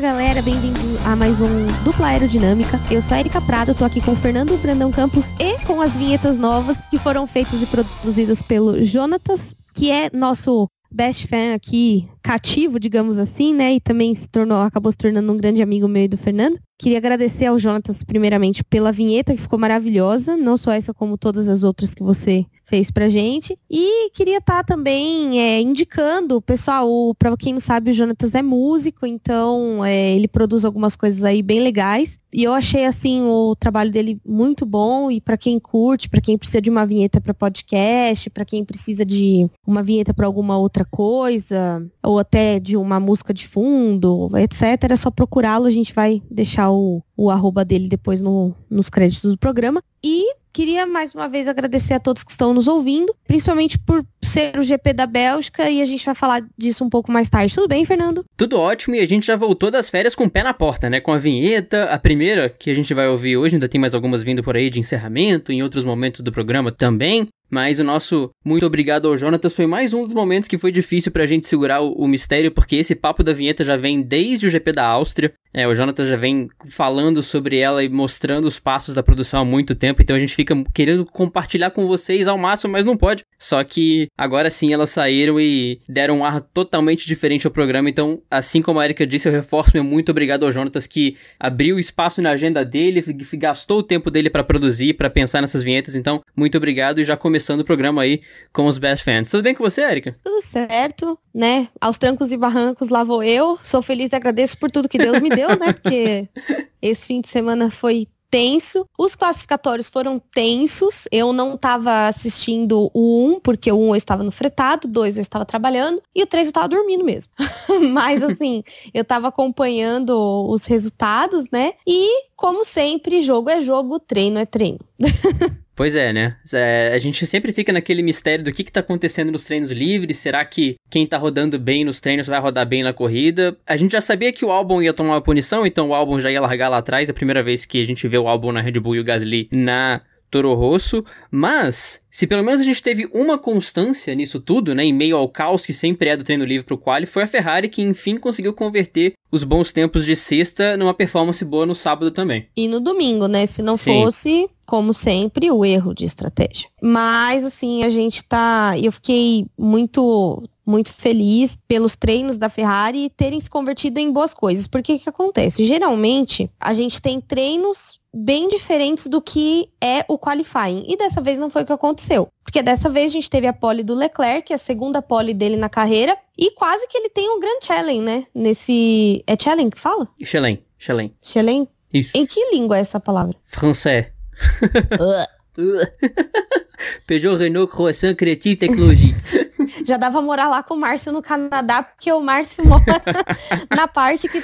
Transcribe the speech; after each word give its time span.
Galera, 0.00 0.40
bem-vindo 0.40 0.78
a 1.04 1.14
mais 1.14 1.42
um 1.42 1.66
Dupla 1.84 2.06
Aerodinâmica. 2.06 2.78
Eu 2.90 3.02
sou 3.02 3.14
a 3.14 3.20
Erika 3.20 3.38
Prado, 3.38 3.74
tô 3.74 3.84
aqui 3.84 4.00
com 4.00 4.12
o 4.12 4.16
Fernando 4.16 4.56
Brandão 4.62 4.90
Campos 4.90 5.26
e 5.38 5.62
com 5.66 5.82
as 5.82 5.94
vinhetas 5.94 6.38
novas 6.38 6.78
que 6.88 6.98
foram 6.98 7.26
feitas 7.26 7.60
e 7.60 7.66
produzidas 7.66 8.40
pelo 8.40 8.82
Jonatas, 8.82 9.54
que 9.74 9.90
é 9.90 10.08
nosso 10.10 10.70
best 10.90 11.28
fan 11.28 11.54
aqui, 11.54 12.08
cativo, 12.22 12.80
digamos 12.80 13.18
assim, 13.18 13.54
né? 13.54 13.74
E 13.74 13.80
também 13.80 14.14
se 14.14 14.26
tornou, 14.26 14.62
acabou 14.62 14.90
se 14.90 14.96
tornando 14.96 15.30
um 15.30 15.36
grande 15.36 15.60
amigo 15.60 15.86
meu 15.86 16.04
e 16.04 16.08
do 16.08 16.16
Fernando. 16.16 16.58
Queria 16.78 16.96
agradecer 16.96 17.44
ao 17.44 17.58
Jonatas, 17.58 18.02
primeiramente, 18.02 18.64
pela 18.64 18.90
vinheta, 18.90 19.34
que 19.34 19.42
ficou 19.42 19.58
maravilhosa. 19.58 20.34
Não 20.34 20.56
só 20.56 20.72
essa, 20.72 20.94
como 20.94 21.18
todas 21.18 21.46
as 21.46 21.62
outras 21.62 21.94
que 21.94 22.02
você 22.02 22.46
fez 22.70 22.90
pra 22.90 23.08
gente. 23.08 23.58
E 23.68 24.10
queria 24.10 24.38
estar 24.38 24.62
tá 24.62 24.74
também 24.74 25.40
é, 25.40 25.60
indicando, 25.60 26.40
pessoal, 26.40 26.88
para 27.18 27.36
quem 27.36 27.52
não 27.52 27.60
sabe, 27.60 27.90
o 27.90 27.92
Jonatas 27.92 28.34
é 28.34 28.42
músico, 28.42 29.04
então 29.04 29.84
é, 29.84 30.14
ele 30.14 30.28
produz 30.28 30.64
algumas 30.64 30.94
coisas 30.94 31.24
aí 31.24 31.42
bem 31.42 31.60
legais. 31.60 32.20
E 32.32 32.44
eu 32.44 32.52
achei 32.52 32.86
assim 32.86 33.22
o 33.22 33.56
trabalho 33.56 33.90
dele 33.90 34.20
muito 34.24 34.64
bom 34.64 35.10
e 35.10 35.20
para 35.20 35.36
quem 35.36 35.58
curte, 35.58 36.08
para 36.08 36.20
quem 36.20 36.38
precisa 36.38 36.60
de 36.60 36.70
uma 36.70 36.86
vinheta 36.86 37.20
para 37.20 37.34
podcast, 37.34 38.30
para 38.30 38.44
quem 38.44 38.64
precisa 38.64 39.04
de 39.04 39.50
uma 39.66 39.82
vinheta 39.82 40.14
para 40.14 40.26
alguma 40.26 40.56
outra 40.56 40.84
coisa, 40.84 41.84
ou 42.00 42.20
até 42.20 42.60
de 42.60 42.76
uma 42.76 43.00
música 43.00 43.34
de 43.34 43.48
fundo, 43.48 44.30
etc, 44.36 44.92
é 44.92 44.96
só 44.96 45.10
procurá-lo, 45.10 45.66
a 45.66 45.70
gente 45.70 45.92
vai 45.92 46.22
deixar 46.30 46.70
o, 46.70 47.02
o 47.20 47.30
arroba 47.30 47.66
dele 47.66 47.86
depois 47.86 48.22
no, 48.22 48.54
nos 48.70 48.88
créditos 48.88 49.32
do 49.32 49.38
programa. 49.38 49.82
E 50.02 50.40
Queria 50.52 50.84
mais 50.84 51.14
uma 51.14 51.28
vez 51.28 51.46
agradecer 51.46 51.94
a 51.94 52.00
todos 52.00 52.24
que 52.24 52.32
estão 52.32 52.52
nos 52.52 52.66
ouvindo, 52.66 53.14
principalmente 53.24 53.78
por 53.78 54.04
ser 54.20 54.58
o 54.58 54.64
GP 54.64 54.92
da 54.92 55.06
Bélgica 55.06 55.70
e 55.70 55.80
a 55.80 55.84
gente 55.84 56.04
vai 56.04 56.14
falar 56.14 56.44
disso 56.58 56.84
um 56.84 56.90
pouco 56.90 57.12
mais 57.12 57.30
tarde. 57.30 57.54
Tudo 57.54 57.68
bem, 57.68 57.84
Fernando? 57.84 58.24
Tudo 58.36 58.58
ótimo 58.58 58.96
e 58.96 59.00
a 59.00 59.06
gente 59.06 59.26
já 59.26 59.36
voltou 59.36 59.70
das 59.70 59.88
férias 59.88 60.12
com 60.12 60.24
o 60.24 60.30
pé 60.30 60.42
na 60.42 60.52
porta, 60.52 60.90
né? 60.90 61.00
Com 61.00 61.12
a 61.12 61.18
vinheta, 61.18 61.84
a 61.84 61.98
primeira 62.00 62.48
que 62.48 62.68
a 62.68 62.74
gente 62.74 62.92
vai 62.92 63.06
ouvir 63.06 63.36
hoje, 63.36 63.54
ainda 63.54 63.68
tem 63.68 63.80
mais 63.80 63.94
algumas 63.94 64.24
vindo 64.24 64.42
por 64.42 64.56
aí 64.56 64.68
de 64.68 64.80
encerramento, 64.80 65.52
em 65.52 65.62
outros 65.62 65.84
momentos 65.84 66.20
do 66.20 66.32
programa 66.32 66.72
também. 66.72 67.28
Mas 67.50 67.80
o 67.80 67.84
nosso 67.84 68.30
muito 68.44 68.64
obrigado 68.64 69.08
ao 69.08 69.16
Jonatas 69.16 69.52
foi 69.52 69.66
mais 69.66 69.92
um 69.92 70.04
dos 70.04 70.14
momentos 70.14 70.48
que 70.48 70.56
foi 70.56 70.70
difícil 70.70 71.10
pra 71.10 71.26
gente 71.26 71.46
segurar 71.46 71.80
o, 71.80 71.92
o, 71.92 72.06
mistério, 72.06 72.52
porque 72.52 72.76
esse 72.76 72.94
papo 72.94 73.24
da 73.24 73.32
vinheta 73.32 73.64
já 73.64 73.76
vem 73.76 74.00
desde 74.00 74.46
o 74.46 74.50
GP 74.50 74.72
da 74.72 74.86
Áustria. 74.86 75.32
É, 75.52 75.66
o 75.66 75.74
Jonatas 75.74 76.06
já 76.06 76.16
vem 76.16 76.48
falando 76.68 77.22
sobre 77.22 77.58
ela 77.58 77.82
e 77.82 77.88
mostrando 77.88 78.46
os 78.46 78.60
passos 78.60 78.94
da 78.94 79.02
produção 79.02 79.40
há 79.40 79.44
muito 79.44 79.74
tempo, 79.74 80.00
então 80.00 80.14
a 80.14 80.18
gente 80.18 80.34
fica 80.34 80.54
querendo 80.72 81.04
compartilhar 81.04 81.70
com 81.70 81.88
vocês 81.88 82.28
ao 82.28 82.38
máximo, 82.38 82.72
mas 82.72 82.84
não 82.84 82.96
pode. 82.96 83.24
Só 83.40 83.64
que 83.64 84.08
agora 84.16 84.50
sim 84.50 84.72
elas 84.72 84.90
saíram 84.90 85.40
e 85.40 85.80
deram 85.88 86.18
um 86.18 86.24
ar 86.24 86.42
totalmente 86.42 87.06
diferente 87.06 87.46
ao 87.46 87.52
programa, 87.52 87.88
então, 87.88 88.20
assim 88.30 88.60
como 88.60 88.78
a 88.78 88.84
Erika 88.84 89.06
disse, 89.06 89.28
eu 89.28 89.32
reforço 89.32 89.70
meu 89.74 89.82
muito 89.82 90.10
obrigado 90.10 90.44
ao 90.44 90.52
Jonatas 90.52 90.86
que 90.86 91.16
abriu 91.38 91.78
espaço 91.78 92.20
na 92.20 92.32
agenda 92.32 92.64
dele, 92.64 93.02
gastou 93.32 93.78
o 93.78 93.82
tempo 93.82 94.10
dele 94.10 94.28
para 94.28 94.44
produzir, 94.44 94.94
para 94.94 95.08
pensar 95.08 95.40
nessas 95.40 95.62
vinhetas, 95.62 95.94
então, 95.94 96.20
muito 96.36 96.58
obrigado 96.58 97.00
e 97.00 97.04
já 97.04 97.16
começando 97.16 97.60
o 97.60 97.64
programa 97.64 98.02
aí 98.02 98.20
com 98.52 98.66
os 98.66 98.76
Best 98.76 99.04
Fans. 99.04 99.30
Tudo 99.30 99.42
bem 99.42 99.54
com 99.54 99.64
você, 99.64 99.82
Erika? 99.82 100.14
Tudo 100.22 100.42
certo, 100.42 101.18
né? 101.34 101.68
Aos 101.80 101.96
trancos 101.96 102.32
e 102.32 102.36
barrancos 102.36 102.88
lá 102.90 103.02
vou 103.02 103.22
eu. 103.22 103.58
Sou 103.62 103.80
feliz 103.80 104.12
e 104.12 104.16
agradeço 104.16 104.58
por 104.58 104.70
tudo 104.70 104.88
que 104.88 104.98
Deus 104.98 105.20
me 105.20 105.30
deu, 105.30 105.48
né? 105.58 105.72
Porque 105.72 106.28
esse 106.82 107.06
fim 107.06 107.20
de 107.20 107.28
semana 107.28 107.70
foi 107.70 108.06
tenso. 108.30 108.86
Os 108.98 109.14
classificatórios 109.14 109.88
foram 109.88 110.18
tensos. 110.18 111.06
Eu 111.10 111.32
não 111.32 111.54
estava 111.54 112.08
assistindo 112.08 112.90
o 112.94 113.34
1, 113.34 113.40
porque 113.40 113.70
o 113.70 113.78
1 113.78 113.88
eu 113.88 113.96
estava 113.96 114.22
no 114.22 114.30
fretado, 114.30 114.86
o 114.86 114.90
2 114.90 115.16
eu 115.16 115.20
estava 115.20 115.44
trabalhando 115.44 116.00
e 116.14 116.22
o 116.22 116.26
3 116.26 116.46
eu 116.46 116.50
estava 116.50 116.68
dormindo 116.68 117.04
mesmo. 117.04 117.32
Mas 117.92 118.22
assim, 118.22 118.62
eu 118.94 119.02
estava 119.02 119.28
acompanhando 119.28 120.10
os 120.48 120.64
resultados, 120.64 121.46
né? 121.50 121.74
E 121.86 122.24
como 122.36 122.64
sempre, 122.64 123.22
jogo 123.22 123.50
é 123.50 123.60
jogo, 123.60 123.98
treino 123.98 124.38
é 124.38 124.46
treino. 124.46 124.80
Pois 125.80 125.96
é, 125.96 126.12
né? 126.12 126.36
É, 126.52 126.92
a 126.92 126.98
gente 126.98 127.26
sempre 127.26 127.54
fica 127.54 127.72
naquele 127.72 128.02
mistério 128.02 128.44
do 128.44 128.52
que, 128.52 128.62
que 128.62 128.70
tá 128.70 128.80
acontecendo 128.80 129.32
nos 129.32 129.44
treinos 129.44 129.70
livres. 129.70 130.18
Será 130.18 130.44
que 130.44 130.74
quem 130.90 131.06
tá 131.06 131.16
rodando 131.16 131.58
bem 131.58 131.86
nos 131.86 132.00
treinos 132.00 132.26
vai 132.26 132.38
rodar 132.38 132.66
bem 132.66 132.82
na 132.82 132.92
corrida? 132.92 133.56
A 133.66 133.78
gente 133.78 133.92
já 133.92 134.00
sabia 134.02 134.30
que 134.30 134.44
o 134.44 134.50
álbum 134.50 134.82
ia 134.82 134.92
tomar 134.92 135.14
uma 135.14 135.22
punição, 135.22 135.64
então 135.64 135.88
o 135.88 135.94
álbum 135.94 136.20
já 136.20 136.30
ia 136.30 136.38
largar 136.38 136.68
lá 136.68 136.76
atrás. 136.76 137.08
É 137.08 137.12
a 137.12 137.14
primeira 137.14 137.42
vez 137.42 137.64
que 137.64 137.80
a 137.80 137.84
gente 137.86 138.06
vê 138.06 138.18
o 138.18 138.28
álbum 138.28 138.52
na 138.52 138.60
Red 138.60 138.72
Bull 138.72 138.96
e 138.96 139.00
o 139.00 139.04
Gasly 139.04 139.48
na 139.50 140.02
Toro 140.30 140.54
Rosso, 140.54 141.04
mas 141.30 142.00
se 142.10 142.26
pelo 142.26 142.42
menos 142.42 142.60
a 142.60 142.64
gente 142.64 142.82
teve 142.82 143.08
uma 143.12 143.38
constância 143.38 144.14
nisso 144.14 144.40
tudo, 144.40 144.74
né, 144.74 144.84
em 144.84 144.92
meio 144.92 145.16
ao 145.16 145.28
caos 145.28 145.64
que 145.66 145.72
sempre 145.72 146.08
é 146.08 146.16
do 146.16 146.24
treino 146.24 146.44
livre 146.44 146.66
pro 146.66 146.78
quali, 146.78 147.06
foi 147.06 147.22
a 147.22 147.26
Ferrari 147.26 147.68
que 147.68 147.82
enfim 147.82 148.16
conseguiu 148.16 148.52
converter 148.52 149.14
os 149.30 149.44
bons 149.44 149.72
tempos 149.72 150.04
de 150.04 150.16
sexta 150.16 150.76
numa 150.76 150.94
performance 150.94 151.44
boa 151.44 151.66
no 151.66 151.74
sábado 151.74 152.10
também. 152.10 152.48
E 152.56 152.68
no 152.68 152.80
domingo, 152.80 153.26
né, 153.26 153.46
se 153.46 153.62
não 153.62 153.76
Sim. 153.76 154.02
fosse, 154.02 154.50
como 154.66 154.92
sempre, 154.92 155.50
o 155.50 155.64
erro 155.64 155.94
de 155.94 156.04
estratégia. 156.04 156.68
Mas 156.82 157.44
assim, 157.44 157.84
a 157.84 157.90
gente 157.90 158.24
tá, 158.24 158.74
eu 158.80 158.92
fiquei 158.92 159.46
muito 159.56 160.42
muito 160.66 160.92
feliz 160.92 161.58
pelos 161.66 161.96
treinos 161.96 162.38
da 162.38 162.48
Ferrari 162.48 163.10
terem 163.10 163.40
se 163.40 163.50
convertido 163.50 163.98
em 163.98 164.12
boas 164.12 164.32
coisas. 164.32 164.68
Porque 164.68 164.94
o 164.94 164.98
que 165.00 165.08
acontece? 165.08 165.64
Geralmente, 165.64 166.48
a 166.60 166.72
gente 166.72 167.02
tem 167.02 167.20
treinos 167.20 167.99
bem 168.12 168.48
diferentes 168.48 169.06
do 169.06 169.20
que 169.20 169.70
é 169.82 170.04
o 170.08 170.18
qualifying. 170.18 170.84
E 170.86 170.96
dessa 170.96 171.20
vez 171.20 171.38
não 171.38 171.50
foi 171.50 171.62
o 171.62 171.66
que 171.66 171.72
aconteceu. 171.72 172.28
Porque 172.42 172.62
dessa 172.62 172.88
vez 172.88 173.10
a 173.10 173.12
gente 173.12 173.30
teve 173.30 173.46
a 173.46 173.52
pole 173.52 173.82
do 173.82 173.94
Leclerc, 173.94 174.52
a 174.52 174.58
segunda 174.58 175.00
pole 175.00 175.32
dele 175.32 175.56
na 175.56 175.68
carreira, 175.68 176.16
e 176.36 176.50
quase 176.52 176.86
que 176.88 176.98
ele 176.98 177.08
tem 177.08 177.30
um 177.30 177.40
grande 177.40 177.66
challenge, 177.66 178.02
né? 178.02 178.26
Nesse. 178.34 179.22
É 179.26 179.36
challenge 179.38 179.70
que 179.70 179.80
fala? 179.80 180.08
Challenge. 180.24 180.62
Challenge. 180.78 181.14
Challenge? 181.22 181.68
Isso. 181.92 182.16
Em 182.16 182.26
que 182.26 182.50
língua 182.52 182.78
é 182.78 182.80
essa 182.80 182.98
palavra? 182.98 183.36
Francês. 183.42 184.06
Peugeot, 187.06 187.36
Renault, 187.36 187.70
Croissant, 187.70 188.14
Creative 188.14 188.56
Technologie. 188.56 189.14
Já 189.84 189.96
dava 189.96 190.20
morar 190.22 190.48
lá 190.48 190.62
com 190.62 190.74
o 190.74 190.76
Márcio 190.76 191.12
no 191.12 191.22
Canadá, 191.22 191.82
porque 191.82 192.10
o 192.12 192.20
Márcio 192.20 192.64
mora 192.66 192.84
na 193.74 193.86
parte 193.88 194.28
que, 194.28 194.42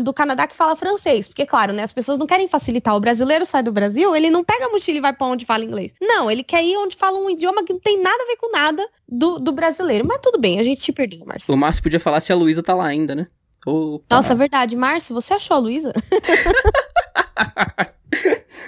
do 0.00 0.12
Canadá 0.12 0.46
que 0.46 0.56
fala 0.56 0.76
francês. 0.76 1.26
Porque, 1.26 1.46
claro, 1.46 1.72
né, 1.72 1.82
as 1.82 1.92
pessoas 1.92 2.18
não 2.18 2.26
querem 2.26 2.48
facilitar. 2.48 2.94
O 2.94 3.00
brasileiro 3.00 3.44
sai 3.44 3.62
do 3.62 3.72
Brasil, 3.72 4.14
ele 4.14 4.30
não 4.30 4.44
pega 4.44 4.66
a 4.66 4.70
mochila 4.70 4.98
e 4.98 5.00
vai 5.00 5.12
pra 5.12 5.26
onde 5.26 5.44
fala 5.44 5.64
inglês. 5.64 5.94
Não, 6.00 6.30
ele 6.30 6.42
quer 6.42 6.64
ir 6.64 6.76
onde 6.76 6.96
fala 6.96 7.18
um 7.18 7.30
idioma 7.30 7.64
que 7.64 7.72
não 7.72 7.80
tem 7.80 8.00
nada 8.00 8.22
a 8.22 8.26
ver 8.26 8.36
com 8.36 8.50
nada 8.50 8.86
do, 9.08 9.38
do 9.38 9.52
brasileiro. 9.52 10.06
Mas 10.06 10.18
tudo 10.22 10.38
bem, 10.38 10.58
a 10.58 10.62
gente 10.62 10.80
te 10.80 10.92
perdoa, 10.92 11.24
Márcio. 11.26 11.52
O 11.52 11.56
Márcio 11.56 11.82
podia 11.82 12.00
falar 12.00 12.20
se 12.20 12.32
a 12.32 12.36
Luísa 12.36 12.62
tá 12.62 12.74
lá 12.74 12.86
ainda, 12.86 13.14
né? 13.14 13.26
Opa. 13.66 14.04
Nossa, 14.10 14.32
é 14.32 14.36
verdade. 14.36 14.76
Márcio, 14.76 15.14
você 15.14 15.34
achou 15.34 15.56
a 15.56 15.60
Luísa? 15.60 15.92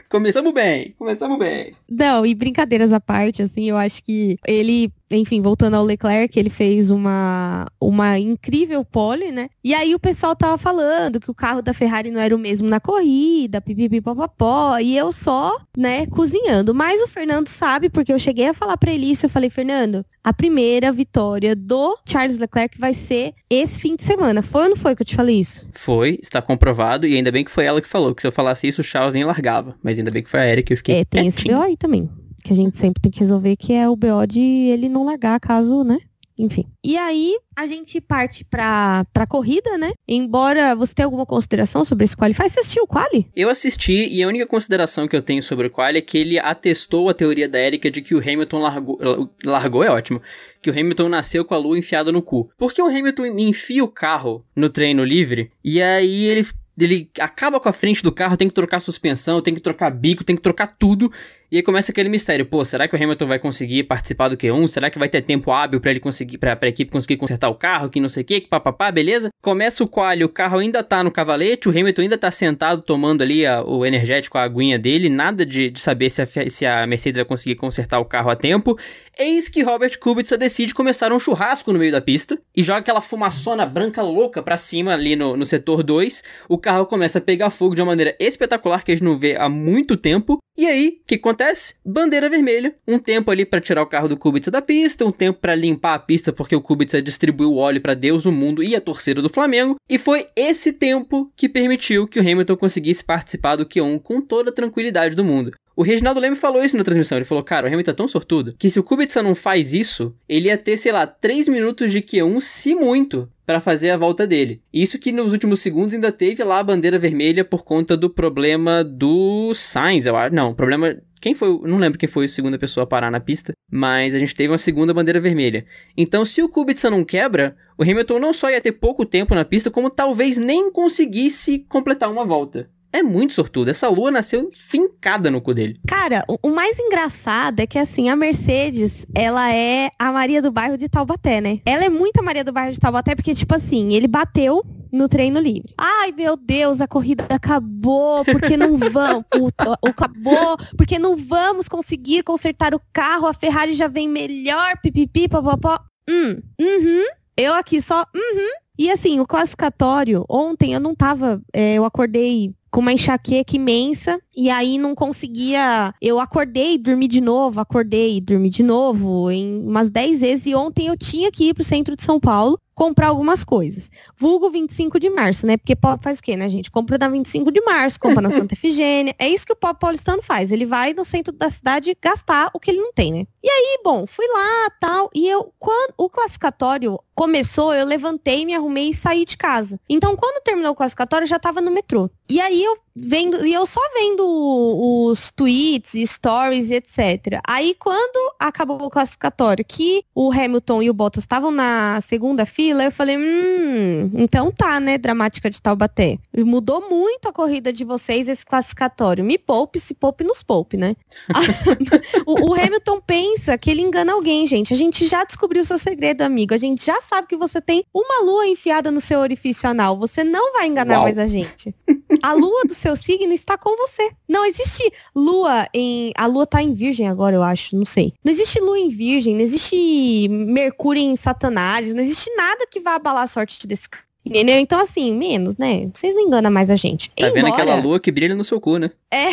começamos 0.09 0.53
bem, 0.53 0.95
começamos 0.99 1.39
bem. 1.39 1.75
Não, 1.89 2.25
e 2.25 2.35
brincadeiras 2.35 2.93
à 2.93 3.01
parte, 3.01 3.43
assim, 3.43 3.69
eu 3.69 3.77
acho 3.77 4.03
que 4.03 4.39
ele 4.47 4.91
enfim, 5.11 5.41
voltando 5.41 5.75
ao 5.75 5.84
Leclerc, 5.84 6.39
ele 6.39 6.50
fez 6.50 6.91
uma, 6.91 7.67
uma 7.81 8.19
incrível 8.19 8.84
pole, 8.84 9.31
né? 9.31 9.49
E 9.62 9.72
aí 9.75 9.94
o 9.94 9.99
pessoal 10.00 10.34
tava 10.34 10.59
falando 10.59 11.21
que 11.21 11.31
o 11.31 11.34
carro 11.34 11.62
da 11.62 11.72
Ferrari 11.72 12.11
não 12.11 12.21
era 12.21 12.34
o 12.34 12.39
mesmo 12.39 12.69
na 12.69 12.81
corrida, 12.81 13.61
pipipipopopó, 13.61 14.78
e 14.78 14.97
eu 14.97 15.12
só, 15.12 15.56
né, 15.77 16.06
cozinhando. 16.06 16.75
Mas 16.75 17.00
o 17.03 17.09
Fernando 17.09 17.49
sabe, 17.49 17.89
porque 17.89 18.12
eu 18.12 18.19
cheguei 18.19 18.49
a 18.49 18.55
falar 18.55 18.77
para 18.77 18.93
ele 18.93 19.11
isso, 19.11 19.27
eu 19.27 19.31
falei, 19.31 19.49
Fernando, 19.50 20.05
a 20.25 20.33
primeira 20.33 20.91
vitória 20.93 21.55
do 21.55 21.97
Charles 22.05 22.39
Leclerc 22.39 22.78
vai 22.78 22.93
ser 22.95 23.33
esse 23.49 23.81
fim 23.81 23.95
de 23.95 24.03
semana. 24.03 24.43
Foi 24.43 24.65
ou 24.65 24.71
não 24.71 24.77
foi 24.77 24.97
que 24.97 25.03
eu 25.03 25.06
te 25.06 25.15
falei 25.15 25.41
isso? 25.41 25.66
Foi, 25.72 26.19
está 26.21 26.43
comprovado, 26.43 27.06
e 27.06 27.15
ainda 27.15 27.31
bem 27.31 27.45
que 27.45 27.50
foi 27.50 27.65
ela 27.65 27.81
que 27.81 27.89
falou, 27.89 28.15
que 28.15 28.22
se 28.22 28.27
eu 28.27 28.33
falasse 28.33 28.66
isso, 28.66 28.81
o 28.81 28.84
Charles 28.84 29.15
nem 29.15 29.25
largava. 29.25 29.77
Mas 29.83 29.98
ainda 29.98 30.10
bem 30.10 30.22
que 30.22 30.31
foi 30.31 30.41
a 30.41 30.47
Erika 30.48 30.66
que 30.66 30.72
eu 30.72 30.77
fiquei 30.78 30.97
É, 30.97 31.04
tem 31.04 31.31
quietinho. 31.31 31.57
esse 31.59 31.65
aí 31.71 31.77
também 31.77 32.10
que 32.47 32.53
a 32.53 32.57
gente 32.57 32.77
sempre 32.77 33.03
tem 33.03 33.10
que 33.10 33.19
resolver, 33.19 33.57
que 33.57 33.72
é 33.72 33.89
o 33.89 33.97
BO 33.97 34.25
de 34.27 34.41
ele 34.41 34.89
não 34.89 35.04
largar 35.04 35.41
caso, 35.41 35.83
né? 35.83 35.98
Enfim. 36.39 36.66
E 36.84 36.98
aí, 36.98 37.34
a 37.57 37.66
gente 37.66 37.98
parte 37.98 38.45
pra, 38.45 39.07
pra 39.13 39.27
corrida, 39.27 39.78
né? 39.78 39.95
Embora 40.07 40.77
você 40.77 40.95
tenha 40.95 41.07
alguma 41.07 41.25
consideração 41.25 41.83
sobre 41.83 42.04
esse 42.04 42.16
qualify, 42.16 42.48
você 42.48 42.60
assistiu 42.60 42.84
o 42.84 42.87
quali? 42.87 43.27
Eu 43.34 43.48
assisti, 43.48 44.07
e 44.09 44.22
a 44.22 44.28
única 44.28 44.47
consideração 44.47 45.09
que 45.09 45.16
eu 45.16 45.22
tenho 45.22 45.43
sobre 45.43 45.69
o 45.69 45.71
quali 45.71 45.98
é 45.98 46.03
que 46.03 46.19
ele 46.19 46.39
atestou 46.39 47.09
a 47.09 47.15
teoria 47.15 47.48
da 47.48 47.59
Erika 47.59 47.91
de 47.91 48.03
que 48.03 48.15
o 48.15 48.21
Hamilton 48.21 48.59
largou... 48.59 48.98
Largou 49.45 49.83
é 49.83 49.91
ótimo. 49.91 50.21
Que 50.60 50.71
o 50.71 50.72
Hamilton 50.78 51.09
nasceu 51.09 51.45
com 51.45 51.54
a 51.54 51.59
lua 51.59 51.78
enfiada 51.78 52.13
no 52.13 52.21
cu. 52.21 52.51
Porque 52.59 52.83
o 52.83 52.87
Hamilton 52.87 53.27
enfia 53.39 53.83
o 53.83 53.89
carro 53.89 54.45
no 54.54 54.69
treino 54.69 55.03
livre, 55.03 55.51
e 55.65 55.83
aí 55.83 56.27
ele 56.27 56.47
ele 56.78 57.10
acaba 57.19 57.59
com 57.59 57.69
a 57.69 57.72
frente 57.72 58.03
do 58.03 58.13
carro, 58.13 58.37
tem 58.37 58.48
que 58.48 58.54
trocar 58.54 58.81
suspensão, 58.81 59.41
tem 59.41 59.54
que 59.54 59.63
trocar 59.63 59.91
bico, 59.91 60.22
tem 60.22 60.37
que 60.37 60.43
trocar 60.43 60.66
tudo. 60.66 61.10
E 61.51 61.57
aí 61.59 61.63
começa 61.63 61.93
aquele 61.93 62.09
mistério, 62.09 62.45
pô, 62.45 62.65
será 62.65 62.89
que 62.89 62.97
o 62.97 63.03
Hamilton 63.03 63.27
vai 63.27 63.39
conseguir 63.39 63.84
participar 63.84 64.28
do 64.28 64.37
Q1? 64.37 64.66
Será 64.66 64.91
que 64.91 64.98
vai 64.98 65.09
ter 65.09 65.22
tempo 65.22 65.53
hábil 65.53 65.81
para 65.81 65.93
ele 65.93 66.01
conseguir, 66.01 66.39
pra, 66.39 66.57
pra 66.57 66.69
equipe 66.69 66.91
conseguir 66.91 67.16
consertar 67.16 67.48
o 67.48 67.54
carro, 67.54 67.89
que 67.89 68.01
não 68.01 68.09
sei 68.09 68.22
o 68.22 68.27
que, 68.27 68.41
que 68.41 68.48
papapá, 68.48 68.91
beleza? 68.91 69.28
Começa 69.41 69.84
o 69.84 69.89
quali, 69.89 70.25
o 70.25 70.28
carro 70.28 70.59
ainda 70.59 70.83
tá 70.83 71.04
no 71.04 71.10
cavalete, 71.10 71.69
o 71.69 71.71
Hamilton 71.71 72.03
ainda 72.03 72.19
tá 72.19 72.33
sentado 72.33 72.83
tomando 72.83 73.22
ali 73.22 73.47
a, 73.47 73.63
o 73.63 73.87
energético, 73.87 74.39
a 74.39 74.43
aguinha 74.43 74.77
dele, 74.77 75.09
nada 75.09 75.47
de, 75.47 75.71
de 75.71 75.78
saber 75.78 76.10
se 76.10 76.21
a, 76.21 76.27
se 76.27 76.66
a 76.66 76.84
Mercedes 76.84 77.16
vai 77.16 77.25
conseguir 77.25 77.54
consertar 77.54 78.01
o 78.01 78.04
carro 78.04 78.28
a 78.31 78.34
tempo. 78.34 78.77
Eis 79.16 79.48
que 79.48 79.63
Robert 79.63 79.98
Kubica 79.98 80.37
decide 80.37 80.75
começar 80.75 81.13
um 81.13 81.19
churrasco 81.19 81.72
no 81.72 81.78
meio 81.78 81.93
da 81.93 82.01
pista 82.01 82.39
e 82.54 82.63
joga 82.63 82.81
aquela 82.81 83.01
fumaçona 83.01 83.65
branca 83.65 84.03
louca 84.03 84.43
pra 84.43 84.57
cima 84.57 84.93
ali 84.93 85.16
no, 85.16 85.37
no 85.37 85.47
setor 85.47 85.83
2. 85.83 86.22
O 86.48 86.59
carro 86.59 86.84
começa 86.84 87.19
a 87.19 87.22
pegar 87.22 87.51
fogo 87.51 87.75
de 87.75 87.81
uma 87.81 87.93
maneira 87.93 88.15
espetacular 88.19 88.84
que 88.84 88.93
a 88.93 88.95
gente 88.95 89.04
não 89.04 89.16
vê 89.16 89.37
há 89.39 89.48
muito 89.48 89.97
tempo. 89.97 90.39
E 90.59 90.66
aí, 90.66 91.01
que 91.07 91.19
acontece? 91.36 91.74
Bandeira 91.84 92.30
vermelha. 92.30 92.74
Um 92.88 92.98
tempo 92.98 93.30
ali 93.30 93.44
para 93.44 93.60
tirar 93.60 93.83
o 93.83 93.86
carro 93.86 94.09
do 94.09 94.16
Kubica 94.16 94.50
da 94.50 94.62
pista, 94.62 95.04
um 95.04 95.12
tempo 95.12 95.38
para 95.38 95.54
limpar 95.54 95.94
a 95.94 95.98
pista 95.98 96.33
porque 96.33 96.56
o 96.56 96.60
Kubica 96.60 97.00
distribuiu 97.03 97.53
o 97.53 97.56
óleo 97.59 97.80
para 97.80 97.94
Deus, 97.94 98.24
o 98.24 98.33
mundo 98.33 98.62
e 98.62 98.74
a 98.74 98.80
torcida 98.80 99.21
do 99.21 99.28
Flamengo. 99.28 99.77
E 99.88 99.98
foi 99.98 100.27
esse 100.34 100.72
tempo 100.72 101.30
que 101.36 101.48
permitiu 101.48 102.09
que 102.09 102.18
o 102.18 102.22
Hamilton 102.22 102.56
conseguisse 102.56 103.04
participar 103.04 103.56
do 103.56 103.66
Q1 103.66 104.00
com 104.00 104.21
toda 104.21 104.50
a 104.50 104.54
tranquilidade 104.54 105.15
do 105.15 105.24
mundo. 105.24 105.53
O 105.77 105.83
Reginaldo 105.83 106.21
Leme 106.21 106.36
falou 106.36 106.65
isso 106.65 106.77
na 106.77 106.84
transmissão. 106.84 107.18
Ele 107.18 107.27
falou, 107.27 107.44
cara, 107.44 107.66
o 107.66 107.72
Hamilton 107.72 107.91
é 107.91 107.94
tão 107.94 108.09
sortudo 108.09 108.54
que 108.59 108.71
se 108.71 108.80
o 108.80 108.83
Kubica 108.83 109.22
não 109.22 109.34
faz 109.34 109.74
isso, 109.74 110.15
ele 110.27 110.48
ia 110.48 110.56
ter, 110.56 110.77
sei 110.78 110.91
lá, 110.91 111.06
3 111.06 111.48
minutos 111.48 111.92
de 111.92 112.00
Q1, 112.00 112.41
se 112.41 112.74
muito, 112.74 113.28
para 113.47 113.60
fazer 113.60 113.91
a 113.91 113.97
volta 113.97 114.27
dele. 114.27 114.60
Isso 114.72 114.98
que 114.98 115.12
nos 115.12 115.33
últimos 115.33 115.60
segundos 115.60 115.94
ainda 115.94 116.10
teve 116.10 116.42
lá 116.42 116.59
a 116.59 116.65
bandeira 116.65 116.98
vermelha 116.98 117.44
por 117.44 117.62
conta 117.62 117.97
do 117.97 118.10
problema 118.10 118.83
do 118.83 119.54
Sainz, 119.54 120.06
eu 120.06 120.16
acho. 120.16 120.34
Não, 120.34 120.53
problema. 120.54 120.97
Quem 121.21 121.34
foi? 121.34 121.48
Não 121.63 121.78
lembro 121.78 121.98
quem 121.98 122.09
foi 122.09 122.27
a 122.27 122.28
segunda 122.28 122.59
pessoa 122.59 122.84
a 122.84 122.86
parar 122.86 123.10
na 123.10 123.21
pista, 123.21 123.53
mas 123.71 124.15
a 124.15 124.18
gente 124.18 124.34
teve 124.34 124.53
uma 124.53 124.59
segunda 124.59 124.95
bandeira 124.95 125.21
vermelha. 125.21 125.65
Então, 125.97 126.24
se 126.24 126.42
o 126.42 126.48
Kubica 126.48 126.91
não 126.91 127.04
quebra, 127.04 127.57
o 127.78 127.83
Hamilton 127.83 128.18
não 128.18 128.33
só 128.33 128.51
ia 128.51 128.60
ter 128.60 128.72
pouco 128.72 129.04
tempo 129.04 129.34
na 129.34 129.45
pista, 129.45 129.71
como 129.71 129.91
talvez 129.91 130.36
nem 130.36 130.71
conseguisse 130.71 131.60
completar 131.68 132.10
uma 132.10 132.24
volta 132.24 132.71
é 132.97 133.03
muito 133.03 133.34
sortudo. 133.34 133.71
Essa 133.71 133.89
lua 133.89 134.10
nasceu 134.10 134.51
fincada 134.53 135.30
no 135.30 135.41
cu 135.41 135.53
dele. 135.53 135.78
Cara, 135.86 136.24
o, 136.28 136.39
o, 136.48 136.51
mais 136.51 136.78
engraçado 136.78 137.60
é 137.60 137.66
que, 137.66 137.78
assim, 137.78 138.09
a 138.09 138.16
Mercedes, 138.16 139.07
ela 139.15 139.53
é 139.53 139.91
a 139.98 140.10
Maria 140.10 140.41
do 140.41 140.51
bairro 140.51 140.78
de 140.78 140.89
Taubaté, 140.89 141.41
né? 141.41 141.60
Ela 141.65 141.84
é 141.84 141.89
muito 141.89 142.19
a 142.19 142.22
Maria 142.22 142.42
do 142.42 142.53
bairro 142.53 142.72
de 142.72 142.80
Taubaté, 142.80 143.15
porque, 143.15 143.34
tipo 143.34 143.54
assim, 143.54 143.92
ele 143.92 144.09
bateu 144.09 144.65
no 144.92 145.09
treino 145.09 145.41
livre. 145.41 145.74
Ai, 145.78 146.12
meu 146.12 146.36
Deus, 146.36 146.80
a 146.80 146.88
corrida 146.88 147.27
acabou, 147.28 148.24
porque 148.24 148.56
não 148.56 148.77
vamos, 148.91 149.24
o, 149.34 149.47
o, 149.47 149.88
acabou, 149.88 150.56
porque 150.77 150.98
não 150.98 151.16
vamos 151.16 151.68
conseguir 151.68 152.22
consertar 152.22 152.74
o 152.74 152.80
carro, 152.92 153.27
a 153.27 153.34
Ferrari 153.34 153.74
já 153.74 153.88
vem 153.88 154.09
melhor, 154.09 154.78
pipipi, 154.83 155.28
papapó. 155.28 155.78
Hum, 156.09 156.41
uhum, 156.60 157.04
eu 157.36 157.54
aqui 157.54 157.80
só, 157.80 158.04
uhum. 158.15 158.50
E 158.78 158.91
assim, 158.91 159.21
o 159.21 159.27
classificatório, 159.27 160.24
ontem 160.28 160.74
eu 160.74 160.80
não 160.80 160.94
tava, 160.94 161.41
é, 161.53 161.74
eu 161.74 161.84
acordei 161.84 162.54
com 162.71 162.80
uma 162.80 162.92
enxaqueca 162.92 163.57
imensa 163.57 164.21
e 164.36 164.51
aí 164.51 164.78
não 164.78 164.95
conseguia. 164.95 165.95
Eu 166.01 166.21
acordei, 166.21 166.77
dormi 166.77 167.09
de 167.09 167.21
novo, 167.21 167.60
acordei, 167.60 168.21
dormi 168.21 168.51
de 168.51 168.63
novo, 168.63 169.30
em 169.30 169.66
umas 169.66 169.89
10 169.89 170.21
vezes. 170.21 170.47
E 170.47 170.54
ontem 170.54 170.89
eu 170.89 170.97
tinha 170.97 171.33
que 171.33 171.48
ir 171.48 171.54
pro 171.54 171.65
centro 171.65 171.97
de 171.97 172.03
São 172.03 172.21
Paulo 172.21 172.60
comprar 172.77 173.07
algumas 173.07 173.42
coisas. 173.42 173.91
Vulgo 174.18 174.51
25 174.51 175.01
de 175.01 175.09
março, 175.09 175.47
né? 175.47 175.57
Porque 175.57 175.74
pop 175.74 175.98
faz 176.04 176.18
o 176.18 176.22
quê, 176.22 176.36
né, 176.36 176.47
gente? 176.51 176.71
Compra 176.71 176.98
na 176.98 177.09
25 177.09 177.51
de 177.51 177.63
março, 177.63 177.98
compra 177.98 178.21
na 178.21 178.30
Santa 178.30 178.53
Efigênia. 178.54 179.15
É 179.19 179.27
isso 179.27 179.47
que 179.47 179.53
o 179.54 179.57
pop 179.57 179.80
paulistano 179.80 180.22
faz. 180.22 180.53
Ele 180.53 180.66
vai 180.66 180.92
no 180.92 181.03
centro 181.03 181.33
da 181.33 181.48
cidade 181.48 181.97
gastar 182.01 182.51
o 182.53 182.60
que 182.60 182.71
ele 182.71 182.80
não 182.80 182.92
tem, 182.92 183.12
né? 183.12 183.27
E 183.42 183.48
aí, 183.48 183.80
bom, 183.83 184.07
fui 184.07 184.27
lá, 184.27 184.71
tal, 184.78 185.09
e 185.15 185.27
eu 185.27 185.51
quando 185.59 185.95
o 185.97 186.10
classificatório 186.10 186.98
começou, 187.15 187.72
eu 187.72 187.86
levantei, 187.86 188.45
me 188.45 188.54
arrumei 188.54 188.91
e 188.91 188.95
saí 188.95 189.24
de 189.24 189.39
casa. 189.39 189.80
Então, 189.89 190.15
quando 190.15 190.42
terminou 190.42 190.72
o 190.72 190.74
classificatório, 190.74 191.24
eu 191.24 191.28
já 191.28 191.39
tava 191.39 191.62
no 191.62 191.71
metrô. 191.71 192.10
E 192.28 192.39
aí 192.41 192.56
eu 192.63 192.85
vendo, 192.97 193.45
e 193.45 193.53
eu 193.53 193.66
só 193.66 193.81
vendo 193.95 194.25
os 194.27 195.31
tweets, 195.31 195.93
stories, 196.10 196.71
etc. 196.71 197.41
Aí 197.47 197.75
quando 197.78 198.34
acabou 198.41 198.83
o 198.83 198.91
classificatório, 198.91 199.65
que 199.65 200.03
o 200.15 200.33
Hamilton 200.33 200.83
e 200.83 200.91
o 200.91 200.95
Bottas 200.95 201.25
estavam 201.25 201.51
na 201.51 202.01
segunda 202.01 202.47
fila, 202.47 202.84
eu 202.84 202.93
falei, 202.93 203.19
hum, 203.19 204.10
então 204.15 204.51
tá, 204.51 204.81
né, 204.81 204.97
dramática 204.97 205.51
de 205.51 205.60
Taubaté. 205.60 206.19
Mudou 206.37 206.89
muito 206.89 207.28
a 207.28 207.33
corrida 207.33 207.72
de 207.72 207.84
vocês 207.84 208.28
esse 208.28 208.47
classificatório. 208.47 209.25
Me 209.25 209.37
poupe, 209.37 209.78
se 209.78 209.95
poupe, 209.95 210.25
nos 210.25 210.43
poupe, 210.43 210.77
né? 210.77 210.97
o, 212.27 212.51
o 212.51 212.54
Hamilton 212.54 213.01
pensa 213.01 213.59
que 213.59 213.71
ele 213.71 213.83
engana 213.83 214.13
alguém, 214.13 214.47
gente. 214.47 214.72
A 214.72 214.77
gente 214.77 215.07
já 215.07 215.25
descobriu 215.25 215.63
o 215.63 215.65
seu 215.66 215.78
segredo, 215.78 216.22
amigo. 216.22 216.54
A 216.54 216.59
gente 216.59 216.84
já 216.84 217.01
sabe 217.01 217.27
que 217.27 217.37
você 217.37 217.60
tem 217.60 217.84
uma 217.93 218.25
lua 218.25 218.47
enfiada 218.47 218.91
no 218.91 219.01
seu 219.01 219.21
orifício 219.21 219.69
anal. 219.69 219.98
Você 219.98 220.25
não 220.25 220.53
vai 220.53 220.66
enganar 220.66 220.95
Uau. 220.95 221.03
mais 221.03 221.19
a 221.19 221.27
gente. 221.27 221.75
A 222.22 222.33
lua 222.33 222.65
do 222.65 222.75
seu 222.75 222.85
signo 222.94 223.33
está 223.33 223.56
com 223.59 223.77
você. 223.77 224.10
Não 224.28 224.44
existe 224.44 224.84
lua 225.15 225.66
em. 225.74 226.12
A 226.16 226.27
lua 226.27 226.47
tá 226.47 226.62
em 226.62 226.74
virgem 226.74 227.09
agora, 227.09 227.34
eu 227.34 227.42
acho, 227.42 227.74
não 227.74 227.84
sei. 227.84 228.12
Não 228.22 228.30
existe 228.30 228.60
lua 228.60 228.78
em 228.78 228.88
virgem, 228.88 229.34
não 229.34 229.42
existe 229.42 230.28
Mercúrio 230.28 231.03
em 231.03 231.16
Satanás, 231.16 231.92
não 231.92 232.03
existe 232.03 232.30
nada 232.36 232.66
que 232.71 232.80
vá 232.80 232.94
abalar 232.94 233.24
a 233.24 233.27
sorte 233.27 233.66
desse 233.66 233.88
cara. 233.88 234.04
Entendeu? 234.24 234.59
Então, 234.59 234.80
assim, 234.80 235.12
menos, 235.15 235.56
né? 235.56 235.88
Vocês 235.94 236.12
não 236.15 236.22
enganam 236.22 236.50
mais 236.50 236.68
a 236.68 236.74
gente. 236.74 237.10
Tá 237.10 237.28
Embora... 237.28 237.34
vendo 237.34 237.53
aquela 237.53 237.77
lua 237.77 238.00
que 238.00 238.10
brilha 238.10 238.34
no 238.34 238.42
seu 238.42 238.60
cu, 238.60 238.77
né? 238.77 238.91
É. 239.10 239.30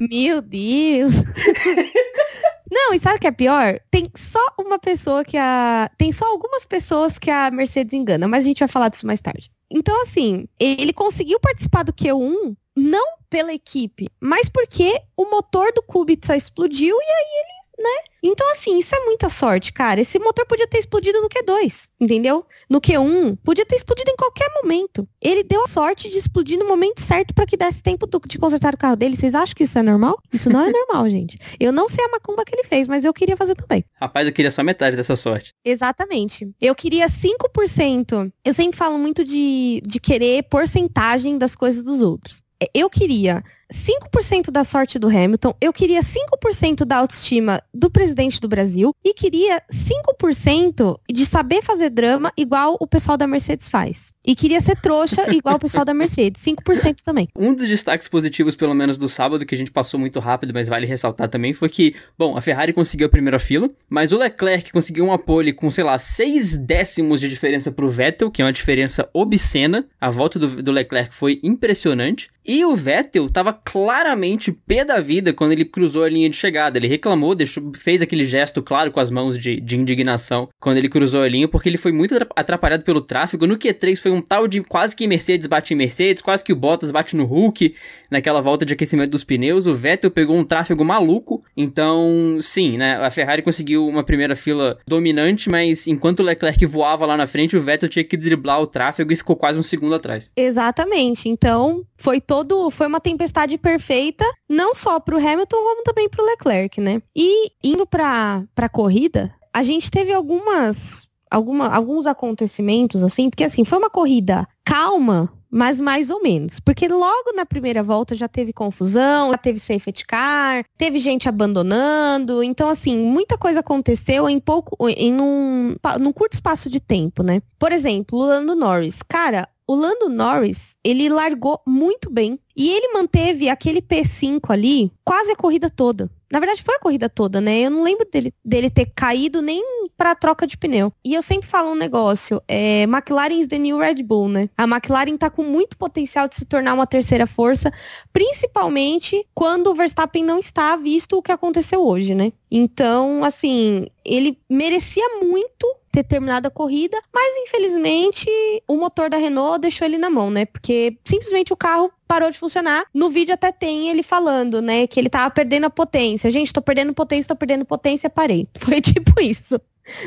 Meu 0.00 0.40
Deus. 0.40 1.12
Não, 2.72 2.94
e 2.94 2.98
sabe 2.98 3.16
o 3.16 3.20
que 3.20 3.26
é 3.26 3.30
pior? 3.30 3.78
Tem 3.90 4.10
só 4.16 4.40
uma 4.58 4.78
pessoa 4.78 5.22
que 5.22 5.36
a. 5.36 5.90
Tem 5.98 6.10
só 6.10 6.24
algumas 6.24 6.64
pessoas 6.64 7.18
que 7.18 7.30
a 7.30 7.50
Mercedes 7.50 7.92
engana, 7.92 8.26
mas 8.26 8.44
a 8.44 8.48
gente 8.48 8.60
vai 8.60 8.68
falar 8.68 8.88
disso 8.88 9.06
mais 9.06 9.20
tarde. 9.20 9.52
Então, 9.70 10.02
assim, 10.02 10.48
ele 10.58 10.94
conseguiu 10.94 11.38
participar 11.38 11.82
do 11.82 11.92
Q1 11.92 12.56
não 12.74 13.18
pela 13.28 13.52
equipe, 13.52 14.08
mas 14.18 14.48
porque 14.48 14.98
o 15.14 15.30
motor 15.30 15.70
do 15.74 15.82
Kubica 15.82 16.34
explodiu 16.34 16.96
e 16.96 17.04
aí 17.04 17.42
ele 17.42 17.61
né? 17.82 18.12
Então, 18.22 18.48
assim, 18.52 18.78
isso 18.78 18.94
é 18.94 19.04
muita 19.04 19.28
sorte, 19.28 19.72
cara. 19.72 20.00
Esse 20.00 20.18
motor 20.18 20.46
podia 20.46 20.66
ter 20.66 20.78
explodido 20.78 21.20
no 21.20 21.28
Q2, 21.28 21.88
entendeu? 22.00 22.46
No 22.70 22.80
Q1, 22.80 23.36
podia 23.42 23.66
ter 23.66 23.74
explodido 23.74 24.10
em 24.10 24.16
qualquer 24.16 24.48
momento. 24.62 25.08
Ele 25.20 25.42
deu 25.42 25.64
a 25.64 25.66
sorte 25.66 26.08
de 26.08 26.18
explodir 26.18 26.56
no 26.58 26.66
momento 26.66 27.00
certo 27.00 27.34
para 27.34 27.44
que 27.44 27.56
desse 27.56 27.82
tempo 27.82 28.06
de 28.26 28.38
consertar 28.38 28.74
o 28.74 28.78
carro 28.78 28.94
dele. 28.94 29.16
Vocês 29.16 29.34
acham 29.34 29.54
que 29.54 29.64
isso 29.64 29.76
é 29.76 29.82
normal? 29.82 30.16
Isso 30.32 30.48
não 30.48 30.60
é 30.60 30.70
normal, 30.72 31.10
gente. 31.10 31.36
Eu 31.58 31.72
não 31.72 31.88
sei 31.88 32.04
a 32.04 32.08
macumba 32.10 32.44
que 32.44 32.54
ele 32.54 32.64
fez, 32.64 32.86
mas 32.86 33.04
eu 33.04 33.12
queria 33.12 33.36
fazer 33.36 33.56
também. 33.56 33.84
Rapaz, 34.00 34.26
eu 34.26 34.32
queria 34.32 34.52
só 34.52 34.62
metade 34.62 34.96
dessa 34.96 35.16
sorte. 35.16 35.52
Exatamente. 35.64 36.48
Eu 36.60 36.76
queria 36.76 37.06
5%. 37.06 38.32
Eu 38.44 38.54
sempre 38.54 38.78
falo 38.78 38.98
muito 38.98 39.24
de, 39.24 39.82
de 39.84 39.98
querer 39.98 40.44
porcentagem 40.44 41.38
das 41.38 41.56
coisas 41.56 41.82
dos 41.82 42.00
outros. 42.00 42.40
Eu 42.72 42.88
queria 42.88 43.42
5% 43.72 44.50
da 44.50 44.62
sorte 44.62 44.98
do 44.98 45.08
Hamilton, 45.08 45.54
eu 45.60 45.72
queria 45.72 46.00
5% 46.00 46.84
da 46.84 46.98
autoestima 46.98 47.60
do 47.72 47.90
presidente 47.90 48.40
do 48.40 48.48
Brasil 48.48 48.94
e 49.04 49.14
queria 49.14 49.62
5% 49.72 50.98
de 51.10 51.26
saber 51.26 51.62
fazer 51.62 51.90
drama 51.90 52.32
igual 52.36 52.76
o 52.78 52.86
pessoal 52.86 53.16
da 53.16 53.26
Mercedes 53.26 53.68
faz. 53.68 54.12
E 54.24 54.36
queria 54.36 54.60
ser 54.60 54.76
trouxa 54.76 55.24
igual 55.34 55.56
o 55.56 55.58
pessoal 55.58 55.84
da 55.84 55.94
Mercedes, 55.94 56.42
5% 56.42 56.98
também. 57.04 57.28
Um 57.36 57.54
dos 57.54 57.68
destaques 57.68 58.06
positivos, 58.06 58.54
pelo 58.54 58.74
menos 58.74 58.98
do 58.98 59.08
sábado, 59.08 59.44
que 59.44 59.54
a 59.54 59.58
gente 59.58 59.70
passou 59.70 59.98
muito 59.98 60.20
rápido, 60.20 60.52
mas 60.54 60.68
vale 60.68 60.86
ressaltar 60.86 61.28
também, 61.28 61.52
foi 61.52 61.68
que, 61.68 61.94
bom, 62.16 62.36
a 62.36 62.40
Ferrari 62.40 62.72
conseguiu 62.72 63.06
a 63.06 63.10
primeira 63.10 63.38
fila, 63.38 63.68
mas 63.88 64.12
o 64.12 64.18
Leclerc 64.18 64.70
conseguiu 64.72 65.06
uma 65.06 65.18
pole 65.18 65.52
com, 65.52 65.70
sei 65.70 65.84
lá, 65.84 65.98
6 65.98 66.56
décimos 66.58 67.20
de 67.20 67.28
diferença 67.28 67.72
pro 67.72 67.88
Vettel, 67.88 68.30
que 68.30 68.42
é 68.42 68.44
uma 68.44 68.52
diferença 68.52 69.08
obscena. 69.12 69.86
A 70.00 70.10
volta 70.10 70.38
do, 70.38 70.62
do 70.62 70.70
Leclerc 70.70 71.14
foi 71.14 71.40
impressionante. 71.42 72.30
E 72.44 72.64
o 72.64 72.74
Vettel 72.74 73.30
tava 73.30 73.52
claramente 73.64 74.52
pé 74.52 74.84
da 74.84 75.00
vida 75.00 75.32
quando 75.32 75.52
ele 75.52 75.64
cruzou 75.64 76.04
a 76.04 76.08
linha 76.08 76.28
de 76.28 76.36
chegada. 76.36 76.78
Ele 76.78 76.88
reclamou, 76.88 77.34
deixou, 77.34 77.72
fez 77.74 78.02
aquele 78.02 78.24
gesto 78.24 78.62
claro 78.62 78.90
com 78.90 79.00
as 79.00 79.10
mãos 79.10 79.38
de, 79.38 79.60
de 79.60 79.78
indignação 79.78 80.48
quando 80.60 80.78
ele 80.78 80.88
cruzou 80.88 81.22
a 81.22 81.28
linha, 81.28 81.48
porque 81.48 81.68
ele 81.68 81.78
foi 81.78 81.92
muito 81.92 82.16
atrapalhado 82.36 82.84
pelo 82.84 83.00
tráfego. 83.00 83.46
No 83.46 83.56
Q3 83.56 83.96
foi 84.00 84.10
um 84.10 84.20
tal 84.20 84.46
de 84.46 84.62
quase 84.62 84.94
que 84.94 85.06
Mercedes 85.06 85.46
bate 85.46 85.74
em 85.74 85.76
Mercedes, 85.76 86.22
quase 86.22 86.44
que 86.44 86.52
o 86.52 86.56
Bottas 86.56 86.90
bate 86.90 87.16
no 87.16 87.24
Hulk 87.24 87.74
naquela 88.10 88.40
volta 88.40 88.64
de 88.64 88.74
aquecimento 88.74 89.10
dos 89.10 89.24
pneus. 89.24 89.66
O 89.66 89.74
Vettel 89.74 90.10
pegou 90.10 90.36
um 90.36 90.44
tráfego 90.44 90.84
maluco. 90.84 91.40
Então, 91.56 92.38
sim, 92.40 92.76
né? 92.76 92.96
A 92.96 93.10
Ferrari 93.10 93.42
conseguiu 93.42 93.86
uma 93.86 94.02
primeira 94.02 94.36
fila 94.36 94.78
dominante, 94.86 95.48
mas 95.48 95.86
enquanto 95.86 96.20
o 96.20 96.22
Leclerc 96.22 96.64
voava 96.66 97.06
lá 97.06 97.16
na 97.16 97.26
frente, 97.26 97.56
o 97.56 97.60
Vettel 97.60 97.88
tinha 97.88 98.04
que 98.04 98.16
driblar 98.16 98.60
o 98.60 98.66
tráfego 98.66 99.12
e 99.12 99.16
ficou 99.16 99.36
quase 99.36 99.58
um 99.58 99.62
segundo 99.62 99.94
atrás. 99.94 100.30
Exatamente. 100.36 101.28
Então, 101.28 101.84
foi 101.96 102.20
todo, 102.20 102.70
foi 102.70 102.86
uma 102.86 103.00
tempestade 103.00 103.51
perfeita, 103.58 104.24
não 104.48 104.74
só 104.74 105.00
para 105.00 105.16
o 105.16 105.18
Hamilton, 105.18 105.56
como 105.56 105.82
também 105.82 106.08
para 106.08 106.22
o 106.22 106.26
Leclerc, 106.26 106.80
né? 106.80 107.02
E 107.14 107.52
indo 107.62 107.86
para 107.86 108.44
a 108.56 108.68
corrida, 108.68 109.34
a 109.52 109.62
gente 109.62 109.90
teve 109.90 110.12
algumas, 110.12 111.08
alguma, 111.30 111.68
alguns 111.68 112.06
acontecimentos, 112.06 113.02
assim, 113.02 113.28
porque 113.28 113.44
assim, 113.44 113.64
foi 113.64 113.78
uma 113.78 113.90
corrida 113.90 114.46
calma, 114.64 115.32
mas 115.50 115.78
mais 115.78 116.08
ou 116.08 116.22
menos. 116.22 116.58
Porque 116.58 116.88
logo 116.88 117.34
na 117.36 117.44
primeira 117.44 117.82
volta 117.82 118.14
já 118.14 118.26
teve 118.26 118.54
confusão, 118.54 119.30
já 119.30 119.36
teve 119.36 119.58
safety 119.58 120.06
car, 120.06 120.64
teve 120.78 120.98
gente 120.98 121.28
abandonando. 121.28 122.42
Então, 122.42 122.70
assim, 122.70 122.96
muita 122.96 123.36
coisa 123.36 123.60
aconteceu 123.60 124.28
em 124.30 124.40
pouco, 124.40 124.76
em 124.88 125.20
um, 125.20 125.76
num 126.00 126.12
curto 126.12 126.32
espaço 126.32 126.70
de 126.70 126.80
tempo, 126.80 127.22
né? 127.22 127.42
Por 127.58 127.70
exemplo, 127.70 128.18
o 128.18 128.24
Lando 128.24 128.56
Norris. 128.56 129.02
Cara, 129.02 129.46
o 129.72 129.74
Lando 129.74 130.10
Norris, 130.10 130.76
ele 130.84 131.08
largou 131.08 131.58
muito 131.66 132.10
bem 132.10 132.38
e 132.54 132.70
ele 132.70 132.92
manteve 132.92 133.48
aquele 133.48 133.80
P5 133.80 134.50
ali 134.50 134.92
quase 135.02 135.32
a 135.32 135.36
corrida 135.36 135.70
toda. 135.70 136.10
Na 136.30 136.38
verdade, 136.38 136.62
foi 136.62 136.74
a 136.74 136.78
corrida 136.78 137.08
toda, 137.08 137.40
né? 137.40 137.60
Eu 137.60 137.70
não 137.70 137.82
lembro 137.82 138.06
dele, 138.10 138.34
dele 138.44 138.68
ter 138.68 138.92
caído 138.94 139.40
nem 139.40 139.62
pra 139.96 140.14
troca 140.14 140.46
de 140.46 140.58
pneu. 140.58 140.92
E 141.02 141.14
eu 141.14 141.22
sempre 141.22 141.48
falo 141.48 141.70
um 141.70 141.74
negócio: 141.74 142.42
é, 142.46 142.82
McLaren 142.82 143.34
is 143.34 143.46
the 143.46 143.58
new 143.58 143.78
Red 143.78 144.02
Bull, 144.02 144.28
né? 144.28 144.50
A 144.58 144.64
McLaren 144.64 145.16
tá 145.16 145.30
com 145.30 145.42
muito 145.42 145.76
potencial 145.78 146.28
de 146.28 146.36
se 146.36 146.44
tornar 146.44 146.74
uma 146.74 146.86
terceira 146.86 147.26
força, 147.26 147.72
principalmente 148.12 149.26
quando 149.34 149.68
o 149.68 149.74
Verstappen 149.74 150.22
não 150.22 150.38
está, 150.38 150.76
visto 150.76 151.16
o 151.16 151.22
que 151.22 151.32
aconteceu 151.32 151.86
hoje, 151.86 152.14
né? 152.14 152.30
Então, 152.50 153.24
assim, 153.24 153.86
ele 154.04 154.38
merecia 154.50 155.06
muito 155.22 155.66
ter 155.92 156.02
terminado 156.02 156.48
a 156.48 156.50
corrida, 156.50 156.98
mas 157.14 157.36
infelizmente 157.46 158.26
o 158.66 158.76
motor 158.76 159.10
da 159.10 159.18
Renault 159.18 159.60
deixou 159.60 159.86
ele 159.86 159.98
na 159.98 160.08
mão, 160.08 160.30
né? 160.30 160.46
Porque 160.46 160.96
simplesmente 161.04 161.52
o 161.52 161.56
carro 161.56 161.92
parou 162.08 162.30
de 162.30 162.38
funcionar. 162.38 162.84
No 162.92 163.10
vídeo 163.10 163.34
até 163.34 163.52
tem 163.52 163.88
ele 163.88 164.02
falando, 164.02 164.60
né, 164.60 164.86
que 164.86 164.98
ele 164.98 165.08
tava 165.08 165.30
perdendo 165.30 165.64
a 165.66 165.70
potência. 165.70 166.30
Gente, 166.30 166.52
tô 166.52 166.60
perdendo 166.60 166.92
potência, 166.94 167.28
tô 167.28 167.36
perdendo 167.36 167.64
potência, 167.64 168.10
parei. 168.10 168.48
Foi 168.58 168.80
tipo 168.80 169.20
isso. 169.20 169.60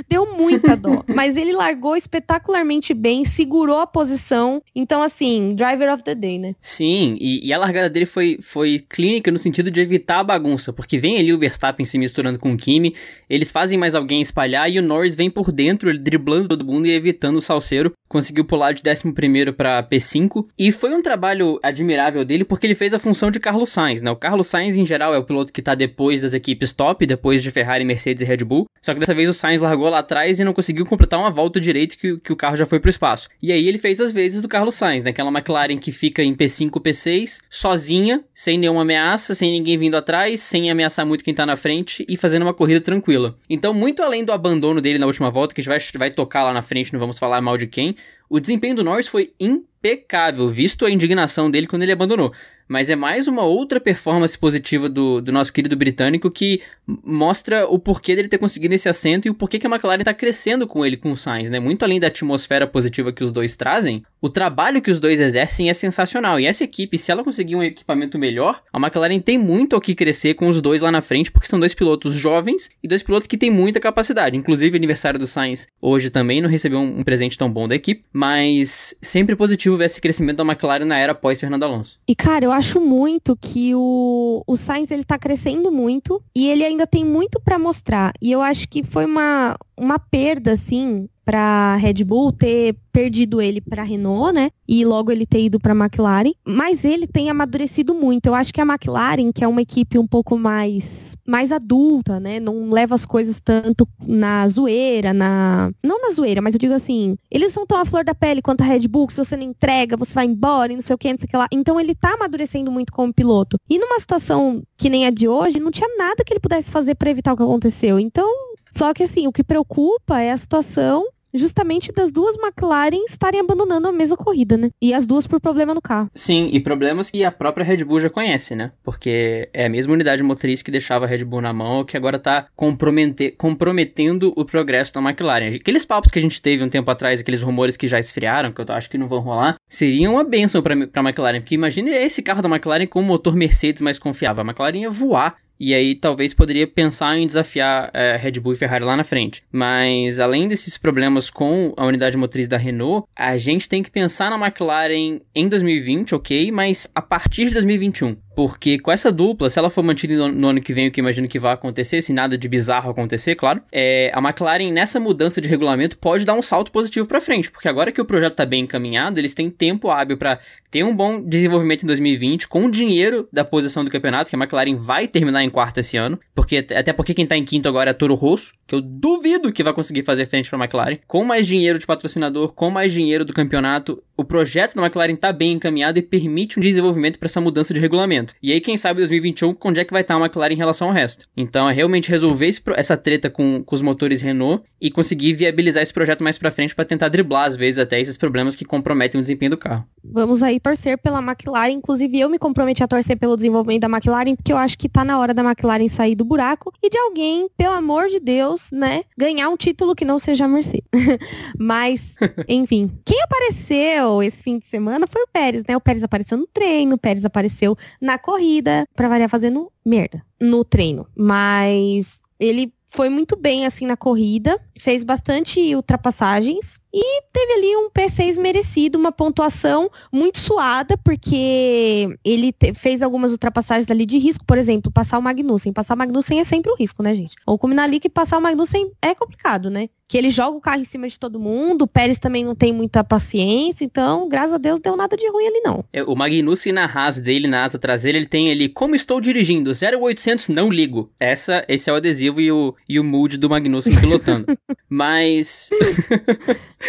Deu 0.09 0.25
muita 0.35 0.75
dó. 0.75 1.03
mas 1.13 1.37
ele 1.37 1.51
largou 1.53 1.95
espetacularmente 1.95 2.93
bem, 2.93 3.25
segurou 3.25 3.79
a 3.79 3.87
posição. 3.87 4.61
Então, 4.75 5.01
assim, 5.01 5.53
driver 5.55 5.93
of 5.93 6.03
the 6.03 6.15
day, 6.15 6.39
né? 6.39 6.55
Sim, 6.61 7.17
e, 7.19 7.47
e, 7.47 7.53
a 7.53 7.57
largada 7.57 7.89
dele 7.89 8.05
foi, 8.05 8.37
foi 8.41 8.79
clínica 8.89 9.31
no 9.31 9.39
sentido 9.39 9.69
de 9.69 9.81
evitar 9.81 10.19
a 10.19 10.23
bagunça, 10.23 10.71
porque 10.71 10.97
vem 10.97 11.17
ali 11.17 11.33
o 11.33 11.39
Verstappen 11.39 11.85
se 11.85 11.97
misturando 11.97 12.39
com 12.39 12.53
o 12.53 12.57
Kimi, 12.57 12.95
eles 13.29 13.51
fazem 13.51 13.77
mais 13.77 13.95
alguém 13.95 14.21
espalhar 14.21 14.69
e 14.71 14.79
o 14.79 14.81
Norris 14.81 15.15
vem 15.15 15.29
por 15.29 15.51
dentro, 15.51 15.89
ele 15.89 15.99
driblando 15.99 16.47
todo 16.47 16.65
mundo 16.65 16.87
e 16.87 16.91
evitando 16.91 17.37
o 17.37 17.41
salseiro. 17.41 17.91
Conseguiu 18.07 18.45
pular 18.45 18.71
de 18.71 18.81
11 18.87 19.51
para 19.53 19.83
P5. 19.83 20.45
E 20.57 20.71
foi 20.71 20.93
um 20.93 21.01
trabalho 21.01 21.59
admirável 21.61 22.23
dele 22.23 22.45
porque 22.45 22.67
ele 22.67 22.75
fez 22.75 22.93
a 22.93 22.99
função 22.99 23.31
de 23.31 23.39
Carlos 23.39 23.69
Sainz, 23.69 24.01
né? 24.01 24.11
O 24.11 24.15
Carlos 24.15 24.47
Sainz, 24.47 24.75
em 24.75 24.85
geral, 24.85 25.13
é 25.13 25.17
o 25.17 25.23
piloto 25.23 25.51
que 25.51 25.61
tá 25.61 25.75
depois 25.75 26.21
das 26.21 26.33
equipes 26.33 26.71
top, 26.71 27.05
depois 27.05 27.41
de 27.41 27.51
Ferrari, 27.51 27.83
Mercedes 27.83 28.21
e 28.21 28.25
Red 28.25 28.37
Bull. 28.37 28.67
Só 28.81 28.93
que 28.93 28.99
dessa 28.99 29.13
vez 29.13 29.29
o 29.29 29.33
Sainz 29.33 29.61
largou 29.65 29.89
lá 29.89 29.99
atrás 29.99 30.39
e 30.39 30.43
não 30.43 30.53
conseguiu 30.53 30.85
completar 30.85 31.19
uma 31.19 31.29
volta 31.29 31.59
direito 31.59 31.97
que, 31.97 32.17
que 32.17 32.31
o 32.31 32.35
carro 32.35 32.55
já 32.55 32.65
foi 32.65 32.79
pro 32.79 32.89
espaço. 32.89 33.27
E 33.41 33.51
aí 33.51 33.67
ele 33.67 33.77
fez 33.77 33.99
as 33.99 34.11
vezes 34.11 34.41
do 34.41 34.47
Carlos 34.47 34.75
Sainz, 34.75 35.03
né? 35.03 35.09
Aquela 35.09 35.29
McLaren 35.29 35.77
que 35.77 35.91
fica 35.91 36.23
em 36.23 36.33
P5, 36.33 36.71
P6, 36.81 37.41
sozinha, 37.49 38.23
sem 38.33 38.57
nenhuma 38.57 38.81
ameaça, 38.81 39.35
sem 39.35 39.51
ninguém 39.51 39.77
vindo 39.77 39.95
atrás, 39.95 40.41
sem 40.41 40.69
ameaçar 40.69 41.05
muito 41.05 41.23
quem 41.23 41.33
tá 41.33 41.45
na 41.45 41.55
frente 41.55 42.05
e 42.07 42.15
fazendo 42.15 42.43
uma 42.43 42.53
corrida 42.53 42.79
tranquila. 42.81 43.35
Então, 43.49 43.73
muito 43.73 44.01
além 44.01 44.23
do 44.23 44.31
abandono 44.31 44.81
dele 44.81 44.99
na 44.99 45.05
última 45.05 45.29
volta, 45.29 45.53
que 45.53 45.61
a 45.61 45.63
gente 45.63 45.97
vai, 45.97 46.09
vai 46.09 46.11
tocar 46.11 46.43
lá 46.43 46.53
na 46.53 46.61
frente, 46.61 46.93
não 46.93 46.99
vamos 46.99 47.19
falar 47.19 47.41
mal 47.41 47.57
de 47.57 47.67
quem, 47.67 47.95
o 48.29 48.39
desempenho 48.39 48.75
do 48.75 48.83
Norris 48.83 49.07
foi 49.07 49.33
impecável, 49.39 50.49
visto 50.49 50.85
a 50.85 50.91
indignação 50.91 51.49
dele 51.49 51.67
quando 51.67 51.83
ele 51.83 51.91
abandonou 51.91 52.33
mas 52.67 52.89
é 52.89 52.95
mais 52.95 53.27
uma 53.27 53.43
outra 53.43 53.79
performance 53.79 54.37
positiva 54.37 54.89
do, 54.89 55.21
do 55.21 55.31
nosso 55.31 55.53
querido 55.53 55.75
britânico 55.75 56.31
que 56.31 56.61
mostra 57.03 57.67
o 57.67 57.77
porquê 57.77 58.15
dele 58.15 58.27
ter 58.27 58.37
conseguido 58.37 58.73
esse 58.73 58.89
assento 58.89 59.27
e 59.27 59.29
o 59.29 59.33
porquê 59.33 59.59
que 59.59 59.67
a 59.67 59.69
McLaren 59.69 59.99
está 59.99 60.13
crescendo 60.13 60.67
com 60.67 60.85
ele, 60.85 60.97
com 60.97 61.11
o 61.11 61.17
Sainz, 61.17 61.49
né? 61.49 61.59
Muito 61.59 61.83
além 61.83 61.99
da 61.99 62.07
atmosfera 62.07 62.67
positiva 62.67 63.11
que 63.11 63.23
os 63.23 63.31
dois 63.31 63.55
trazem, 63.55 64.03
o 64.25 64.29
trabalho 64.29 64.81
que 64.81 64.89
os 64.89 64.99
dois 64.99 65.21
exercem 65.21 65.69
é 65.69 65.73
sensacional. 65.73 66.39
E 66.39 66.47
essa 66.47 66.63
equipe, 66.63 66.97
se 66.97 67.11
ela 67.11 67.23
conseguir 67.23 67.55
um 67.55 67.61
equipamento 67.61 68.17
melhor, 68.17 68.59
a 68.73 68.79
McLaren 68.79 69.19
tem 69.19 69.37
muito 69.37 69.75
ao 69.75 69.81
que 69.81 69.93
crescer 69.93 70.33
com 70.33 70.49
os 70.49 70.59
dois 70.59 70.81
lá 70.81 70.91
na 70.91 70.99
frente, 70.99 71.31
porque 71.31 71.47
são 71.47 71.59
dois 71.59 71.75
pilotos 71.75 72.15
jovens 72.15 72.71
e 72.81 72.87
dois 72.87 73.03
pilotos 73.03 73.27
que 73.27 73.37
têm 73.37 73.51
muita 73.51 73.79
capacidade. 73.79 74.35
Inclusive, 74.35 74.75
o 74.75 74.79
aniversário 74.79 75.19
do 75.19 75.27
Sainz 75.27 75.67
hoje 75.79 76.09
também 76.09 76.41
não 76.41 76.49
recebeu 76.49 76.79
um, 76.79 77.03
presente 77.03 77.37
tão 77.37 77.51
bom 77.51 77.67
da 77.67 77.75
equipe, 77.75 78.03
mas 78.11 78.95
sempre 78.99 79.35
positivo 79.35 79.77
ver 79.77 79.85
esse 79.85 80.01
crescimento 80.01 80.37
da 80.37 80.43
McLaren 80.43 80.85
na 80.85 80.97
era 80.97 81.13
pós-Fernando 81.13 81.61
Alonso. 81.61 81.99
E 82.07 82.15
cara, 82.15 82.45
eu 82.45 82.51
acho 82.51 82.81
muito 82.81 83.37
que 83.39 83.75
o, 83.75 84.41
o 84.47 84.57
Sainz 84.57 84.89
ele 84.89 85.03
tá 85.03 85.19
crescendo 85.19 85.71
muito 85.71 86.19
e 86.35 86.49
ele 86.49 86.63
ainda 86.63 86.87
tem 86.87 87.05
muito 87.05 87.39
para 87.39 87.59
mostrar. 87.59 88.11
E 88.19 88.31
eu 88.31 88.41
acho 88.41 88.67
que 88.67 88.81
foi 88.81 89.05
uma, 89.05 89.55
uma 89.77 89.99
perda, 89.99 90.53
assim, 90.53 91.07
para 91.25 91.75
Red 91.75 92.03
Bull 92.03 92.31
ter 92.31 92.75
perdido 92.93 93.41
ele 93.41 93.59
para 93.59 93.83
Renault, 93.83 94.31
né? 94.31 94.51
E 94.67 94.85
logo 94.85 95.11
ele 95.11 95.25
ter 95.25 95.43
ido 95.43 95.59
para 95.59 95.73
McLaren, 95.73 96.31
mas 96.45 96.85
ele 96.85 97.07
tem 97.07 97.29
amadurecido 97.29 97.93
muito. 97.93 98.27
Eu 98.27 98.35
acho 98.35 98.53
que 98.53 98.61
a 98.61 98.65
McLaren, 98.65 99.31
que 99.33 99.43
é 99.43 99.47
uma 99.47 99.61
equipe 99.61 99.97
um 99.97 100.07
pouco 100.07 100.37
mais 100.37 101.13
mais 101.27 101.51
adulta, 101.51 102.19
né? 102.19 102.39
Não 102.39 102.69
leva 102.69 102.93
as 102.93 103.03
coisas 103.03 103.41
tanto 103.43 103.87
na 103.99 104.47
zoeira, 104.47 105.11
na 105.11 105.71
não 105.83 105.99
na 105.99 106.11
zoeira, 106.11 106.39
mas 106.39 106.53
eu 106.53 106.59
digo 106.59 106.73
assim, 106.75 107.17
eles 107.31 107.53
não 107.55 107.63
estão 107.63 107.79
à 107.79 107.85
flor 107.85 108.03
da 108.03 108.13
pele 108.13 108.43
quanto 108.43 108.61
a 108.61 108.65
Red 108.65 108.87
Bull, 108.87 109.07
que 109.07 109.13
se 109.13 109.25
você 109.25 109.35
não 109.35 109.43
entrega, 109.43 109.97
você 109.97 110.13
vai 110.13 110.25
embora 110.25 110.71
e 110.71 110.75
não 110.75 110.81
sei 110.81 110.93
o 110.93 110.97
que, 110.97 111.11
não 111.11 111.17
sei 111.17 111.25
o 111.25 111.29
que 111.29 111.37
lá. 111.37 111.47
Então 111.51 111.79
ele 111.79 111.95
tá 111.95 112.13
amadurecendo 112.13 112.71
muito 112.71 112.93
como 112.93 113.11
piloto. 113.11 113.57
E 113.67 113.79
numa 113.79 113.99
situação 113.99 114.61
que 114.77 114.89
nem 114.89 115.07
a 115.07 115.09
de 115.09 115.27
hoje, 115.27 115.59
não 115.59 115.71
tinha 115.71 115.89
nada 115.97 116.23
que 116.23 116.31
ele 116.31 116.39
pudesse 116.39 116.71
fazer 116.71 116.93
para 116.93 117.09
evitar 117.09 117.33
o 117.33 117.37
que 117.37 117.43
aconteceu. 117.43 117.99
Então, 117.99 118.29
só 118.71 118.93
que 118.93 119.03
assim, 119.03 119.27
o 119.27 119.31
que 119.31 119.43
preocupa 119.43 120.19
é 120.19 120.31
a 120.31 120.37
situação 120.37 121.05
justamente 121.37 121.91
das 121.91 122.11
duas 122.11 122.35
McLaren 122.37 123.03
estarem 123.07 123.39
abandonando 123.39 123.87
a 123.87 123.91
mesma 123.91 124.17
corrida, 124.17 124.57
né? 124.57 124.69
E 124.81 124.93
as 124.93 125.05
duas 125.05 125.27
por 125.27 125.39
problema 125.39 125.73
no 125.73 125.81
carro. 125.81 126.09
Sim, 126.13 126.49
e 126.51 126.59
problemas 126.59 127.09
que 127.09 127.23
a 127.23 127.31
própria 127.31 127.65
Red 127.65 127.83
Bull 127.83 127.99
já 127.99 128.09
conhece, 128.09 128.55
né? 128.55 128.71
Porque 128.83 129.49
é 129.53 129.65
a 129.65 129.69
mesma 129.69 129.93
unidade 129.93 130.23
motriz 130.23 130.61
que 130.61 130.71
deixava 130.71 131.05
a 131.05 131.07
Red 131.07 131.23
Bull 131.23 131.41
na 131.41 131.53
mão 131.53 131.83
que 131.83 131.97
agora 131.97 132.17
tá 132.17 132.47
comprometendo 132.55 134.33
o 134.35 134.45
progresso 134.45 134.93
da 134.93 135.01
McLaren. 135.01 135.55
Aqueles 135.55 135.85
papos 135.85 136.11
que 136.11 136.19
a 136.19 136.21
gente 136.21 136.41
teve 136.41 136.63
um 136.63 136.69
tempo 136.69 136.89
atrás, 136.89 137.19
aqueles 137.19 137.41
rumores 137.41 137.77
que 137.77 137.87
já 137.87 137.99
esfriaram, 137.99 138.51
que 138.51 138.61
eu 138.61 138.65
acho 138.69 138.89
que 138.89 138.97
não 138.97 139.07
vão 139.07 139.19
rolar, 139.19 139.55
seriam 139.67 140.13
uma 140.13 140.23
benção 140.23 140.61
pra, 140.61 140.75
pra 140.87 141.03
McLaren. 141.03 141.39
Porque 141.39 141.55
imagine 141.55 141.91
esse 141.91 142.21
carro 142.21 142.41
da 142.41 142.49
McLaren 142.49 142.87
com 142.87 143.01
um 143.01 143.05
motor 143.05 143.35
Mercedes 143.35 143.81
mais 143.81 143.99
confiável. 143.99 144.41
A 144.41 144.45
McLaren 144.45 144.77
ia 144.77 144.89
voar 144.89 145.35
e 145.59 145.73
aí 145.73 145.95
talvez 145.95 146.33
poderia 146.33 146.67
pensar 146.67 147.17
em 147.17 147.27
desafiar 147.27 147.89
é, 147.93 148.17
Red 148.17 148.39
Bull 148.39 148.53
e 148.53 148.55
Ferrari 148.55 148.83
lá 148.83 148.95
na 148.95 149.03
frente. 149.03 149.43
Mas 149.51 150.19
além 150.19 150.47
desses 150.47 150.77
problemas 150.77 151.29
com 151.29 151.73
a 151.77 151.85
unidade 151.85 152.17
motriz 152.17 152.47
da 152.47 152.57
Renault, 152.57 153.07
a 153.15 153.37
gente 153.37 153.69
tem 153.69 153.81
que 153.81 153.91
pensar 153.91 154.29
na 154.29 154.43
McLaren 154.43 155.19
em 155.33 155.47
2020, 155.47 156.15
ok? 156.15 156.51
Mas 156.51 156.87
a 156.93 157.01
partir 157.01 157.47
de 157.47 157.53
2021. 157.53 158.17
Porque 158.35 158.77
com 158.79 158.91
essa 158.91 159.11
dupla, 159.11 159.49
se 159.49 159.57
ela 159.57 159.69
for 159.69 159.83
mantida 159.83 160.27
no, 160.27 160.47
ano 160.47 160.61
que 160.61 160.73
vem, 160.73 160.87
o 160.87 160.91
que 160.91 160.99
imagino 160.99 161.27
que 161.27 161.39
vai 161.39 161.53
acontecer, 161.53 162.01
se 162.01 162.11
nada 162.11 162.37
de 162.37 162.47
bizarro 162.49 162.91
acontecer, 162.91 163.35
claro, 163.35 163.61
é, 163.71 164.11
a 164.13 164.19
McLaren 164.19 164.71
nessa 164.71 164.99
mudança 164.99 165.39
de 165.39 165.47
regulamento 165.47 165.97
pode 165.97 166.25
dar 166.25 166.33
um 166.33 166.41
salto 166.41 166.71
positivo 166.71 167.07
para 167.07 167.21
frente, 167.21 167.49
porque 167.49 167.67
agora 167.67 167.91
que 167.91 168.01
o 168.01 168.05
projeto 168.05 168.33
está 168.33 168.45
bem 168.45 168.63
encaminhado, 168.63 169.19
eles 169.19 169.33
têm 169.33 169.49
tempo 169.49 169.89
hábil 169.89 170.17
para 170.17 170.39
ter 170.69 170.83
um 170.83 170.93
bom 170.93 171.21
desenvolvimento 171.21 171.83
em 171.83 171.87
2020 171.87 172.49
com 172.49 172.65
o 172.65 172.71
dinheiro 172.71 173.29
da 173.31 173.45
posição 173.45 173.85
do 173.85 173.89
campeonato, 173.89 174.29
que 174.29 174.35
a 174.35 174.39
McLaren 174.39 174.75
vai 174.75 175.07
terminar 175.07 175.41
em 175.41 175.49
quarto 175.49 175.79
esse 175.79 175.95
ano, 175.95 176.19
porque 176.33 176.57
até 176.57 176.91
porque 176.91 177.13
quem 177.13 177.25
tá 177.25 177.37
em 177.37 177.45
quinto 177.45 177.69
agora 177.69 177.91
é 177.91 177.93
Toro 177.93 178.15
Rosso, 178.15 178.53
que 178.67 178.75
eu 178.75 178.81
duvido 178.81 179.53
que 179.53 179.63
vai 179.63 179.73
conseguir 179.73 180.03
fazer 180.03 180.25
frente 180.25 180.49
para 180.49 180.59
a 180.59 180.63
McLaren, 180.63 180.97
com 181.07 181.23
mais 181.23 181.47
dinheiro 181.47 181.79
de 181.79 181.85
patrocinador, 181.85 182.51
com 182.51 182.69
mais 182.69 182.91
dinheiro 182.91 183.23
do 183.23 183.31
campeonato, 183.31 184.03
o 184.17 184.23
projeto 184.23 184.75
da 184.75 184.81
McLaren 184.81 185.13
está 185.13 185.31
bem 185.33 185.53
encaminhado 185.53 185.99
e 185.99 186.01
permite 186.01 186.57
um 186.57 186.61
desenvolvimento 186.61 187.19
para 187.19 187.27
essa 187.27 187.41
mudança 187.41 187.73
de 187.73 187.79
regulamento. 187.79 188.33
E 188.41 188.51
aí, 188.51 188.61
quem 188.61 188.77
sabe 188.77 188.99
2021, 188.99 189.53
onde 189.63 189.79
é 189.79 189.85
que 189.85 189.91
vai 189.91 190.01
estar 190.01 190.15
a 190.15 190.19
McLaren 190.19 190.53
em 190.53 190.57
relação 190.57 190.87
ao 190.87 190.93
resto? 190.93 191.27
Então, 191.35 191.69
é 191.69 191.73
realmente 191.73 192.09
resolver 192.09 192.47
esse, 192.47 192.61
essa 192.75 192.95
treta 192.95 193.29
com, 193.29 193.63
com 193.63 193.75
os 193.75 193.81
motores 193.81 194.21
Renault 194.21 194.63
e 194.79 194.89
conseguir 194.89 195.33
viabilizar 195.33 195.83
esse 195.83 195.93
projeto 195.93 196.23
mais 196.23 196.37
para 196.37 196.51
frente 196.51 196.73
para 196.73 196.85
tentar 196.85 197.09
driblar, 197.09 197.45
às 197.45 197.55
vezes, 197.55 197.79
até 197.79 197.99
esses 197.99 198.17
problemas 198.17 198.55
que 198.55 198.63
comprometem 198.63 199.19
o 199.19 199.21
desempenho 199.21 199.51
do 199.51 199.57
carro. 199.57 199.85
Vamos 200.03 200.41
aí 200.43 200.59
torcer 200.59 200.97
pela 200.97 201.19
McLaren. 201.19 201.71
Inclusive, 201.71 202.19
eu 202.19 202.29
me 202.29 202.39
comprometi 202.39 202.83
a 202.83 202.87
torcer 202.87 203.17
pelo 203.17 203.35
desenvolvimento 203.35 203.81
da 203.81 203.89
McLaren, 203.89 204.35
porque 204.35 204.53
eu 204.53 204.57
acho 204.57 204.77
que 204.77 204.87
tá 204.87 205.03
na 205.03 205.19
hora 205.19 205.33
da 205.33 205.43
McLaren 205.43 205.87
sair 205.87 206.15
do 206.15 206.23
buraco 206.23 206.71
e 206.81 206.89
de 206.89 206.97
alguém, 206.97 207.49
pelo 207.57 207.73
amor 207.73 208.07
de 208.07 208.19
Deus, 208.19 208.69
né, 208.71 209.03
ganhar 209.17 209.49
um 209.49 209.57
título 209.57 209.95
que 209.95 210.05
não 210.05 210.19
seja 210.19 210.45
a 210.45 210.47
Mercedes. 210.47 210.87
Mas, 211.59 212.15
enfim, 212.47 212.91
quem 213.03 213.21
apareceu 213.23 214.04
aconteceu 214.05 214.23
esse 214.23 214.43
fim 214.43 214.59
de 214.59 214.67
semana 214.67 215.07
foi 215.07 215.23
o 215.23 215.27
Pérez, 215.27 215.63
né? 215.67 215.75
O 215.75 215.81
Pérez 215.81 216.03
apareceu 216.03 216.37
no 216.37 216.47
treino, 216.47 216.95
o 216.95 216.97
Pérez 216.97 217.25
apareceu 217.25 217.75
na 217.99 218.17
corrida, 218.17 218.87
pra 218.95 219.09
variar 219.09 219.29
fazendo 219.29 219.71
merda 219.83 220.23
no 220.39 220.63
treino. 220.63 221.07
Mas 221.15 222.21
ele 222.39 222.73
foi 222.87 223.09
muito 223.09 223.35
bem 223.35 223.65
assim 223.65 223.85
na 223.85 223.97
corrida, 223.97 224.59
fez 224.79 225.03
bastante 225.03 225.75
ultrapassagens 225.75 226.79
E 226.97 227.23
teve 227.33 227.53
ali 227.55 227.75
um 227.75 227.89
P6 227.89 228.39
merecido, 228.39 228.97
uma 228.97 229.11
pontuação 229.11 229.91
muito 230.09 230.39
suada, 230.39 230.97
porque 231.03 232.07
ele 232.23 232.53
te, 232.53 232.73
fez 232.73 233.01
algumas 233.01 233.33
ultrapassagens 233.33 233.91
ali 233.91 234.05
de 234.05 234.17
risco, 234.17 234.45
por 234.45 234.57
exemplo, 234.57 234.89
passar 234.89 235.19
o 235.19 235.21
Magnussen. 235.21 235.73
Passar 235.73 235.95
o 235.95 235.97
Magnussen 235.97 236.39
é 236.39 236.45
sempre 236.45 236.71
um 236.71 236.75
risco, 236.77 237.03
né, 237.03 237.13
gente? 237.13 237.35
Ou 237.45 237.59
combinar 237.59 237.83
ali 237.83 237.99
que 237.99 238.09
passar 238.09 238.37
o 238.37 238.41
Magnussen 238.41 238.93
é 239.01 239.13
complicado, 239.13 239.69
né? 239.69 239.89
que 240.07 240.17
ele 240.17 240.29
joga 240.29 240.57
o 240.57 240.61
carro 240.61 240.81
em 240.81 240.85
cima 240.85 241.07
de 241.07 241.19
todo 241.19 241.39
mundo, 241.39 241.83
o 241.83 241.87
Pérez 241.87 242.19
também 242.19 242.43
não 242.45 242.53
tem 242.53 242.71
muita 242.71 243.03
paciência, 243.03 243.83
então, 243.83 244.29
graças 244.29 244.53
a 244.53 244.57
Deus, 244.57 244.79
deu 244.79 244.95
nada 244.95 245.17
de 245.17 245.27
ruim 245.29 245.47
ali 245.47 245.61
não. 245.61 245.83
É, 245.91 246.03
o 246.03 246.15
Magnussen 246.15 246.73
na 246.73 246.85
Haas 246.85 247.19
dele, 247.19 247.47
na 247.47 247.63
asa 247.63 247.79
traseira, 247.79 248.17
ele 248.17 248.27
tem 248.27 248.51
ali, 248.51 248.69
como 248.69 248.95
estou 248.95 249.19
dirigindo, 249.19 249.71
0800 249.71 250.49
não 250.49 250.71
ligo. 250.71 251.11
Essa, 251.19 251.65
esse 251.67 251.89
é 251.89 251.93
o 251.93 251.95
adesivo 251.95 252.39
e 252.39 252.51
o, 252.51 252.75
e 252.87 252.99
o 252.99 253.03
mood 253.03 253.37
do 253.37 253.49
Magnussen 253.49 253.95
pilotando. 253.99 254.45
Mas... 254.87 255.69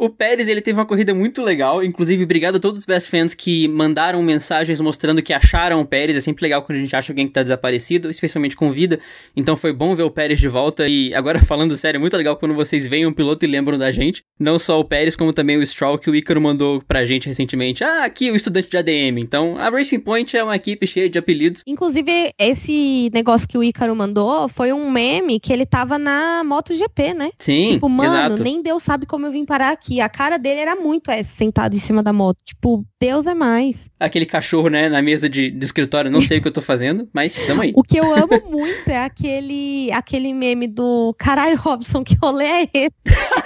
O 0.00 0.08
Pérez, 0.08 0.48
ele 0.48 0.60
teve 0.60 0.78
uma 0.78 0.86
corrida 0.86 1.14
muito 1.14 1.42
legal. 1.42 1.84
Inclusive, 1.84 2.24
obrigado 2.24 2.56
a 2.56 2.58
todos 2.58 2.80
os 2.80 2.86
best 2.86 3.10
fans 3.10 3.34
que 3.34 3.68
mandaram 3.68 4.22
mensagens 4.22 4.80
mostrando 4.80 5.20
que 5.22 5.32
acharam 5.32 5.80
o 5.80 5.84
Pérez. 5.84 6.16
É 6.16 6.20
sempre 6.20 6.42
legal 6.42 6.62
quando 6.62 6.78
a 6.78 6.80
gente 6.80 6.96
acha 6.96 7.12
alguém 7.12 7.26
que 7.26 7.32
tá 7.32 7.42
desaparecido, 7.42 8.10
especialmente 8.10 8.56
com 8.56 8.70
vida. 8.70 8.98
Então 9.36 9.56
foi 9.56 9.72
bom 9.72 9.94
ver 9.94 10.04
o 10.04 10.10
Pérez 10.10 10.40
de 10.40 10.48
volta. 10.48 10.88
E 10.88 11.12
agora, 11.14 11.40
falando 11.44 11.76
sério, 11.76 11.98
é 11.98 12.00
muito 12.00 12.16
legal 12.16 12.36
quando 12.36 12.54
vocês 12.54 12.86
veem 12.86 13.06
um 13.06 13.12
piloto 13.12 13.44
e 13.44 13.48
lembram 13.48 13.76
da 13.76 13.90
gente. 13.90 14.22
Não 14.38 14.58
só 14.58 14.80
o 14.80 14.84
Pérez, 14.84 15.14
como 15.16 15.32
também 15.32 15.56
o 15.58 15.66
Stroll, 15.66 15.98
que 15.98 16.08
o 16.08 16.14
Ícaro 16.14 16.40
mandou 16.40 16.82
pra 16.88 17.04
gente 17.04 17.26
recentemente. 17.28 17.84
Ah, 17.84 18.04
aqui 18.04 18.30
o 18.30 18.36
estudante 18.36 18.70
de 18.70 18.76
ADM. 18.78 19.18
Então, 19.18 19.58
a 19.58 19.68
Racing 19.68 20.00
Point 20.00 20.34
é 20.36 20.42
uma 20.42 20.56
equipe 20.56 20.86
cheia 20.86 21.10
de 21.10 21.18
apelidos. 21.18 21.62
Inclusive, 21.66 22.32
esse 22.38 23.10
negócio 23.12 23.46
que 23.46 23.58
o 23.58 23.62
Ícaro 23.62 23.94
mandou 23.94 24.48
foi 24.48 24.72
um 24.72 24.90
meme 24.90 25.38
que 25.38 25.52
ele 25.52 25.66
tava 25.66 25.98
na 25.98 26.42
MotoGP, 26.44 27.14
né? 27.14 27.30
Sim, 27.38 27.72
Tipo, 27.74 27.88
mano, 27.88 28.10
exato. 28.10 28.42
nem 28.42 28.62
Deus 28.62 28.82
sabe 28.82 29.04
como 29.04 29.26
eu 29.26 29.32
vim 29.32 29.44
parar 29.44 29.70
aqui. 29.70 29.89
A 29.98 30.08
cara 30.08 30.38
dele 30.38 30.60
era 30.60 30.76
muito 30.76 31.10
essa, 31.10 31.34
sentado 31.34 31.74
em 31.74 31.78
cima 31.78 32.02
da 32.02 32.12
moto. 32.12 32.38
Tipo, 32.44 32.84
Deus 33.00 33.26
é 33.26 33.32
mais. 33.32 33.90
Aquele 33.98 34.26
cachorro, 34.26 34.68
né, 34.68 34.90
na 34.90 35.00
mesa 35.00 35.26
de, 35.26 35.50
de 35.50 35.64
escritório. 35.64 36.10
Não 36.10 36.20
sei 36.20 36.38
o 36.38 36.42
que 36.42 36.48
eu 36.48 36.52
tô 36.52 36.60
fazendo, 36.60 37.08
mas 37.14 37.34
tamo 37.46 37.62
aí. 37.62 37.72
O 37.80 37.82
que 37.82 37.98
eu 37.98 38.14
amo 38.14 38.50
muito 38.50 38.88
é 38.90 39.02
aquele, 39.02 39.90
aquele 39.92 40.34
meme 40.34 40.66
do 40.66 41.14
caralho, 41.18 41.56
Robson, 41.56 42.04
que 42.04 42.14
rolê 42.22 42.44
é 42.44 42.68
esse? 42.74 42.92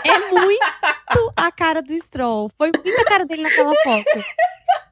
É 0.05 0.33
muito 0.33 1.33
a 1.37 1.53
cara 1.53 1.81
do 1.81 1.97
Stroll. 1.97 2.51
Foi 2.59 2.73
muita 2.75 3.05
cara 3.05 3.25
dele 3.25 3.43
naquela 3.43 3.73
foto. 3.85 4.25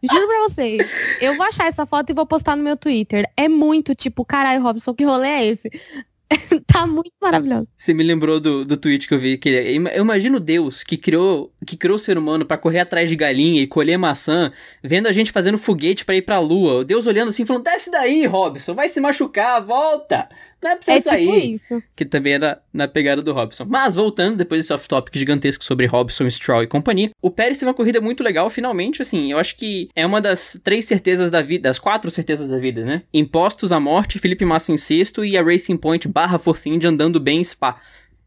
Juro 0.03 0.27
pra 0.27 0.43
vocês. 0.49 0.91
Eu 1.21 1.37
vou 1.37 1.47
achar 1.47 1.67
essa 1.67 1.87
foto 1.87 2.11
e 2.11 2.15
vou 2.15 2.27
postar 2.27 2.57
no 2.57 2.63
meu 2.63 2.77
Twitter. 2.77 3.25
É 3.37 3.49
muito 3.49 3.95
tipo, 3.95 4.25
caralho, 4.25 4.63
Robson, 4.63 4.95
que 4.95 5.05
rolê 5.05 5.29
é 5.29 5.47
esse? 5.47 5.71
tá 6.67 6.87
muito 6.87 7.13
maravilhoso. 7.21 7.69
Você 7.77 7.93
me 7.95 8.03
lembrou 8.03 8.41
do, 8.41 8.65
do 8.65 8.77
tweet 8.77 9.07
que 9.07 9.15
eu 9.15 9.19
vi 9.19 9.37
que 9.37 9.49
eu 9.49 10.03
imagino 10.03 10.39
Deus 10.39 10.83
que 10.83 10.97
criou 10.97 11.53
que 11.67 11.77
criou 11.77 11.97
o 11.97 11.99
ser 11.99 12.19
humano 12.19 12.45
para 12.45 12.59
correr 12.59 12.81
atrás 12.81 13.09
de 13.09 13.17
galinha 13.17 13.63
e 13.63 13.67
colher 13.67 13.97
maçã, 13.97 14.53
vendo 14.83 15.07
a 15.07 15.13
gente 15.13 15.33
fazendo 15.33 15.59
foguete 15.59 16.05
para 16.05 16.17
ir 16.17 16.23
pra 16.23 16.39
lua. 16.39 16.85
Deus 16.85 17.07
olhando 17.07 17.29
assim, 17.29 17.45
falando: 17.45 17.65
"Desce 17.65 17.91
daí, 17.91 18.27
Robson, 18.27 18.75
vai 18.75 18.89
se 18.89 19.01
machucar, 19.01 19.65
volta". 19.65 20.25
Não 20.63 20.71
é 20.71 20.77
pra 20.77 20.85
você 20.85 20.93
é 20.93 21.01
sair. 21.01 21.27
tipo 21.27 21.37
isso. 21.37 21.83
Que 21.97 22.05
também 22.05 22.35
era 22.35 22.63
na 22.73 22.87
pegada 22.87 23.21
do 23.21 23.33
Robson. 23.33 23.67
Mas 23.69 23.95
voltando, 23.95 24.37
depois 24.37 24.61
desse 24.61 24.73
off-topic 24.73 25.19
gigantesco 25.19 25.65
sobre 25.65 25.87
Robson, 25.87 26.29
Stroll 26.31 26.63
e 26.63 26.67
companhia, 26.67 27.11
o 27.21 27.31
Pérez 27.31 27.59
teve 27.59 27.69
uma 27.69 27.75
corrida 27.75 28.01
muito 28.01 28.23
legal, 28.23 28.49
finalmente, 28.49 29.03
assim, 29.03 29.33
eu 29.33 29.39
acho 29.39 29.57
que 29.57 29.89
é 29.97 30.07
uma 30.07 30.21
das 30.21 30.59
três 30.63 30.85
certezas 30.85 31.31
da 31.31 31.43
vida, 31.43 31.69
das 31.69 31.79
quatro 31.79 32.11
certezas 32.11 32.51
da 32.51 32.59
vida, 32.59 32.85
né? 32.85 33.03
Impostos 33.13 33.73
à 33.73 33.81
morte, 33.81 34.19
Felipe 34.19 34.45
Massa 34.45 34.73
em 34.73 34.77
sexto 34.77 35.25
e 35.25 35.37
a 35.37 35.43
Racing 35.43 35.77
Point 35.77 36.07
barra 36.09 36.39
Force 36.39 36.69
India 36.69 36.89
andando 36.89 37.19
bem 37.19 37.41
em 37.41 37.45
Spa 37.45 37.81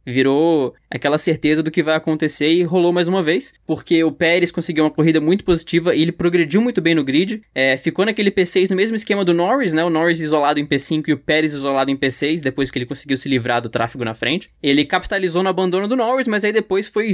virou 0.06 0.74
aquela 0.90 1.18
certeza 1.18 1.64
do 1.64 1.72
que 1.72 1.84
vai 1.84 1.96
acontecer 1.96 2.52
e 2.52 2.64
rolou 2.64 2.94
mais 2.94 3.08
uma 3.08 3.22
vez, 3.22 3.54
porque 3.66 4.04
o 4.04 4.12
Pérez 4.12 4.52
conseguiu 4.52 4.84
uma 4.84 4.92
corrida 4.92 5.20
muito 5.20 5.44
positiva 5.44 5.96
e 5.96 6.02
ele 6.02 6.12
progrediu 6.12 6.62
muito 6.62 6.82
bem 6.82 6.96
no 6.96 7.04
grid, 7.04 7.42
é, 7.54 7.78
ficou 7.78 8.06
naquele 8.06 8.32
P6 8.32 8.70
no 8.70 8.76
mesmo 8.76 8.96
esquema 8.96 9.26
do 9.26 9.34
Norris, 9.34 9.74
né, 9.74 9.84
o 9.84 9.90
Norris 9.90 10.20
isolado 10.20 10.60
em 10.60 10.66
P5 10.66 11.08
e 11.08 11.14
o 11.14 11.18
Pérez 11.18 11.54
isolado 11.54 11.92
em 11.92 11.98
P6, 11.98 12.42
depois 12.42 12.70
que 12.70 12.78
ele 12.78 12.86
conseguiu 12.86 13.18
se 13.18 13.28
livrar 13.28 13.62
do 13.62 13.70
tráfego 13.70 14.06
na 14.06 14.14
frente. 14.14 14.50
Ele 14.62 14.86
capitalizou 14.86 15.44
no 15.44 15.50
abandono 15.50 15.88
do 15.88 15.96
Norris, 15.96 16.28
mas 16.28 16.44
aí 16.44 16.52
depois 16.52 16.88
foi 16.88 17.14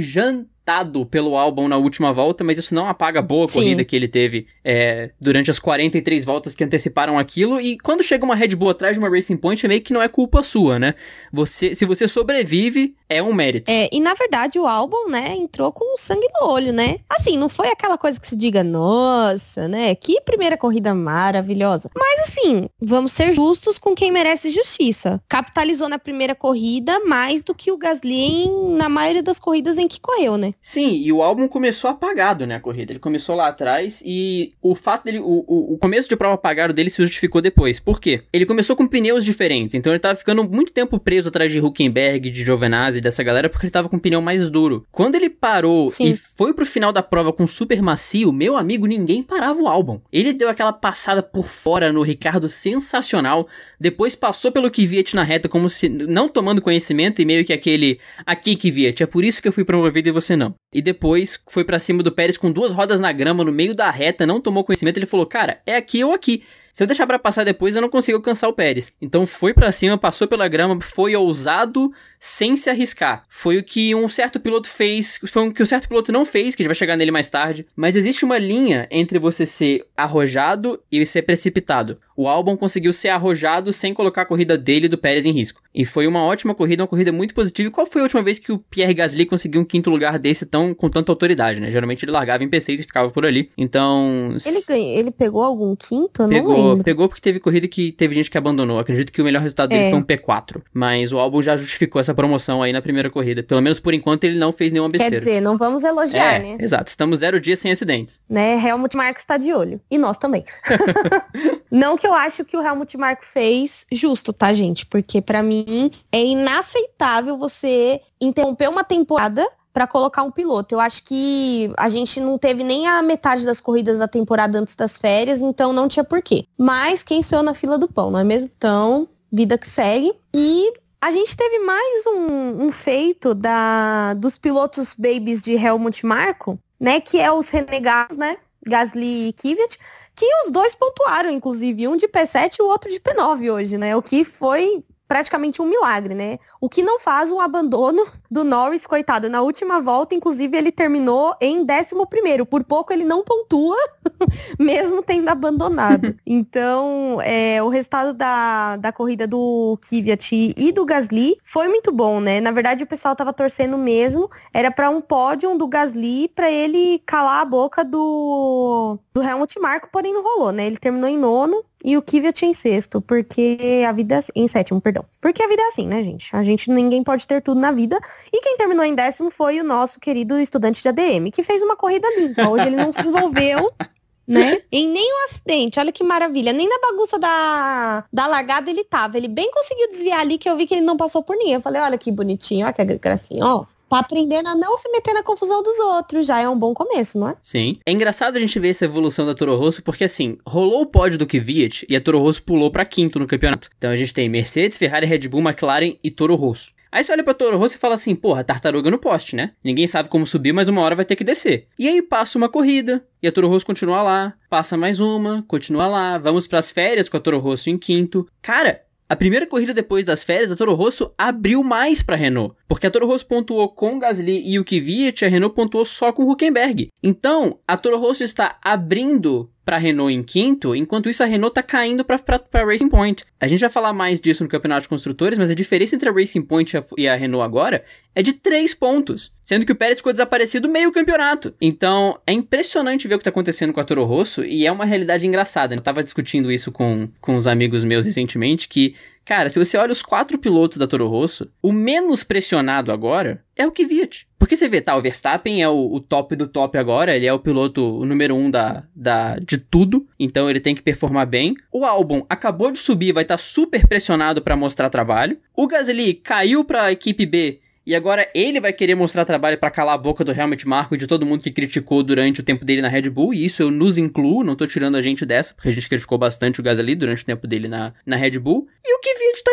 jantado 0.66 1.04
pelo 1.04 1.36
álbum 1.36 1.66
na 1.68 1.76
última 1.76 2.12
volta, 2.12 2.44
mas 2.44 2.56
isso 2.56 2.74
não 2.74 2.88
apaga 2.88 3.18
a 3.18 3.22
boa 3.22 3.48
Sim. 3.48 3.54
corrida 3.54 3.84
que 3.84 3.96
ele 3.96 4.06
teve 4.08 4.46
é, 4.64 5.10
durante 5.20 5.50
as 5.50 5.58
43 5.58 6.24
voltas 6.24 6.54
que 6.54 6.62
anteciparam 6.62 7.18
aquilo, 7.18 7.60
e 7.60 7.76
quando 7.78 8.02
chega 8.02 8.24
uma 8.24 8.34
Red 8.36 8.54
Bull 8.54 8.70
atrás 8.70 8.94
de 8.94 8.98
uma 9.00 9.08
Racing 9.10 9.36
Point, 9.36 9.64
é 9.66 9.68
meio 9.68 9.80
que 9.82 9.92
não 9.92 10.00
é 10.00 10.08
culpa 10.08 10.42
sua, 10.42 10.78
né? 10.78 10.94
Você, 11.32 11.74
se 11.74 11.84
você 11.84 12.06
sobrevive, 12.06 12.94
é 13.08 13.20
um 13.22 13.32
mérito. 13.32 13.70
É, 13.70 13.88
e 13.92 14.00
na 14.00 14.14
verdade 14.14 14.58
o 14.58 14.66
álbum, 14.66 15.08
né, 15.08 15.34
entrou 15.36 15.72
com 15.72 15.96
sangue 15.96 16.28
no 16.40 16.48
olho, 16.48 16.72
né? 16.72 16.98
Assim, 17.10 17.36
não 17.36 17.48
foi 17.48 17.68
aquela 17.68 17.98
coisa 17.98 18.20
que 18.20 18.26
se 18.28 18.36
diga, 18.36 18.62
nossa, 18.62 19.66
né? 19.68 19.94
Que 19.96 20.20
primeira 20.20 20.56
corrida 20.56 20.94
maravilhosa. 20.94 21.90
Mas 21.96 22.28
assim, 22.28 22.68
vamos 22.80 23.12
ser 23.12 23.34
justos 23.34 23.78
com 23.78 23.94
quem 23.94 24.12
merece 24.12 24.50
justiça. 24.50 25.20
Capitalizou 25.28 25.88
na 25.88 25.98
primeira 25.98 26.34
corrida 26.34 27.00
mais 27.00 27.42
do 27.42 27.54
que 27.54 27.72
o 27.72 27.76
Gasly 27.76 28.12
em- 28.44 28.74
na 28.76 28.88
maioria 28.88 29.22
das 29.22 29.40
corridas 29.40 29.76
em 29.76 29.88
que 29.88 30.00
correu, 30.00 30.36
né? 30.36 30.54
Sim, 30.64 30.92
e 30.92 31.12
o 31.12 31.20
álbum 31.20 31.48
começou 31.48 31.90
apagado, 31.90 32.46
né, 32.46 32.54
a 32.54 32.60
corrida. 32.60 32.92
Ele 32.92 33.00
começou 33.00 33.34
lá 33.34 33.48
atrás 33.48 34.00
e 34.06 34.52
o 34.62 34.76
fato 34.76 35.04
dele, 35.04 35.18
o, 35.18 35.44
o, 35.44 35.74
o 35.74 35.78
começo 35.78 36.08
de 36.08 36.14
prova 36.14 36.36
apagado 36.36 36.72
dele 36.72 36.88
se 36.88 37.02
justificou 37.02 37.40
depois. 37.40 37.80
Por 37.80 38.00
quê? 38.00 38.22
Ele 38.32 38.46
começou 38.46 38.76
com 38.76 38.86
pneus 38.86 39.24
diferentes, 39.24 39.74
então 39.74 39.92
ele 39.92 39.98
tava 39.98 40.14
ficando 40.14 40.48
muito 40.48 40.72
tempo 40.72 41.00
preso 41.00 41.30
atrás 41.30 41.50
de 41.50 41.60
Huckenberg, 41.60 42.30
de 42.30 42.44
Giovinazzi, 42.44 43.00
dessa 43.00 43.24
galera, 43.24 43.48
porque 43.48 43.66
ele 43.66 43.72
tava 43.72 43.88
com 43.88 43.96
um 43.96 43.98
pneu 43.98 44.22
mais 44.22 44.48
duro. 44.48 44.86
Quando 44.92 45.16
ele 45.16 45.28
parou 45.28 45.90
Sim. 45.90 46.10
e 46.10 46.16
foi 46.16 46.54
pro 46.54 46.64
final 46.64 46.92
da 46.92 47.02
prova 47.02 47.32
com 47.32 47.44
super 47.44 47.82
macio, 47.82 48.32
meu 48.32 48.56
amigo, 48.56 48.86
ninguém 48.86 49.20
parava 49.20 49.60
o 49.60 49.66
álbum. 49.66 50.00
Ele 50.12 50.32
deu 50.32 50.48
aquela 50.48 50.72
passada 50.72 51.24
por 51.24 51.48
fora 51.48 51.92
no 51.92 52.02
Ricardo 52.02 52.48
sensacional, 52.48 53.48
depois 53.80 54.14
passou 54.14 54.52
pelo 54.52 54.70
Kvyat 54.70 55.16
na 55.16 55.24
reta 55.24 55.48
como 55.48 55.68
se 55.68 55.88
não 55.88 56.28
tomando 56.28 56.62
conhecimento 56.62 57.20
e 57.20 57.24
meio 57.24 57.44
que 57.44 57.52
aquele 57.52 57.98
aqui 58.24 58.54
Kvyat, 58.54 59.02
é 59.02 59.06
por 59.06 59.24
isso 59.24 59.42
que 59.42 59.48
eu 59.48 59.52
fui 59.52 59.64
promovido 59.64 60.08
e 60.08 60.12
você 60.12 60.36
não. 60.36 60.41
E 60.72 60.80
depois 60.80 61.38
foi 61.48 61.64
pra 61.64 61.78
cima 61.78 62.02
do 62.02 62.12
Pérez 62.12 62.36
com 62.36 62.50
duas 62.50 62.72
rodas 62.72 63.00
na 63.00 63.12
grama 63.12 63.44
no 63.44 63.52
meio 63.52 63.74
da 63.74 63.90
reta, 63.90 64.26
não 64.26 64.40
tomou 64.40 64.64
conhecimento, 64.64 64.96
ele 64.96 65.06
falou: 65.06 65.26
"Cara, 65.26 65.60
é 65.66 65.76
aqui 65.76 66.02
ou 66.02 66.12
aqui". 66.12 66.42
Se 66.72 66.82
eu 66.82 66.86
deixar 66.86 67.06
pra 67.06 67.18
passar 67.18 67.44
depois, 67.44 67.76
eu 67.76 67.82
não 67.82 67.88
consigo 67.90 68.16
alcançar 68.16 68.48
o 68.48 68.52
Pérez. 68.54 68.92
Então 69.00 69.26
foi 69.26 69.52
pra 69.52 69.70
cima, 69.70 69.98
passou 69.98 70.26
pela 70.26 70.48
grama, 70.48 70.80
foi 70.80 71.14
ousado 71.14 71.92
sem 72.18 72.56
se 72.56 72.70
arriscar. 72.70 73.24
Foi 73.28 73.58
o 73.58 73.62
que 73.62 73.94
um 73.94 74.08
certo 74.08 74.40
piloto 74.40 74.68
fez, 74.68 75.20
foi 75.26 75.48
o 75.48 75.52
que 75.52 75.62
um 75.62 75.66
certo 75.66 75.86
piloto 75.86 76.10
não 76.10 76.24
fez, 76.24 76.54
que 76.54 76.62
a 76.62 76.64
gente 76.64 76.70
vai 76.70 76.74
chegar 76.74 76.96
nele 76.96 77.10
mais 77.10 77.28
tarde. 77.28 77.66
Mas 77.76 77.94
existe 77.94 78.24
uma 78.24 78.38
linha 78.38 78.88
entre 78.90 79.18
você 79.18 79.44
ser 79.44 79.84
arrojado 79.94 80.82
e 80.90 81.04
ser 81.04 81.22
precipitado. 81.22 81.98
O 82.22 82.28
Albon 82.28 82.56
conseguiu 82.56 82.92
ser 82.92 83.08
arrojado 83.08 83.72
sem 83.72 83.92
colocar 83.92 84.22
a 84.22 84.24
corrida 84.24 84.56
dele 84.56 84.86
e 84.86 84.88
do 84.88 84.96
Pérez 84.96 85.26
em 85.26 85.32
risco. 85.32 85.60
E 85.74 85.84
foi 85.84 86.06
uma 86.06 86.22
ótima 86.24 86.54
corrida, 86.54 86.82
uma 86.82 86.86
corrida 86.86 87.10
muito 87.10 87.34
positiva. 87.34 87.68
E 87.68 87.72
qual 87.72 87.84
foi 87.86 88.00
a 88.00 88.04
última 88.04 88.22
vez 88.22 88.38
que 88.38 88.52
o 88.52 88.58
Pierre 88.58 88.94
Gasly 88.94 89.26
conseguiu 89.26 89.60
um 89.60 89.64
quinto 89.64 89.90
lugar 89.90 90.18
desse 90.18 90.46
tão 90.46 90.72
com 90.74 90.88
tanta 90.88 91.10
autoridade, 91.10 91.58
né? 91.60 91.70
Geralmente 91.70 92.04
ele 92.04 92.12
largava 92.12 92.44
em 92.44 92.48
P6 92.48 92.74
e 92.74 92.82
ficava 92.84 93.10
por 93.10 93.26
ali. 93.26 93.50
Então, 93.58 94.36
Ele, 94.46 94.60
ganhou, 94.68 94.98
ele 94.98 95.10
pegou 95.10 95.42
algum 95.42 95.74
quinto? 95.74 96.22
Eu 96.22 96.26
não 96.28 96.34
Pegou, 96.34 96.68
lembro. 96.70 96.84
pegou 96.84 97.08
porque 97.08 97.20
teve 97.20 97.40
corrida 97.40 97.66
que 97.66 97.90
teve 97.90 98.14
gente 98.14 98.30
que 98.30 98.38
abandonou. 98.38 98.78
Acredito 98.78 99.10
que 99.12 99.20
o 99.20 99.24
melhor 99.24 99.40
resultado 99.42 99.70
dele 99.70 99.86
É. 99.86 99.90
foi 99.90 99.98
um 99.98 100.02
P4. 100.04 100.62
Mas 100.72 101.12
o 101.12 101.18
álbum 101.18 101.42
já 101.42 101.56
justificou 101.56 102.00
essa 102.00 102.14
promoção 102.14 102.62
aí 102.62 102.72
na 102.72 102.82
primeira 102.82 103.10
corrida. 103.10 103.42
Pelo 103.42 103.60
menos 103.62 103.80
por 103.80 103.94
enquanto 103.94 104.24
ele 104.24 104.38
não 104.38 104.52
fez 104.52 104.70
nenhuma 104.70 104.90
Quer 104.90 104.98
besteira. 104.98 105.24
dizer, 105.24 105.40
não 105.40 105.56
vamos 105.56 105.82
elogiar, 105.82 106.34
é, 106.34 106.38
né? 106.38 106.56
exato. 106.60 106.88
Estamos 106.88 107.18
zero 107.20 107.40
dias 107.40 107.58
sem 107.58 107.72
acidentes. 107.72 108.20
né? 108.28 108.54
Helmut 108.62 108.96
Marko 108.96 109.18
está 109.18 109.36
de 109.38 109.52
olho. 109.52 109.80
E 109.90 109.96
nós 109.98 110.18
também. 110.18 110.44
Não 111.72 111.96
que 111.96 112.06
eu 112.06 112.12
acho 112.12 112.44
que 112.44 112.54
o 112.54 112.62
Helmut 112.62 112.98
Marko 112.98 113.24
fez 113.24 113.86
justo, 113.90 114.30
tá, 114.30 114.52
gente? 114.52 114.84
Porque 114.84 115.22
pra 115.22 115.42
mim 115.42 115.90
é 116.12 116.22
inaceitável 116.22 117.38
você 117.38 118.02
interromper 118.20 118.68
uma 118.68 118.84
temporada 118.84 119.48
pra 119.72 119.86
colocar 119.86 120.22
um 120.22 120.30
piloto. 120.30 120.74
Eu 120.74 120.80
acho 120.80 121.02
que 121.02 121.72
a 121.78 121.88
gente 121.88 122.20
não 122.20 122.36
teve 122.36 122.62
nem 122.62 122.86
a 122.86 123.00
metade 123.00 123.46
das 123.46 123.58
corridas 123.58 123.98
da 123.98 124.06
temporada 124.06 124.58
antes 124.58 124.76
das 124.76 124.98
férias, 124.98 125.40
então 125.40 125.72
não 125.72 125.88
tinha 125.88 126.04
porquê. 126.04 126.44
Mas 126.58 127.02
quem 127.02 127.22
sou 127.22 127.38
eu 127.38 127.42
na 127.42 127.54
fila 127.54 127.78
do 127.78 127.88
pão, 127.88 128.10
não 128.10 128.20
é 128.20 128.24
mesmo? 128.24 128.50
Então, 128.54 129.08
vida 129.32 129.56
que 129.56 129.66
segue. 129.66 130.12
E 130.34 130.74
a 131.00 131.10
gente 131.10 131.34
teve 131.34 131.58
mais 131.60 132.06
um, 132.06 132.66
um 132.66 132.70
feito 132.70 133.34
da, 133.34 134.12
dos 134.14 134.36
pilotos 134.36 134.94
babies 134.94 135.40
de 135.40 135.54
Helmut 135.54 136.04
Marko, 136.04 136.58
né? 136.78 137.00
Que 137.00 137.18
é 137.18 137.32
os 137.32 137.48
renegados, 137.48 138.18
né? 138.18 138.36
Gasly 138.66 139.28
e 139.28 139.32
Kvyat, 139.32 139.78
que 140.14 140.26
os 140.44 140.50
dois 140.50 140.74
pontuaram, 140.74 141.30
inclusive, 141.30 141.88
um 141.88 141.96
de 141.96 142.06
P7 142.06 142.58
e 142.58 142.62
o 142.62 142.66
outro 142.66 142.90
de 142.90 143.00
P9 143.00 143.52
hoje, 143.52 143.78
né? 143.78 143.96
O 143.96 144.02
que 144.02 144.24
foi 144.24 144.84
praticamente 145.12 145.60
um 145.60 145.66
milagre, 145.66 146.14
né? 146.14 146.38
O 146.58 146.70
que 146.70 146.82
não 146.82 146.98
faz 146.98 147.30
um 147.30 147.38
abandono 147.38 148.02
do 148.30 148.44
Norris, 148.44 148.86
coitado. 148.86 149.28
Na 149.28 149.42
última 149.42 149.78
volta, 149.78 150.14
inclusive, 150.14 150.56
ele 150.56 150.72
terminou 150.72 151.36
em 151.38 151.66
11º. 151.66 152.46
Por 152.46 152.64
pouco 152.64 152.94
ele 152.94 153.04
não 153.04 153.22
pontua 153.22 153.76
mesmo 154.58 155.02
tendo 155.02 155.28
abandonado. 155.28 156.16
então, 156.24 157.18
é, 157.22 157.62
o 157.62 157.68
resultado 157.68 158.14
da, 158.14 158.76
da 158.76 158.90
corrida 158.90 159.26
do 159.26 159.78
Kvyat 159.86 160.54
e 160.56 160.72
do 160.72 160.86
Gasly 160.86 161.36
foi 161.44 161.68
muito 161.68 161.92
bom, 161.92 162.18
né? 162.18 162.40
Na 162.40 162.50
verdade, 162.50 162.84
o 162.84 162.86
pessoal 162.86 163.14
tava 163.14 163.34
torcendo 163.34 163.76
mesmo, 163.76 164.30
era 164.54 164.70
para 164.70 164.88
um 164.88 165.02
pódio 165.02 165.54
do 165.58 165.68
Gasly 165.68 166.28
para 166.28 166.50
ele 166.50 167.02
calar 167.04 167.42
a 167.42 167.44
boca 167.44 167.84
do, 167.84 168.98
do 169.14 169.22
Helmut 169.22 169.58
Marko, 169.60 169.88
porém 169.92 170.12
não 170.12 170.22
rolou, 170.22 170.52
né? 170.52 170.66
Ele 170.66 170.76
terminou 170.76 171.08
em 171.08 171.18
nono, 171.18 171.64
e 171.84 171.96
o 171.96 172.02
Kvyat 172.02 172.46
em 172.46 172.54
sexto, 172.54 173.00
porque 173.00 173.84
a 173.86 173.92
vida 173.92 174.18
é 174.18 174.22
em 174.34 174.46
sétimo, 174.46 174.80
perdão. 174.80 175.04
Porque 175.20 175.42
a 175.42 175.48
vida 175.48 175.62
é 175.62 175.66
assim, 175.66 175.86
né, 175.86 176.02
gente? 176.02 176.34
A 176.34 176.42
gente 176.42 176.70
ninguém 176.70 177.02
pode 177.02 177.26
ter 177.26 177.42
tudo 177.42 177.60
na 177.60 177.72
vida. 177.72 177.98
E 178.32 178.40
quem 178.40 178.56
terminou 178.56 178.84
em 178.84 178.94
décimo 178.94 179.30
foi 179.30 179.60
o 179.60 179.64
nosso 179.64 179.98
querido 179.98 180.38
estudante 180.38 180.80
de 180.80 180.88
ADM, 180.88 181.30
que 181.32 181.42
fez 181.42 181.62
uma 181.62 181.76
corrida 181.76 182.08
limpa. 182.18 182.48
Hoje 182.48 182.66
ele 182.66 182.76
não 182.76 182.92
se 182.92 183.06
envolveu 183.06 183.72
né? 184.26 184.62
Em 184.70 184.88
nenhum 184.88 185.24
acidente, 185.24 185.80
olha 185.80 185.92
que 185.92 186.04
maravilha. 186.04 186.52
Nem 186.52 186.68
na 186.68 186.78
bagunça 186.78 187.18
da, 187.18 188.04
da 188.12 188.26
largada 188.26 188.70
ele 188.70 188.84
tava. 188.84 189.18
Ele 189.18 189.28
bem 189.28 189.50
conseguiu 189.50 189.88
desviar 189.88 190.20
ali, 190.20 190.38
que 190.38 190.48
eu 190.48 190.56
vi 190.56 190.66
que 190.66 190.74
ele 190.74 190.86
não 190.86 190.96
passou 190.96 191.22
por 191.22 191.36
ninguém. 191.36 191.54
Eu 191.54 191.60
falei, 191.60 191.82
olha 191.82 191.98
que 191.98 192.12
bonitinho, 192.12 192.64
olha 192.64 192.72
que 192.72 192.84
gracinha, 192.98 193.44
ó 193.44 193.66
tá 193.92 193.98
aprendendo 193.98 194.48
a 194.48 194.54
não 194.54 194.78
se 194.78 194.90
meter 194.90 195.12
na 195.12 195.22
confusão 195.22 195.62
dos 195.62 195.78
outros. 195.78 196.26
Já 196.26 196.40
é 196.40 196.48
um 196.48 196.58
bom 196.58 196.72
começo, 196.72 197.18
não 197.18 197.28
é? 197.28 197.36
Sim. 197.42 197.78
É 197.84 197.92
engraçado 197.92 198.36
a 198.36 198.40
gente 198.40 198.58
ver 198.58 198.70
essa 198.70 198.86
evolução 198.86 199.26
da 199.26 199.34
Toro 199.34 199.54
Rosso, 199.54 199.82
porque 199.82 200.04
assim, 200.04 200.38
rolou 200.46 200.80
o 200.80 200.86
pódio 200.86 201.18
do 201.18 201.26
Kvyat 201.26 201.84
e 201.88 201.94
a 201.94 202.00
Toro 202.00 202.18
Rosso 202.18 202.42
pulou 202.42 202.70
para 202.70 202.86
quinto 202.86 203.18
no 203.18 203.26
campeonato. 203.26 203.68
Então 203.76 203.90
a 203.90 203.96
gente 203.96 204.14
tem 204.14 204.30
Mercedes, 204.30 204.78
Ferrari, 204.78 205.04
Red 205.04 205.28
Bull, 205.28 205.42
McLaren 205.42 205.94
e 206.02 206.10
Toro 206.10 206.34
Rosso. 206.36 206.70
Aí 206.90 207.04
você 207.04 207.12
olha 207.12 207.24
pra 207.24 207.34
Toro 207.34 207.58
Rosso 207.58 207.76
e 207.76 207.78
fala 207.78 207.94
assim, 207.94 208.14
porra, 208.14 208.44
tartaruga 208.44 208.90
no 208.90 208.98
poste, 208.98 209.36
né? 209.36 209.52
Ninguém 209.64 209.86
sabe 209.86 210.08
como 210.08 210.26
subir, 210.26 210.52
mas 210.52 210.68
uma 210.68 210.80
hora 210.82 210.96
vai 210.96 211.04
ter 211.06 211.16
que 211.16 211.24
descer. 211.24 211.66
E 211.78 211.88
aí 211.88 212.02
passa 212.02 212.36
uma 212.36 212.50
corrida, 212.50 213.02
e 213.22 213.26
a 213.26 213.32
Toro 213.32 213.48
Rosso 213.48 213.64
continua 213.64 214.02
lá, 214.02 214.34
passa 214.50 214.76
mais 214.76 215.00
uma, 215.00 215.42
continua 215.48 215.86
lá, 215.86 216.18
vamos 216.18 216.46
para 216.46 216.58
as 216.58 216.70
férias 216.70 217.08
com 217.08 217.16
a 217.16 217.20
Toro 217.20 217.38
Rosso 217.38 217.70
em 217.70 217.78
quinto. 217.78 218.28
Cara, 218.42 218.82
a 219.12 219.16
primeira 219.16 219.46
corrida 219.46 219.74
depois 219.74 220.06
das 220.06 220.24
férias, 220.24 220.50
a 220.50 220.56
Toro 220.56 220.72
Rosso 220.72 221.12
abriu 221.18 221.62
mais 221.62 222.02
para 222.02 222.16
Renault, 222.16 222.56
porque 222.66 222.86
a 222.86 222.90
Toro 222.90 223.06
Rosso 223.06 223.26
pontuou 223.26 223.68
com 223.68 223.98
Gasly 223.98 224.40
e 224.42 224.58
o 224.58 224.64
Kvyat, 224.64 225.26
a 225.26 225.28
Renault 225.28 225.54
pontuou 225.54 225.84
só 225.84 226.14
com 226.14 226.22
Huckenberg. 226.22 226.88
Então, 227.02 227.58
a 227.68 227.76
Toro 227.76 227.98
Rosso 227.98 228.24
está 228.24 228.56
abrindo 228.64 229.51
para 229.64 229.76
a 229.76 229.78
Renault 229.78 230.12
em 230.12 230.22
quinto, 230.22 230.74
enquanto 230.74 231.08
isso 231.08 231.22
a 231.22 231.26
Renault 231.26 231.54
tá 231.54 231.62
caindo 231.62 232.04
para 232.04 232.64
Racing 232.64 232.88
Point. 232.88 233.24
A 233.40 233.46
gente 233.48 233.60
vai 233.60 233.70
falar 233.70 233.92
mais 233.92 234.20
disso 234.20 234.42
no 234.42 234.48
Campeonato 234.48 234.82
de 234.82 234.88
Construtores, 234.88 235.38
mas 235.38 235.50
a 235.50 235.54
diferença 235.54 235.94
entre 235.94 236.08
a 236.08 236.12
Racing 236.12 236.42
Point 236.42 236.72
e 236.96 237.08
a 237.08 237.14
Renault 237.14 237.44
agora 237.44 237.84
é 238.14 238.22
de 238.22 238.32
3 238.32 238.74
pontos, 238.74 239.32
sendo 239.40 239.64
que 239.64 239.72
o 239.72 239.76
Pérez 239.76 239.98
ficou 239.98 240.12
desaparecido 240.12 240.68
meio 240.68 240.92
campeonato. 240.92 241.54
Então, 241.60 242.18
é 242.26 242.32
impressionante 242.32 243.08
ver 243.08 243.14
o 243.14 243.18
que 243.18 243.24
tá 243.24 243.30
acontecendo 243.30 243.72
com 243.72 243.80
a 243.80 243.84
Toro 243.84 244.04
Rosso 244.04 244.44
e 244.44 244.66
é 244.66 244.72
uma 244.72 244.84
realidade 244.84 245.26
engraçada. 245.26 245.74
Eu 245.74 245.80
tava 245.80 246.04
discutindo 246.04 246.52
isso 246.52 246.70
com, 246.70 247.08
com 247.20 247.36
os 247.36 247.46
amigos 247.46 247.84
meus 247.84 248.04
recentemente, 248.04 248.68
que 248.68 248.94
Cara, 249.24 249.48
se 249.48 249.58
você 249.58 249.76
olha 249.76 249.92
os 249.92 250.02
quatro 250.02 250.36
pilotos 250.38 250.76
da 250.76 250.86
Toro 250.86 251.06
Rosso, 251.06 251.50
o 251.62 251.72
menos 251.72 252.24
pressionado 252.24 252.90
agora 252.90 253.44
é 253.56 253.66
o 253.66 253.70
Kvyat. 253.70 254.26
Porque 254.38 254.56
você 254.56 254.68
vê, 254.68 254.80
tá, 254.80 254.96
o 254.96 255.00
Verstappen 255.00 255.62
é 255.62 255.68
o, 255.68 255.94
o, 255.94 256.00
top 256.00 256.34
do 256.34 256.48
top 256.48 256.76
agora, 256.76 257.14
ele 257.14 257.26
é 257.26 257.32
o 257.32 257.38
piloto 257.38 257.98
o 258.00 258.04
número 258.04 258.34
um 258.34 258.50
da, 258.50 258.84
da, 258.94 259.36
de 259.36 259.58
tudo, 259.58 260.06
então 260.18 260.50
ele 260.50 260.58
tem 260.58 260.74
que 260.74 260.82
performar 260.82 261.26
bem. 261.26 261.54
O 261.70 261.84
Albon 261.84 262.26
acabou 262.28 262.72
de 262.72 262.78
subir, 262.78 263.12
vai 263.12 263.22
estar 263.22 263.36
tá 263.36 263.42
super 263.42 263.86
pressionado 263.86 264.42
para 264.42 264.56
mostrar 264.56 264.90
trabalho. 264.90 265.38
O 265.54 265.68
Gasly 265.68 266.14
caiu 266.14 266.64
para 266.64 266.84
a 266.84 266.92
equipe 266.92 267.24
B 267.24 267.60
e 267.84 267.96
agora 267.96 268.28
ele 268.32 268.60
vai 268.60 268.72
querer 268.72 268.94
mostrar 268.94 269.24
trabalho 269.24 269.58
para 269.58 269.70
calar 269.70 269.94
a 269.94 269.98
boca 269.98 270.22
do 270.22 270.32
Helmut 270.32 270.66
Marko 270.68 270.94
e 270.94 270.98
de 270.98 271.06
todo 271.06 271.26
mundo 271.26 271.42
que 271.42 271.50
criticou 271.50 272.02
durante 272.02 272.40
o 272.40 272.44
tempo 272.44 272.64
dele 272.64 272.80
na 272.80 272.88
Red 272.88 273.10
Bull. 273.10 273.34
E 273.34 273.44
isso 273.44 273.62
eu 273.62 273.70
nos 273.72 273.98
incluo, 273.98 274.44
não 274.44 274.54
tô 274.54 274.66
tirando 274.68 274.96
a 274.96 275.02
gente 275.02 275.26
dessa, 275.26 275.52
porque 275.52 275.68
a 275.68 275.72
gente 275.72 275.88
criticou 275.88 276.16
bastante 276.16 276.60
o 276.60 276.62
Gasly 276.62 276.94
durante 276.94 277.22
o 277.22 277.26
tempo 277.26 277.46
dele 277.46 277.66
na, 277.66 277.92
na 278.06 278.16
Red 278.16 278.38
Bull. 278.38 278.68
E 278.84 278.96
o 278.96 279.00
tá 279.00 279.11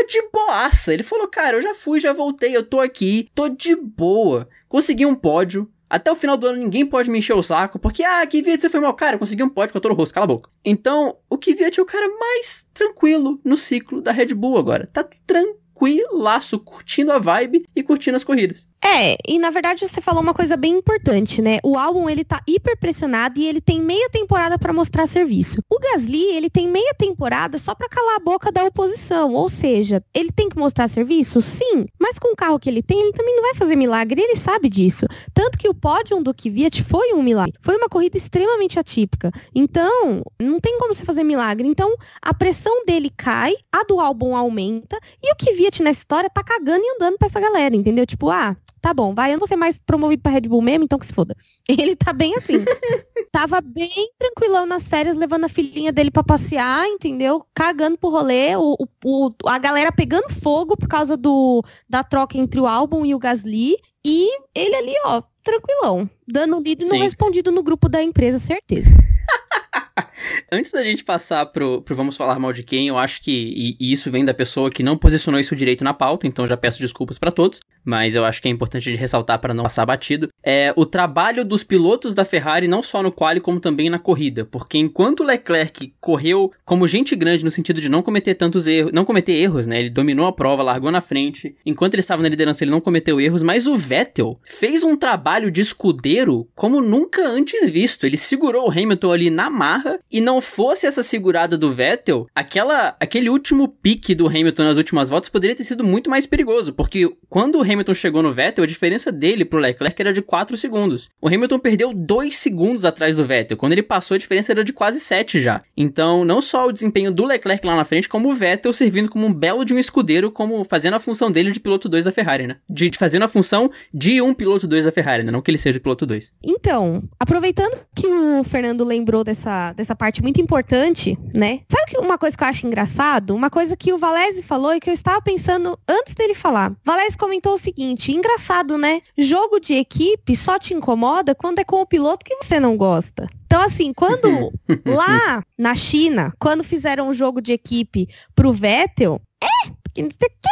de 0.10 0.22
boaça. 0.34 0.94
Ele 0.94 1.04
falou, 1.04 1.28
cara, 1.28 1.58
eu 1.58 1.62
já 1.62 1.74
fui, 1.74 2.00
já 2.00 2.12
voltei, 2.12 2.56
eu 2.56 2.64
tô 2.64 2.80
aqui, 2.80 3.30
tô 3.34 3.48
de 3.48 3.76
boa. 3.76 4.50
Consegui 4.68 5.06
um 5.06 5.16
pódio, 5.16 5.72
até 5.90 6.12
o 6.12 6.16
final 6.16 6.38
do 6.38 6.46
ano 6.46 6.60
ninguém 6.60 6.86
pode 6.86 7.10
me 7.10 7.18
encher 7.18 7.34
o 7.34 7.42
saco, 7.42 7.80
porque, 7.80 8.04
ah, 8.04 8.26
Kvyat, 8.28 8.62
você 8.62 8.70
foi 8.70 8.80
mal. 8.80 8.94
Cara, 8.94 9.16
eu 9.16 9.20
consegui 9.20 9.42
um 9.42 9.50
pódio 9.50 9.72
com 9.72 9.80
a 9.80 9.82
Toro 9.82 9.96
Rosso, 9.96 10.14
cala 10.14 10.26
a 10.26 10.28
boca. 10.28 10.52
Então, 10.64 11.18
o 11.28 11.38
Kvyat 11.38 11.80
é 11.80 11.84
o 11.84 11.86
cara 11.86 12.08
mais 12.08 12.68
tranquilo 12.74 13.40
no 13.44 13.58
ciclo 13.58 14.00
da 14.00 14.12
Red 14.12 14.36
Bull 14.36 14.60
agora. 14.60 14.88
Tá 14.94 15.08
tranquilaço, 15.26 16.60
curtindo 16.60 17.12
a 17.12 17.18
vibe 17.18 17.66
e 17.76 17.82
curtindo 17.82 18.16
as 18.16 18.24
corridas. 18.24 18.69
É, 18.84 19.18
e 19.28 19.38
na 19.38 19.50
verdade 19.50 19.86
você 19.86 20.00
falou 20.00 20.22
uma 20.22 20.34
coisa 20.34 20.56
bem 20.56 20.78
importante, 20.78 21.42
né? 21.42 21.60
O 21.64 21.78
álbum 21.78 22.10
ele 22.10 22.24
tá 22.24 22.42
hiper 22.48 22.78
pressionado 22.80 23.40
e 23.40 23.46
ele 23.46 23.60
tem 23.60 23.82
meia 23.82 24.10
temporada 24.10 24.58
para 24.58 24.72
mostrar 24.72 25.06
serviço. 25.06 25.62
O 25.70 25.80
Gasly, 25.80 26.36
ele 26.36 26.50
tem 26.50 26.68
meia 26.68 26.94
temporada 26.98 27.58
só 27.58 27.76
para 27.76 27.90
calar 27.90 28.16
a 28.16 28.20
boca 28.20 28.52
da 28.52 28.64
oposição, 28.64 29.34
ou 29.34 29.50
seja, 29.50 30.02
ele 30.14 30.32
tem 30.32 30.48
que 30.48 30.58
mostrar 30.58 30.88
serviço? 30.88 31.42
Sim, 31.42 31.86
mas 32.00 32.18
com 32.18 32.32
o 32.32 32.36
carro 32.36 32.60
que 32.60 32.70
ele 32.70 32.82
tem, 32.82 33.02
ele 33.02 33.12
também 33.12 33.36
não 33.36 33.44
vai 33.44 33.56
fazer 33.56 33.76
milagre, 33.76 34.22
ele 34.22 34.38
sabe 34.38 34.70
disso. 34.70 35.06
Tanto 35.34 35.58
que 35.58 35.68
o 35.68 35.74
pódio 35.74 36.22
do 36.24 36.34
Kvyat 36.34 36.84
foi 36.84 37.14
um 37.14 37.22
milagre. 37.22 37.54
Foi 37.62 37.76
uma 37.76 37.90
corrida 37.90 38.18
extremamente 38.18 38.80
atípica. 38.80 39.32
Então, 39.54 40.24
não 40.40 40.60
tem 40.60 40.78
como 40.80 40.94
você 40.94 41.04
fazer 41.04 41.24
milagre. 41.24 41.68
Então, 41.68 41.94
a 42.22 42.34
pressão 42.34 42.86
dele 42.86 43.12
cai, 43.16 43.56
a 43.72 43.84
do 43.84 44.00
álbum 44.00 44.36
aumenta 44.36 44.98
e 45.22 45.32
o 45.32 45.36
Kvyat 45.36 45.84
nessa 45.84 46.00
história 46.00 46.30
tá 46.30 46.44
cagando 46.44 46.84
e 46.84 46.96
andando 46.96 47.18
pra 47.18 47.28
essa 47.28 47.40
galera, 47.40 47.76
entendeu? 47.76 48.06
Tipo, 48.06 48.30
ah, 48.30 48.56
tá 48.82 48.94
bom, 48.94 49.14
vai, 49.14 49.30
eu 49.30 49.34
não 49.34 49.40
vou 49.40 49.48
ser 49.48 49.56
mais 49.56 49.82
promovido 49.82 50.22
pra 50.22 50.32
Red 50.32 50.42
Bull 50.42 50.62
mesmo, 50.62 50.86
então 50.86 50.98
que 51.00 51.06
se 51.06 51.14
foda. 51.14 51.36
Ele 51.68 51.96
tá 51.96 52.14
bem 52.14 52.36
assim. 52.36 52.64
Tava 53.32 53.62
bem 53.62 54.10
tranquilão 54.18 54.66
nas 54.66 54.88
férias, 54.88 55.16
levando 55.16 55.46
a 55.46 55.50
filhinha 55.50 55.92
dele 55.92 56.10
pra 56.10 56.24
passear, 56.24 56.88
entendeu? 56.88 57.46
Cagando 57.54 57.98
pro 57.98 58.10
rolê, 58.10 58.56
o, 58.56 58.76
o, 59.06 59.30
a 59.46 59.58
galera 59.60 59.92
pegando 59.92 60.30
fogo 60.30 60.76
por 60.76 60.88
causa 60.88 61.16
do, 61.16 61.64
da 61.88 62.04
troca 62.04 62.38
entre 62.38 62.60
o 62.60 62.68
álbum 62.68 63.06
e 63.06 63.14
o 63.14 63.20
Gasly. 63.20 63.76
E 64.04 64.30
ele 64.56 64.76
ali, 64.76 64.94
ó, 65.06 65.22
tranquilão, 65.44 66.10
dando 66.28 66.62
lido 66.62 66.86
e 66.86 66.88
não 66.88 67.00
respondido 67.00 67.52
no 67.52 67.62
grupo 67.62 67.90
da 67.90 68.02
empresa, 68.02 68.40
certeza. 68.40 68.90
Antes 70.52 70.72
da 70.72 70.84
gente 70.84 71.04
passar 71.04 71.46
pro, 71.48 71.82
pro 71.82 71.96
Vamos 71.96 72.18
Falar 72.18 72.40
Mal 72.40 72.54
de 72.54 72.64
Quem, 72.64 72.88
eu 72.88 72.98
acho 72.98 73.22
que 73.22 73.32
e, 73.32 73.78
e 73.80 73.94
isso 73.94 74.10
vem 74.12 74.26
da 74.26 74.34
pessoa 74.34 74.72
que 74.72 74.84
não 74.84 74.98
posicionou 74.98 75.40
isso 75.40 75.56
direito 75.56 75.84
na 75.84 75.94
pauta, 75.94 76.28
então 76.28 76.48
já 76.48 76.58
peço 76.58 76.80
desculpas 76.80 77.18
para 77.18 77.32
todos, 77.32 77.60
mas 77.90 78.14
eu 78.14 78.24
acho 78.24 78.40
que 78.40 78.48
é 78.48 78.52
importante 78.52 78.92
de 78.92 78.96
ressaltar 78.96 79.40
para 79.40 79.52
não 79.52 79.64
passar 79.64 79.84
batido. 79.84 80.30
É 80.44 80.72
o 80.76 80.86
trabalho 80.86 81.44
dos 81.44 81.64
pilotos 81.64 82.14
da 82.14 82.24
Ferrari, 82.24 82.68
não 82.68 82.84
só 82.84 83.02
no 83.02 83.12
quali, 83.12 83.40
como 83.40 83.60
também 83.60 83.90
na 83.90 83.98
corrida, 83.98 84.46
porque 84.46 84.78
enquanto 84.78 85.24
Leclerc 85.24 85.92
correu 86.00 86.52
como 86.64 86.88
gente 86.88 87.16
grande 87.16 87.44
no 87.44 87.50
sentido 87.50 87.82
de 87.82 87.90
não 87.90 88.04
cometer 88.04 88.36
tantos 88.36 88.68
erros, 88.68 88.92
não 88.94 89.04
cometer 89.04 89.34
erros, 89.34 89.66
né? 89.66 89.80
Ele 89.80 89.90
dominou 89.90 90.28
a 90.28 90.32
prova, 90.32 90.62
largou 90.62 90.92
na 90.92 91.02
frente, 91.02 91.56
enquanto 91.66 91.96
ele 91.96 92.02
estava 92.02 92.22
na 92.22 92.30
liderança, 92.30 92.64
ele 92.64 92.70
não 92.70 92.80
cometeu 92.80 93.20
erros, 93.20 93.42
mas 93.42 93.66
o 93.66 93.76
Vettel 93.76 94.40
fez 94.44 94.84
um 94.84 94.96
trabalho 94.96 95.50
de 95.50 95.62
escudeiro 95.62 96.48
como 96.54 96.82
nunca 96.82 97.28
antes 97.28 97.68
visto. 97.68 98.06
Ele 98.06 98.18
segurou 98.18 98.68
o 98.68 98.72
Hamilton 98.72 99.12
ali 99.12 99.30
na 99.32 99.50
marra 99.50 100.00
e 100.12 100.22
não 100.22 100.40
fosse 100.42 100.86
essa 100.86 101.02
segurada 101.02 101.58
do 101.58 101.72
Vettel, 101.72 102.28
aquela, 102.36 102.96
aquele 103.00 103.30
último 103.30 103.68
pique 103.68 104.14
do 104.14 104.28
Hamilton 104.28 104.64
nas 104.64 104.78
últimas 104.78 105.10
voltas 105.10 105.30
poderia 105.30 105.56
ter 105.56 105.64
sido 105.64 105.84
muito 105.84 106.08
mais 106.08 106.28
perigoso, 106.28 106.72
porque 106.72 107.12
quando 107.28 107.56
o 107.56 107.62
Hamilton 107.62 107.79
chegou 107.94 108.22
no 108.22 108.32
Vettel, 108.32 108.64
a 108.64 108.68
diferença 108.68 109.12
dele 109.12 109.46
pro 109.46 109.60
Leclerc 109.60 110.02
era 110.02 110.14
de 110.14 110.22
4 110.22 110.56
segundos. 110.58 111.10
O 111.22 111.28
Hamilton 111.28 111.60
perdeu 111.60 111.94
2 111.94 112.36
segundos 112.36 112.86
atrás 112.86 113.18
do 113.18 113.24
Vettel. 113.24 113.58
Quando 113.58 113.74
ele 113.74 113.84
passou, 113.84 114.16
a 114.16 114.18
diferença 114.18 114.52
era 114.52 114.64
de 114.64 114.74
quase 114.74 115.00
7 115.00 115.40
já. 115.40 115.62
Então, 115.76 116.24
não 116.24 116.42
só 116.42 116.68
o 116.68 116.72
desempenho 116.72 117.12
do 117.12 117.26
Leclerc 117.26 117.66
lá 117.66 117.76
na 117.76 117.86
frente, 117.86 118.10
como 118.10 118.30
o 118.30 118.34
Vettel 118.34 118.74
servindo 118.74 119.10
como 119.10 119.26
um 119.26 119.34
belo 119.34 119.66
de 119.66 119.74
um 119.74 119.80
escudeiro, 119.80 120.32
como 120.32 120.64
fazendo 120.64 120.96
a 120.96 121.00
função 121.00 121.32
dele 121.32 121.52
de 121.52 121.60
piloto 121.60 121.90
2 121.90 122.06
da 122.06 122.12
Ferrari, 122.12 122.48
né? 122.48 122.58
De, 122.70 122.90
de 122.90 122.98
fazendo 122.98 123.24
a 123.24 123.28
função 123.28 123.72
de 123.94 124.22
um 124.22 124.34
piloto 124.34 124.68
2 124.68 124.86
da 124.86 124.92
Ferrari, 124.92 125.24
né? 125.24 125.32
Não 125.32 125.42
que 125.42 125.52
ele 125.52 125.58
seja 125.58 125.80
piloto 125.80 126.06
2. 126.06 126.34
Então, 126.44 127.04
aproveitando 127.20 127.78
que 127.96 128.08
o 128.08 128.44
Fernando 128.44 128.84
lembrou 128.84 129.24
dessa, 129.24 129.74
dessa 129.74 129.96
parte 129.96 130.22
muito 130.22 130.42
importante, 130.42 131.18
né? 131.34 131.62
Sabe 131.70 131.98
uma 131.98 132.18
coisa 132.18 132.38
que 132.38 132.44
eu 132.44 132.48
acho 132.48 132.66
engraçado? 132.66 133.36
Uma 133.36 133.50
coisa 133.50 133.76
que 133.76 133.94
o 133.94 133.98
Valese 133.98 134.44
falou 134.44 134.74
e 134.74 134.80
que 134.80 134.90
eu 134.90 134.94
estava 134.94 135.22
pensando 135.22 135.78
antes 135.88 136.16
dele 136.16 136.34
falar. 136.34 136.74
Valese 136.84 137.18
comentou 137.18 137.54
o 137.54 137.58
seguinte: 137.60 138.12
engraçado, 138.12 138.78
né? 138.78 139.02
Jogo 139.18 139.60
de 139.60 139.74
equipe 139.74 140.36
só 140.36 140.58
te 140.58 140.74
incomoda 140.74 141.36
quando 141.36 141.60
é 141.60 141.64
com 141.64 141.82
o 141.82 141.86
piloto 141.86 142.26
que 142.26 142.36
você 142.36 142.60
não 142.60 142.76
gosta. 142.78 143.30
Então, 143.46 143.62
assim, 143.62 143.94
quando 143.94 144.52
lá 144.86 145.44
na 145.58 145.74
China, 145.74 146.34
quando 146.40 146.64
fizeram 146.64 147.10
um 147.10 147.14
jogo 147.14 147.42
de 147.42 147.52
equipe 147.52 148.08
pro 148.36 148.54
Vettel, 148.54 149.20
é, 149.44 149.72
porque 149.84 150.04
não 150.04 150.10
sei 150.12 150.28
o 150.28 150.32
que. 150.32 150.50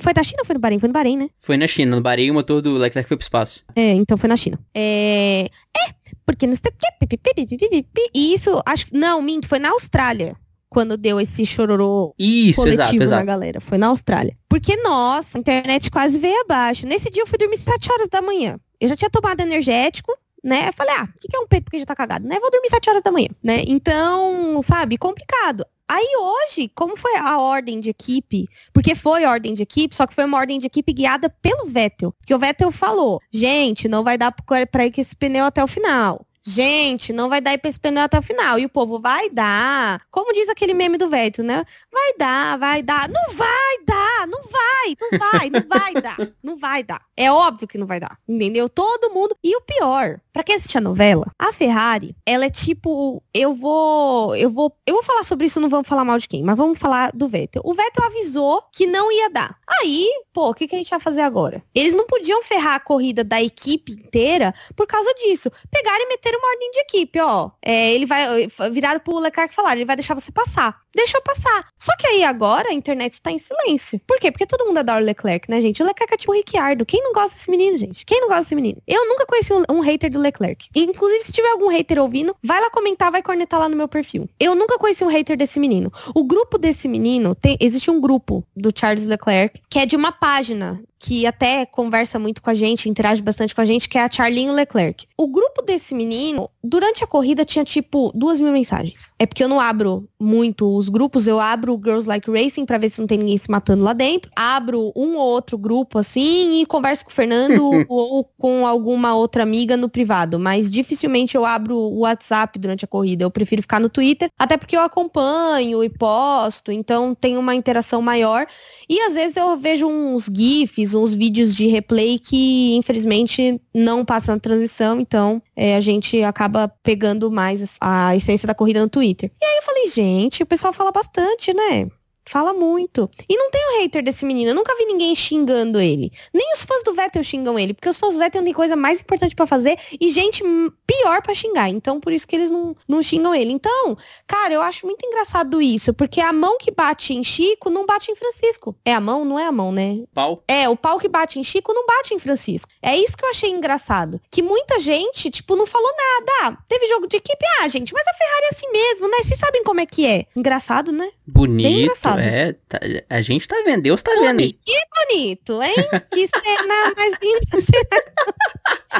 Foi 0.00 0.12
da 0.14 0.22
China 0.22 0.40
ou 0.40 0.46
foi 0.46 0.54
no 0.54 0.60
Bahrein? 0.60 0.78
Foi 0.78 0.88
no 0.88 0.92
Bahrein, 0.92 1.16
né? 1.16 1.28
Foi 1.36 1.56
na 1.56 1.66
China. 1.66 1.96
No 1.96 2.02
Bahrein 2.02 2.30
o 2.30 2.34
motor 2.34 2.62
do 2.62 2.72
Leclerc 2.74 3.06
foi 3.06 3.16
pro 3.16 3.24
espaço. 3.24 3.64
É, 3.76 3.92
então 3.92 4.16
foi 4.16 4.28
na 4.28 4.36
China. 4.36 4.58
É, 4.74 5.46
é 5.76 5.94
porque 6.24 6.46
não 6.46 6.54
sei 6.54 6.70
o 6.70 7.08
que. 7.08 8.10
E 8.14 8.34
isso, 8.34 8.60
acho 8.66 8.86
Não, 8.92 9.20
minto, 9.22 9.46
foi 9.46 9.58
na 9.58 9.70
Austrália. 9.70 10.36
Quando 10.70 10.96
deu 10.96 11.20
esse 11.20 11.46
chororô 11.46 12.14
isso, 12.18 12.60
coletivo 12.60 12.82
exato, 12.82 13.02
exato. 13.02 13.20
na 13.20 13.24
galera. 13.24 13.60
Foi 13.60 13.78
na 13.78 13.88
Austrália. 13.88 14.36
Porque, 14.48 14.76
nossa, 14.76 15.38
a 15.38 15.40
internet 15.40 15.90
quase 15.90 16.18
veio 16.18 16.40
abaixo. 16.42 16.86
Nesse 16.86 17.10
dia 17.10 17.22
eu 17.22 17.26
fui 17.26 17.38
dormir 17.38 17.56
7 17.56 17.90
horas 17.90 18.08
da 18.08 18.20
manhã. 18.20 18.58
Eu 18.80 18.88
já 18.88 18.96
tinha 18.96 19.10
tomado 19.10 19.40
energético, 19.40 20.16
né? 20.44 20.68
Eu 20.68 20.72
falei, 20.72 20.94
ah, 20.98 21.04
o 21.04 21.20
que, 21.20 21.28
que 21.28 21.36
é 21.36 21.40
um 21.40 21.46
peito 21.46 21.64
porque 21.64 21.78
já 21.78 21.86
tá 21.86 21.96
cagado, 21.96 22.26
né? 22.26 22.38
Vou 22.38 22.50
dormir 22.50 22.68
7 22.68 22.90
horas 22.90 23.02
da 23.02 23.10
manhã, 23.10 23.28
né? 23.42 23.62
Então, 23.66 24.60
sabe, 24.62 24.98
complicado. 24.98 25.64
Aí 25.90 26.06
hoje, 26.20 26.70
como 26.74 26.98
foi 26.98 27.16
a 27.16 27.40
ordem 27.40 27.80
de 27.80 27.88
equipe? 27.88 28.46
Porque 28.74 28.94
foi 28.94 29.24
ordem 29.24 29.54
de 29.54 29.62
equipe, 29.62 29.96
só 29.96 30.06
que 30.06 30.14
foi 30.14 30.26
uma 30.26 30.36
ordem 30.36 30.58
de 30.58 30.66
equipe 30.66 30.92
guiada 30.92 31.30
pelo 31.30 31.64
Vettel. 31.64 32.12
Porque 32.12 32.34
o 32.34 32.38
Vettel 32.38 32.70
falou, 32.70 33.18
gente, 33.32 33.88
não 33.88 34.04
vai 34.04 34.18
dar 34.18 34.30
pra 34.70 34.84
ir 34.84 34.92
com 34.92 35.00
esse 35.00 35.16
pneu 35.16 35.46
até 35.46 35.64
o 35.64 35.66
final. 35.66 36.26
Gente, 36.48 37.12
não 37.12 37.28
vai 37.28 37.42
dar 37.42 37.52
pneu 37.58 38.04
até 38.04 38.18
o 38.18 38.22
final. 38.22 38.58
E 38.58 38.64
o 38.64 38.70
povo, 38.70 38.98
vai 38.98 39.28
dar. 39.28 40.00
Como 40.10 40.32
diz 40.32 40.48
aquele 40.48 40.72
meme 40.72 40.96
do 40.96 41.06
Vettel, 41.06 41.44
né? 41.44 41.62
Vai 41.92 42.14
dar, 42.16 42.58
vai 42.58 42.82
dar. 42.82 43.06
Não 43.06 43.34
vai 43.34 43.84
dar, 43.84 44.26
não 44.26 44.42
vai, 44.58 44.96
não 45.00 45.18
vai, 45.18 45.50
não 45.50 45.68
vai 45.68 45.94
dar. 45.94 46.16
Não 46.42 46.56
vai 46.56 46.82
dar. 46.82 47.02
É 47.16 47.30
óbvio 47.30 47.68
que 47.68 47.78
não 47.78 47.86
vai 47.86 48.00
dar. 48.00 48.18
Entendeu? 48.28 48.68
Todo 48.68 49.12
mundo. 49.12 49.36
E 49.42 49.56
o 49.56 49.60
pior, 49.60 50.20
para 50.32 50.42
quem 50.42 50.54
assiste 50.54 50.78
a 50.78 50.80
novela, 50.80 51.26
a 51.38 51.52
Ferrari, 51.52 52.14
ela 52.24 52.44
é 52.44 52.50
tipo, 52.50 53.22
eu 53.34 53.54
vou, 53.54 54.34
eu 54.36 54.50
vou, 54.50 54.72
eu 54.86 54.94
vou 54.94 55.02
falar 55.02 55.22
sobre 55.24 55.46
isso, 55.46 55.60
não 55.60 55.68
vamos 55.68 55.88
falar 55.88 56.04
mal 56.04 56.18
de 56.18 56.28
quem, 56.28 56.42
mas 56.42 56.56
vamos 56.56 56.78
falar 56.78 57.10
do 57.12 57.28
Vettel. 57.28 57.62
O 57.64 57.74
Vettel 57.74 58.04
avisou 58.04 58.62
que 58.72 58.86
não 58.86 59.10
ia 59.12 59.30
dar. 59.30 59.56
Aí, 59.80 60.06
pô, 60.32 60.50
o 60.50 60.54
que, 60.54 60.66
que 60.66 60.74
a 60.74 60.78
gente 60.78 60.90
vai 60.90 61.00
fazer 61.00 61.20
agora? 61.20 61.62
Eles 61.74 61.94
não 61.94 62.06
podiam 62.06 62.42
ferrar 62.42 62.74
a 62.74 62.80
corrida 62.80 63.22
da 63.24 63.42
equipe 63.42 63.92
inteira 63.92 64.54
por 64.74 64.86
causa 64.86 65.12
disso. 65.14 65.50
Pegaram 65.70 66.04
e 66.04 66.08
meteram 66.08 66.38
uma 66.38 66.50
ordem 66.50 66.70
de 66.70 66.80
equipe, 66.80 67.20
ó. 67.20 67.50
É, 67.62 67.92
ele 67.92 68.06
vai, 68.06 68.46
viraram 68.70 69.00
pro 69.00 69.18
Leclerc 69.18 69.52
e 69.52 69.56
falaram, 69.56 69.76
ele 69.76 69.84
vai 69.84 69.96
deixar 69.96 70.14
você 70.14 70.32
passar. 70.32 70.80
Deixou 70.94 71.20
passar. 71.22 71.68
Só 71.78 71.94
que 71.96 72.06
aí 72.06 72.24
agora 72.24 72.70
a 72.70 72.72
internet 72.72 73.12
está 73.12 73.30
em 73.30 73.38
silêncio. 73.38 74.00
Por 74.06 74.18
quê? 74.18 74.30
Porque 74.32 74.46
todo 74.48 74.66
mundo 74.66 74.78
adora 74.78 75.02
o 75.02 75.04
Leclerc, 75.04 75.48
né, 75.50 75.60
gente? 75.60 75.82
O 75.82 75.86
Leclerc 75.86 76.14
é 76.14 76.16
tipo 76.16 76.32
o 76.32 76.34
Ricciardo. 76.34 76.84
Quem 76.84 77.02
não 77.02 77.12
gosta 77.12 77.36
desse 77.36 77.50
menino, 77.50 77.78
gente? 77.78 78.04
Quem 78.04 78.20
não 78.20 78.28
gosta 78.28 78.42
desse 78.42 78.54
menino? 78.54 78.82
Eu 78.86 79.06
nunca 79.06 79.26
conheci 79.26 79.52
um, 79.52 79.62
um 79.70 79.80
hater 79.80 80.10
do 80.10 80.18
Leclerc. 80.18 80.68
E, 80.74 80.82
inclusive, 80.82 81.22
se 81.22 81.32
tiver 81.32 81.50
algum 81.50 81.68
hater 81.68 82.00
ouvindo, 82.00 82.34
vai 82.42 82.60
lá 82.60 82.70
comentar, 82.70 83.12
vai 83.12 83.22
cornetar 83.22 83.60
lá 83.60 83.68
no 83.68 83.76
meu 83.76 83.88
perfil. 83.88 84.28
Eu 84.40 84.54
nunca 84.54 84.78
conheci 84.78 85.04
um 85.04 85.08
hater 85.08 85.36
desse 85.36 85.60
menino. 85.60 85.92
O 86.14 86.24
grupo 86.24 86.58
desse 86.58 86.88
menino, 86.88 87.34
tem, 87.34 87.56
existe 87.60 87.90
um 87.90 88.00
grupo 88.00 88.44
do 88.56 88.70
Charles 88.74 89.06
Leclerc, 89.06 89.60
que 89.68 89.78
é 89.78 89.86
de 89.86 89.96
uma 89.96 90.12
página 90.12 90.82
que 90.98 91.26
até 91.26 91.64
conversa 91.64 92.18
muito 92.18 92.42
com 92.42 92.50
a 92.50 92.54
gente, 92.54 92.88
interage 92.88 93.22
bastante 93.22 93.54
com 93.54 93.60
a 93.60 93.64
gente, 93.64 93.88
que 93.88 93.96
é 93.96 94.02
a 94.02 94.10
Charlinho 94.10 94.52
Leclerc. 94.52 95.06
O 95.16 95.28
grupo 95.28 95.62
desse 95.62 95.94
menino, 95.94 96.50
durante 96.62 97.04
a 97.04 97.06
corrida, 97.06 97.44
tinha 97.44 97.64
tipo 97.64 98.10
duas 98.14 98.40
mil 98.40 98.52
mensagens. 98.52 99.12
É 99.18 99.26
porque 99.26 99.42
eu 99.42 99.48
não 99.48 99.60
abro 99.60 100.08
muito 100.18 100.76
os 100.76 100.88
grupos, 100.88 101.28
eu 101.28 101.38
abro 101.38 101.74
o 101.74 101.80
Girls 101.82 102.08
Like 102.08 102.30
Racing 102.30 102.66
para 102.66 102.78
ver 102.78 102.88
se 102.88 103.00
não 103.00 103.06
tem 103.06 103.18
ninguém 103.18 103.38
se 103.38 103.50
matando 103.50 103.84
lá 103.84 103.92
dentro. 103.92 104.30
Abro 104.34 104.92
um 104.96 105.16
ou 105.16 105.28
outro 105.28 105.56
grupo 105.56 105.98
assim 105.98 106.60
e 106.60 106.66
converso 106.66 107.04
com 107.04 107.10
o 107.10 107.14
Fernando 107.14 107.84
ou 107.88 108.24
com 108.36 108.66
alguma 108.66 109.14
outra 109.14 109.42
amiga 109.42 109.76
no 109.76 109.88
privado. 109.88 110.38
Mas 110.38 110.70
dificilmente 110.70 111.36
eu 111.36 111.44
abro 111.44 111.76
o 111.76 112.00
WhatsApp 112.00 112.58
durante 112.58 112.84
a 112.84 112.88
corrida. 112.88 113.24
Eu 113.24 113.30
prefiro 113.30 113.62
ficar 113.62 113.80
no 113.80 113.88
Twitter, 113.88 114.30
até 114.38 114.56
porque 114.56 114.76
eu 114.76 114.82
acompanho 114.82 115.82
e 115.84 115.88
posto, 115.88 116.72
então 116.72 117.14
tem 117.14 117.36
uma 117.36 117.54
interação 117.54 118.02
maior. 118.02 118.46
E 118.88 119.00
às 119.00 119.14
vezes 119.14 119.36
eu 119.36 119.56
vejo 119.56 119.86
uns 119.86 120.28
GIFs, 120.32 120.87
uns 120.94 121.14
vídeos 121.14 121.54
de 121.54 121.66
replay 121.66 122.18
que 122.18 122.76
infelizmente 122.76 123.60
não 123.74 124.04
passam 124.04 124.34
na 124.34 124.40
transmissão, 124.40 125.00
então 125.00 125.42
é, 125.56 125.76
a 125.76 125.80
gente 125.80 126.22
acaba 126.22 126.68
pegando 126.82 127.30
mais 127.30 127.76
a 127.80 128.16
essência 128.16 128.46
da 128.46 128.54
corrida 128.54 128.80
no 128.80 128.88
Twitter. 128.88 129.30
E 129.40 129.44
aí 129.44 129.56
eu 129.56 129.62
falei, 129.62 129.88
gente, 129.88 130.42
o 130.42 130.46
pessoal 130.46 130.72
fala 130.72 130.92
bastante, 130.92 131.52
né? 131.54 131.88
Fala 132.28 132.52
muito. 132.52 133.08
E 133.26 133.36
não 133.36 133.50
tem 133.50 133.60
o 133.62 133.80
hater 133.80 134.02
desse 134.02 134.26
menino. 134.26 134.50
Eu 134.50 134.54
nunca 134.54 134.76
vi 134.76 134.84
ninguém 134.84 135.16
xingando 135.16 135.80
ele. 135.80 136.12
Nem 136.32 136.52
os 136.52 136.62
fãs 136.62 136.82
do 136.82 136.92
Vettel 136.92 137.24
xingam 137.24 137.58
ele. 137.58 137.72
Porque 137.72 137.88
os 137.88 137.98
fãs 137.98 138.14
do 138.14 138.20
Vettel 138.20 138.44
têm 138.44 138.52
coisa 138.52 138.76
mais 138.76 139.00
importante 139.00 139.34
para 139.34 139.46
fazer 139.46 139.78
e 139.98 140.10
gente 140.10 140.42
pior 140.86 141.22
para 141.22 141.32
xingar. 141.32 141.70
Então, 141.70 141.98
por 141.98 142.12
isso 142.12 142.28
que 142.28 142.36
eles 142.36 142.50
não, 142.50 142.76
não 142.86 143.02
xingam 143.02 143.34
ele. 143.34 143.50
Então, 143.50 143.96
cara, 144.26 144.52
eu 144.52 144.60
acho 144.60 144.84
muito 144.84 145.06
engraçado 145.06 145.62
isso. 145.62 145.94
Porque 145.94 146.20
a 146.20 146.30
mão 146.30 146.58
que 146.58 146.70
bate 146.70 147.14
em 147.14 147.24
Chico 147.24 147.70
não 147.70 147.86
bate 147.86 148.10
em 148.10 148.14
Francisco. 148.14 148.76
É 148.84 148.92
a 148.92 149.00
mão? 149.00 149.24
Não 149.24 149.38
é 149.38 149.46
a 149.46 149.52
mão, 149.52 149.72
né? 149.72 150.04
Pau. 150.12 150.42
É, 150.46 150.68
o 150.68 150.76
pau 150.76 150.98
que 150.98 151.08
bate 151.08 151.38
em 151.38 151.44
Chico 151.44 151.72
não 151.72 151.86
bate 151.86 152.12
em 152.12 152.18
Francisco. 152.18 152.70
É 152.82 152.94
isso 152.94 153.16
que 153.16 153.24
eu 153.24 153.30
achei 153.30 153.50
engraçado. 153.50 154.20
Que 154.30 154.42
muita 154.42 154.78
gente, 154.78 155.30
tipo, 155.30 155.56
não 155.56 155.66
falou 155.66 155.90
nada. 155.96 156.32
Ah, 156.42 156.58
teve 156.68 156.86
jogo 156.88 157.06
de 157.06 157.16
equipe? 157.16 157.44
Ah, 157.60 157.68
gente, 157.68 157.94
mas 157.94 158.06
a 158.06 158.14
Ferrari 158.14 158.44
é 158.44 158.48
assim 158.54 158.70
mesmo, 158.70 159.08
né? 159.08 159.16
Vocês 159.24 159.40
sabem 159.40 159.64
como 159.64 159.80
é 159.80 159.86
que 159.86 160.06
é. 160.06 160.26
Engraçado, 160.36 160.92
né? 160.92 161.10
Bonito. 161.26 161.66
Bem 161.66 161.82
engraçado. 161.82 162.17
É, 162.18 162.52
tá, 162.68 162.78
a 163.08 163.20
gente 163.20 163.46
tá 163.46 163.56
vendo, 163.64 163.82
Deus 163.82 164.02
tá 164.02 164.10
vendo 164.20 164.40
aí. 164.40 164.52
Que 164.52 164.74
bonito, 165.08 165.62
hein? 165.62 165.74
Que 166.12 166.26
cena 166.26 166.94
mais 166.96 167.14
linda. 167.22 167.40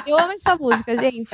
Eu 0.07 0.19
amo 0.19 0.33
essa 0.33 0.57
música, 0.57 0.97
gente. 0.97 1.31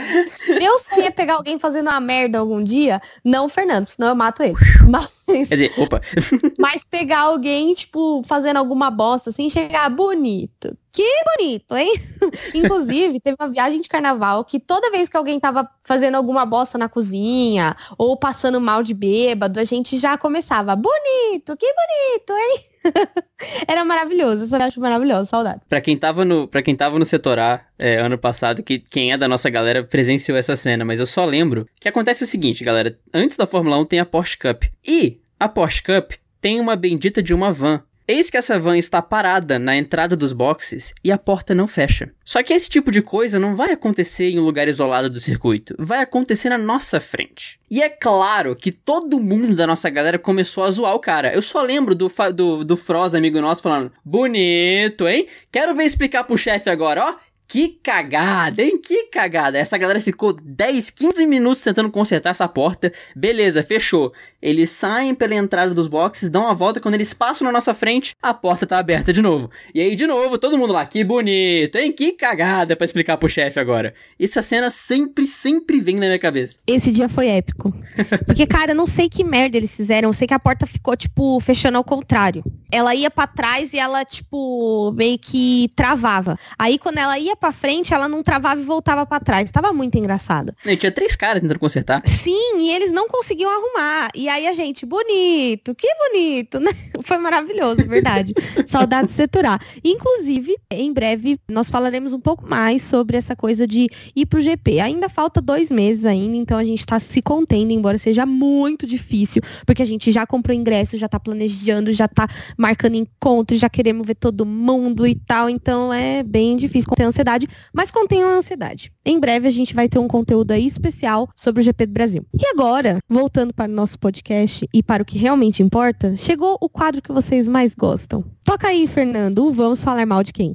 Meu 0.48 0.78
sonho 0.78 1.04
é 1.04 1.10
pegar 1.10 1.34
alguém 1.34 1.58
fazendo 1.58 1.88
uma 1.88 2.00
merda 2.00 2.38
algum 2.38 2.62
dia, 2.62 3.00
não 3.24 3.46
o 3.46 3.48
Fernando, 3.48 3.88
senão 3.88 4.08
eu 4.08 4.14
mato 4.14 4.42
ele. 4.42 4.54
Mas, 4.88 5.24
Quer 5.26 5.54
dizer, 5.54 5.72
opa. 5.78 6.00
mas 6.58 6.84
pegar 6.84 7.20
alguém, 7.20 7.72
tipo, 7.74 8.22
fazendo 8.26 8.56
alguma 8.56 8.90
bosta, 8.90 9.30
assim, 9.30 9.48
chegar 9.48 9.88
bonito. 9.90 10.76
Que 10.94 11.02
bonito, 11.37 11.76
hein? 11.76 11.92
Inclusive, 12.54 13.18
teve 13.18 13.37
uma 13.40 13.50
viagem 13.50 13.80
de 13.80 13.88
carnaval 13.88 14.44
que 14.44 14.61
toda 14.61 14.92
vez 14.92 15.09
que 15.09 15.16
alguém 15.16 15.40
tava 15.40 15.68
fazendo 15.83 16.14
alguma 16.14 16.46
bosta 16.46 16.78
na 16.78 16.88
cozinha 16.88 17.74
ou 17.98 18.16
passando 18.16 18.61
mal 18.61 18.80
de 18.80 18.94
bêbado, 18.94 19.59
a 19.59 19.64
gente 19.64 19.98
já 19.98 20.16
começava, 20.16 20.76
bonito, 20.76 21.57
que 21.57 21.66
bonito, 21.66 22.33
hein? 22.33 22.59
Era 23.66 23.85
maravilhoso, 23.85 24.54
eu 24.54 24.62
acho 24.62 24.78
maravilhoso, 24.78 25.26
saudade. 25.26 25.62
Pra 25.68 25.80
quem 25.80 25.96
tava 25.96 26.24
no, 26.24 26.46
pra 26.46 26.62
quem 26.62 26.76
tava 26.76 26.96
no 26.96 27.04
setor 27.04 27.40
A, 27.40 27.61
é, 27.76 27.96
ano 27.96 28.16
passado, 28.16 28.62
que 28.62 28.78
quem 28.78 29.11
é 29.11 29.18
da 29.18 29.26
nossa 29.26 29.50
galera 29.50 29.83
presenciou 29.83 30.38
essa 30.38 30.54
cena, 30.54 30.85
mas 30.85 31.00
eu 31.00 31.07
só 31.07 31.24
lembro 31.24 31.66
que 31.80 31.88
acontece 31.88 32.22
o 32.22 32.26
seguinte, 32.26 32.62
galera, 32.62 32.96
antes 33.12 33.37
da 33.37 33.48
Fórmula 33.48 33.78
1 33.78 33.87
tem 33.87 33.98
a 33.98 34.07
Porsche 34.07 34.38
Cup, 34.38 34.62
e 34.87 35.18
a 35.40 35.48
Porsche 35.48 35.83
Cup 35.83 36.12
tem 36.40 36.61
uma 36.61 36.76
bendita 36.76 37.20
de 37.20 37.35
uma 37.35 37.50
van 37.50 37.83
Eis 38.06 38.28
que 38.28 38.36
essa 38.36 38.58
van 38.58 38.76
está 38.76 39.00
parada 39.00 39.58
na 39.58 39.74
entrada 39.74 40.14
dos 40.14 40.34
boxes 40.34 40.92
e 41.02 41.10
a 41.10 41.16
porta 41.16 41.54
não 41.54 41.66
fecha. 41.66 42.12
Só 42.22 42.42
que 42.42 42.52
esse 42.52 42.68
tipo 42.68 42.90
de 42.90 43.00
coisa 43.00 43.38
não 43.38 43.56
vai 43.56 43.72
acontecer 43.72 44.28
em 44.28 44.38
um 44.38 44.44
lugar 44.44 44.68
isolado 44.68 45.08
do 45.08 45.18
circuito, 45.18 45.74
vai 45.78 46.00
acontecer 46.00 46.50
na 46.50 46.58
nossa 46.58 47.00
frente. 47.00 47.58
E 47.70 47.82
é 47.82 47.88
claro 47.88 48.54
que 48.54 48.70
todo 48.70 49.18
mundo 49.18 49.56
da 49.56 49.66
nossa 49.66 49.88
galera 49.88 50.18
começou 50.18 50.64
a 50.64 50.70
zoar 50.70 50.94
o 50.94 51.00
cara. 51.00 51.32
Eu 51.32 51.40
só 51.40 51.62
lembro 51.62 51.94
do, 51.94 52.10
do, 52.34 52.62
do 52.62 52.76
Froz, 52.76 53.14
amigo 53.14 53.40
nosso, 53.40 53.62
falando: 53.62 53.90
Bonito, 54.04 55.08
hein? 55.08 55.26
Quero 55.50 55.74
ver 55.74 55.84
explicar 55.84 56.24
pro 56.24 56.36
chefe 56.36 56.68
agora, 56.68 57.04
ó. 57.04 57.14
Que 57.46 57.68
cagada, 57.83 58.62
hein? 58.62 58.78
Que 58.80 59.04
cagada. 59.04 59.59
Essa 59.59 59.76
galera 59.76 60.00
ficou 60.00 60.33
10, 60.33 60.90
15 60.90 61.26
minutos 61.26 61.62
tentando 61.62 61.90
consertar 61.90 62.30
essa 62.30 62.48
porta. 62.48 62.92
Beleza, 63.14 63.62
fechou. 63.62 64.12
Eles 64.40 64.70
saem 64.70 65.14
pela 65.14 65.35
entrada 65.35 65.72
dos 65.72 65.87
boxes, 65.87 66.28
dão 66.28 66.42
uma 66.42 66.54
volta. 66.54 66.80
Quando 66.80 66.94
eles 66.94 67.12
passam 67.14 67.44
na 67.44 67.52
nossa 67.52 67.72
frente, 67.72 68.14
a 68.22 68.35
porta 68.35 68.66
tá 68.66 68.78
aberta 68.78 69.12
de 69.12 69.22
novo. 69.22 69.50
E 69.74 69.80
aí, 69.80 69.94
de 69.94 70.07
novo, 70.07 70.38
todo 70.38 70.59
mundo 70.59 70.72
lá. 70.72 70.85
Que 70.85 71.04
bonito, 71.04 71.76
hein? 71.76 71.92
Que 71.92 72.12
cagada 72.12 72.74
pra 72.76 72.85
explicar 72.85 73.16
pro 73.16 73.28
chefe 73.28 73.61
agora. 73.61 73.94
Essa 74.18 74.42
cena 74.42 74.70
sempre, 74.70 75.26
sempre 75.26 75.80
vem 75.80 75.96
na 75.96 76.07
minha 76.07 76.18
cabeça. 76.18 76.59
Esse 76.66 76.90
dia 76.90 77.09
foi 77.09 77.28
épico. 77.28 77.72
Porque, 78.26 78.46
cara, 78.46 78.72
eu 78.72 78.76
não 78.76 78.87
sei 78.87 79.09
que 79.09 79.22
merda 79.22 79.57
eles 79.57 79.74
fizeram. 79.74 80.09
Eu 80.09 80.14
sei 80.14 80.26
que 80.26 80.35
a 80.35 80.38
porta 80.38 80.66
ficou, 80.66 80.96
tipo, 80.96 81.38
fechando 81.40 81.78
ao 81.78 81.85
contrário. 81.85 82.42
Ela 82.72 82.94
ia 82.94 83.11
para 83.11 83.26
trás 83.26 83.72
e 83.72 83.78
ela, 83.78 84.04
tipo, 84.04 84.92
meio 84.92 85.18
que 85.18 85.70
travava. 85.76 86.38
Aí, 86.59 86.78
quando 86.78 86.98
ela 86.98 87.18
ia 87.18 87.33
pra 87.36 87.52
frente, 87.52 87.92
ela 87.92 88.08
não 88.08 88.22
travava 88.22 88.60
e 88.60 88.64
voltava 88.64 89.04
para 89.06 89.22
trás. 89.22 89.50
Tava 89.50 89.72
muito 89.72 89.96
engraçado. 89.96 90.54
E 90.64 90.76
tinha 90.76 90.92
três 90.92 91.16
caras 91.16 91.42
tentando 91.42 91.58
consertar. 91.58 92.02
Sim, 92.06 92.58
e 92.60 92.70
eles 92.70 92.92
não 92.92 93.08
conseguiam 93.08 93.50
arrumar. 93.50 94.08
E 94.14 94.28
aí 94.28 94.46
a 94.46 94.54
gente, 94.54 94.86
bonito, 94.86 95.74
que 95.74 95.88
bonito, 95.94 96.60
né? 96.60 96.70
Foi 97.02 97.18
maravilhoso, 97.18 97.86
verdade. 97.86 98.32
Saudades 98.66 99.10
de 99.10 99.16
seturar. 99.16 99.60
Inclusive, 99.84 100.56
em 100.70 100.92
breve, 100.92 101.38
nós 101.48 101.70
falaremos 101.70 102.12
um 102.12 102.20
pouco 102.20 102.46
mais 102.48 102.82
sobre 102.82 103.16
essa 103.16 103.36
coisa 103.36 103.66
de 103.66 103.88
ir 104.14 104.26
pro 104.26 104.40
GP. 104.40 104.80
Ainda 104.80 105.08
falta 105.08 105.40
dois 105.40 105.70
meses 105.70 106.04
ainda, 106.04 106.36
então 106.36 106.58
a 106.58 106.64
gente 106.64 106.84
tá 106.84 106.98
se 106.98 107.20
contendo, 107.20 107.72
embora 107.72 107.98
seja 107.98 108.26
muito 108.26 108.86
difícil, 108.86 109.42
porque 109.66 109.82
a 109.82 109.86
gente 109.86 110.10
já 110.12 110.26
comprou 110.26 110.56
ingresso, 110.56 110.96
já 110.96 111.08
tá 111.08 111.18
planejando, 111.20 111.92
já 111.92 112.08
tá 112.08 112.28
marcando 112.56 112.96
encontros, 112.96 113.60
já 113.60 113.68
queremos 113.68 114.06
ver 114.06 114.14
todo 114.14 114.46
mundo 114.46 115.06
e 115.06 115.14
tal. 115.14 115.48
Então 115.48 115.92
é 115.92 116.22
bem 116.22 116.56
difícil 116.56 116.88
a 116.90 116.94
ansiedade, 117.24 117.48
mas 117.72 117.90
contenham 117.90 118.28
a 118.28 118.37
ansiedade. 118.37 118.92
Em 119.04 119.18
breve 119.18 119.48
a 119.48 119.50
gente 119.50 119.74
vai 119.74 119.88
ter 119.88 119.98
um 119.98 120.06
conteúdo 120.06 120.52
aí 120.52 120.66
especial 120.66 121.28
sobre 121.34 121.62
o 121.62 121.64
GP 121.64 121.87
do 121.87 121.92
Brasil. 121.92 122.26
E 122.32 122.46
agora, 122.46 122.98
voltando 123.08 123.52
para 123.52 123.70
o 123.70 123.74
nosso 123.74 123.98
podcast 123.98 124.68
e 124.72 124.82
para 124.82 125.02
o 125.02 125.06
que 125.06 125.18
realmente 125.18 125.62
importa, 125.62 126.16
chegou 126.16 126.58
o 126.60 126.68
quadro 126.68 127.02
que 127.02 127.12
vocês 127.12 127.48
mais 127.48 127.74
gostam. 127.74 128.24
Toca 128.44 128.68
aí, 128.68 128.87
Fernando, 128.87 129.50
vamos 129.52 129.82
falar 129.82 130.06
mal 130.06 130.22
de 130.22 130.32
quem? 130.32 130.52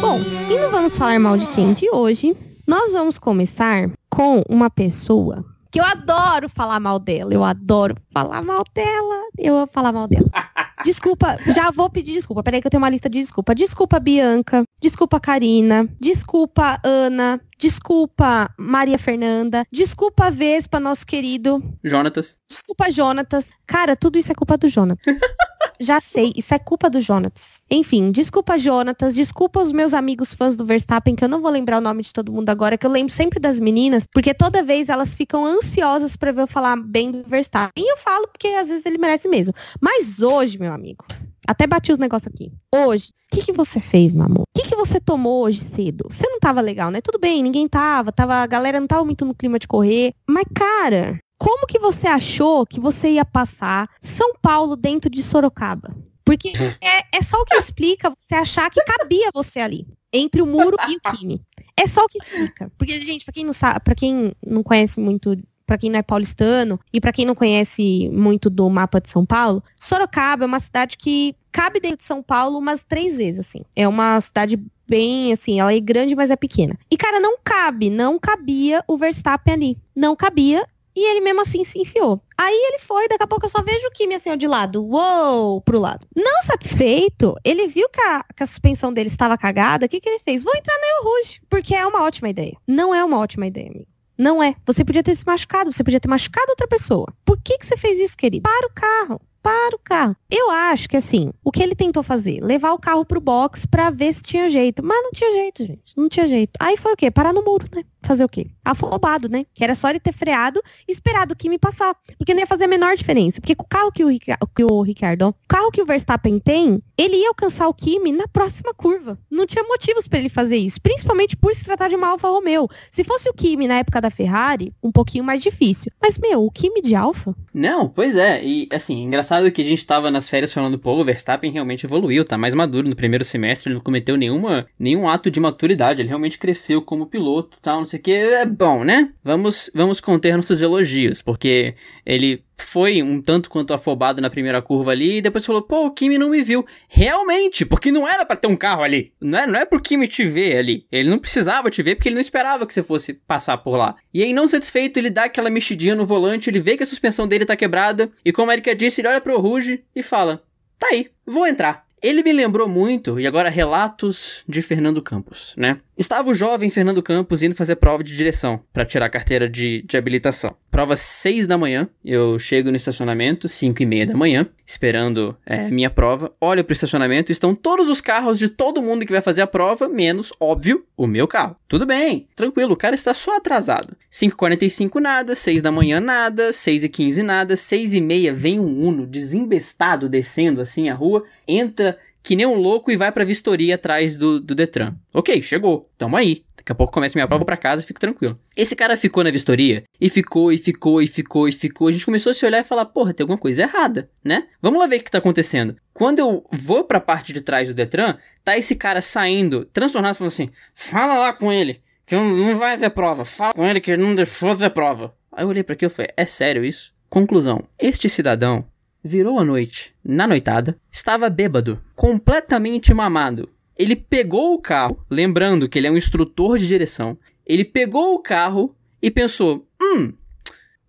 Bom, 0.00 0.20
e 0.48 0.58
não 0.58 0.70
vamos 0.70 0.96
falar 0.96 1.18
mal 1.18 1.36
de 1.36 1.46
quem 1.48 1.72
de 1.72 1.90
hoje. 1.90 2.34
Nós 2.68 2.92
vamos 2.92 3.18
começar 3.18 3.90
com 4.18 4.42
uma 4.48 4.68
pessoa 4.68 5.44
que 5.70 5.78
eu 5.78 5.84
adoro 5.84 6.48
falar 6.48 6.80
mal 6.80 6.98
dela. 6.98 7.32
Eu 7.32 7.44
adoro 7.44 7.94
falar 8.10 8.42
mal 8.42 8.64
dela. 8.74 9.28
Eu 9.38 9.56
amo 9.56 9.68
falar 9.72 9.92
mal 9.92 10.08
dela. 10.08 10.26
Desculpa, 10.84 11.36
já 11.52 11.70
vou 11.70 11.88
pedir 11.88 12.14
desculpa. 12.14 12.42
Peraí 12.42 12.60
que 12.60 12.66
eu 12.66 12.70
tenho 12.70 12.82
uma 12.82 12.88
lista 12.88 13.08
de 13.08 13.20
desculpa. 13.20 13.54
Desculpa, 13.54 13.98
Bianca. 13.98 14.62
Desculpa, 14.80 15.20
Karina. 15.20 15.88
Desculpa, 16.00 16.80
Ana. 16.84 17.40
Desculpa, 17.58 18.48
Maria 18.56 18.98
Fernanda. 18.98 19.66
Desculpa, 19.70 20.30
Vespa, 20.30 20.78
nosso 20.78 21.04
querido. 21.04 21.62
Jonatas. 21.82 22.38
Desculpa, 22.48 22.90
Jonatas. 22.90 23.50
Cara, 23.66 23.96
tudo 23.96 24.16
isso 24.16 24.30
é 24.30 24.34
culpa 24.34 24.56
do 24.56 24.68
Jonatas. 24.68 25.04
Já 25.80 26.00
sei, 26.00 26.32
isso 26.36 26.52
é 26.54 26.58
culpa 26.58 26.90
do 26.90 27.00
Jonatas. 27.00 27.60
Enfim, 27.70 28.10
desculpa, 28.10 28.58
Jonatas. 28.58 29.14
Desculpa 29.14 29.60
os 29.60 29.72
meus 29.72 29.94
amigos 29.94 30.34
fãs 30.34 30.56
do 30.56 30.64
Verstappen, 30.64 31.14
que 31.14 31.24
eu 31.24 31.28
não 31.28 31.40
vou 31.40 31.50
lembrar 31.50 31.78
o 31.78 31.80
nome 31.80 32.02
de 32.02 32.12
todo 32.12 32.32
mundo 32.32 32.48
agora, 32.50 32.76
que 32.76 32.86
eu 32.86 32.90
lembro 32.90 33.12
sempre 33.12 33.38
das 33.38 33.60
meninas, 33.60 34.06
porque 34.12 34.34
toda 34.34 34.62
vez 34.62 34.88
elas 34.88 35.14
ficam 35.14 35.44
ansiosas 35.44 36.16
para 36.16 36.32
ver 36.32 36.42
eu 36.42 36.46
falar 36.46 36.76
bem 36.76 37.10
do 37.10 37.28
Verstappen. 37.28 37.84
E 37.84 37.92
eu 37.92 37.96
falo 37.96 38.26
porque 38.28 38.48
às 38.48 38.68
vezes 38.68 38.86
ele 38.86 38.98
merece 38.98 39.28
mesmo. 39.28 39.54
Mas 39.80 40.20
hoje, 40.20 40.58
meu 40.58 40.72
amigo, 40.72 41.04
até 41.48 41.66
bati 41.66 41.90
os 41.90 41.98
negócios 41.98 42.30
aqui. 42.30 42.52
Hoje, 42.74 43.08
o 43.08 43.34
que, 43.34 43.46
que 43.46 43.52
você 43.52 43.80
fez, 43.80 44.12
meu 44.12 44.26
amor? 44.26 44.42
O 44.42 44.60
que, 44.60 44.68
que 44.68 44.76
você 44.76 45.00
tomou 45.00 45.44
hoje 45.44 45.60
cedo? 45.60 46.06
Você 46.10 46.28
não 46.28 46.38
tava 46.38 46.60
legal, 46.60 46.90
né? 46.90 47.00
Tudo 47.00 47.18
bem, 47.18 47.42
ninguém 47.42 47.66
tava, 47.66 48.12
tava, 48.12 48.34
a 48.34 48.46
galera 48.46 48.78
não 48.78 48.86
tava 48.86 49.02
muito 49.02 49.24
no 49.24 49.34
clima 49.34 49.58
de 49.58 49.66
correr. 49.66 50.12
Mas, 50.28 50.44
cara, 50.54 51.18
como 51.38 51.66
que 51.66 51.78
você 51.78 52.06
achou 52.06 52.66
que 52.66 52.78
você 52.78 53.12
ia 53.12 53.24
passar 53.24 53.88
São 54.02 54.34
Paulo 54.42 54.76
dentro 54.76 55.08
de 55.08 55.22
Sorocaba? 55.22 55.96
Porque 56.22 56.52
é, 56.82 57.16
é 57.16 57.22
só 57.22 57.38
o 57.38 57.44
que 57.46 57.56
explica 57.56 58.12
você 58.18 58.34
achar 58.34 58.70
que 58.70 58.84
cabia 58.84 59.30
você 59.32 59.60
ali, 59.60 59.86
entre 60.12 60.42
o 60.42 60.46
muro 60.46 60.76
e 60.86 60.96
o 60.96 61.16
Kimi. 61.16 61.40
É 61.74 61.86
só 61.86 62.04
o 62.04 62.08
que 62.08 62.18
explica. 62.22 62.70
Porque, 62.76 63.00
gente, 63.00 63.24
pra 63.24 63.32
quem 63.32 63.46
não 63.46 63.54
sabe, 63.54 63.80
para 63.80 63.94
quem 63.94 64.34
não 64.46 64.62
conhece 64.62 65.00
muito 65.00 65.34
para 65.68 65.76
quem 65.76 65.90
não 65.90 65.98
é 65.98 66.02
paulistano 66.02 66.80
e 66.90 66.98
para 66.98 67.12
quem 67.12 67.26
não 67.26 67.34
conhece 67.34 68.08
muito 68.10 68.48
do 68.48 68.70
mapa 68.70 69.02
de 69.02 69.10
São 69.10 69.26
Paulo, 69.26 69.62
Sorocaba 69.76 70.44
é 70.44 70.46
uma 70.46 70.58
cidade 70.58 70.96
que 70.96 71.36
cabe 71.52 71.78
dentro 71.78 71.98
de 71.98 72.04
São 72.04 72.22
Paulo 72.22 72.56
umas 72.56 72.82
três 72.82 73.18
vezes, 73.18 73.40
assim. 73.40 73.60
É 73.76 73.86
uma 73.86 74.18
cidade 74.18 74.58
bem, 74.88 75.30
assim, 75.30 75.60
ela 75.60 75.74
é 75.74 75.78
grande, 75.78 76.16
mas 76.16 76.30
é 76.30 76.36
pequena. 76.36 76.74
E, 76.90 76.96
cara, 76.96 77.20
não 77.20 77.36
cabe, 77.44 77.90
não 77.90 78.18
cabia 78.18 78.82
o 78.88 78.96
Verstappen 78.96 79.52
ali. 79.52 79.78
Não 79.94 80.16
cabia. 80.16 80.66
E 80.96 81.10
ele 81.10 81.20
mesmo 81.20 81.42
assim 81.42 81.62
se 81.62 81.78
enfiou. 81.78 82.20
Aí 82.36 82.54
ele 82.54 82.78
foi, 82.78 83.06
daqui 83.06 83.22
a 83.22 83.26
pouco 83.26 83.44
eu 83.44 83.50
só 83.50 83.62
vejo 83.62 83.86
o 83.86 83.90
Kimi 83.90 84.14
assim, 84.14 84.30
ó, 84.30 84.34
de 84.36 84.48
lado, 84.48 84.82
uou, 84.84 85.60
pro 85.60 85.78
lado. 85.78 86.06
Não 86.16 86.42
satisfeito, 86.42 87.36
ele 87.44 87.68
viu 87.68 87.88
que 87.88 88.00
a, 88.00 88.24
que 88.34 88.42
a 88.42 88.46
suspensão 88.46 88.92
dele 88.92 89.08
estava 89.08 89.38
cagada, 89.38 89.86
o 89.86 89.88
que, 89.88 90.00
que 90.00 90.08
ele 90.08 90.18
fez? 90.18 90.42
Vou 90.42 90.56
entrar 90.56 90.74
na 90.74 90.86
El 90.96 91.04
Rouge, 91.04 91.40
porque 91.48 91.74
é 91.74 91.86
uma 91.86 92.02
ótima 92.02 92.30
ideia. 92.30 92.56
Não 92.66 92.92
é 92.92 93.04
uma 93.04 93.18
ótima 93.18 93.46
ideia, 93.46 93.68
amigo. 93.68 93.86
Não 94.18 94.42
é. 94.42 94.56
Você 94.66 94.84
podia 94.84 95.02
ter 95.02 95.14
se 95.14 95.24
machucado, 95.24 95.70
você 95.70 95.84
podia 95.84 96.00
ter 96.00 96.08
machucado 96.08 96.50
outra 96.50 96.66
pessoa. 96.66 97.06
Por 97.24 97.38
que, 97.40 97.56
que 97.56 97.66
você 97.66 97.76
fez 97.76 97.98
isso, 97.98 98.16
querido? 98.16 98.42
Para 98.42 98.66
o 98.66 98.70
carro 98.74 99.20
para 99.48 99.76
o 99.76 99.78
carro. 99.78 100.16
Eu 100.30 100.50
acho 100.50 100.88
que 100.88 100.96
assim, 100.96 101.30
o 101.42 101.50
que 101.50 101.62
ele 101.62 101.74
tentou 101.74 102.02
fazer? 102.02 102.38
Levar 102.42 102.72
o 102.72 102.78
carro 102.78 103.04
pro 103.04 103.20
box 103.20 103.64
para 103.64 103.88
ver 103.88 104.12
se 104.12 104.22
tinha 104.22 104.50
jeito. 104.50 104.82
Mas 104.82 105.02
não 105.02 105.10
tinha 105.10 105.32
jeito, 105.32 105.64
gente. 105.64 105.96
Não 105.96 106.08
tinha 106.08 106.28
jeito. 106.28 106.52
Aí 106.60 106.76
foi 106.76 106.92
o 106.92 106.96
quê? 106.96 107.10
Parar 107.10 107.32
no 107.32 107.42
muro, 107.42 107.66
né? 107.74 107.82
Fazer 108.02 108.24
o 108.24 108.28
quê? 108.28 108.46
Afobado, 108.64 109.28
né? 109.28 109.44
Que 109.52 109.64
era 109.64 109.74
só 109.74 109.90
ele 109.90 110.00
ter 110.00 110.12
freado 110.12 110.62
e 110.86 110.92
esperado 110.92 111.34
o 111.34 111.50
me 111.50 111.58
passar. 111.58 111.94
Porque 112.16 112.32
não 112.32 112.40
ia 112.40 112.46
fazer 112.46 112.64
a 112.64 112.68
menor 112.68 112.96
diferença. 112.96 113.40
Porque 113.40 113.54
com 113.54 113.64
o 113.64 113.68
carro 113.68 113.92
que 113.92 114.04
o, 114.04 114.08
que 114.08 114.64
o 114.64 114.82
Ricardo, 114.82 115.28
o 115.28 115.34
carro 115.48 115.70
que 115.70 115.82
o 115.82 115.86
Verstappen 115.86 116.38
tem, 116.38 116.82
ele 116.96 117.16
ia 117.16 117.28
alcançar 117.28 117.68
o 117.68 117.74
Kimi 117.74 118.12
na 118.12 118.28
próxima 118.28 118.72
curva. 118.74 119.18
Não 119.30 119.46
tinha 119.46 119.64
motivos 119.64 120.06
para 120.06 120.18
ele 120.18 120.28
fazer 120.28 120.56
isso. 120.56 120.80
Principalmente 120.80 121.36
por 121.36 121.54
se 121.54 121.64
tratar 121.64 121.88
de 121.88 121.96
uma 121.96 122.08
Alfa 122.08 122.28
Romeo. 122.28 122.68
Se 122.90 123.04
fosse 123.04 123.28
o 123.28 123.34
Kimi 123.34 123.66
na 123.66 123.78
época 123.78 124.00
da 124.00 124.10
Ferrari, 124.10 124.72
um 124.82 124.92
pouquinho 124.92 125.24
mais 125.24 125.42
difícil. 125.42 125.92
Mas, 126.00 126.18
meu, 126.18 126.44
o 126.44 126.50
Kimi 126.50 126.80
de 126.82 126.94
Alfa? 126.94 127.34
Não, 127.52 127.88
pois 127.88 128.16
é. 128.16 128.44
E, 128.44 128.68
assim, 128.72 129.02
engraçado 129.02 129.50
que 129.50 129.62
a 129.62 129.64
gente 129.64 129.86
tava 129.86 130.10
nas 130.10 130.28
férias 130.28 130.52
falando, 130.52 130.78
pô, 130.78 130.92
o 130.92 131.04
Verstappen 131.04 131.50
realmente 131.50 131.84
evoluiu, 131.84 132.24
tá 132.24 132.38
mais 132.38 132.54
maduro 132.54 132.88
no 132.88 132.96
primeiro 132.96 133.24
semestre, 133.24 133.68
ele 133.68 133.76
não 133.76 133.82
cometeu 133.82 134.16
nenhuma, 134.16 134.66
nenhum 134.78 135.08
ato 135.08 135.30
de 135.30 135.40
maturidade, 135.40 136.02
ele 136.02 136.08
realmente 136.08 136.38
cresceu 136.38 136.82
como 136.82 137.06
piloto 137.06 137.58
tal, 137.60 137.78
não 137.78 137.84
sei 137.88 137.98
o 137.98 138.02
que. 138.02 138.12
É 138.12 138.46
bom, 138.46 138.84
né? 138.84 139.12
Vamos, 139.24 139.70
vamos 139.74 140.00
conter 140.00 140.36
nossos 140.36 140.62
elogios, 140.62 141.20
porque 141.20 141.74
ele 142.06 142.44
foi 142.56 143.02
um 143.02 143.20
tanto 143.20 143.48
quanto 143.48 143.72
afobado 143.72 144.20
na 144.20 144.28
primeira 144.28 144.60
curva 144.60 144.90
ali 144.90 145.16
e 145.16 145.22
depois 145.22 145.46
falou, 145.46 145.62
pô, 145.62 145.86
o 145.86 145.90
Kimi 145.90 146.18
não 146.18 146.30
me 146.30 146.42
viu. 146.42 146.66
Realmente, 146.88 147.64
porque 147.64 147.90
não 147.90 148.06
era 148.06 148.24
para 148.24 148.36
ter 148.36 148.46
um 148.46 148.56
carro 148.56 148.82
ali. 148.82 149.12
Não 149.20 149.38
é, 149.38 149.46
não 149.46 149.58
é 149.58 149.64
pro 149.64 149.80
Kimi 149.80 150.06
te 150.06 150.24
ver 150.24 150.58
ali. 150.58 150.86
Ele 150.90 151.08
não 151.08 151.18
precisava 151.18 151.70
te 151.70 151.82
ver 151.82 151.94
porque 151.94 152.08
ele 152.08 152.16
não 152.16 152.20
esperava 152.20 152.66
que 152.66 152.74
você 152.74 152.82
fosse 152.82 153.14
passar 153.14 153.58
por 153.58 153.76
lá. 153.76 153.96
E 154.12 154.22
aí, 154.22 154.32
não 154.32 154.46
satisfeito, 154.46 154.98
ele 154.98 155.10
dá 155.10 155.24
aquela 155.24 155.50
mexidinha 155.50 155.94
no 155.94 156.06
volante, 156.06 156.50
ele 156.50 156.60
vê 156.60 156.76
que 156.76 156.82
a 156.82 156.86
suspensão 156.86 157.26
dele 157.26 157.44
tá 157.44 157.56
quebrada 157.56 158.10
e 158.24 158.32
como 158.32 158.50
a 158.50 158.54
Erika 158.54 158.74
disse, 158.74 159.00
ele 159.00 159.08
olha 159.08 159.20
pro 159.20 159.40
Ruge 159.40 159.84
e 159.94 160.02
fala, 160.02 160.42
tá 160.78 160.88
aí, 160.92 161.08
vou 161.26 161.46
entrar. 161.46 161.86
Ele 162.00 162.22
me 162.22 162.32
lembrou 162.32 162.68
muito, 162.68 163.18
e 163.18 163.26
agora 163.26 163.48
relatos 163.48 164.44
de 164.48 164.62
Fernando 164.62 165.02
Campos, 165.02 165.54
né? 165.56 165.80
Estava 165.98 166.30
o 166.30 166.34
jovem 166.34 166.70
Fernando 166.70 167.02
Campos 167.02 167.42
indo 167.42 167.56
fazer 167.56 167.74
prova 167.74 168.04
de 168.04 168.16
direção 168.16 168.60
para 168.72 168.84
tirar 168.84 169.06
a 169.06 169.10
carteira 169.10 169.48
de, 169.48 169.82
de 169.82 169.96
habilitação. 169.96 170.54
Prova 170.70 170.94
6 170.94 171.48
da 171.48 171.58
manhã, 171.58 171.88
eu 172.04 172.38
chego 172.38 172.70
no 172.70 172.76
estacionamento, 172.76 173.48
5 173.48 173.82
e 173.82 173.86
meia 173.86 174.06
da 174.06 174.16
manhã, 174.16 174.46
esperando 174.64 175.36
é, 175.44 175.68
minha 175.68 175.90
prova. 175.90 176.32
Olho 176.40 176.62
pro 176.62 176.72
estacionamento, 176.72 177.32
estão 177.32 177.52
todos 177.52 177.88
os 177.88 178.00
carros 178.00 178.38
de 178.38 178.48
todo 178.48 178.80
mundo 178.80 179.04
que 179.04 179.10
vai 179.10 179.20
fazer 179.20 179.42
a 179.42 179.46
prova, 179.46 179.88
menos, 179.88 180.32
óbvio, 180.38 180.84
o 180.96 181.04
meu 181.04 181.26
carro. 181.26 181.56
Tudo 181.66 181.84
bem, 181.84 182.28
tranquilo, 182.36 182.74
o 182.74 182.76
cara 182.76 182.94
está 182.94 183.12
só 183.12 183.36
atrasado. 183.36 183.96
5h45 184.12 185.00
nada, 185.00 185.34
6 185.34 185.62
da 185.62 185.72
manhã 185.72 185.98
nada, 185.98 186.52
6 186.52 186.84
e 186.84 186.88
15 186.88 187.22
nada, 187.24 187.56
6 187.56 187.94
e 187.94 188.00
meia 188.00 188.32
vem 188.32 188.60
um 188.60 188.86
Uno 188.86 189.04
desembestado 189.04 190.08
descendo 190.08 190.60
assim 190.60 190.88
a 190.88 190.94
rua, 190.94 191.24
entra 191.48 191.98
que 192.28 192.36
nem 192.36 192.44
um 192.44 192.56
louco 192.56 192.90
e 192.90 192.96
vai 192.96 193.10
pra 193.10 193.24
vistoria 193.24 193.76
atrás 193.76 194.14
do, 194.14 194.38
do 194.38 194.54
Detran. 194.54 194.94
Ok, 195.14 195.40
chegou, 195.40 195.90
tamo 195.96 196.14
aí. 196.14 196.44
Daqui 196.54 196.70
a 196.70 196.74
pouco 196.74 196.92
começa 196.92 197.16
minha 197.16 197.26
prova 197.26 197.42
para 197.42 197.56
casa 197.56 197.82
e 197.82 197.86
fico 197.86 197.98
tranquilo. 197.98 198.38
Esse 198.54 198.76
cara 198.76 198.98
ficou 198.98 199.24
na 199.24 199.30
vistoria 199.30 199.84
e 199.98 200.10
ficou 200.10 200.52
e 200.52 200.58
ficou 200.58 201.00
e 201.00 201.06
ficou 201.06 201.48
e 201.48 201.52
ficou. 201.52 201.88
A 201.88 201.90
gente 201.90 202.04
começou 202.04 202.28
a 202.28 202.34
se 202.34 202.44
olhar 202.44 202.58
e 202.58 202.62
falar, 202.62 202.84
porra, 202.84 203.14
tem 203.14 203.24
alguma 203.24 203.38
coisa 203.38 203.62
errada, 203.62 204.10
né? 204.22 204.46
Vamos 204.60 204.78
lá 204.78 204.86
ver 204.86 205.00
o 205.00 205.04
que 205.04 205.10
tá 205.10 205.16
acontecendo. 205.16 205.74
Quando 205.94 206.18
eu 206.18 206.44
vou 206.52 206.84
pra 206.84 207.00
parte 207.00 207.32
de 207.32 207.40
trás 207.40 207.68
do 207.68 207.72
Detran, 207.72 208.18
tá 208.44 208.58
esse 208.58 208.76
cara 208.76 209.00
saindo, 209.00 209.64
transtornado, 209.64 210.14
falando 210.14 210.30
assim: 210.30 210.50
fala 210.74 211.18
lá 211.18 211.32
com 211.32 211.50
ele, 211.50 211.80
que 212.04 212.14
não 212.14 212.58
vai 212.58 212.76
ter 212.76 212.90
prova. 212.90 213.24
Fala 213.24 213.54
com 213.54 213.64
ele 213.64 213.80
que 213.80 213.90
ele 213.90 214.02
não 214.02 214.14
deixou 214.14 214.52
de 214.52 214.60
ter 214.60 214.68
prova. 214.68 215.14
Aí 215.32 215.44
eu 215.44 215.48
olhei 215.48 215.62
para 215.62 215.72
aquilo 215.72 215.90
e 215.90 215.94
falei: 215.94 216.10
é 216.14 216.26
sério 216.26 216.62
isso? 216.62 216.92
Conclusão: 217.08 217.64
este 217.78 218.06
cidadão 218.06 218.66
virou 219.08 219.38
a 219.38 219.44
noite, 219.44 219.94
na 220.04 220.26
noitada, 220.26 220.78
estava 220.92 221.30
bêbado, 221.30 221.82
completamente 221.96 222.92
mamado. 222.92 223.48
Ele 223.76 223.96
pegou 223.96 224.52
o 224.54 224.60
carro, 224.60 225.02
lembrando 225.10 225.68
que 225.68 225.78
ele 225.78 225.86
é 225.86 225.90
um 225.90 225.96
instrutor 225.96 226.58
de 226.58 226.66
direção, 226.66 227.16
ele 227.46 227.64
pegou 227.64 228.14
o 228.14 228.22
carro 228.22 228.76
e 229.00 229.10
pensou: 229.10 229.66
hum, 229.80 230.12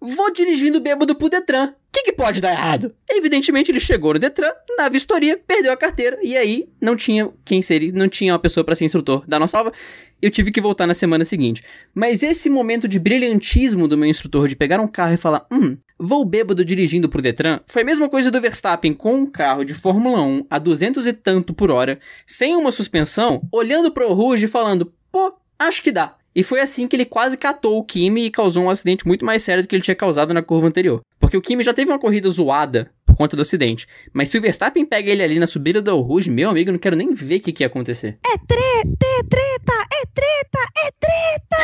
vou 0.01 0.33
dirigindo 0.33 0.81
bêbado 0.81 1.15
pro 1.15 1.29
Detran. 1.29 1.67
O 1.67 1.91
que, 1.91 2.03
que, 2.03 2.13
pode 2.13 2.39
dar 2.39 2.51
errado? 2.51 2.93
Evidentemente, 3.09 3.71
ele 3.71 3.79
chegou 3.79 4.13
no 4.13 4.19
Detran, 4.19 4.51
na 4.77 4.89
vistoria, 4.89 5.41
perdeu 5.47 5.71
a 5.71 5.77
carteira, 5.77 6.19
e 6.21 6.37
aí 6.37 6.69
não 6.79 6.95
tinha 6.95 7.31
quem 7.43 7.63
seria, 7.63 7.91
não 7.91 8.07
tinha 8.07 8.33
uma 8.33 8.39
pessoa 8.39 8.63
para 8.63 8.75
ser 8.75 8.85
instrutor 8.85 9.25
da 9.27 9.39
nossa 9.39 9.57
prova. 9.57 9.75
Eu 10.21 10.29
tive 10.29 10.51
que 10.51 10.61
voltar 10.61 10.85
na 10.85 10.93
semana 10.93 11.25
seguinte. 11.25 11.63
Mas 11.95 12.21
esse 12.21 12.47
momento 12.49 12.87
de 12.87 12.99
brilhantismo 12.99 13.87
do 13.87 13.97
meu 13.97 14.07
instrutor 14.07 14.47
de 14.47 14.55
pegar 14.55 14.79
um 14.79 14.87
carro 14.87 15.13
e 15.13 15.17
falar: 15.17 15.47
hum, 15.51 15.77
vou 15.99 16.23
bêbado 16.23 16.63
dirigindo 16.63 17.09
pro 17.09 17.21
Detran, 17.21 17.59
foi 17.67 17.81
a 17.81 17.85
mesma 17.85 18.07
coisa 18.07 18.31
do 18.31 18.39
Verstappen 18.39 18.93
com 18.93 19.15
um 19.15 19.25
carro 19.25 19.65
de 19.65 19.73
Fórmula 19.73 20.21
1 20.21 20.45
a 20.49 20.57
200 20.57 21.05
e 21.05 21.13
tanto 21.13 21.53
por 21.53 21.69
hora, 21.69 21.99
sem 22.25 22.55
uma 22.55 22.71
suspensão, 22.71 23.41
olhando 23.51 23.91
pro 23.91 24.13
Rouge 24.13 24.45
e 24.45 24.47
falando: 24.47 24.93
pô, 25.11 25.33
acho 25.57 25.83
que 25.83 25.91
dá. 25.91 26.15
E 26.33 26.43
foi 26.43 26.61
assim 26.61 26.87
que 26.87 26.95
ele 26.95 27.05
quase 27.05 27.37
catou 27.37 27.77
o 27.77 27.83
Kimi 27.83 28.25
e 28.25 28.31
causou 28.31 28.63
um 28.63 28.69
acidente 28.69 29.05
muito 29.05 29.25
mais 29.25 29.43
sério 29.43 29.63
do 29.63 29.67
que 29.67 29.75
ele 29.75 29.83
tinha 29.83 29.95
causado 29.95 30.33
na 30.33 30.41
curva 30.41 30.67
anterior. 30.67 31.01
Porque 31.19 31.35
o 31.35 31.41
Kimi 31.41 31.63
já 31.63 31.73
teve 31.73 31.91
uma 31.91 31.99
corrida 31.99 32.29
zoada 32.29 32.91
por 33.05 33.15
conta 33.15 33.35
do 33.35 33.41
acidente. 33.41 33.87
Mas 34.13 34.29
se 34.29 34.37
o 34.37 34.41
Verstappen 34.41 34.85
pega 34.85 35.11
ele 35.11 35.23
ali 35.23 35.39
na 35.39 35.47
subida 35.47 35.81
do 35.81 35.99
Rouge, 35.99 36.29
meu 36.29 36.49
amigo, 36.49 36.71
não 36.71 36.79
quero 36.79 36.95
nem 36.95 37.13
ver 37.13 37.37
o 37.37 37.39
que, 37.41 37.51
que 37.51 37.63
ia 37.63 37.67
acontecer. 37.67 38.19
É 38.23 38.37
treta, 38.37 39.05
é 39.05 39.23
treta, 39.23 39.88
treta, 40.19 40.59
é 40.77 40.91
treta! 40.99 41.57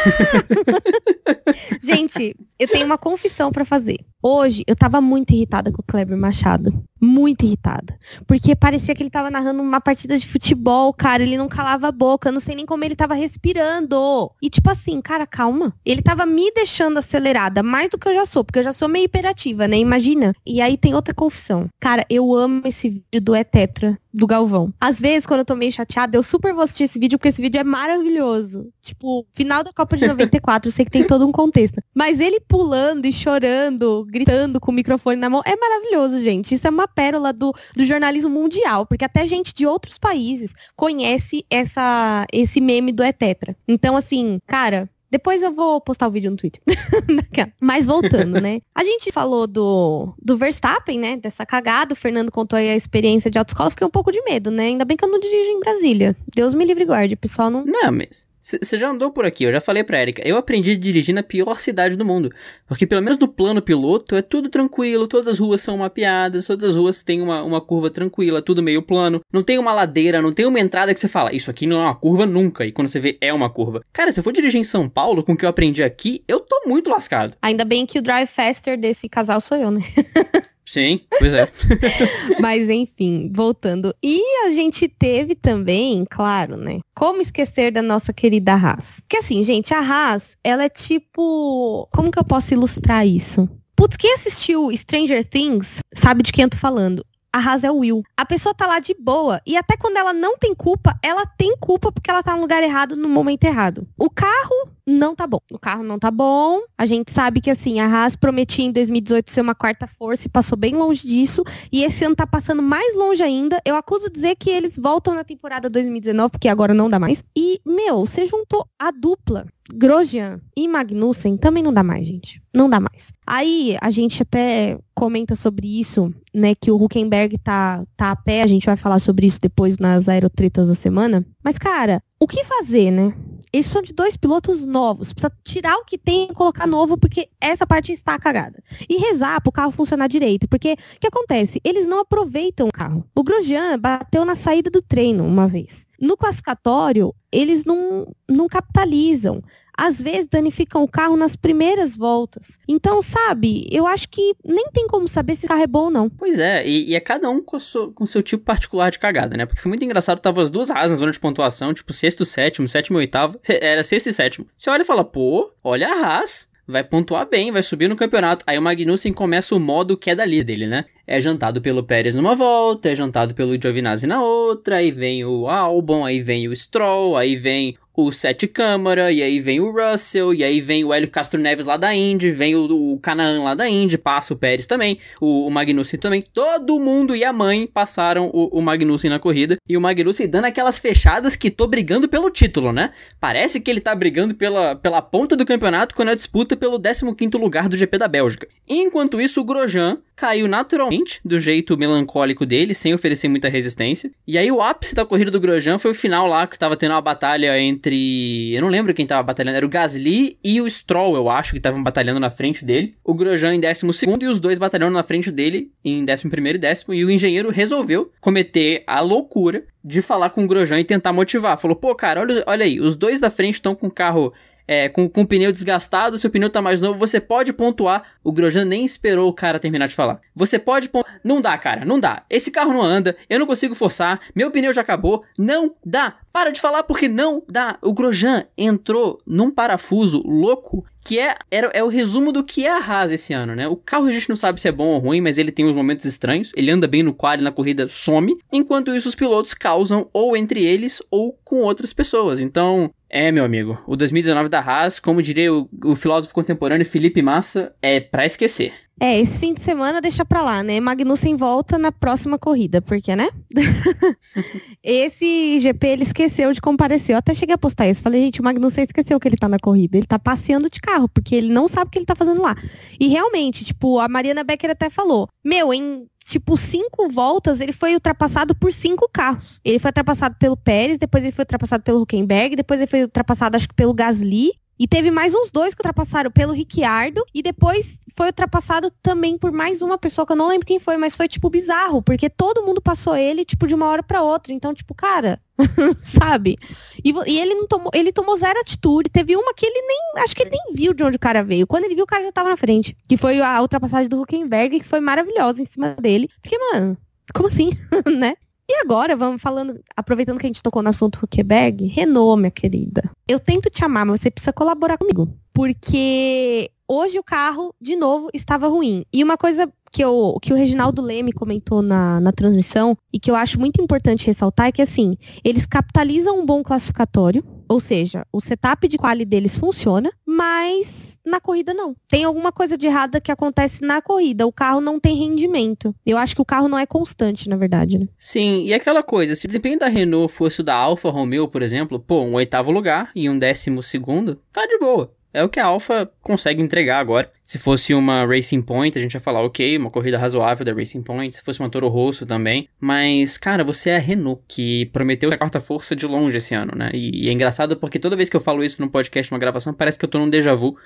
Gente, 1.83 2.35
eu 2.57 2.67
tenho 2.67 2.85
uma 2.85 2.97
confissão 2.97 3.51
para 3.51 3.65
fazer. 3.65 3.97
Hoje 4.21 4.63
eu 4.65 4.75
tava 4.75 5.01
muito 5.01 5.33
irritada 5.33 5.71
com 5.71 5.81
o 5.81 5.85
Kleber 5.85 6.17
Machado. 6.17 6.73
Muito 7.05 7.45
irritada. 7.45 7.97
Porque 8.25 8.55
parecia 8.55 8.95
que 8.95 9.03
ele 9.03 9.09
tava 9.09 9.29
narrando 9.29 9.61
uma 9.61 9.79
partida 9.79 10.17
de 10.17 10.27
futebol, 10.27 10.93
cara. 10.93 11.21
Ele 11.21 11.37
não 11.37 11.47
calava 11.47 11.87
a 11.87 11.91
boca. 11.91 12.29
Eu 12.29 12.33
não 12.33 12.39
sei 12.39 12.55
nem 12.55 12.65
como 12.65 12.83
ele 12.83 12.95
tava 12.95 13.13
respirando. 13.13 14.31
E 14.41 14.49
tipo 14.49 14.69
assim, 14.69 14.99
cara, 15.01 15.27
calma. 15.27 15.73
Ele 15.85 16.01
tava 16.01 16.25
me 16.25 16.51
deixando 16.51 16.97
acelerada 16.97 17.61
mais 17.61 17.89
do 17.89 17.97
que 17.97 18.07
eu 18.07 18.15
já 18.15 18.25
sou. 18.25 18.43
Porque 18.43 18.59
eu 18.59 18.63
já 18.63 18.73
sou 18.73 18.87
meio 18.87 19.05
hiperativa, 19.05 19.67
né? 19.67 19.77
Imagina. 19.77 20.33
E 20.45 20.61
aí 20.61 20.77
tem 20.77 20.95
outra 20.95 21.13
confissão. 21.13 21.69
Cara, 21.79 22.05
eu 22.09 22.33
amo 22.33 22.63
esse 22.65 22.89
vídeo 22.89 23.21
do 23.21 23.35
É 23.35 23.43
Tetra 23.43 23.97
do 24.15 24.25
Galvão. 24.25 24.73
Às 24.79 24.99
vezes, 24.99 25.27
quando 25.27 25.41
eu 25.41 25.45
tô 25.45 25.55
meio 25.55 25.71
chateada, 25.71 26.17
eu 26.17 26.23
super 26.23 26.53
vou 26.53 26.63
assistir 26.63 26.85
esse 26.85 26.97
vídeo, 26.97 27.19
porque 27.19 27.27
esse 27.27 27.41
vídeo 27.41 27.59
é 27.59 27.63
maravilhoso. 27.63 28.71
Tipo, 28.81 29.27
final 29.33 29.63
da 29.63 29.73
Copa 29.73 29.97
de 29.97 30.07
94, 30.07 30.69
eu 30.69 30.71
sei 30.71 30.85
que 30.85 30.91
tem 30.91 31.03
todo 31.03 31.27
um 31.27 31.31
contexto. 31.31 31.81
Mas 31.93 32.19
ele 32.21 32.39
pulando 32.39 33.05
e 33.05 33.11
chorando, 33.11 34.05
gritando 34.09 34.59
com 34.59 34.71
o 34.71 34.73
microfone 34.73 35.17
na 35.17 35.29
mão, 35.29 35.41
é 35.45 35.55
maravilhoso, 35.55 36.21
gente. 36.21 36.55
Isso 36.55 36.65
é 36.65 36.69
uma 36.69 36.87
pérola 36.95 37.33
do, 37.33 37.53
do 37.75 37.85
jornalismo 37.85 38.31
mundial, 38.31 38.85
porque 38.85 39.05
até 39.05 39.27
gente 39.27 39.53
de 39.53 39.67
outros 39.67 39.97
países 39.97 40.53
conhece 40.75 41.45
essa, 41.49 42.25
esse 42.31 42.61
meme 42.61 42.91
do 42.91 43.03
Etetra. 43.03 43.55
Então, 43.67 43.97
assim, 43.97 44.39
cara, 44.47 44.89
depois 45.11 45.41
eu 45.41 45.53
vou 45.53 45.79
postar 45.79 46.07
o 46.07 46.11
vídeo 46.11 46.31
no 46.31 46.37
Twitter. 46.37 46.61
Mas 47.61 47.85
voltando, 47.85 48.41
né? 48.41 48.59
A 48.73 48.83
gente 48.83 49.11
falou 49.11 49.47
do, 49.47 50.13
do 50.21 50.35
Verstappen, 50.35 50.99
né? 50.99 51.15
Dessa 51.15 51.45
cagada. 51.45 51.93
O 51.93 51.95
Fernando 51.95 52.31
contou 52.31 52.57
aí 52.57 52.69
a 52.69 52.75
experiência 52.75 53.31
de 53.31 53.37
autoescola. 53.37 53.69
Fiquei 53.69 53.87
um 53.87 53.91
pouco 53.91 54.11
de 54.11 54.21
medo, 54.23 54.51
né? 54.51 54.65
Ainda 54.65 54.83
bem 54.83 54.97
que 54.97 55.05
eu 55.05 55.09
não 55.09 55.19
dirijo 55.19 55.51
em 55.51 55.59
Brasília. 55.59 56.17
Deus 56.35 56.53
me 56.53 56.65
livre 56.65 56.83
guarde. 56.83 57.13
O 57.13 57.17
pessoal 57.17 57.49
não. 57.49 57.63
Não, 57.63 57.91
mas 57.91 58.27
você 58.45 58.77
já 58.77 58.89
andou 58.89 59.09
por 59.09 59.25
aqui, 59.25 59.43
eu 59.43 59.51
já 59.51 59.59
falei 59.59 59.83
pra 59.83 59.99
Erika. 59.99 60.21
Eu 60.23 60.37
aprendi 60.37 60.71
a 60.71 60.77
dirigir 60.77 61.15
na 61.15 61.23
pior 61.23 61.59
cidade 61.59 61.95
do 61.95 62.05
mundo. 62.05 62.31
Porque 62.67 62.85
pelo 62.85 63.01
menos 63.01 63.17
no 63.17 63.27
plano 63.27 63.59
piloto 63.59 64.15
é 64.15 64.21
tudo 64.21 64.49
tranquilo, 64.49 65.07
todas 65.07 65.27
as 65.27 65.39
ruas 65.39 65.61
são 65.61 65.79
mapeadas, 65.79 66.45
todas 66.45 66.69
as 66.69 66.75
ruas 66.75 67.01
têm 67.01 67.21
uma, 67.21 67.41
uma 67.41 67.59
curva 67.59 67.89
tranquila, 67.89 68.43
tudo 68.43 68.61
meio 68.61 68.83
plano. 68.83 69.19
Não 69.33 69.41
tem 69.41 69.57
uma 69.57 69.73
ladeira, 69.73 70.21
não 70.21 70.31
tem 70.31 70.45
uma 70.45 70.59
entrada 70.59 70.93
que 70.93 70.99
você 70.99 71.07
fala, 71.07 71.33
isso 71.33 71.49
aqui 71.49 71.65
não 71.65 71.77
é 71.77 71.85
uma 71.85 71.95
curva 71.95 72.27
nunca. 72.27 72.65
E 72.65 72.71
quando 72.71 72.87
você 72.87 72.99
vê, 72.99 73.17
é 73.19 73.33
uma 73.33 73.49
curva. 73.49 73.81
Cara, 73.91 74.11
se 74.11 74.19
eu 74.19 74.23
for 74.23 74.31
dirigir 74.31 74.61
em 74.61 74.63
São 74.63 74.87
Paulo, 74.87 75.23
com 75.23 75.33
o 75.33 75.37
que 75.37 75.45
eu 75.45 75.49
aprendi 75.49 75.83
aqui, 75.83 76.23
eu 76.27 76.39
tô 76.39 76.63
muito 76.67 76.89
lascado. 76.89 77.35
Ainda 77.41 77.65
bem 77.65 77.85
que 77.85 77.97
o 77.97 78.01
drive 78.01 78.27
faster 78.27 78.77
desse 78.77 79.09
casal 79.09 79.41
sou 79.41 79.57
eu, 79.57 79.71
né? 79.71 79.81
Sim, 80.65 81.01
pois 81.19 81.33
é. 81.33 81.49
Mas 82.41 82.69
enfim, 82.69 83.31
voltando. 83.33 83.95
E 84.01 84.19
a 84.45 84.49
gente 84.49 84.87
teve 84.87 85.35
também, 85.35 86.03
claro, 86.09 86.57
né? 86.57 86.79
Como 86.95 87.21
esquecer 87.21 87.71
da 87.71 87.81
nossa 87.81 88.11
querida 88.11 88.53
Haas? 88.53 89.01
Que 89.07 89.17
assim, 89.17 89.43
gente, 89.43 89.73
a 89.73 89.79
Haas, 89.79 90.35
ela 90.43 90.63
é 90.63 90.69
tipo. 90.69 91.87
Como 91.93 92.11
que 92.11 92.19
eu 92.19 92.25
posso 92.25 92.53
ilustrar 92.53 93.05
isso? 93.05 93.47
Putz, 93.75 93.97
quem 93.97 94.13
assistiu 94.13 94.75
Stranger 94.75 95.23
Things 95.23 95.79
sabe 95.93 96.23
de 96.23 96.31
quem 96.31 96.43
eu 96.43 96.49
tô 96.49 96.57
falando 96.57 97.05
a 97.35 97.39
Haas 97.39 97.65
é 97.65 97.71
o 97.71 97.79
Will. 97.79 98.01
A 98.15 98.25
pessoa 98.25 98.55
tá 98.55 98.65
lá 98.65 98.79
de 98.79 98.95
boa. 98.97 99.41
E 99.45 99.57
até 99.57 99.75
quando 99.75 99.97
ela 99.97 100.13
não 100.13 100.37
tem 100.37 100.55
culpa, 100.55 100.97
ela 101.03 101.25
tem 101.25 101.53
culpa 101.57 101.91
porque 101.91 102.09
ela 102.09 102.23
tá 102.23 102.33
no 102.33 102.41
lugar 102.41 102.63
errado 102.63 102.95
no 102.95 103.09
momento 103.09 103.43
errado. 103.43 103.85
O 103.97 104.09
carro 104.09 104.69
não 104.85 105.15
tá 105.15 105.25
bom. 105.25 105.39
O 105.51 105.57
carro 105.57 105.83
não 105.83 105.97
tá 105.97 106.11
bom. 106.11 106.61
A 106.77 106.85
gente 106.85 107.11
sabe 107.11 107.41
que 107.41 107.49
assim, 107.49 107.79
a 107.79 107.87
Haas 107.87 108.15
prometia 108.15 108.65
em 108.65 108.71
2018 108.71 109.31
ser 109.31 109.41
uma 109.41 109.55
quarta 109.55 109.87
força 109.87 110.27
e 110.27 110.29
passou 110.29 110.57
bem 110.57 110.75
longe 110.75 111.07
disso. 111.07 111.43
E 111.71 111.83
esse 111.83 112.05
ano 112.05 112.15
tá 112.15 112.27
passando 112.27 112.61
mais 112.61 112.95
longe 112.95 113.23
ainda. 113.23 113.59
Eu 113.65 113.75
acuso 113.75 114.09
dizer 114.09 114.35
que 114.35 114.49
eles 114.49 114.77
voltam 114.77 115.15
na 115.15 115.23
temporada 115.23 115.69
2019, 115.69 116.31
porque 116.31 116.47
agora 116.47 116.73
não 116.73 116.89
dá 116.89 116.99
mais. 116.99 117.23
E, 117.35 117.59
meu, 117.65 118.05
você 118.05 118.25
juntou 118.25 118.67
a 118.79 118.91
dupla 118.91 119.45
Grosjean 119.73 120.39
e 120.55 120.67
Magnussen 120.67 121.37
também 121.37 121.63
não 121.63 121.73
dá 121.73 121.83
mais, 121.83 122.07
gente. 122.07 122.41
Não 122.53 122.69
dá 122.69 122.79
mais. 122.79 123.11
Aí 123.25 123.75
a 123.81 123.89
gente 123.89 124.21
até 124.21 124.77
comenta 124.93 125.33
sobre 125.33 125.79
isso, 125.79 126.13
né? 126.33 126.53
Que 126.53 126.69
o 126.69 126.81
Huckenberg 126.81 127.37
tá, 127.39 127.83
tá 127.97 128.11
a 128.11 128.15
pé. 128.15 128.43
A 128.43 128.47
gente 128.47 128.67
vai 128.67 128.77
falar 128.77 128.99
sobre 128.99 129.25
isso 129.25 129.39
depois 129.41 129.77
nas 129.79 130.07
aerotretas 130.07 130.67
da 130.67 130.75
semana. 130.75 131.25
Mas, 131.43 131.57
cara, 131.57 132.01
o 132.19 132.27
que 132.27 132.43
fazer, 132.45 132.91
né? 132.91 133.13
Eles 133.55 133.67
precisam 133.67 133.83
de 133.83 133.93
dois 133.93 134.17
pilotos 134.17 134.65
novos. 134.65 135.13
Precisa 135.13 135.31
tirar 135.45 135.77
o 135.77 135.85
que 135.85 135.97
tem 135.97 136.27
e 136.29 136.33
colocar 136.33 136.67
novo, 136.67 136.97
porque 136.97 137.29
essa 137.39 137.65
parte 137.65 137.93
está 137.93 138.19
cagada. 138.19 138.61
E 138.89 138.97
rezar 138.97 139.39
para 139.39 139.49
o 139.49 139.53
carro 139.53 139.71
funcionar 139.71 140.07
direito. 140.07 140.45
Porque 140.45 140.73
o 140.73 140.99
que 140.99 141.07
acontece? 141.07 141.61
Eles 141.63 141.87
não 141.87 142.01
aproveitam 142.01 142.67
o 142.67 142.71
carro. 142.71 143.09
O 143.15 143.23
Grosjean 143.23 143.79
bateu 143.79 144.25
na 144.25 144.35
saída 144.35 144.69
do 144.69 144.81
treino 144.81 145.25
uma 145.25 145.47
vez. 145.47 145.87
No 145.97 146.17
classificatório, 146.17 147.15
eles 147.31 147.63
não, 147.63 148.13
não 148.27 148.47
capitalizam 148.49 149.41
às 149.77 150.01
vezes 150.01 150.27
danificam 150.27 150.83
o 150.83 150.87
carro 150.87 151.17
nas 151.17 151.35
primeiras 151.35 151.95
voltas. 151.95 152.59
Então, 152.67 153.01
sabe, 153.01 153.67
eu 153.71 153.85
acho 153.85 154.09
que 154.09 154.33
nem 154.43 154.65
tem 154.71 154.87
como 154.87 155.07
saber 155.07 155.35
se 155.35 155.45
o 155.45 155.47
carro 155.47 155.63
é 155.63 155.67
bom 155.67 155.85
ou 155.85 155.91
não. 155.91 156.09
Pois 156.09 156.39
é, 156.39 156.67
e, 156.67 156.89
e 156.89 156.95
é 156.95 156.99
cada 156.99 157.29
um 157.29 157.41
com, 157.41 157.57
o 157.57 157.91
com 157.93 158.05
seu 158.05 158.23
tipo 158.23 158.43
particular 158.43 158.89
de 158.89 158.99
cagada, 158.99 159.35
né? 159.37 159.45
Porque 159.45 159.61
foi 159.61 159.69
muito 159.69 159.83
engraçado, 159.83 160.21
tava 160.21 160.41
as 160.41 160.51
duas 160.51 160.71
asas 160.71 160.91
na 160.91 160.97
zona 160.97 161.11
de 161.11 161.19
pontuação, 161.19 161.73
tipo 161.73 161.93
sexto, 161.93 162.25
sétimo, 162.25 162.67
sétimo 162.69 162.97
e 162.97 163.01
oitavo. 163.01 163.39
Era 163.47 163.83
sexto 163.83 164.07
e 164.07 164.13
sétimo. 164.13 164.47
Você 164.57 164.69
olha 164.69 164.81
e 164.81 164.85
fala, 164.85 165.03
pô, 165.03 165.51
olha 165.63 165.87
a 165.87 166.05
Haas, 166.05 166.49
vai 166.67 166.83
pontuar 166.83 167.27
bem, 167.29 167.51
vai 167.51 167.61
subir 167.61 167.87
no 167.87 167.95
campeonato. 167.95 168.43
Aí 168.47 168.57
o 168.57 168.61
Magnussen 168.61 169.13
começa 169.13 169.55
o 169.55 169.59
modo 169.59 169.97
queda 169.97 170.25
livre 170.25 170.45
dele, 170.45 170.67
né? 170.67 170.85
É 171.07 171.21
jantado 171.21 171.61
pelo 171.61 171.83
Pérez 171.83 172.15
numa 172.15 172.35
volta, 172.35 172.89
é 172.89 172.95
jantado 172.95 173.33
pelo 173.35 173.59
Giovinazzi 173.61 174.07
na 174.07 174.21
outra, 174.21 174.77
aí 174.77 174.91
vem 174.91 175.23
o 175.23 175.47
Albon, 175.47 176.03
aí 176.03 176.21
vem 176.21 176.47
o 176.47 176.55
Stroll, 176.55 177.15
aí 177.15 177.35
vem 177.35 177.77
o 177.95 178.11
Sete 178.11 178.47
Câmara, 178.47 179.11
e 179.11 179.21
aí 179.23 179.39
vem 179.39 179.59
o 179.59 179.71
Russell, 179.71 180.33
e 180.33 180.43
aí 180.43 180.61
vem 180.61 180.83
o 180.83 180.93
Hélio 180.93 181.09
Castro 181.09 181.39
Neves 181.39 181.65
lá 181.65 181.77
da 181.77 181.93
Indy, 181.93 182.31
vem 182.31 182.55
o, 182.55 182.93
o 182.93 182.99
Canaan 182.99 183.43
lá 183.43 183.55
da 183.55 183.69
Indy, 183.69 183.97
passa 183.97 184.33
o 184.33 184.37
Pérez 184.37 184.67
também, 184.67 184.99
o, 185.19 185.47
o 185.47 185.51
Magnussen 185.51 185.99
também. 185.99 186.21
Todo 186.21 186.79
mundo 186.79 187.15
e 187.15 187.23
a 187.23 187.31
mãe 187.31 187.67
passaram 187.67 188.29
o, 188.33 188.59
o 188.59 188.61
Magnussen 188.61 189.09
na 189.09 189.19
corrida, 189.19 189.55
e 189.67 189.77
o 189.77 189.81
Magnussen 189.81 190.27
dando 190.27 190.45
aquelas 190.45 190.79
fechadas 190.79 191.35
que 191.35 191.49
tô 191.49 191.67
brigando 191.67 192.07
pelo 192.07 192.29
título, 192.29 192.71
né? 192.71 192.91
Parece 193.19 193.59
que 193.59 193.71
ele 193.71 193.81
tá 193.81 193.95
brigando 193.95 194.35
pela, 194.35 194.75
pela 194.75 195.01
ponta 195.01 195.35
do 195.35 195.45
campeonato 195.45 195.95
quando 195.95 196.09
é 196.09 196.15
disputa 196.15 196.57
pelo 196.57 196.79
15º 196.79 197.39
lugar 197.39 197.69
do 197.69 197.77
GP 197.77 197.97
da 197.97 198.07
Bélgica. 198.07 198.47
Enquanto 198.67 199.21
isso, 199.21 199.41
o 199.41 199.43
Grosjean 199.43 199.99
caiu 200.15 200.47
naturalmente, 200.47 201.19
do 201.23 201.39
jeito 201.39 201.77
melancólico 201.77 202.45
dele, 202.45 202.73
sem 202.73 202.93
oferecer 202.93 203.27
muita 203.27 203.49
resistência. 203.49 204.09
E 204.25 204.37
aí 204.37 204.51
o 204.51 204.61
ápice 204.61 204.95
da 204.95 205.05
corrida 205.05 205.29
do 205.29 205.39
Grosjean 205.39 205.77
foi 205.77 205.91
o 205.91 205.95
final 205.95 206.27
lá, 206.27 206.47
que 206.47 206.57
tava 206.57 206.77
tendo 206.77 206.91
uma 206.91 207.01
batalha 207.01 207.59
entre... 207.59 207.84
Eu 207.89 208.61
não 208.61 208.69
lembro 208.69 208.93
quem 208.93 209.05
tava 209.05 209.23
batalhando, 209.23 209.57
era 209.57 209.65
o 209.65 209.69
Gasly 209.69 210.37
e 210.43 210.61
o 210.61 210.69
Stroll, 210.69 211.15
eu 211.15 211.29
acho, 211.29 211.51
que 211.51 211.57
estavam 211.57 211.83
batalhando 211.83 212.19
na 212.19 212.29
frente 212.29 212.63
dele. 212.63 212.95
O 213.03 213.13
Grosjean 213.13 213.55
em 213.55 213.59
12 213.59 213.85
e 214.21 214.27
os 214.27 214.39
dois 214.39 214.57
batalhando 214.57 214.93
na 214.93 215.03
frente 215.03 215.31
dele 215.31 215.71
em 215.83 216.03
11 216.03 216.27
e 216.27 216.57
décimo. 216.57 216.93
E 216.93 217.05
o 217.05 217.11
engenheiro 217.11 217.49
resolveu 217.49 218.11
cometer 218.19 218.83
a 218.87 218.99
loucura 218.99 219.63
de 219.83 220.01
falar 220.01 220.31
com 220.31 220.43
o 220.43 220.47
Grosjean 220.47 220.79
e 220.79 220.83
tentar 220.83 221.13
motivar. 221.13 221.57
Falou, 221.57 221.75
pô, 221.75 221.93
cara, 221.93 222.21
olha, 222.21 222.43
olha 222.47 222.65
aí, 222.65 222.79
os 222.79 222.95
dois 222.95 223.19
da 223.19 223.29
frente 223.29 223.55
estão 223.55 223.75
com 223.75 223.87
o 223.87 223.91
carro 223.91 224.33
é, 224.67 224.89
com, 224.89 225.07
com 225.07 225.21
o 225.21 225.27
pneu 225.27 225.51
desgastado, 225.51 226.17
seu 226.17 226.29
pneu 226.29 226.49
tá 226.49 226.61
mais 226.61 226.81
novo, 226.81 226.97
você 226.97 227.19
pode 227.19 227.53
pontuar. 227.53 228.03
O 228.23 228.31
Grosjean 228.31 228.65
nem 228.65 228.83
esperou 228.83 229.27
o 229.27 229.33
cara 229.33 229.59
terminar 229.59 229.87
de 229.87 229.95
falar. 229.95 230.19
Você 230.35 230.57
pode 230.57 230.89
pontuar. 230.89 231.19
Não 231.23 231.39
dá, 231.39 231.57
cara, 231.57 231.85
não 231.85 231.99
dá. 231.99 232.23
Esse 232.29 232.51
carro 232.51 232.73
não 232.73 232.81
anda, 232.81 233.15
eu 233.29 233.39
não 233.39 233.45
consigo 233.45 233.75
forçar, 233.75 234.19
meu 234.35 234.51
pneu 234.51 234.73
já 234.73 234.81
acabou. 234.81 235.23
Não 235.37 235.75
dá. 235.85 236.15
Para 236.35 236.51
de 236.51 236.59
falar 236.59 236.83
porque 236.83 237.07
não 237.07 237.41
dá. 237.47 237.77
O 237.81 237.93
Grosjean 237.93 238.45
entrou 238.57 239.21
num 239.25 239.49
parafuso 239.49 240.21
louco 240.25 240.85
que 241.01 241.17
é, 241.17 241.33
é, 241.49 241.81
o 241.81 241.87
resumo 241.87 242.33
do 242.33 242.43
que 242.43 242.65
é 242.65 242.71
a 242.71 242.79
Haas 242.79 243.13
esse 243.13 243.31
ano, 243.31 243.55
né? 243.55 243.69
O 243.69 243.77
carro 243.77 244.07
a 244.07 244.11
gente 244.11 244.27
não 244.27 244.35
sabe 244.35 244.59
se 244.59 244.67
é 244.67 244.71
bom 244.71 244.87
ou 244.87 244.99
ruim, 244.99 245.21
mas 245.21 245.37
ele 245.37 245.49
tem 245.49 245.65
uns 245.65 245.73
momentos 245.73 246.03
estranhos. 246.03 246.51
Ele 246.53 246.69
anda 246.69 246.89
bem 246.89 247.03
no 247.03 247.13
quadro 247.13 247.41
na 247.41 247.53
corrida 247.53 247.87
some. 247.87 248.35
Enquanto 248.51 248.93
isso, 248.93 249.07
os 249.07 249.15
pilotos 249.15 249.53
causam 249.53 250.09
ou 250.11 250.35
entre 250.35 250.61
eles 250.61 251.01
ou 251.09 251.39
com 251.45 251.61
outras 251.61 251.93
pessoas. 251.93 252.41
Então, 252.41 252.91
é, 253.09 253.31
meu 253.31 253.45
amigo, 253.45 253.81
o 253.87 253.95
2019 253.95 254.49
da 254.49 254.59
Haas, 254.59 254.99
como 254.99 255.21
diria 255.21 255.53
o, 255.53 255.69
o 255.85 255.95
filósofo 255.95 256.33
contemporâneo 256.33 256.85
Felipe 256.85 257.21
Massa, 257.21 257.73
é 257.81 258.01
para 258.01 258.25
esquecer. 258.25 258.73
É, 258.99 259.19
esse 259.19 259.39
fim 259.39 259.53
de 259.53 259.61
semana 259.61 259.99
deixa 259.99 260.23
pra 260.23 260.41
lá, 260.41 260.63
né? 260.63 260.79
Magnussen 260.79 261.35
volta 261.35 261.77
na 261.77 261.91
próxima 261.91 262.39
corrida, 262.39 262.81
porque, 262.81 263.13
né? 263.13 263.29
esse 264.81 265.59
GP 265.59 265.87
ele 265.87 266.03
esqueceu 266.03 266.53
de 266.53 266.61
comparecer. 266.61 267.13
Eu 267.13 267.19
até 267.19 267.33
cheguei 267.33 267.55
a 267.55 267.57
postar 267.57 267.89
isso. 267.89 268.01
Falei, 268.01 268.21
gente, 268.21 268.39
o 268.39 268.43
Magnussen 268.43 268.85
esqueceu 268.85 269.19
que 269.19 269.27
ele 269.27 269.35
tá 269.35 269.49
na 269.49 269.59
corrida. 269.59 269.97
Ele 269.97 270.07
tá 270.07 270.17
passeando 270.17 270.69
de 270.69 270.79
carro, 270.79 271.09
porque 271.09 271.35
ele 271.35 271.51
não 271.51 271.67
sabe 271.67 271.89
o 271.89 271.91
que 271.91 271.99
ele 271.99 272.05
tá 272.05 272.15
fazendo 272.15 272.41
lá. 272.41 272.55
E 272.97 273.09
realmente, 273.09 273.65
tipo, 273.65 273.99
a 273.99 274.07
Mariana 274.07 274.45
Becker 274.45 274.71
até 274.71 274.89
falou: 274.89 275.27
Meu, 275.43 275.73
em 275.73 276.07
tipo, 276.25 276.57
cinco 276.57 277.07
voltas, 277.09 277.61
ele 277.61 277.73
foi 277.73 277.93
ultrapassado 277.93 278.55
por 278.55 278.71
cinco 278.73 279.09
carros. 279.11 279.59
Ele 279.63 279.77
foi 279.77 279.89
ultrapassado 279.89 280.35
pelo 280.39 280.57
Pérez, 280.57 280.97
depois 280.97 281.23
ele 281.23 281.33
foi 281.33 281.43
ultrapassado 281.43 281.83
pelo 281.83 282.01
Huckenberg, 282.01 282.55
depois 282.55 282.79
ele 282.79 282.89
foi 282.89 283.03
ultrapassado, 283.03 283.55
acho 283.55 283.67
que 283.67 283.75
pelo 283.75 283.93
Gasly, 283.93 284.53
e 284.77 284.87
teve 284.87 285.09
mais 285.09 285.33
uns 285.33 285.51
dois 285.51 285.73
que 285.73 285.81
ultrapassaram 285.81 286.29
pelo 286.29 286.53
Ricciardo 286.53 287.23
e 287.33 287.41
depois 287.41 287.99
foi 288.15 288.27
ultrapassado 288.27 288.91
também 289.01 289.37
por 289.37 289.51
mais 289.51 289.81
uma 289.81 289.97
pessoa 289.97 290.25
que 290.25 290.31
eu 290.31 290.35
não 290.35 290.47
lembro 290.47 290.65
quem 290.65 290.79
foi, 290.79 290.97
mas 290.97 291.15
foi 291.15 291.27
tipo 291.27 291.49
bizarro, 291.49 292.01
porque 292.01 292.29
todo 292.29 292.63
mundo 292.63 292.81
passou 292.81 293.15
ele 293.15 293.45
tipo 293.45 293.67
de 293.67 293.75
uma 293.75 293.87
hora 293.87 294.03
para 294.03 294.21
outra. 294.21 294.53
Então, 294.53 294.73
tipo, 294.73 294.93
cara, 294.93 295.39
sabe? 296.01 296.57
E, 297.03 297.13
e, 297.25 297.39
ele 297.39 297.55
não 297.55 297.67
tomou, 297.67 297.91
ele 297.93 298.11
tomou 298.11 298.35
zero 298.35 298.59
atitude. 298.59 299.09
Teve 299.09 299.35
uma 299.35 299.53
que 299.53 299.65
ele 299.65 299.81
nem, 299.81 300.23
acho 300.23 300.35
que 300.35 300.43
ele 300.43 300.51
nem 300.51 300.73
viu 300.73 300.93
de 300.93 301.03
onde 301.03 301.17
o 301.17 301.19
cara 301.19 301.43
veio. 301.43 301.67
Quando 301.67 301.85
ele 301.85 301.95
viu, 301.95 302.03
o 302.03 302.07
cara 302.07 302.23
já 302.23 302.31
tava 302.31 302.49
na 302.49 302.57
frente, 302.57 302.95
que 303.07 303.17
foi 303.17 303.41
a 303.41 303.61
ultrapassagem 303.61 304.09
do 304.09 304.21
Huckenberg, 304.21 304.79
que 304.79 304.87
foi 304.87 304.99
maravilhosa 304.99 305.61
em 305.61 305.65
cima 305.65 305.95
dele. 305.95 306.29
Porque, 306.41 306.57
mano, 306.57 306.97
como 307.33 307.47
assim, 307.47 307.69
né? 308.17 308.35
E 308.67 308.81
agora, 308.81 309.15
vamos 309.15 309.41
falando, 309.41 309.79
aproveitando 309.95 310.39
que 310.39 310.45
a 310.45 310.49
gente 310.49 310.63
tocou 310.63 310.81
no 310.81 310.89
assunto 310.89 311.19
Huckenberg, 311.23 311.85
Renault, 311.85 312.39
minha 312.39 312.51
querida. 312.51 313.11
Eu 313.27 313.39
tento 313.39 313.69
te 313.69 313.85
amar, 313.85 314.05
mas 314.05 314.21
você 314.21 314.31
precisa 314.31 314.51
colaborar 314.53 314.97
comigo. 314.97 315.29
porque 315.53 316.69
hoje 316.87 317.17
o 317.17 317.23
carro, 317.23 317.73
de 317.79 317.95
novo, 317.95 318.29
estava 318.33 318.67
ruim. 318.67 319.05
E 319.13 319.23
uma 319.23 319.37
coisa 319.37 319.71
que, 319.91 320.03
eu, 320.03 320.37
que 320.41 320.51
o 320.51 320.55
Reginaldo 320.55 321.01
Leme 321.01 321.31
comentou 321.31 321.81
na, 321.81 322.19
na 322.19 322.31
transmissão 322.31 322.97
e 323.13 323.19
que 323.19 323.31
eu 323.31 323.35
acho 323.35 323.59
muito 323.59 323.81
importante 323.81 324.27
ressaltar 324.27 324.67
é 324.67 324.71
que, 324.71 324.81
assim, 324.81 325.15
eles 325.43 325.65
capitalizam 325.65 326.39
um 326.39 326.45
bom 326.45 326.61
classificatório, 326.61 327.43
ou 327.69 327.79
seja, 327.79 328.25
o 328.33 328.41
setup 328.41 328.87
de 328.87 328.97
quali 328.97 329.23
deles 329.23 329.57
funciona, 329.57 330.11
mas 330.25 331.14
na 331.25 331.39
corrida 331.39 331.73
não. 331.73 331.95
Tem 332.07 332.23
alguma 332.23 332.51
coisa 332.51 332.77
de 332.77 332.87
errada 332.87 333.19
que 333.19 333.31
acontece 333.31 333.83
na 333.83 334.01
corrida. 334.01 334.45
O 334.45 334.51
carro 334.51 334.81
não 334.81 334.99
tem 334.99 335.15
rendimento. 335.15 335.93
Eu 336.05 336.17
acho 336.17 336.35
que 336.35 336.41
o 336.41 336.45
carro 336.45 336.67
não 336.67 336.77
é 336.77 336.85
constante, 336.85 337.49
na 337.49 337.57
verdade, 337.57 337.97
né? 337.97 338.07
Sim, 338.17 338.63
e 338.65 338.73
aquela 338.73 339.03
coisa, 339.03 339.35
se 339.35 339.45
o 339.45 339.47
desempenho 339.47 339.79
da 339.79 339.87
Renault 339.87 340.33
fosse 340.33 340.61
o 340.61 340.63
da 340.63 340.75
Alfa 340.75 341.09
Romeo, 341.09 341.47
por 341.47 341.61
exemplo, 341.61 341.99
pô, 341.99 342.21
um 342.21 342.33
oitavo 342.33 342.71
lugar 342.71 343.11
e 343.15 343.29
um 343.29 343.37
décimo 343.37 343.81
segundo, 343.81 344.39
tá 344.51 344.65
de 344.65 344.77
boa. 344.77 345.11
É 345.35 345.43
o 345.43 345.49
que 345.49 345.59
a 345.59 345.65
Alfa 345.65 346.09
consegue 346.21 346.63
entregar 346.63 346.97
agora. 346.97 347.29
Se 347.43 347.57
fosse 347.57 347.93
uma 347.93 348.25
Racing 348.25 348.61
Point, 348.61 348.97
a 348.97 349.01
gente 349.01 349.15
ia 349.15 349.19
falar, 349.19 349.41
ok, 349.41 349.77
uma 349.77 349.91
corrida 349.91 350.17
razoável 350.17 350.65
da 350.65 350.71
Racing 350.71 351.03
Point. 351.03 351.35
Se 351.35 351.41
fosse 351.41 351.59
uma 351.59 351.69
Toro 351.69 351.89
Rosso 351.89 352.25
também. 352.25 352.69
Mas, 352.79 353.37
cara, 353.37 353.61
você 353.61 353.89
é 353.89 353.97
a 353.97 353.99
Renault, 353.99 354.41
que 354.47 354.85
prometeu 354.93 355.29
a 355.29 355.37
quarta 355.37 355.59
força 355.59 355.93
de 355.93 356.07
longe 356.07 356.37
esse 356.37 356.55
ano, 356.55 356.71
né? 356.73 356.89
E, 356.93 357.25
e 357.25 357.29
é 357.29 357.33
engraçado 357.33 357.75
porque 357.75 357.99
toda 357.99 358.15
vez 358.15 358.29
que 358.29 358.37
eu 358.37 358.39
falo 358.39 358.63
isso 358.63 358.81
num 358.81 358.87
podcast, 358.87 359.29
numa 359.29 359.37
gravação, 359.37 359.73
parece 359.73 359.99
que 359.99 360.05
eu 360.05 360.09
tô 360.09 360.19
num 360.19 360.29
déjà 360.29 360.55
vu 360.55 360.77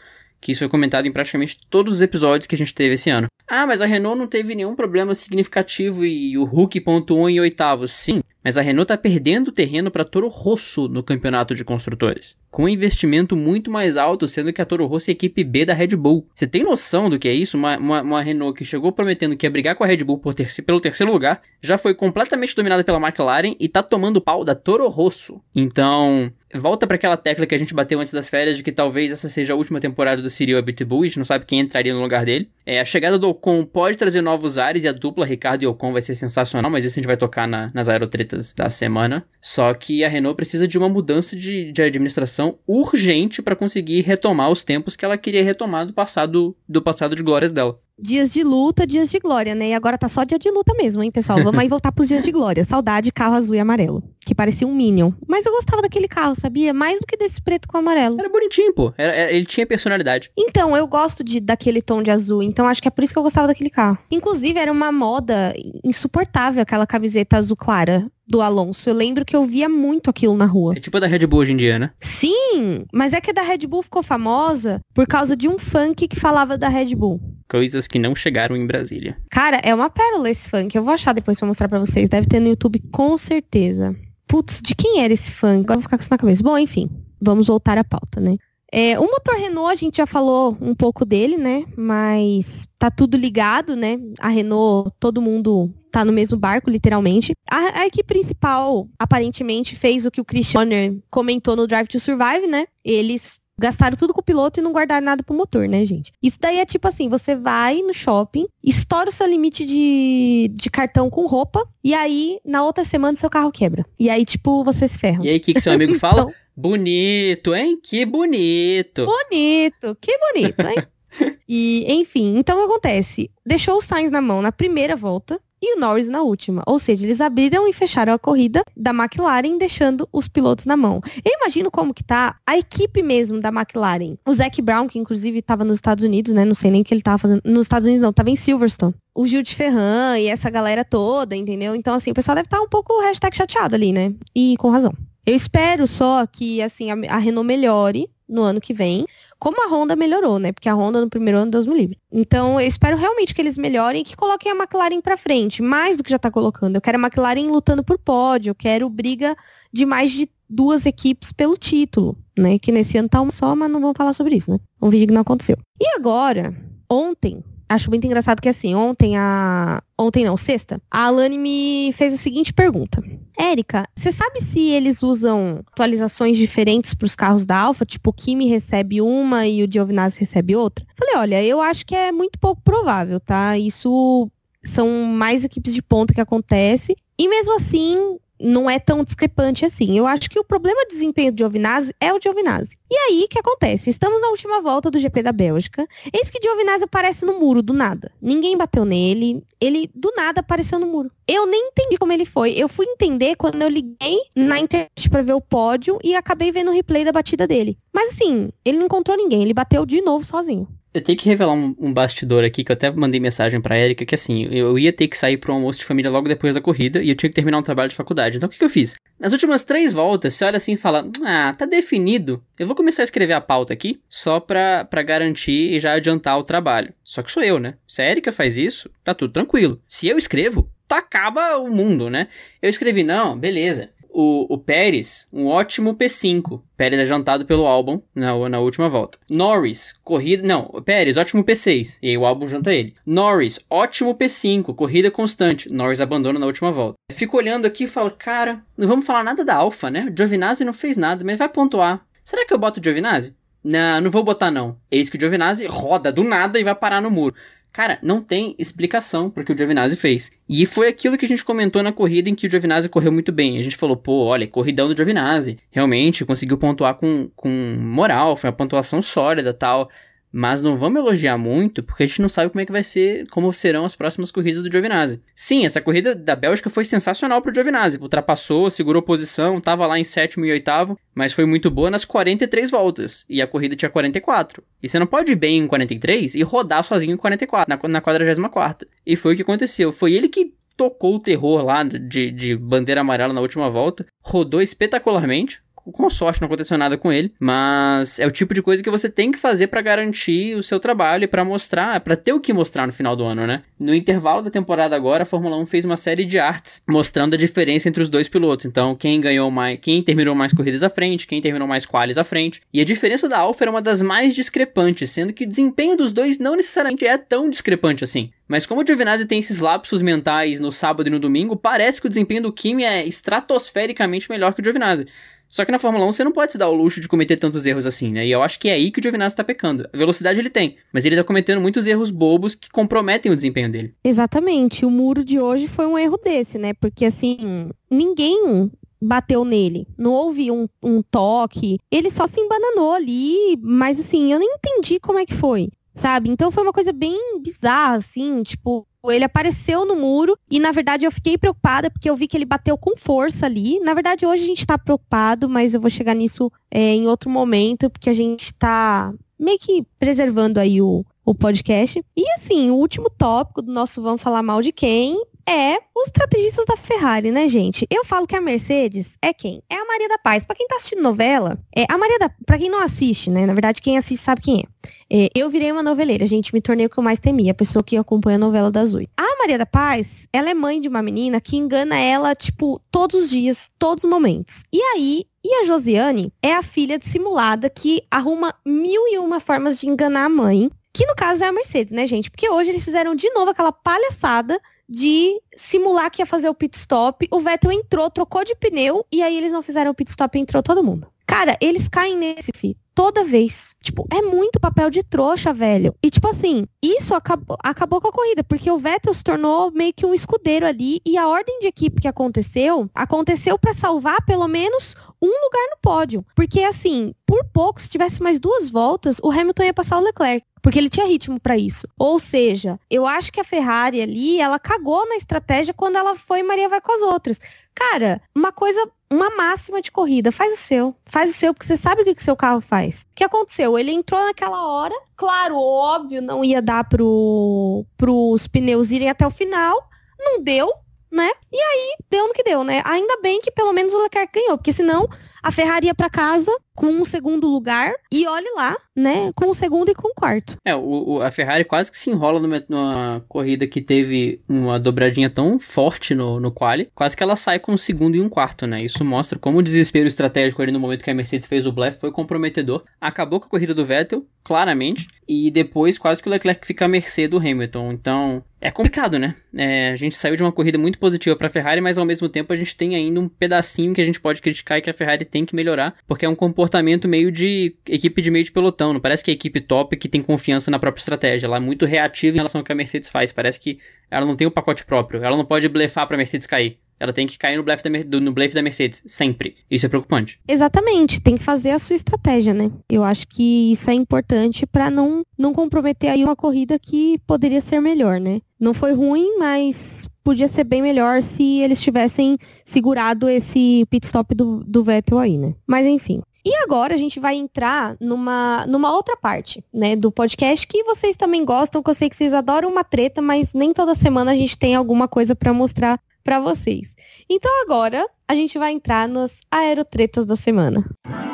que 0.41 0.51
isso 0.51 0.59
foi 0.59 0.69
comentado 0.69 1.07
em 1.07 1.11
praticamente 1.11 1.59
todos 1.69 1.95
os 1.95 2.01
episódios 2.01 2.47
que 2.47 2.55
a 2.55 2.57
gente 2.57 2.73
teve 2.73 2.95
esse 2.95 3.09
ano. 3.09 3.27
Ah, 3.47 3.65
mas 3.65 3.81
a 3.81 3.85
Renault 3.85 4.17
não 4.17 4.27
teve 4.27 4.53
nenhum 4.53 4.75
problema 4.75 5.15
significativo 5.15 6.05
e 6.05 6.37
o 6.37 6.43
Hulk 6.43 6.79
pontuou 6.81 7.29
em 7.29 7.39
oitavo. 7.39 7.87
Sim, 7.87 8.21
mas 8.43 8.57
a 8.57 8.61
Renault 8.61 8.85
está 8.85 8.97
perdendo 8.97 9.51
terreno 9.51 9.91
para 9.91 10.05
Toro 10.05 10.27
Rosso 10.27 10.87
no 10.87 11.03
campeonato 11.03 11.53
de 11.53 11.65
construtores, 11.65 12.37
com 12.49 12.63
um 12.63 12.69
investimento 12.69 13.35
muito 13.35 13.69
mais 13.69 13.97
alto, 13.97 14.27
sendo 14.27 14.53
que 14.53 14.61
a 14.61 14.65
Toro 14.65 14.85
Rosso 14.85 15.09
é 15.09 15.11
a 15.11 15.13
equipe 15.13 15.43
B 15.43 15.65
da 15.65 15.73
Red 15.73 15.89
Bull. 15.89 16.25
Você 16.33 16.47
tem 16.47 16.63
noção 16.63 17.09
do 17.09 17.19
que 17.19 17.27
é 17.27 17.33
isso? 17.33 17.57
Uma, 17.57 17.77
uma, 17.77 18.01
uma 18.01 18.21
Renault 18.21 18.57
que 18.57 18.63
chegou 18.63 18.91
prometendo 18.91 19.35
que 19.35 19.45
ia 19.45 19.49
brigar 19.49 19.75
com 19.75 19.83
a 19.83 19.87
Red 19.87 20.03
Bull 20.03 20.19
por 20.19 20.33
terci 20.33 20.61
pelo 20.61 20.79
terceiro 20.79 21.11
lugar, 21.11 21.41
já 21.61 21.77
foi 21.77 21.93
completamente 21.93 22.55
dominada 22.55 22.83
pela 22.83 22.99
McLaren 22.99 23.55
e 23.59 23.67
tá 23.67 23.83
tomando 23.83 24.21
pau 24.21 24.45
da 24.45 24.55
Toro 24.55 24.87
Rosso. 24.87 25.41
Então, 25.53 26.31
volta 26.55 26.87
para 26.87 26.95
aquela 26.95 27.17
tecla 27.17 27.45
que 27.45 27.55
a 27.55 27.59
gente 27.59 27.73
bateu 27.73 27.99
antes 27.99 28.13
das 28.13 28.29
férias 28.29 28.55
de 28.55 28.63
que 28.63 28.71
talvez 28.71 29.11
essa 29.11 29.27
seja 29.27 29.53
a 29.53 29.55
última 29.55 29.79
temporada 29.79 30.21
do 30.21 30.28
Cyril 30.29 30.57
Abitbull, 30.57 31.03
a 31.03 31.05
gente 31.05 31.17
não 31.17 31.25
sabe 31.25 31.45
quem 31.45 31.59
entraria 31.59 31.93
no 31.93 32.01
lugar 32.01 32.25
dele. 32.25 32.49
É, 32.65 32.79
a 32.79 32.85
chegada 32.85 33.17
do 33.17 33.29
Ocon 33.29 33.65
pode 33.65 33.97
trazer 33.97 34.21
novos 34.21 34.57
ares 34.57 34.83
e 34.83 34.87
a 34.87 34.91
dupla 34.91 35.25
Ricardo 35.25 35.63
e 35.63 35.67
Ocon 35.67 35.91
vai 35.91 36.01
ser 36.01 36.15
sensacional, 36.15 36.69
mas 36.69 36.85
isso 36.85 36.99
a 36.99 36.99
gente 36.99 37.07
vai 37.07 37.17
tocar 37.17 37.47
na, 37.47 37.71
nas 37.73 37.89
aerotretas 37.89 38.53
da 38.53 38.69
semana. 38.69 39.25
Só 39.41 39.73
que 39.73 40.03
a 40.03 40.07
Renault 40.07 40.35
precisa 40.35 40.67
de 40.67 40.77
uma 40.77 40.89
mudança 40.89 41.35
de, 41.35 41.71
de 41.71 41.81
administração 41.81 42.59
urgente 42.67 43.41
para 43.41 43.55
conseguir 43.55 44.01
retomar 44.01 44.51
os 44.51 44.63
tempos 44.63 44.95
que 44.95 45.03
ela 45.03 45.17
queria 45.17 45.43
retomar 45.43 45.85
do 45.85 45.93
passado, 45.93 46.55
do 46.67 46.81
passado 46.81 47.15
de 47.15 47.23
glórias 47.23 47.51
dela 47.51 47.79
dias 48.01 48.31
de 48.31 48.43
luta, 48.43 48.85
dias 48.85 49.09
de 49.09 49.19
glória, 49.19 49.53
né? 49.55 49.69
E 49.69 49.73
agora 49.73 49.97
tá 49.97 50.07
só 50.07 50.23
dia 50.23 50.39
de 50.39 50.49
luta 50.49 50.73
mesmo, 50.73 51.03
hein, 51.03 51.11
pessoal? 51.11 51.43
Vamos 51.43 51.59
aí 51.59 51.67
voltar 51.69 51.91
pros 51.91 52.07
dias 52.07 52.23
de 52.23 52.31
glória. 52.31 52.63
Saudade, 52.65 53.11
carro 53.11 53.35
azul 53.35 53.55
e 53.55 53.59
amarelo. 53.59 54.03
Que 54.19 54.33
parecia 54.35 54.67
um 54.67 54.73
Minion. 54.73 55.11
Mas 55.27 55.45
eu 55.45 55.51
gostava 55.51 55.81
daquele 55.81 56.07
carro, 56.07 56.35
sabia? 56.35 56.73
Mais 56.73 56.99
do 56.99 57.05
que 57.05 57.17
desse 57.17 57.41
preto 57.41 57.67
com 57.67 57.77
amarelo. 57.77 58.19
Era 58.19 58.29
bonitinho, 58.29 58.73
pô. 58.73 58.93
Era, 58.97 59.13
era, 59.13 59.31
ele 59.31 59.45
tinha 59.45 59.65
personalidade. 59.65 60.31
Então, 60.37 60.75
eu 60.75 60.87
gosto 60.87 61.23
de, 61.23 61.39
daquele 61.39 61.81
tom 61.81 62.01
de 62.01 62.11
azul. 62.11 62.41
Então, 62.43 62.67
acho 62.67 62.81
que 62.81 62.87
é 62.87 62.91
por 62.91 63.03
isso 63.03 63.13
que 63.13 63.19
eu 63.19 63.23
gostava 63.23 63.47
daquele 63.47 63.69
carro. 63.69 63.97
Inclusive, 64.11 64.59
era 64.59 64.71
uma 64.71 64.91
moda 64.91 65.53
insuportável 65.83 66.61
aquela 66.61 66.85
camiseta 66.85 67.37
azul 67.37 67.57
clara 67.57 68.09
do 68.29 68.41
Alonso. 68.41 68.87
Eu 68.89 68.93
lembro 68.93 69.25
que 69.25 69.35
eu 69.35 69.43
via 69.43 69.67
muito 69.67 70.09
aquilo 70.09 70.37
na 70.37 70.45
rua. 70.45 70.73
É 70.77 70.79
tipo 70.79 70.95
a 70.97 70.99
da 70.99 71.07
Red 71.07 71.25
Bull 71.25 71.39
hoje 71.39 71.53
em 71.53 71.57
dia, 71.57 71.79
né? 71.79 71.91
Sim, 71.99 72.85
mas 72.93 73.13
é 73.13 73.19
que 73.19 73.31
a 73.31 73.33
da 73.33 73.41
Red 73.41 73.65
Bull 73.67 73.81
ficou 73.81 74.03
famosa 74.03 74.79
por 74.93 75.07
causa 75.07 75.35
de 75.35 75.47
um 75.47 75.57
funk 75.57 76.07
que 76.07 76.19
falava 76.19 76.57
da 76.57 76.69
Red 76.69 76.95
Bull. 76.95 77.19
Coisas 77.49 77.87
que 77.87 77.97
não 77.97 78.15
chegaram 78.15 78.55
em 78.55 78.67
Brasília. 78.67 79.17
Cara, 79.31 79.59
é 79.63 79.73
uma 79.73 79.89
pérola 79.89 80.29
esse 80.29 80.49
funk. 80.49 80.75
Eu 80.75 80.83
vou 80.83 80.93
achar 80.93 81.13
depois 81.13 81.39
pra 81.39 81.47
mostrar 81.47 81.67
pra 81.67 81.79
vocês. 81.79 82.07
Deve 82.07 82.27
ter 82.27 82.39
no 82.39 82.49
YouTube 82.49 82.79
com 82.91 83.17
certeza. 83.17 83.95
Putz, 84.27 84.61
de 84.61 84.75
quem 84.75 85.01
era 85.01 85.11
esse 85.11 85.33
funk? 85.33 85.61
Agora 85.61 85.77
eu 85.77 85.81
vou 85.81 85.81
ficar 85.81 85.97
com 85.97 86.01
isso 86.01 86.11
na 86.11 86.17
cabeça. 86.17 86.43
Bom, 86.43 86.57
enfim, 86.57 86.87
vamos 87.19 87.47
voltar 87.47 87.77
à 87.77 87.83
pauta, 87.83 88.21
né? 88.21 88.37
É, 88.71 88.99
o 88.99 89.03
motor 89.03 89.35
Renault, 89.35 89.71
a 89.71 89.75
gente 89.75 89.97
já 89.97 90.05
falou 90.05 90.55
um 90.61 90.75
pouco 90.75 91.03
dele, 91.03 91.37
né? 91.37 91.65
Mas 91.75 92.67
tá 92.77 92.91
tudo 92.91 93.17
ligado, 93.17 93.75
né? 93.75 93.97
A 94.19 94.29
Renault, 94.29 94.91
todo 94.99 95.21
mundo 95.21 95.73
tá 95.91 96.05
no 96.05 96.13
mesmo 96.13 96.37
barco, 96.37 96.69
literalmente. 96.69 97.33
A, 97.49 97.81
a 97.81 97.87
equipe 97.87 98.03
principal, 98.03 98.87
aparentemente, 98.99 99.75
fez 99.75 100.05
o 100.05 100.11
que 100.11 100.21
o 100.21 100.25
Christian 100.25 101.01
comentou 101.09 101.55
no 101.55 101.65
Drive 101.65 101.87
to 101.87 101.99
Survive, 101.99 102.45
né? 102.45 102.67
Eles 102.85 103.39
gastaram 103.59 103.97
tudo 103.97 104.13
com 104.13 104.21
o 104.21 104.23
piloto 104.23 104.59
e 104.59 104.63
não 104.63 104.71
guardaram 104.71 105.05
nada 105.05 105.23
pro 105.23 105.35
motor, 105.35 105.67
né, 105.67 105.85
gente? 105.85 106.11
Isso 106.21 106.37
daí 106.39 106.59
é 106.59 106.65
tipo 106.65 106.87
assim, 106.87 107.09
você 107.09 107.35
vai 107.35 107.81
no 107.81 107.93
shopping, 107.93 108.47
estoura 108.63 109.09
o 109.09 109.13
seu 109.13 109.27
limite 109.27 109.65
de, 109.65 110.49
de 110.53 110.69
cartão 110.69 111.09
com 111.09 111.27
roupa, 111.27 111.67
e 111.83 111.93
aí, 111.93 112.39
na 112.45 112.63
outra 112.63 112.83
semana, 112.83 113.15
seu 113.15 113.29
carro 113.29 113.51
quebra. 113.51 113.85
E 113.99 114.09
aí, 114.09 114.25
tipo, 114.25 114.63
você 114.63 114.87
se 114.87 114.97
ferra. 114.97 115.23
E 115.23 115.29
aí, 115.29 115.37
o 115.37 115.41
que, 115.41 115.53
que 115.53 115.61
seu 115.61 115.73
amigo 115.73 115.93
fala? 115.99 116.21
então, 116.21 116.33
Bonito, 116.59 117.55
hein? 117.55 117.79
Que 117.81 118.05
bonito. 118.05 119.05
Bonito, 119.05 119.97
que 120.01 120.17
bonito, 120.17 120.67
hein? 120.67 120.75
e, 121.47 121.85
enfim, 121.87 122.37
então 122.37 122.57
o 122.57 122.59
que 122.59 122.65
acontece? 122.65 123.31
Deixou 123.45 123.77
o 123.77 123.81
Sainz 123.81 124.11
na 124.11 124.21
mão 124.21 124.41
na 124.41 124.51
primeira 124.51 124.93
volta 124.93 125.39
e 125.61 125.75
o 125.75 125.79
Norris 125.79 126.07
na 126.07 126.21
última. 126.21 126.63
Ou 126.65 126.79
seja, 126.79 127.05
eles 127.05 127.21
abriram 127.21 127.67
e 127.67 127.73
fecharam 127.73 128.13
a 128.13 128.19
corrida 128.19 128.63
da 128.75 128.91
McLaren, 128.91 129.57
deixando 129.57 130.07
os 130.11 130.27
pilotos 130.27 130.65
na 130.65 130.77
mão. 130.77 131.01
Eu 131.23 131.33
imagino 131.41 131.69
como 131.69 131.93
que 131.93 132.03
tá 132.03 132.37
a 132.45 132.57
equipe 132.57 133.01
mesmo 133.03 133.39
da 133.39 133.49
McLaren. 133.49 134.15
O 134.25 134.33
Zac 134.33 134.61
Brown, 134.61 134.87
que 134.87 134.99
inclusive 134.99 135.39
estava 135.39 135.63
nos 135.63 135.77
Estados 135.77 136.03
Unidos, 136.03 136.33
né? 136.33 136.45
Não 136.45 136.55
sei 136.55 136.71
nem 136.71 136.81
o 136.81 136.83
que 136.83 136.93
ele 136.93 137.01
estava 137.01 137.17
fazendo. 137.17 137.41
Nos 137.43 137.65
Estados 137.65 137.87
Unidos 137.87 138.01
não, 138.01 138.11
estava 138.11 138.29
em 138.29 138.35
Silverstone. 138.35 138.95
O 139.13 139.27
Gil 139.27 139.41
de 139.41 139.55
Ferran 139.55 140.17
e 140.17 140.27
essa 140.27 140.49
galera 140.49 140.85
toda, 140.85 141.35
entendeu? 141.35 141.75
Então, 141.75 141.93
assim, 141.93 142.11
o 142.11 142.13
pessoal 142.13 142.35
deve 142.35 142.47
estar 142.47 142.57
tá 142.57 142.63
um 142.63 142.69
pouco 142.69 143.01
hashtag 143.01 143.35
chateado 143.35 143.75
ali, 143.75 143.91
né? 143.91 144.13
E 144.33 144.55
com 144.57 144.69
razão. 144.69 144.93
Eu 145.25 145.35
espero 145.35 145.85
só 145.85 146.25
que 146.25 146.61
assim 146.61 146.89
a, 146.89 147.17
Renault 147.17 147.45
melhore 147.45 148.09
no 148.29 148.43
ano 148.43 148.61
que 148.61 148.73
vem, 148.73 149.05
como 149.39 149.65
a 149.65 149.73
Honda 149.73 149.95
melhorou, 149.95 150.37
né? 150.37 150.51
Porque 150.51 150.69
a 150.69 150.75
Honda 150.75 151.01
no 151.01 151.09
primeiro 151.09 151.39
ano 151.39 151.51
Deus 151.51 151.65
me 151.65 151.73
livre. 151.73 151.97
Então, 152.11 152.59
eu 152.59 152.67
espero 152.67 152.95
realmente 152.95 153.33
que 153.33 153.41
eles 153.41 153.57
melhorem 153.57 154.01
e 154.01 154.03
que 154.05 154.15
coloquem 154.15 154.51
a 154.51 154.55
McLaren 154.55 155.01
para 155.01 155.17
frente, 155.17 155.61
mais 155.61 155.97
do 155.97 156.03
que 156.03 156.11
já 156.11 156.19
tá 156.19 156.29
colocando. 156.29 156.75
Eu 156.75 156.81
quero 156.81 156.97
a 156.97 157.01
McLaren 157.01 157.49
lutando 157.49 157.83
por 157.83 157.97
pódio, 157.97 158.51
eu 158.51 158.55
quero 158.55 158.89
briga 158.89 159.35
de 159.73 159.85
mais 159.85 160.11
de 160.11 160.29
duas 160.49 160.85
equipes 160.85 161.31
pelo 161.31 161.57
título, 161.57 162.17
né? 162.37 162.57
Que 162.59 162.71
nesse 162.71 162.97
ano 162.97 163.09
tá 163.09 163.21
uma 163.21 163.31
só, 163.31 163.55
mas 163.55 163.69
não 163.69 163.79
vamos 163.79 163.97
falar 163.97 164.13
sobre 164.13 164.35
isso, 164.35 164.51
né? 164.51 164.59
Um 164.81 164.89
vídeo 164.89 165.07
que 165.07 165.13
não 165.13 165.21
aconteceu. 165.21 165.57
E 165.79 165.87
agora, 165.95 166.55
ontem, 166.89 167.43
acho 167.69 167.89
muito 167.89 168.05
engraçado 168.05 168.41
que 168.41 168.49
assim, 168.49 168.73
ontem 168.73 169.15
a. 169.15 169.81
Ontem 169.97 170.25
não, 170.25 170.35
sexta, 170.35 170.81
a 170.89 171.05
Alane 171.05 171.37
me 171.37 171.91
fez 171.93 172.13
a 172.13 172.17
seguinte 172.17 172.51
pergunta. 172.51 173.03
Érica, 173.37 173.83
você 173.95 174.11
sabe 174.11 174.41
se 174.41 174.59
eles 174.69 175.03
usam 175.03 175.61
atualizações 175.71 176.35
diferentes 176.35 176.93
para 176.93 177.05
os 177.05 177.15
carros 177.15 177.45
da 177.45 177.57
Alfa? 177.57 177.85
Tipo, 177.85 178.09
o 178.09 178.13
Kimi 178.13 178.47
recebe 178.47 179.01
uma 179.01 179.45
e 179.45 179.63
o 179.63 179.71
Giovinazzi 179.71 180.19
recebe 180.19 180.55
outra? 180.55 180.85
Falei, 180.97 181.15
olha, 181.17 181.43
eu 181.43 181.61
acho 181.61 181.85
que 181.85 181.95
é 181.95 182.11
muito 182.11 182.39
pouco 182.39 182.61
provável, 182.61 183.19
tá? 183.19 183.57
Isso 183.57 184.29
são 184.63 184.89
mais 185.05 185.43
equipes 185.43 185.73
de 185.73 185.81
ponta 185.81 186.13
que 186.13 186.21
acontece. 186.21 186.95
E 187.17 187.27
mesmo 187.27 187.55
assim, 187.55 188.17
não 188.39 188.69
é 188.69 188.79
tão 188.79 189.03
discrepante 189.03 189.65
assim. 189.65 189.97
Eu 189.97 190.07
acho 190.07 190.29
que 190.29 190.39
o 190.39 190.43
problema 190.43 190.83
de 190.83 190.89
desempenho 190.89 191.31
do 191.31 191.37
Giovinazzi 191.37 191.93
é 191.99 192.13
o 192.13 192.19
Giovinazzi. 192.21 192.77
E 192.89 192.95
aí, 192.95 193.23
o 193.25 193.27
que 193.27 193.39
acontece? 193.39 193.89
Estamos 193.89 194.21
na 194.21 194.29
última 194.29 194.61
volta 194.61 194.89
do 194.89 194.97
GP 194.97 195.21
da 195.21 195.31
Bélgica. 195.31 195.87
Eis 196.13 196.29
que 196.29 196.41
Giovinazzi 196.41 196.85
aparece 196.85 197.25
no 197.25 197.39
muro, 197.39 197.61
do 197.61 197.73
nada. 197.73 198.11
Ninguém 198.21 198.57
bateu 198.57 198.85
nele. 198.85 199.43
Ele, 199.59 199.89
do 199.93 200.11
nada, 200.15 200.39
apareceu 200.39 200.79
no 200.79 200.87
muro. 200.87 201.11
Eu 201.27 201.45
nem 201.45 201.67
entendi 201.67 201.97
como 201.97 202.13
ele 202.13 202.25
foi. 202.25 202.51
Eu 202.51 202.69
fui 202.69 202.85
entender 202.85 203.35
quando 203.35 203.61
eu 203.61 203.69
liguei 203.69 204.19
na 204.35 204.59
internet 204.59 205.09
para 205.09 205.21
ver 205.21 205.33
o 205.33 205.41
pódio 205.41 205.99
e 206.03 206.15
acabei 206.15 206.51
vendo 206.51 206.71
o 206.71 206.73
replay 206.73 207.03
da 207.03 207.11
batida 207.11 207.45
dele. 207.45 207.77
Mas 207.93 208.13
assim, 208.13 208.49
ele 208.63 208.77
não 208.77 208.85
encontrou 208.85 209.17
ninguém. 209.17 209.41
Ele 209.41 209.53
bateu 209.53 209.85
de 209.85 210.01
novo 210.01 210.25
sozinho. 210.25 210.67
Eu 210.91 211.01
tenho 211.01 211.17
que 211.17 211.29
revelar 211.29 211.53
um, 211.53 211.75
um, 211.79 211.93
bastidor 211.93 212.43
aqui, 212.43 212.63
que 212.63 212.71
eu 212.71 212.73
até 212.73 212.89
mandei 212.89 213.19
mensagem 213.19 213.61
pra 213.61 213.77
Erika, 213.77 214.05
que 214.05 214.15
assim, 214.15 214.47
eu 214.51 214.77
ia 214.77 214.91
ter 214.91 215.07
que 215.07 215.17
sair 215.17 215.37
pro 215.37 215.53
almoço 215.53 215.79
de 215.79 215.85
família 215.85 216.09
logo 216.09 216.27
depois 216.27 216.55
da 216.55 216.61
corrida 216.61 217.01
e 217.03 217.09
eu 217.09 217.15
tinha 217.15 217.29
que 217.29 217.35
terminar 217.35 217.59
um 217.59 217.63
trabalho 217.63 217.89
de 217.89 217.95
faculdade. 217.95 218.37
Então 218.37 218.47
o 218.47 218.51
que, 218.51 218.57
que 218.57 218.63
eu 218.63 218.69
fiz? 218.69 218.95
Nas 219.19 219.31
últimas 219.31 219.63
três 219.63 219.93
voltas, 219.93 220.33
você 220.33 220.45
olha 220.45 220.57
assim 220.57 220.73
e 220.73 220.77
fala, 220.77 221.07
ah, 221.23 221.53
tá 221.55 221.67
definido. 221.67 222.43
Eu 222.57 222.65
vou 222.65 222.75
começar 222.75 223.03
a 223.03 223.05
escrever 223.05 223.33
a 223.33 223.41
pauta 223.41 223.71
aqui, 223.71 223.99
só 224.09 224.39
pra, 224.39 224.83
pra 224.83 225.03
garantir 225.03 225.73
e 225.73 225.79
já 225.79 225.93
adiantar 225.93 226.39
o 226.39 226.43
trabalho. 226.43 226.91
Só 227.03 227.21
que 227.21 227.31
sou 227.31 227.43
eu, 227.43 227.59
né? 227.59 227.75
Se 227.87 228.01
a 228.01 228.09
Erika 228.09 228.31
faz 228.31 228.57
isso, 228.57 228.89
tá 229.03 229.13
tudo 229.13 229.31
tranquilo. 229.31 229.79
Se 229.87 230.07
eu 230.07 230.17
escrevo, 230.17 230.71
tá, 230.87 230.97
acaba 230.97 231.57
o 231.57 231.69
mundo, 231.69 232.09
né? 232.09 232.29
Eu 232.61 232.69
escrevi, 232.69 233.03
não, 233.03 233.37
beleza 233.37 233.91
o, 234.09 234.53
o 234.53 234.57
Pérez, 234.57 235.27
um 235.31 235.47
ótimo 235.47 235.95
P5. 235.95 236.61
Pérez 236.75 236.99
é 236.99 237.05
jantado 237.05 237.45
pelo 237.45 237.67
álbum 237.67 238.01
na, 238.13 238.49
na 238.49 238.59
última 238.59 238.89
volta. 238.89 239.17
Norris, 239.29 239.95
corrida. 240.03 240.45
Não, 240.45 240.65
Pérez, 240.83 241.17
ótimo 241.17 241.43
P6. 241.43 241.97
E 242.01 242.09
aí 242.09 242.17
o 242.17 242.25
álbum 242.25 242.47
janta 242.47 242.73
ele. 242.73 242.95
Norris, 243.05 243.59
ótimo 243.69 244.15
P5, 244.15 244.73
corrida 244.75 245.11
constante. 245.11 245.71
Norris 245.71 246.01
abandona 246.01 246.39
na 246.39 246.45
última 246.45 246.71
volta. 246.71 246.95
Fico 247.11 247.37
olhando 247.37 247.65
aqui 247.65 247.83
e 247.83 247.87
falo, 247.87 248.11
cara, 248.11 248.61
não 248.77 248.87
vamos 248.87 249.05
falar 249.05 249.23
nada 249.23 249.43
da 249.43 249.55
Alfa, 249.55 249.89
né? 249.89 250.11
Giovinazzi 250.15 250.63
não 250.63 250.73
fez 250.73 250.97
nada, 250.97 251.23
mas 251.23 251.37
vai 251.37 251.49
pontuar. 251.49 252.05
Será 252.23 252.45
que 252.45 252.53
eu 252.53 252.57
boto 252.57 252.79
o 252.79 252.83
Giovinazzi? 252.83 253.35
Não, 253.63 254.01
não 254.01 254.09
vou 254.09 254.23
botar 254.23 254.51
não. 254.51 254.77
Eis 254.89 255.09
que 255.09 255.17
o 255.17 255.19
Giovinazzi 255.19 255.65
roda 255.67 256.11
do 256.11 256.23
nada 256.23 256.59
e 256.59 256.63
vai 256.63 256.75
parar 256.75 257.01
no 257.01 257.11
muro. 257.11 257.35
Cara, 257.71 257.99
não 258.01 258.21
tem 258.21 258.55
explicação 258.57 259.29
pro 259.29 259.43
que 259.43 259.53
o 259.53 259.57
Giovinazzi 259.57 259.95
fez. 259.95 260.31
E 260.47 260.65
foi 260.65 260.87
aquilo 260.87 261.17
que 261.17 261.25
a 261.25 261.27
gente 261.29 261.45
comentou 261.45 261.83
na 261.83 261.91
corrida 261.91 262.29
em 262.29 262.35
que 262.35 262.47
o 262.47 262.49
Giovinazzi 262.49 262.89
correu 262.89 263.11
muito 263.11 263.31
bem. 263.31 263.57
A 263.57 263.61
gente 263.61 263.77
falou, 263.77 263.95
pô, 263.95 264.25
olha, 264.25 264.47
corridão 264.47 264.87
do 264.87 264.95
Giovinazzi. 264.95 265.59
Realmente 265.69 266.25
conseguiu 266.25 266.57
pontuar 266.57 266.95
com, 266.95 267.29
com 267.35 267.49
moral, 267.79 268.35
foi 268.35 268.49
uma 268.49 268.55
pontuação 268.55 269.01
sólida 269.01 269.53
tal. 269.53 269.89
Mas 270.31 270.61
não 270.61 270.77
vamos 270.77 270.99
elogiar 270.99 271.37
muito, 271.37 271.81
porque 271.81 272.03
a 272.03 272.05
gente 272.05 272.21
não 272.21 272.29
sabe 272.29 272.49
como 272.49 272.61
é 272.61 272.65
que 272.65 272.71
vai 272.71 272.83
ser, 272.83 273.27
como 273.29 273.51
serão 273.51 273.85
as 273.85 273.95
próximas 273.95 274.31
corridas 274.31 274.61
do 274.61 274.71
Giovinazzi. 274.71 275.21
Sim, 275.35 275.65
essa 275.65 275.81
corrida 275.81 276.13
da 276.13 276.35
Bélgica 276.35 276.69
foi 276.69 276.85
sensacional 276.85 277.41
pro 277.41 277.53
Giovinazzi. 277.53 277.97
Ultrapassou, 277.99 278.69
segurou 278.69 279.01
posição, 279.01 279.59
tava 279.59 279.87
lá 279.87 279.97
em 279.97 280.03
sétimo 280.03 280.45
e 280.45 280.51
oitavo, 280.51 280.97
mas 281.15 281.33
foi 281.33 281.45
muito 281.45 281.71
boa 281.71 281.89
nas 281.89 282.05
43 282.05 282.69
voltas. 282.69 283.25
E 283.29 283.41
a 283.41 283.47
corrida 283.47 283.75
tinha 283.75 283.89
44. 283.89 284.63
E 284.81 284.87
você 284.87 284.99
não 284.99 285.07
pode 285.07 285.31
ir 285.31 285.35
bem 285.35 285.59
em 285.59 285.67
43 285.67 286.35
e 286.35 286.43
rodar 286.43 286.83
sozinho 286.83 287.13
em 287.13 287.17
44, 287.17 287.75
na, 287.75 287.89
na 287.89 288.01
44. 288.01 288.87
E 289.05 289.15
foi 289.15 289.33
o 289.33 289.35
que 289.35 289.41
aconteceu. 289.41 289.91
Foi 289.91 290.13
ele 290.13 290.29
que 290.29 290.53
tocou 290.79 291.15
o 291.15 291.19
terror 291.19 291.61
lá 291.61 291.83
de, 291.83 292.31
de 292.31 292.55
bandeira 292.55 293.01
amarela 293.01 293.33
na 293.33 293.41
última 293.41 293.69
volta, 293.69 294.05
rodou 294.23 294.61
espetacularmente, 294.61 295.61
com 295.91 296.09
sorte 296.09 296.41
não 296.41 296.47
aconteceu 296.47 296.77
nada 296.77 296.97
com 296.97 297.11
ele, 297.11 297.33
mas 297.39 298.19
é 298.19 298.25
o 298.25 298.31
tipo 298.31 298.53
de 298.53 298.61
coisa 298.61 298.83
que 298.83 298.89
você 298.89 299.09
tem 299.09 299.31
que 299.31 299.37
fazer 299.37 299.67
para 299.67 299.81
garantir 299.81 300.55
o 300.55 300.63
seu 300.63 300.79
trabalho 300.79 301.23
e 301.23 301.27
para 301.27 301.45
mostrar, 301.45 301.99
para 302.01 302.15
ter 302.15 302.33
o 302.33 302.39
que 302.39 302.53
mostrar 302.53 302.85
no 302.85 302.93
final 302.93 303.15
do 303.15 303.23
ano, 303.23 303.45
né? 303.45 303.63
No 303.79 303.93
intervalo 303.93 304.41
da 304.41 304.49
temporada 304.49 304.95
agora, 304.95 305.23
a 305.23 305.25
Fórmula 305.25 305.57
1 305.57 305.65
fez 305.65 305.85
uma 305.85 305.97
série 305.97 306.25
de 306.25 306.39
artes 306.39 306.83
mostrando 306.87 307.33
a 307.35 307.37
diferença 307.37 307.87
entre 307.87 308.03
os 308.03 308.09
dois 308.09 308.27
pilotos. 308.27 308.65
Então, 308.65 308.95
quem 308.95 309.21
ganhou 309.21 309.49
mais, 309.49 309.79
quem 309.81 310.01
terminou 310.01 310.35
mais 310.35 310.53
corridas 310.53 310.83
à 310.83 310.89
frente, 310.89 311.27
quem 311.27 311.41
terminou 311.41 311.67
mais 311.67 311.85
quales 311.85 312.17
à 312.17 312.23
frente. 312.23 312.61
E 312.73 312.81
a 312.81 312.85
diferença 312.85 313.27
da 313.27 313.39
Alfa 313.39 313.63
era 313.63 313.71
uma 313.71 313.81
das 313.81 314.01
mais 314.01 314.35
discrepantes, 314.35 315.09
sendo 315.09 315.33
que 315.33 315.43
o 315.43 315.47
desempenho 315.47 315.95
dos 315.95 316.13
dois 316.13 316.39
não 316.39 316.55
necessariamente 316.55 317.05
é 317.05 317.17
tão 317.17 317.49
discrepante 317.49 318.03
assim. 318.03 318.31
Mas 318.49 318.65
como 318.65 318.81
o 318.81 318.85
Giovinazzi 318.85 319.27
tem 319.27 319.37
esses 319.37 319.59
lapsos 319.59 320.01
mentais 320.01 320.59
no 320.59 320.71
sábado 320.71 321.07
e 321.07 321.11
no 321.11 321.19
domingo, 321.19 321.55
parece 321.55 322.01
que 322.01 322.07
o 322.07 322.09
desempenho 322.09 322.41
do 322.41 322.51
Kimi 322.51 322.83
é 322.83 323.05
estratosfericamente 323.05 324.29
melhor 324.29 324.55
que 324.55 324.61
o 324.61 324.63
Giovinazzi. 324.63 325.05
Só 325.49 325.65
que 325.65 325.71
na 325.71 325.79
Fórmula 325.79 326.05
1 326.05 326.11
você 326.11 326.23
não 326.23 326.31
pode 326.31 326.51
se 326.51 326.57
dar 326.57 326.69
o 326.69 326.75
luxo 326.75 327.01
de 327.01 327.07
cometer 327.07 327.35
tantos 327.35 327.65
erros 327.65 327.87
assim, 327.87 328.11
né? 328.11 328.25
E 328.25 328.31
eu 328.31 328.43
acho 328.43 328.59
que 328.59 328.69
é 328.69 328.73
aí 328.73 328.91
que 328.91 328.99
o 328.99 329.03
Giovinazzi 329.03 329.35
tá 329.35 329.43
pecando. 329.43 329.89
A 329.91 329.97
velocidade 329.97 330.39
ele 330.39 330.49
tem, 330.49 330.77
mas 330.93 331.05
ele 331.05 331.15
tá 331.15 331.23
cometendo 331.23 331.59
muitos 331.59 331.87
erros 331.87 332.11
bobos 332.11 332.53
que 332.53 332.69
comprometem 332.69 333.31
o 333.31 333.35
desempenho 333.35 333.71
dele. 333.71 333.95
Exatamente. 334.03 334.85
O 334.85 334.91
muro 334.91 335.23
de 335.23 335.39
hoje 335.39 335.67
foi 335.67 335.87
um 335.87 335.97
erro 335.97 336.17
desse, 336.23 336.59
né? 336.59 336.73
Porque 336.73 337.03
assim, 337.03 337.69
ninguém 337.89 338.71
bateu 339.01 339.43
nele. 339.43 339.87
Não 339.97 340.13
houve 340.13 340.51
um, 340.51 340.67
um 340.83 341.01
toque. 341.01 341.79
Ele 341.89 342.11
só 342.11 342.27
se 342.27 342.39
embananou 342.39 342.93
ali, 342.93 343.57
mas 343.61 343.99
assim, 343.99 344.31
eu 344.31 344.39
nem 344.39 344.55
entendi 344.55 344.99
como 344.99 345.17
é 345.19 345.25
que 345.25 345.33
foi 345.33 345.69
sabe? 345.99 346.29
Então 346.29 346.49
foi 346.49 346.63
uma 346.63 346.71
coisa 346.71 346.93
bem 346.93 347.41
bizarra, 347.41 347.95
assim, 347.95 348.41
tipo, 348.41 348.87
ele 349.05 349.23
apareceu 349.23 349.85
no 349.85 349.95
muro 349.95 350.37
e, 350.49 350.59
na 350.59 350.71
verdade, 350.71 351.05
eu 351.05 351.11
fiquei 351.11 351.37
preocupada 351.37 351.89
porque 351.89 352.09
eu 352.09 352.15
vi 352.15 352.27
que 352.27 352.35
ele 352.35 352.45
bateu 352.45 352.77
com 352.77 352.97
força 352.97 353.45
ali. 353.45 353.79
Na 353.79 353.93
verdade, 353.93 354.25
hoje 354.25 354.43
a 354.43 354.47
gente 354.47 354.67
tá 354.67 354.77
preocupado, 354.77 355.47
mas 355.47 355.73
eu 355.73 355.81
vou 355.81 355.89
chegar 355.89 356.13
nisso 356.13 356.51
é, 356.69 356.95
em 356.95 357.07
outro 357.07 357.29
momento, 357.29 357.89
porque 357.89 358.09
a 358.09 358.13
gente 358.13 358.53
tá 358.53 359.13
meio 359.39 359.57
que 359.57 359.85
preservando 359.97 360.59
aí 360.59 360.81
o, 360.81 361.05
o 361.25 361.33
podcast. 361.33 362.03
E, 362.15 362.31
assim, 362.33 362.69
o 362.69 362.75
último 362.75 363.09
tópico 363.09 363.61
do 363.61 363.71
nosso 363.71 364.01
Vamos 364.01 364.21
Falar 364.21 364.43
Mal 364.43 364.61
de 364.61 364.73
Quem 364.73 365.23
é 365.49 365.79
os 365.95 366.07
estrategistas 366.07 366.65
da 366.65 366.77
Ferrari, 366.77 367.31
né, 367.31 367.47
gente? 367.47 367.87
Eu 367.89 368.05
falo 368.05 368.27
que 368.27 368.35
a 368.35 368.41
Mercedes 368.41 369.17
é 369.21 369.33
quem? 369.33 369.63
É 369.67 369.75
a 369.75 369.85
Maria 369.85 370.07
da 370.07 370.19
Paz. 370.19 370.45
Para 370.45 370.55
quem 370.55 370.67
tá 370.67 370.75
assistindo 370.75 371.01
novela, 371.01 371.57
é 371.75 371.85
a 371.89 371.97
Maria 371.97 372.19
da, 372.19 372.29
para 372.45 372.59
quem 372.59 372.69
não 372.69 372.79
assiste, 372.79 373.31
né? 373.31 373.47
Na 373.47 373.53
verdade, 373.53 373.81
quem 373.81 373.97
assiste 373.97 374.21
sabe 374.21 374.41
quem 374.41 374.63
é. 375.09 375.25
é. 375.25 375.29
Eu 375.33 375.49
virei 375.49 375.71
uma 375.71 375.81
noveleira, 375.81 376.27
gente, 376.27 376.53
me 376.53 376.61
tornei 376.61 376.85
o 376.85 376.89
que 376.89 376.99
eu 376.99 377.03
mais 377.03 377.19
temia, 377.19 377.51
a 377.51 377.55
pessoa 377.55 377.83
que 377.83 377.97
acompanha 377.97 378.35
a 378.35 378.39
novela 378.39 378.69
das 378.69 378.93
oito. 378.93 379.09
A 379.17 379.37
Maria 379.39 379.57
da 379.57 379.65
Paz, 379.65 380.27
ela 380.31 380.51
é 380.51 380.53
mãe 380.53 380.79
de 380.79 380.87
uma 380.87 381.01
menina 381.01 381.41
que 381.41 381.57
engana 381.57 381.97
ela, 381.97 382.35
tipo, 382.35 382.79
todos 382.91 383.23
os 383.23 383.29
dias, 383.29 383.69
todos 383.79 384.03
os 384.03 384.09
momentos. 384.09 384.63
E 384.71 384.79
aí, 384.79 385.25
e 385.43 385.61
a 385.61 385.63
Josiane 385.65 386.31
é 386.43 386.53
a 386.53 386.61
filha 386.61 386.99
dissimulada 386.99 387.69
que 387.69 388.03
arruma 388.11 388.53
mil 388.63 389.07
e 389.07 389.17
uma 389.17 389.39
formas 389.39 389.79
de 389.79 389.89
enganar 389.89 390.25
a 390.25 390.29
mãe, 390.29 390.69
que 390.93 391.07
no 391.07 391.15
caso 391.15 391.43
é 391.43 391.47
a 391.47 391.51
Mercedes, 391.51 391.91
né, 391.91 392.05
gente? 392.05 392.29
Porque 392.29 392.49
hoje 392.49 392.69
eles 392.69 392.83
fizeram 392.83 393.15
de 393.15 393.29
novo 393.31 393.51
aquela 393.51 393.71
palhaçada 393.71 394.59
de 394.89 395.39
simular 395.55 396.09
que 396.09 396.21
ia 396.21 396.25
fazer 396.25 396.49
o 396.49 396.55
pit 396.55 396.75
stop. 396.75 397.27
O 397.31 397.39
Vettel 397.39 397.71
entrou, 397.71 398.09
trocou 398.09 398.43
de 398.43 398.55
pneu 398.55 399.05
e 399.11 399.21
aí 399.21 399.37
eles 399.37 399.51
não 399.51 399.61
fizeram 399.61 399.91
o 399.91 399.93
pit 399.93 400.09
stop 400.09 400.35
e 400.35 400.41
entrou 400.41 400.63
todo 400.63 400.83
mundo. 400.83 401.07
Cara, 401.27 401.55
eles 401.61 401.87
caem 401.87 402.17
nesse 402.17 402.51
fi 402.51 402.75
toda 402.95 403.23
vez. 403.23 403.75
Tipo, 403.81 404.05
é 404.11 404.21
muito 404.21 404.59
papel 404.59 404.89
de 404.89 405.03
trouxa, 405.03 405.53
velho. 405.53 405.95
E 406.03 406.09
tipo 406.09 406.27
assim, 406.27 406.65
isso 406.83 407.13
acabou, 407.13 407.55
acabou 407.63 408.01
com 408.01 408.09
a 408.09 408.11
corrida, 408.11 408.43
porque 408.43 408.69
o 408.69 408.77
Vettel 408.77 409.13
se 409.13 409.23
tornou 409.23 409.71
meio 409.71 409.93
que 409.93 410.05
um 410.05 410.13
escudeiro 410.13 410.65
ali 410.65 410.99
e 411.05 411.17
a 411.17 411.27
ordem 411.27 411.59
de 411.59 411.67
equipe 411.67 412.01
que 412.01 412.07
aconteceu, 412.07 412.89
aconteceu 412.95 413.57
para 413.59 413.73
salvar 413.73 414.25
pelo 414.25 414.47
menos 414.47 414.97
um 415.21 415.27
lugar 415.27 415.69
no 415.71 415.77
pódio. 415.81 416.25
Porque 416.35 416.61
assim, 416.61 417.13
por 417.25 417.43
pouco, 417.45 417.81
se 417.81 417.89
tivesse 417.89 418.21
mais 418.21 418.39
duas 418.39 418.69
voltas, 418.69 419.17
o 419.21 419.31
Hamilton 419.31 419.63
ia 419.63 419.73
passar 419.73 419.97
o 419.97 420.03
Leclerc 420.03 420.45
porque 420.61 420.77
ele 420.77 420.89
tinha 420.89 421.05
ritmo 421.05 421.39
para 421.39 421.57
isso. 421.57 421.87
Ou 421.97 422.19
seja, 422.19 422.79
eu 422.89 423.05
acho 423.05 423.31
que 423.31 423.39
a 423.39 423.43
Ferrari 423.43 424.01
ali, 424.01 424.39
ela 424.39 424.59
cagou 424.59 425.07
na 425.07 425.15
estratégia 425.15 425.73
quando 425.73 425.97
ela 425.97 426.15
foi 426.15 426.43
Maria 426.43 426.69
vai 426.69 426.81
com 426.81 426.93
as 426.93 427.01
outras. 427.01 427.39
Cara, 427.73 428.21
uma 428.35 428.51
coisa, 428.51 428.89
uma 429.09 429.29
máxima 429.35 429.81
de 429.81 429.91
corrida, 429.91 430.31
faz 430.31 430.53
o 430.53 430.57
seu. 430.57 430.95
Faz 431.05 431.31
o 431.31 431.33
seu, 431.33 431.53
porque 431.53 431.65
você 431.65 431.77
sabe 431.77 432.01
o 432.01 432.15
que 432.15 432.23
seu 432.23 432.35
carro 432.35 432.61
faz. 432.61 433.03
O 433.03 433.15
que 433.15 433.23
aconteceu? 433.23 433.77
Ele 433.77 433.91
entrou 433.91 434.23
naquela 434.23 434.65
hora, 434.67 434.95
claro, 435.15 435.57
óbvio, 435.57 436.21
não 436.21 436.43
ia 436.43 436.61
dar 436.61 436.83
pro, 436.83 437.85
pros 437.97 438.47
pneus 438.47 438.91
irem 438.91 439.09
até 439.09 439.25
o 439.25 439.31
final, 439.31 439.89
não 440.17 440.43
deu, 440.43 440.71
né? 441.11 441.29
E 441.51 441.57
aí, 441.61 441.95
deu 442.09 442.27
no 442.27 442.33
que 442.33 442.43
deu, 442.43 442.63
né? 442.63 442.81
Ainda 442.85 443.19
bem 443.21 443.39
que 443.39 443.51
pelo 443.51 443.73
menos 443.73 443.93
o 443.93 444.03
Leclerc 444.03 444.31
ganhou, 444.33 444.57
porque 444.57 444.71
senão 444.71 445.07
a 445.41 445.51
Ferrari 445.51 445.87
ia 445.87 445.95
para 445.95 446.09
casa 446.09 446.51
com 446.79 446.87
um 446.87 447.03
segundo 447.03 447.45
lugar 447.45 447.93
e 448.09 448.25
olhe 448.25 448.49
lá, 448.55 448.77
né, 448.95 449.31
com 449.35 449.49
o 449.49 449.53
segundo 449.53 449.89
e 449.91 449.93
com 449.93 450.07
o 450.07 450.13
quarto. 450.13 450.55
É, 450.63 450.73
o, 450.73 450.79
o 450.79 451.21
a 451.21 451.29
Ferrari 451.29 451.65
quase 451.65 451.91
que 451.91 451.97
se 451.97 452.09
enrola 452.09 452.39
numa, 452.39 452.63
numa, 452.69 453.25
corrida 453.27 453.67
que 453.67 453.81
teve 453.81 454.41
uma 454.47 454.79
dobradinha 454.79 455.29
tão 455.29 455.59
forte 455.59 456.15
no, 456.15 456.39
no 456.39 456.51
quali, 456.51 456.89
quase 456.95 457.17
que 457.17 457.23
ela 457.23 457.35
sai 457.35 457.59
com 457.59 457.73
um 457.73 457.77
segundo 457.77 458.15
e 458.15 458.21
um 458.21 458.29
quarto, 458.29 458.65
né? 458.65 458.81
Isso 458.81 459.03
mostra 459.03 459.37
como 459.37 459.57
o 459.57 459.63
desespero 459.63 460.07
estratégico 460.07 460.61
ali 460.61 460.71
no 460.71 460.79
momento 460.79 461.03
que 461.03 461.11
a 461.11 461.13
Mercedes 461.13 461.47
fez 461.47 461.65
o 461.65 461.71
blefe 461.71 461.99
foi 461.99 462.11
comprometedor. 462.13 462.85
Acabou 463.01 463.41
com 463.41 463.47
a 463.47 463.49
corrida 463.49 463.73
do 463.73 463.85
Vettel, 463.85 464.25
claramente, 464.41 465.07
e 465.27 465.51
depois 465.51 465.97
quase 465.97 466.23
que 466.23 466.29
o 466.29 466.31
Leclerc 466.31 466.65
fica 466.65 466.85
à 466.85 466.87
mercê 466.87 467.27
do 467.27 467.37
Hamilton. 467.37 467.91
Então, 467.91 468.43
é 468.61 468.71
complicado, 468.71 469.19
né? 469.19 469.35
É, 469.55 469.91
a 469.91 469.95
gente 469.95 470.15
saiu 470.15 470.35
de 470.35 470.43
uma 470.43 470.51
corrida 470.51 470.77
muito 470.77 470.97
positiva 470.97 471.35
para 471.35 471.47
a 471.47 471.49
Ferrari, 471.49 471.79
mas 471.81 471.97
ao 471.97 472.05
mesmo 472.05 472.27
tempo 472.27 472.51
a 472.51 472.55
gente 472.55 472.75
tem 472.75 472.95
ainda 472.95 473.19
um 473.19 473.29
pedacinho 473.29 473.93
que 473.93 474.01
a 474.01 474.03
gente 474.03 474.19
pode 474.19 474.41
criticar 474.41 474.77
e 474.77 474.81
que 474.81 474.89
a 474.89 474.93
Ferrari 474.93 475.25
tem 475.29 475.45
que 475.45 475.55
melhorar, 475.55 475.95
porque 476.07 476.25
é 476.25 476.29
um 476.29 476.35
comportamento 476.35 477.07
meio 477.07 477.31
de 477.31 477.75
equipe 477.87 478.21
de 478.21 478.31
meio 478.31 478.43
de 478.43 478.51
pelotão. 478.51 478.93
Não 478.93 478.99
parece 478.99 479.23
que 479.23 479.31
é 479.31 479.33
equipe 479.33 479.61
top 479.61 479.95
que 479.95 480.09
tem 480.09 480.21
confiança 480.21 480.69
na 480.71 480.79
própria 480.79 481.01
estratégia. 481.01 481.47
Ela 481.47 481.57
é 481.57 481.59
muito 481.59 481.85
reativa 481.85 482.35
em 482.35 482.39
relação 482.39 482.59
ao 482.59 482.65
que 482.65 482.71
a 482.71 482.75
Mercedes 482.75 483.09
faz. 483.09 483.31
Parece 483.31 483.59
que 483.59 483.79
ela 484.09 484.25
não 484.25 484.35
tem 484.35 484.47
o 484.47 484.49
um 484.49 484.53
pacote 484.53 484.85
próprio. 484.85 485.23
Ela 485.23 485.37
não 485.37 485.45
pode 485.45 485.67
blefar 485.69 486.07
pra 486.07 486.17
Mercedes 486.17 486.47
cair. 486.47 486.79
Ela 486.99 487.13
tem 487.13 487.25
que 487.25 487.37
cair 487.37 487.57
no 487.57 487.63
blefe, 487.63 487.83
da, 487.83 488.19
no 488.19 488.31
blefe 488.31 488.53
da 488.53 488.61
Mercedes, 488.61 489.01
sempre. 489.05 489.55
Isso 489.69 489.85
é 489.85 489.89
preocupante. 489.89 490.39
Exatamente, 490.47 491.21
tem 491.21 491.37
que 491.37 491.43
fazer 491.43 491.71
a 491.71 491.79
sua 491.79 491.95
estratégia, 491.95 492.53
né? 492.53 492.71
Eu 492.89 493.03
acho 493.03 493.27
que 493.27 493.71
isso 493.71 493.89
é 493.89 493.93
importante 493.93 494.65
para 494.65 494.91
não, 494.91 495.23
não 495.37 495.53
comprometer 495.53 496.09
aí 496.09 496.23
uma 496.23 496.35
corrida 496.35 496.77
que 496.77 497.19
poderia 497.25 497.61
ser 497.61 497.79
melhor, 497.79 498.19
né? 498.19 498.41
Não 498.59 498.73
foi 498.73 498.93
ruim, 498.93 499.37
mas 499.37 500.09
podia 500.23 500.47
ser 500.47 500.65
bem 500.65 500.81
melhor 500.81 501.21
se 501.21 501.59
eles 501.59 501.81
tivessem 501.81 502.37
segurado 502.65 503.29
esse 503.29 503.85
pit 503.89 504.05
stop 504.05 504.35
do, 504.35 504.63
do 504.63 504.83
Vettel 504.83 505.17
aí, 505.17 505.37
né? 505.37 505.55
Mas 505.65 505.87
enfim. 505.87 506.21
E 506.45 506.55
agora 506.63 506.93
a 506.93 506.97
gente 506.97 507.19
vai 507.19 507.35
entrar 507.35 507.97
numa, 507.99 508.65
numa 508.65 508.93
outra 508.93 509.17
parte, 509.17 509.63
né, 509.73 509.95
do 509.95 510.11
podcast 510.11 510.65
que 510.65 510.83
vocês 510.83 511.17
também 511.17 511.43
gostam, 511.43 511.83
que 511.83 511.89
eu 511.89 511.93
sei 511.93 512.09
que 512.09 512.15
vocês 512.15 512.33
adoram 512.33 512.69
uma 512.69 512.83
treta, 512.83 513.21
mas 513.21 513.53
nem 513.53 513.73
toda 513.73 513.93
semana 513.93 514.31
a 514.31 514.35
gente 514.35 514.57
tem 514.57 514.73
alguma 514.73 515.07
coisa 515.07 515.35
para 515.35 515.53
mostrar 515.53 515.99
para 516.23 516.39
vocês. 516.39 516.95
Então 517.29 517.51
agora 517.63 518.07
a 518.27 518.35
gente 518.35 518.57
vai 518.57 518.71
entrar 518.71 519.07
nas 519.07 519.41
aerotretas 519.51 520.25
da 520.25 520.35
semana. 520.35 520.83
Bom, 521.05 521.28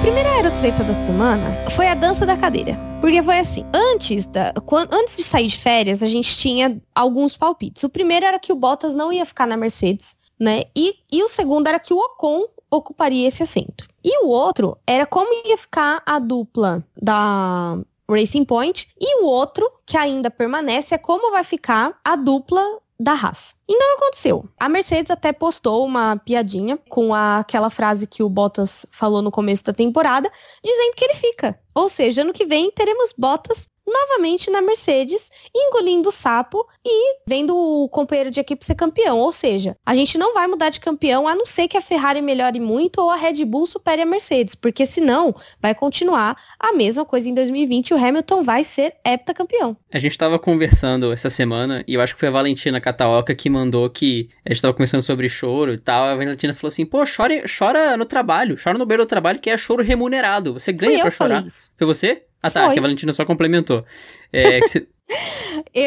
primeira 0.00 0.30
aerotreta 0.30 0.82
da 0.82 0.94
semana 1.04 1.70
foi 1.70 1.86
a 1.86 1.94
dança 1.94 2.24
da 2.24 2.36
cadeira. 2.36 2.78
Porque 3.02 3.22
foi 3.22 3.38
assim, 3.38 3.64
antes, 3.74 4.26
da, 4.26 4.52
quando, 4.64 4.92
antes 4.94 5.16
de 5.16 5.22
sair 5.22 5.46
de 5.46 5.58
férias, 5.58 6.02
a 6.02 6.06
gente 6.06 6.36
tinha 6.36 6.80
alguns 6.94 7.36
palpites. 7.36 7.84
O 7.84 7.88
primeiro 7.88 8.24
era 8.24 8.38
que 8.38 8.52
o 8.52 8.56
Bottas 8.56 8.94
não 8.94 9.12
ia 9.12 9.26
ficar 9.26 9.46
na 9.46 9.58
Mercedes, 9.58 10.16
né? 10.38 10.64
E, 10.74 10.94
e 11.12 11.22
o 11.22 11.28
segundo 11.28 11.66
era 11.66 11.78
que 11.78 11.92
o 11.92 11.98
Ocon 11.98 12.46
ocuparia 12.70 13.28
esse 13.28 13.42
assento. 13.42 13.86
E 14.02 14.24
o 14.24 14.28
outro 14.28 14.76
era 14.86 15.04
como 15.04 15.28
ia 15.46 15.58
ficar 15.58 16.02
a 16.06 16.18
dupla 16.18 16.82
da 17.00 17.78
Racing 18.10 18.44
Point. 18.44 18.88
E 18.98 19.22
o 19.22 19.26
outro, 19.26 19.70
que 19.84 19.98
ainda 19.98 20.30
permanece, 20.30 20.94
é 20.94 20.98
como 20.98 21.30
vai 21.30 21.44
ficar 21.44 21.98
a 22.02 22.16
dupla 22.16 22.62
da 23.00 23.12
Haas. 23.12 23.56
E 23.66 23.74
não 23.74 23.96
aconteceu. 23.96 24.46
A 24.58 24.68
Mercedes 24.68 25.10
até 25.10 25.32
postou 25.32 25.86
uma 25.86 26.18
piadinha 26.18 26.78
com 26.90 27.14
a, 27.14 27.38
aquela 27.38 27.70
frase 27.70 28.06
que 28.06 28.22
o 28.22 28.28
Bottas 28.28 28.84
falou 28.90 29.22
no 29.22 29.30
começo 29.30 29.64
da 29.64 29.72
temporada, 29.72 30.30
dizendo 30.62 30.94
que 30.94 31.04
ele 31.06 31.14
fica. 31.14 31.58
Ou 31.74 31.88
seja, 31.88 32.20
ano 32.20 32.32
que 32.34 32.44
vem 32.44 32.70
teremos 32.70 33.14
Bottas 33.16 33.69
novamente 33.90 34.50
na 34.50 34.62
Mercedes, 34.62 35.30
engolindo 35.54 36.08
o 36.08 36.12
sapo 36.12 36.66
e 36.84 37.16
vendo 37.26 37.56
o 37.56 37.88
companheiro 37.88 38.30
de 38.30 38.40
equipe 38.40 38.64
ser 38.64 38.74
campeão. 38.74 39.18
Ou 39.18 39.32
seja, 39.32 39.76
a 39.84 39.94
gente 39.94 40.16
não 40.16 40.32
vai 40.32 40.46
mudar 40.46 40.70
de 40.70 40.80
campeão 40.80 41.26
a 41.26 41.34
não 41.34 41.44
ser 41.44 41.68
que 41.68 41.76
a 41.76 41.82
Ferrari 41.82 42.22
melhore 42.22 42.60
muito 42.60 43.00
ou 43.00 43.10
a 43.10 43.16
Red 43.16 43.44
Bull 43.44 43.66
supere 43.66 44.02
a 44.02 44.06
Mercedes, 44.06 44.54
porque 44.54 44.86
senão 44.86 45.34
vai 45.60 45.74
continuar 45.74 46.36
a 46.58 46.72
mesma 46.72 47.04
coisa 47.04 47.28
em 47.28 47.34
2020 47.34 47.88
e 47.88 47.94
o 47.94 47.96
Hamilton 47.96 48.42
vai 48.42 48.64
ser 48.64 48.94
heptacampeão. 49.04 49.76
A 49.92 49.98
gente 49.98 50.12
estava 50.12 50.38
conversando 50.38 51.12
essa 51.12 51.28
semana 51.28 51.84
e 51.86 51.94
eu 51.94 52.00
acho 52.00 52.14
que 52.14 52.20
foi 52.20 52.28
a 52.28 52.32
Valentina 52.32 52.80
Cataoca 52.80 53.34
que 53.34 53.50
mandou 53.50 53.88
que 53.90 54.28
a 54.44 54.50
gente 54.50 54.56
estava 54.56 54.74
conversando 54.74 55.02
sobre 55.02 55.28
choro 55.28 55.72
e 55.72 55.78
tal. 55.78 56.04
A 56.04 56.14
Valentina 56.14 56.54
falou 56.54 56.68
assim: 56.68 56.86
pô, 56.86 57.02
chora, 57.04 57.42
chora 57.46 57.96
no 57.96 58.04
trabalho, 58.04 58.56
chora 58.62 58.78
no 58.78 58.86
beiro 58.86 59.04
do 59.04 59.08
trabalho 59.08 59.40
que 59.40 59.50
é 59.50 59.58
choro 59.58 59.82
remunerado. 59.82 60.54
Você 60.54 60.72
ganha 60.72 61.00
para 61.00 61.10
chorar. 61.10 61.44
Foi 61.76 61.86
você? 61.86 62.22
Ah, 62.42 62.50
tá, 62.50 62.64
Foi. 62.66 62.74
que 62.74 62.78
a 62.78 62.82
Valentina 62.82 63.12
só 63.12 63.24
complementou. 63.24 63.84
É, 64.32 64.60
você... 64.66 64.86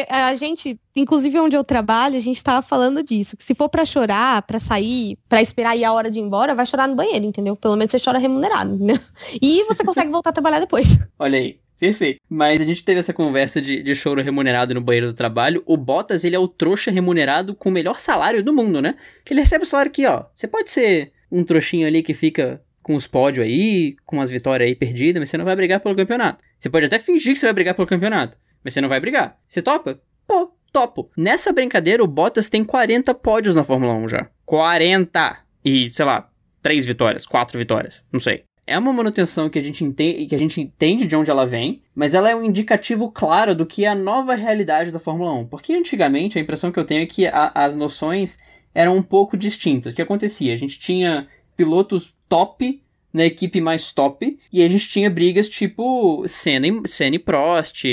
a 0.08 0.34
gente, 0.34 0.78
inclusive 0.94 1.38
onde 1.38 1.56
eu 1.56 1.64
trabalho, 1.64 2.16
a 2.16 2.20
gente 2.20 2.42
tava 2.42 2.62
falando 2.62 3.02
disso. 3.02 3.36
Que 3.36 3.42
se 3.42 3.54
for 3.54 3.68
para 3.68 3.84
chorar, 3.84 4.42
para 4.42 4.60
sair, 4.60 5.18
para 5.28 5.42
esperar 5.42 5.76
ir 5.76 5.84
a 5.84 5.92
hora 5.92 6.10
de 6.10 6.18
ir 6.18 6.22
embora, 6.22 6.54
vai 6.54 6.66
chorar 6.66 6.88
no 6.88 6.94
banheiro, 6.94 7.24
entendeu? 7.24 7.56
Pelo 7.56 7.76
menos 7.76 7.90
você 7.90 7.98
chora 7.98 8.18
remunerado, 8.18 8.74
entendeu? 8.74 9.00
E 9.40 9.64
você 9.64 9.82
consegue 9.84 10.10
voltar 10.10 10.30
a 10.30 10.34
trabalhar 10.34 10.60
depois. 10.60 10.98
Olha 11.18 11.38
aí. 11.38 11.58
Perfeito. 11.78 12.20
Mas 12.30 12.60
a 12.60 12.64
gente 12.64 12.84
teve 12.84 13.00
essa 13.00 13.12
conversa 13.12 13.60
de, 13.60 13.82
de 13.82 13.94
choro 13.94 14.22
remunerado 14.22 14.72
no 14.72 14.80
banheiro 14.80 15.08
do 15.08 15.12
trabalho. 15.12 15.62
O 15.66 15.76
Bottas, 15.76 16.24
ele 16.24 16.36
é 16.36 16.38
o 16.38 16.48
trouxa 16.48 16.90
remunerado 16.90 17.54
com 17.54 17.68
o 17.68 17.72
melhor 17.72 17.98
salário 17.98 18.42
do 18.42 18.54
mundo, 18.54 18.80
né? 18.80 18.94
Que 19.24 19.34
ele 19.34 19.40
recebe 19.40 19.64
o 19.64 19.66
salário 19.66 19.90
aqui, 19.90 20.06
ó. 20.06 20.24
Você 20.34 20.46
pode 20.46 20.70
ser 20.70 21.12
um 21.30 21.42
trouxinho 21.42 21.86
ali 21.86 22.02
que 22.02 22.14
fica 22.14 22.62
com 22.84 22.94
os 22.94 23.06
pódios 23.06 23.44
aí, 23.44 23.96
com 24.04 24.20
as 24.20 24.30
vitórias 24.30 24.68
aí 24.68 24.76
perdidas, 24.76 25.18
mas 25.18 25.30
você 25.30 25.38
não 25.38 25.44
vai 25.44 25.56
brigar 25.56 25.80
pelo 25.80 25.96
campeonato. 25.96 26.44
Você 26.58 26.68
pode 26.68 26.84
até 26.84 26.98
fingir 26.98 27.32
que 27.32 27.40
você 27.40 27.46
vai 27.46 27.54
brigar 27.54 27.74
pelo 27.74 27.88
campeonato, 27.88 28.38
mas 28.62 28.74
você 28.74 28.80
não 28.80 28.88
vai 28.88 29.00
brigar. 29.00 29.36
Você 29.48 29.62
topa? 29.62 29.98
Pô, 30.26 30.52
topo. 30.70 31.10
Nessa 31.16 31.52
brincadeira, 31.52 32.04
o 32.04 32.06
Bottas 32.06 32.48
tem 32.48 32.62
40 32.62 33.12
pódios 33.14 33.54
na 33.54 33.64
Fórmula 33.64 33.94
1 33.94 34.08
já. 34.08 34.28
40! 34.44 35.38
E, 35.64 35.90
sei 35.92 36.04
lá, 36.04 36.28
3 36.62 36.84
vitórias, 36.84 37.26
4 37.26 37.58
vitórias, 37.58 38.04
não 38.12 38.20
sei. 38.20 38.44
É 38.66 38.78
uma 38.78 38.92
manutenção 38.92 39.48
que 39.48 39.58
a 39.58 39.62
gente 39.62 39.82
entende, 39.82 40.26
que 40.26 40.34
a 40.34 40.38
gente 40.38 40.60
entende 40.60 41.06
de 41.06 41.16
onde 41.16 41.30
ela 41.30 41.46
vem, 41.46 41.82
mas 41.94 42.12
ela 42.12 42.30
é 42.30 42.36
um 42.36 42.44
indicativo 42.44 43.10
claro 43.10 43.54
do 43.54 43.66
que 43.66 43.84
é 43.84 43.88
a 43.88 43.94
nova 43.94 44.34
realidade 44.34 44.90
da 44.90 44.98
Fórmula 44.98 45.32
1. 45.32 45.46
Porque 45.46 45.72
antigamente 45.72 46.38
a 46.38 46.40
impressão 46.40 46.70
que 46.70 46.78
eu 46.78 46.84
tenho 46.84 47.02
é 47.02 47.06
que 47.06 47.26
a, 47.26 47.50
as 47.54 47.74
noções 47.74 48.38
eram 48.74 48.96
um 48.96 49.02
pouco 49.02 49.38
distintas. 49.38 49.92
O 49.92 49.96
que 49.96 50.02
acontecia? 50.02 50.52
A 50.52 50.56
gente 50.56 50.78
tinha 50.78 51.28
pilotos 51.56 52.14
top 52.34 52.82
na 53.12 53.24
equipe 53.24 53.60
mais 53.60 53.92
top, 53.92 54.40
e 54.52 54.60
a 54.60 54.66
gente 54.66 54.88
tinha 54.88 55.08
brigas 55.08 55.48
tipo 55.48 56.24
Senna 56.26 56.66
e, 56.66 56.88
Senna 56.88 57.14
e 57.14 57.18
Prost, 57.20 57.84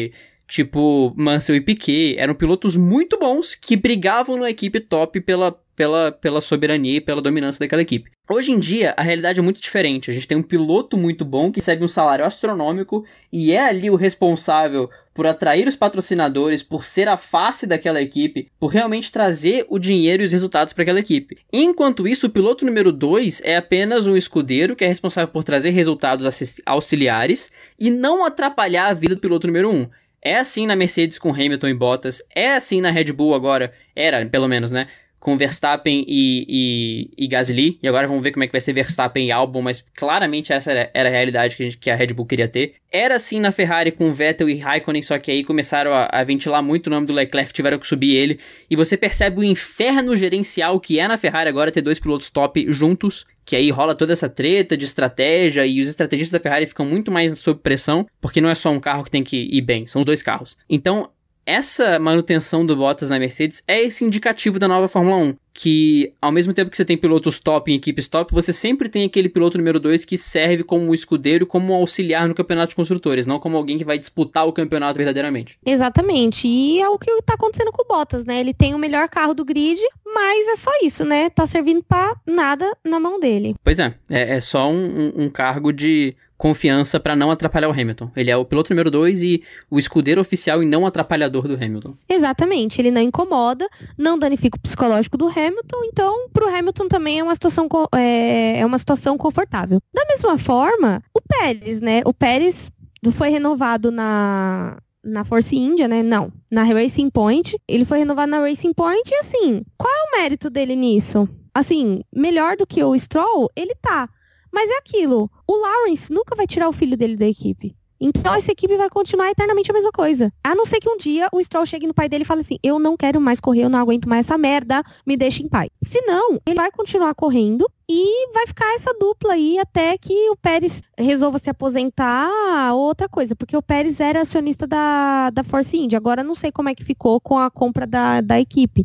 tipo 0.48 1.14
Mansell 1.16 1.58
e 1.58 1.62
Piquet, 1.62 2.16
eram 2.18 2.34
pilotos 2.34 2.76
muito 2.76 3.20
bons 3.20 3.54
que 3.54 3.78
brigavam 3.78 4.38
na 4.38 4.50
equipe 4.50 4.80
top 4.80 5.22
pela, 5.22 5.52
pela, 5.76 6.12
pela 6.12 6.42
soberania 6.42 6.98
e 6.98 7.02
pela 7.02 7.22
dominância 7.22 7.60
daquela 7.60 7.82
equipe. 7.82 8.12
Hoje 8.30 8.52
em 8.52 8.60
dia, 8.60 8.94
a 8.96 9.02
realidade 9.02 9.40
é 9.40 9.44
muito 9.44 9.62
diferente. 9.62 10.10
A 10.10 10.14
gente 10.14 10.28
tem 10.28 10.38
um 10.38 10.44
piloto 10.44 10.96
muito 10.96 11.26
bom 11.26 11.52
que 11.52 11.60
recebe 11.60 11.84
um 11.84 11.88
salário 11.88 12.24
astronômico 12.24 13.06
e 13.32 13.52
é 13.52 13.60
ali 13.60 13.90
o 13.90 13.96
responsável 13.96 14.90
por 15.14 15.28
atrair 15.28 15.68
os 15.68 15.76
patrocinadores, 15.76 16.64
por 16.64 16.86
ser 16.86 17.08
a 17.10 17.18
face 17.18 17.68
daquela 17.68 18.02
equipe, 18.02 18.48
por 18.58 18.68
realmente 18.68 19.12
trazer 19.12 19.66
o 19.70 19.78
dinheiro 19.78 20.24
e 20.24 20.26
os 20.26 20.32
resultados 20.32 20.72
para 20.72 20.84
aquela 20.84 21.00
equipe. 21.00 21.38
Enquanto 21.52 22.08
isso, 22.08 22.28
o 22.28 22.30
piloto 22.30 22.66
número 22.66 22.92
2 22.92 23.42
é 23.44 23.58
apenas 23.58 24.08
um 24.08 24.16
escudeiro 24.16 24.76
que 24.76 24.86
é 24.86 24.88
responsável 24.88 25.32
por 25.32 25.44
trazer 25.44 25.72
resultados 25.72 26.26
auxiliares 26.66 27.52
e 27.78 27.90
não 27.90 28.26
atrapalhar 28.26 28.88
a 28.88 28.94
vida 28.94 29.16
do 29.16 29.22
piloto 29.22 29.48
número 29.48 29.70
1. 29.70 29.76
Um. 29.76 29.90
É 30.24 30.38
assim 30.38 30.68
na 30.68 30.76
Mercedes 30.76 31.18
com 31.18 31.34
Hamilton 31.34 31.68
e 31.68 31.74
Bottas, 31.74 32.22
é 32.34 32.54
assim 32.54 32.80
na 32.80 32.92
Red 32.92 33.12
Bull 33.12 33.34
agora, 33.34 33.74
era 33.96 34.24
pelo 34.28 34.48
menos, 34.48 34.72
né? 34.72 34.88
Com 35.22 35.38
Verstappen 35.38 36.04
e, 36.08 36.46
e, 36.50 37.26
e, 37.26 37.28
Gasly, 37.28 37.78
e 37.82 37.88
agora 37.88 38.08
vamos 38.08 38.24
ver 38.24 38.32
como 38.32 38.44
é 38.44 38.48
que 38.48 38.52
vai 38.52 38.60
ser 38.60 38.74
Verstappen 38.74 39.28
e 39.28 39.32
Albon, 39.32 39.62
mas 39.62 39.86
claramente 39.96 40.52
essa 40.52 40.72
era, 40.72 40.90
era 40.96 41.10
a 41.10 41.12
realidade 41.12 41.56
que 41.56 41.62
a, 41.62 41.66
gente, 41.66 41.78
que 41.78 41.92
a, 41.92 41.96
Red 41.96 42.08
Bull 42.08 42.26
queria 42.26 42.48
ter. 42.48 42.74
Era 42.92 43.16
assim 43.16 43.40
na 43.40 43.52
Ferrari 43.52 43.92
com 43.92 44.12
Vettel 44.12 44.50
e 44.50 44.58
Raikkonen, 44.58 45.04
só 45.04 45.20
que 45.20 45.30
aí 45.30 45.44
começaram 45.44 45.94
a, 45.94 46.10
a, 46.12 46.24
ventilar 46.24 46.64
muito 46.64 46.88
o 46.88 46.90
nome 46.90 47.06
do 47.06 47.14
Leclerc, 47.14 47.54
tiveram 47.54 47.78
que 47.78 47.88
subir 47.88 48.16
ele, 48.16 48.40
e 48.68 48.76
você 48.76 48.98
percebe 48.98 49.40
o 49.40 49.44
inferno 49.44 50.16
gerencial 50.16 50.80
que 50.80 51.00
é 51.00 51.08
na 51.08 51.20
Ferrari 51.20 51.48
agora 51.48 51.72
ter 51.72 51.82
dois 51.82 52.00
pilotos 52.00 52.32
top 52.32 52.66
juntos, 52.74 53.24
que 53.46 53.56
aí 53.56 53.70
rola 53.70 53.94
toda 53.94 54.14
essa 54.14 54.28
treta 54.28 54.76
de 54.76 54.86
estratégia 54.86 55.64
e 55.68 55.82
os 55.82 55.90
estrategistas 55.90 56.32
da 56.32 56.42
Ferrari 56.42 56.66
ficam 56.66 56.86
muito 56.86 57.12
mais 57.12 57.38
sob 57.38 57.60
pressão, 57.62 58.08
porque 58.20 58.42
não 58.42 58.50
é 58.50 58.56
só 58.56 58.72
um 58.72 58.80
carro 58.80 59.04
que 59.04 59.12
tem 59.12 59.24
que 59.24 59.38
ir 59.52 59.62
bem, 59.62 59.86
são 59.86 60.02
os 60.02 60.06
dois 60.06 60.24
carros. 60.24 60.58
Então, 60.68 61.12
essa 61.52 62.00
manutenção 62.00 62.66
do 62.66 62.78
Bottas 62.78 63.10
na 63.10 63.20
Mercedes 63.20 63.62
é 63.68 63.82
esse 63.84 64.06
indicativo 64.06 64.58
da 64.58 64.70
nova 64.70 64.88
Fórmula 64.88 65.18
1. 65.18 65.36
Que 65.54 66.14
ao 66.22 66.32
mesmo 66.32 66.54
tempo 66.54 66.72
que 66.72 66.78
você 66.78 66.86
tem 66.86 66.96
pilotos 66.96 67.42
top 67.42 67.70
em 67.70 67.76
equipes 67.76 68.08
top, 68.08 68.34
você 68.34 68.54
sempre 68.54 68.88
tem 68.88 69.04
aquele 69.04 69.28
piloto 69.28 69.58
número 69.58 69.78
2 69.78 70.06
que 70.06 70.18
serve 70.18 70.64
como 70.64 70.96
escudeiro, 70.96 71.46
como 71.46 71.74
auxiliar 71.74 72.26
no 72.26 72.34
campeonato 72.34 72.70
de 72.70 72.76
construtores, 72.78 73.28
não 73.28 73.38
como 73.38 73.58
alguém 73.58 73.78
que 73.78 73.84
vai 73.84 73.98
disputar 73.98 74.48
o 74.48 74.54
campeonato 74.54 74.98
verdadeiramente. 74.98 75.60
Exatamente. 75.66 76.48
E 76.48 76.80
é 76.80 76.88
o 76.88 76.98
que 76.98 77.22
tá 77.24 77.34
acontecendo 77.34 77.74
com 77.74 77.84
o 77.84 77.86
Bottas, 77.86 78.26
né? 78.26 78.40
Ele 78.40 78.54
tem 78.54 78.74
o 78.74 78.80
melhor 78.80 79.10
carro 79.10 79.34
do 79.34 79.44
grid, 79.44 79.82
mas 80.06 80.48
é 80.48 80.56
só 80.56 80.72
isso, 80.84 81.06
né? 81.06 81.30
Tá 81.30 81.46
servindo 81.46 81.84
pra 81.84 82.16
nada 82.26 82.66
na 82.82 82.98
mão 82.98 83.20
dele. 83.20 83.56
Pois 83.62 83.78
é, 83.78 83.94
é, 84.10 84.38
é 84.38 84.40
só 84.40 84.72
um, 84.72 84.86
um, 84.86 85.24
um 85.24 85.30
cargo 85.30 85.74
de 85.74 86.16
confiança 86.42 87.00
para 87.00 87.16
não 87.16 87.30
atrapalhar 87.30 87.70
o 87.70 87.72
Hamilton. 87.72 88.10
Ele 88.16 88.32
é 88.32 88.36
o 88.36 88.44
piloto 88.44 88.74
número 88.74 88.90
2 88.90 89.22
e 89.22 89.44
o 89.70 89.78
escudeiro 89.78 90.20
oficial 90.20 90.64
e 90.64 90.66
não 90.66 90.88
atrapalhador 90.88 91.48
do 91.48 91.54
Hamilton. 91.54 91.94
Exatamente, 92.10 92.82
ele 92.82 92.90
não 92.90 93.00
incomoda, 93.00 93.70
não 93.96 94.18
danifica 94.18 94.58
o 94.58 94.60
psicológico 94.60 95.20
do 95.20 95.28
Hamilton, 95.28 95.84
então 95.86 96.30
pro 96.34 96.50
Hamilton 96.50 96.88
também 96.88 97.20
é 97.20 97.24
uma 97.24 97.36
situação 97.36 97.70
é, 97.96 98.58
é 98.58 98.66
uma 98.66 98.80
situação 98.80 99.20
confortável. 99.20 99.80
Da 99.94 100.04
mesma 100.10 100.36
forma, 100.40 101.00
o 101.14 101.22
Pérez, 101.22 101.80
né? 101.80 102.02
O 102.06 102.12
Pérez 102.14 102.72
foi 103.12 103.30
renovado 103.30 103.92
na 103.92 104.78
na 105.04 105.24
Force 105.24 105.56
India, 105.56 105.88
né? 105.88 106.02
Não, 106.02 106.34
na 106.52 106.64
Racing 106.64 107.12
Point. 107.12 107.56
Ele 107.68 107.86
foi 107.86 108.00
renovado 108.00 108.32
na 108.32 108.40
Racing 108.40 108.74
Point 108.74 109.08
e 109.12 109.16
assim, 109.18 109.62
qual 109.78 109.94
é 109.94 110.04
o 110.08 110.22
mérito 110.22 110.50
dele 110.50 110.76
nisso? 110.76 111.30
Assim, 111.54 112.02
melhor 112.12 112.58
do 112.58 112.66
que 112.66 112.84
o 112.84 112.98
Stroll, 112.98 113.48
ele 113.56 113.76
tá. 113.80 114.10
Mas 114.52 114.70
é 114.70 114.78
aquilo, 114.78 115.30
o 115.48 115.56
Lawrence 115.56 116.12
nunca 116.12 116.36
vai 116.36 116.46
tirar 116.46 116.68
o 116.68 116.74
filho 116.74 116.98
dele 116.98 117.16
da 117.16 117.28
equipe. 117.28 117.76
Então 118.04 118.34
essa 118.34 118.52
equipe 118.52 118.76
vai 118.76 118.90
continuar 118.90 119.30
eternamente 119.30 119.70
a 119.70 119.74
mesma 119.76 119.92
coisa. 119.92 120.34
A 120.44 120.56
não 120.56 120.66
ser 120.66 120.80
que 120.80 120.90
um 120.90 120.98
dia 120.98 121.30
o 121.32 121.40
Stroll 121.40 121.68
chegue 121.68 121.86
no 121.86 121.94
pai 121.94 122.10
dele 122.10 122.24
e 122.24 122.26
fale 122.26 122.42
assim: 122.42 122.58
Eu 122.64 122.80
não 122.80 122.98
quero 122.98 123.22
mais 123.22 123.40
correr, 123.40 123.64
eu 123.64 123.70
não 123.70 123.78
aguento 123.78 124.10
mais 124.10 124.26
essa 124.26 124.40
merda, 124.40 124.82
me 125.06 125.16
deixa 125.16 125.44
em 125.44 125.48
paz. 125.48 125.70
Se 125.84 126.02
não, 126.02 126.40
ele 126.44 126.56
vai 126.56 126.72
continuar 126.72 127.14
correndo 127.14 127.70
e 127.88 128.34
vai 128.34 128.48
ficar 128.48 128.74
essa 128.74 128.92
dupla 128.96 129.34
aí 129.34 129.60
até 129.60 129.96
que 130.00 130.32
o 130.32 130.36
Pérez 130.36 130.82
resolva 130.98 131.38
se 131.38 131.52
aposentar 131.52 132.74
ou 132.74 132.82
outra 132.82 133.08
coisa. 133.08 133.36
Porque 133.36 133.56
o 133.56 133.62
Pérez 133.62 134.00
era 134.00 134.22
acionista 134.22 134.66
da, 134.66 135.30
da 135.30 135.44
Force 135.44 135.78
India. 135.78 135.98
Agora 135.98 136.24
não 136.24 136.34
sei 136.34 136.52
como 136.52 136.70
é 136.70 136.74
que 136.74 136.84
ficou 136.84 137.22
com 137.22 137.38
a 137.38 137.52
compra 137.52 137.86
da, 137.86 138.20
da 138.20 138.40
equipe. 138.40 138.84